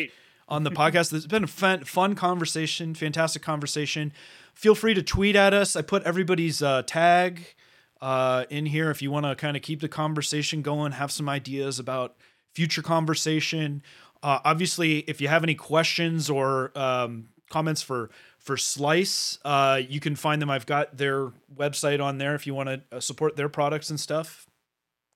on 0.48 0.65
the 0.65 0.70
podcast, 0.70 1.12
it's 1.12 1.27
been 1.27 1.44
a 1.44 1.48
fun, 1.48 1.85
fun 1.85 2.15
conversation, 2.15 2.94
fantastic 2.94 3.43
conversation. 3.43 4.12
Feel 4.55 4.74
free 4.74 4.94
to 4.94 5.02
tweet 5.02 5.36
at 5.36 5.52
us. 5.52 5.77
I 5.77 5.82
put 5.82 6.05
everybody's 6.05 6.62
uh, 6.62 6.82
tag 6.86 7.55
uh, 8.01 8.44
in 8.48 8.66
here 8.66 8.90
if 8.90 9.02
you 9.02 9.11
want 9.11 9.27
to 9.27 9.35
kind 9.35 9.57
of 9.57 9.62
keep 9.62 9.81
the 9.81 9.89
conversation 9.89 10.62
going, 10.62 10.93
have 10.93 11.12
some 11.12 11.28
ideas 11.28 11.78
about 11.78 12.16
future 12.55 12.82
conversation. 12.82 13.82
Uh, 14.22 14.38
obviously, 14.44 14.98
if 15.01 15.20
you 15.20 15.28
have 15.28 15.42
any 15.42 15.55
questions 15.55 16.28
or 16.28 16.76
um, 16.78 17.28
comments 17.51 17.82
for 17.82 18.10
for 18.38 18.56
Slice, 18.56 19.38
uh, 19.44 19.80
you 19.86 20.01
can 20.01 20.16
find 20.16 20.40
them. 20.40 20.48
I've 20.48 20.66
got 20.66 20.97
their 20.97 21.32
website 21.55 22.02
on 22.02 22.18
there 22.18 22.34
if 22.34 22.47
you 22.47 22.55
want 22.55 22.68
to 22.68 22.97
uh, 22.97 23.01
support 23.01 23.36
their 23.36 23.51
products 23.51 23.90
and 23.90 24.01
stuff. 24.01 24.47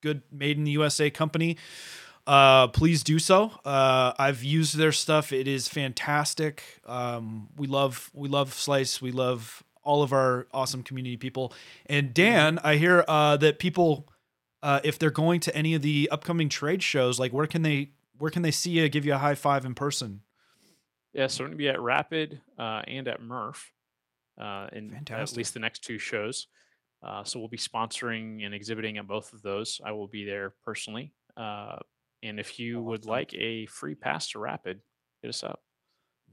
Good, 0.02 0.22
made 0.30 0.58
in 0.58 0.64
the 0.64 0.72
USA 0.72 1.08
company. 1.08 1.56
Uh, 2.26 2.68
please 2.68 3.02
do 3.02 3.18
so. 3.18 3.52
Uh, 3.64 4.12
I've 4.18 4.42
used 4.42 4.76
their 4.76 4.92
stuff. 4.92 5.32
It 5.32 5.48
is 5.48 5.68
fantastic. 5.68 6.62
Um, 6.86 7.48
we 7.56 7.66
love 7.66 8.10
we 8.14 8.28
love 8.28 8.52
Slice. 8.54 9.00
We 9.00 9.10
love 9.10 9.62
all 9.82 10.02
of 10.02 10.12
our 10.12 10.46
awesome 10.52 10.82
community 10.82 11.16
people. 11.16 11.52
And 11.86 12.14
Dan, 12.14 12.58
I 12.64 12.76
hear 12.76 13.04
uh, 13.06 13.36
that 13.38 13.58
people, 13.58 14.08
uh, 14.62 14.80
if 14.82 14.98
they're 14.98 15.10
going 15.10 15.40
to 15.40 15.54
any 15.54 15.74
of 15.74 15.82
the 15.82 16.08
upcoming 16.10 16.48
trade 16.48 16.82
shows, 16.82 17.20
like 17.20 17.32
where 17.32 17.46
can 17.46 17.62
they 17.62 17.90
where 18.18 18.30
can 18.30 18.42
they 18.42 18.50
see 18.50 18.70
you, 18.70 18.88
give 18.88 19.04
you 19.04 19.14
a 19.14 19.18
high 19.18 19.34
five 19.34 19.64
in 19.64 19.74
person? 19.74 20.20
Yeah, 21.12 21.28
so 21.28 21.44
we're 21.44 21.48
going 21.48 21.58
to 21.58 21.62
be 21.62 21.68
at 21.68 21.80
Rapid 21.80 22.40
uh, 22.58 22.82
and 22.86 23.06
at 23.06 23.20
MRRF 23.20 23.56
uh, 24.40 24.66
in 24.72 25.00
at 25.10 25.36
least 25.36 25.54
the 25.54 25.60
next 25.60 25.84
two 25.84 25.98
shows. 25.98 26.48
Uh, 27.02 27.22
so 27.22 27.38
we'll 27.38 27.48
be 27.48 27.56
sponsoring 27.58 28.44
and 28.44 28.54
exhibiting 28.54 28.98
at 28.98 29.06
both 29.06 29.32
of 29.32 29.42
those. 29.42 29.80
I 29.84 29.92
will 29.92 30.08
be 30.08 30.24
there 30.24 30.54
personally. 30.64 31.12
Uh, 31.36 31.76
and 32.22 32.40
if 32.40 32.58
you 32.58 32.82
would 32.82 33.00
Awesome. 33.02 33.10
like 33.10 33.34
a 33.34 33.66
free 33.66 33.94
pass 33.94 34.30
to 34.30 34.38
Rapid, 34.38 34.80
hit 35.22 35.28
us 35.28 35.44
up. 35.44 35.60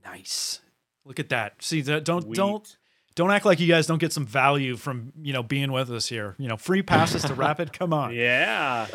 Nice. 0.04 0.62
Look 1.06 1.20
at 1.20 1.30
that. 1.30 1.62
See 1.62 1.82
that 1.82 2.06
don't 2.06 2.34
don't 2.34 2.78
don't 3.16 3.32
act 3.32 3.46
like 3.46 3.60
you 3.60 3.68
guys 3.68 3.88
don't 3.88 3.98
get 4.00 4.14
some 4.14 4.26
value 4.26 4.78
from 4.78 5.12
you 5.22 5.34
know 5.34 5.44
being 5.44 5.72
with 5.72 5.92
us 5.92 6.08
here. 6.08 6.36
You 6.40 6.48
know, 6.48 6.58
free 6.58 6.82
passes 6.82 7.24
to 7.24 7.34
Rapid. 7.36 7.74
Come 7.74 7.92
on. 7.94 8.14
Yeah. 8.16 8.88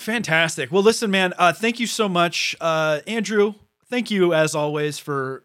Fantastic. 0.00 0.72
Well, 0.72 0.82
listen, 0.82 1.10
man. 1.10 1.34
Uh, 1.36 1.52
thank 1.52 1.78
you 1.78 1.86
so 1.86 2.08
much, 2.08 2.56
uh, 2.58 3.00
Andrew. 3.06 3.54
Thank 3.90 4.10
you 4.10 4.32
as 4.32 4.54
always 4.54 4.98
for 4.98 5.42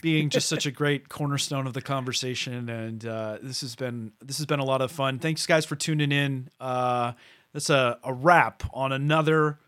being 0.00 0.30
just 0.30 0.48
such 0.48 0.64
a 0.64 0.70
great 0.70 1.10
cornerstone 1.10 1.66
of 1.66 1.74
the 1.74 1.82
conversation. 1.82 2.70
And 2.70 3.04
uh, 3.04 3.36
this 3.42 3.60
has 3.60 3.76
been 3.76 4.12
this 4.24 4.38
has 4.38 4.46
been 4.46 4.60
a 4.60 4.64
lot 4.64 4.80
of 4.80 4.90
fun. 4.90 5.18
Thanks, 5.18 5.44
guys, 5.44 5.66
for 5.66 5.76
tuning 5.76 6.10
in. 6.10 6.48
Uh, 6.58 7.12
that's 7.52 7.68
a, 7.68 7.98
a 8.02 8.14
wrap 8.14 8.62
on 8.72 8.92
another 8.92 9.58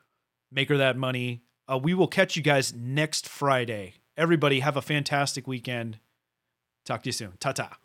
Maker 0.51 0.79
That 0.79 0.97
Money. 0.97 1.43
Uh, 1.71 1.77
we 1.77 1.93
will 1.93 2.09
catch 2.09 2.35
you 2.35 2.43
guys 2.43 2.73
next 2.75 3.29
Friday. 3.29 3.95
Everybody, 4.17 4.61
have 4.61 4.77
a 4.77 4.83
fantastic 4.83 5.47
weekend. 5.47 5.99
Talk 6.87 7.03
to 7.03 7.09
you 7.09 7.12
soon. 7.12 7.33
Ta 7.41 7.53
ta. 7.53 7.77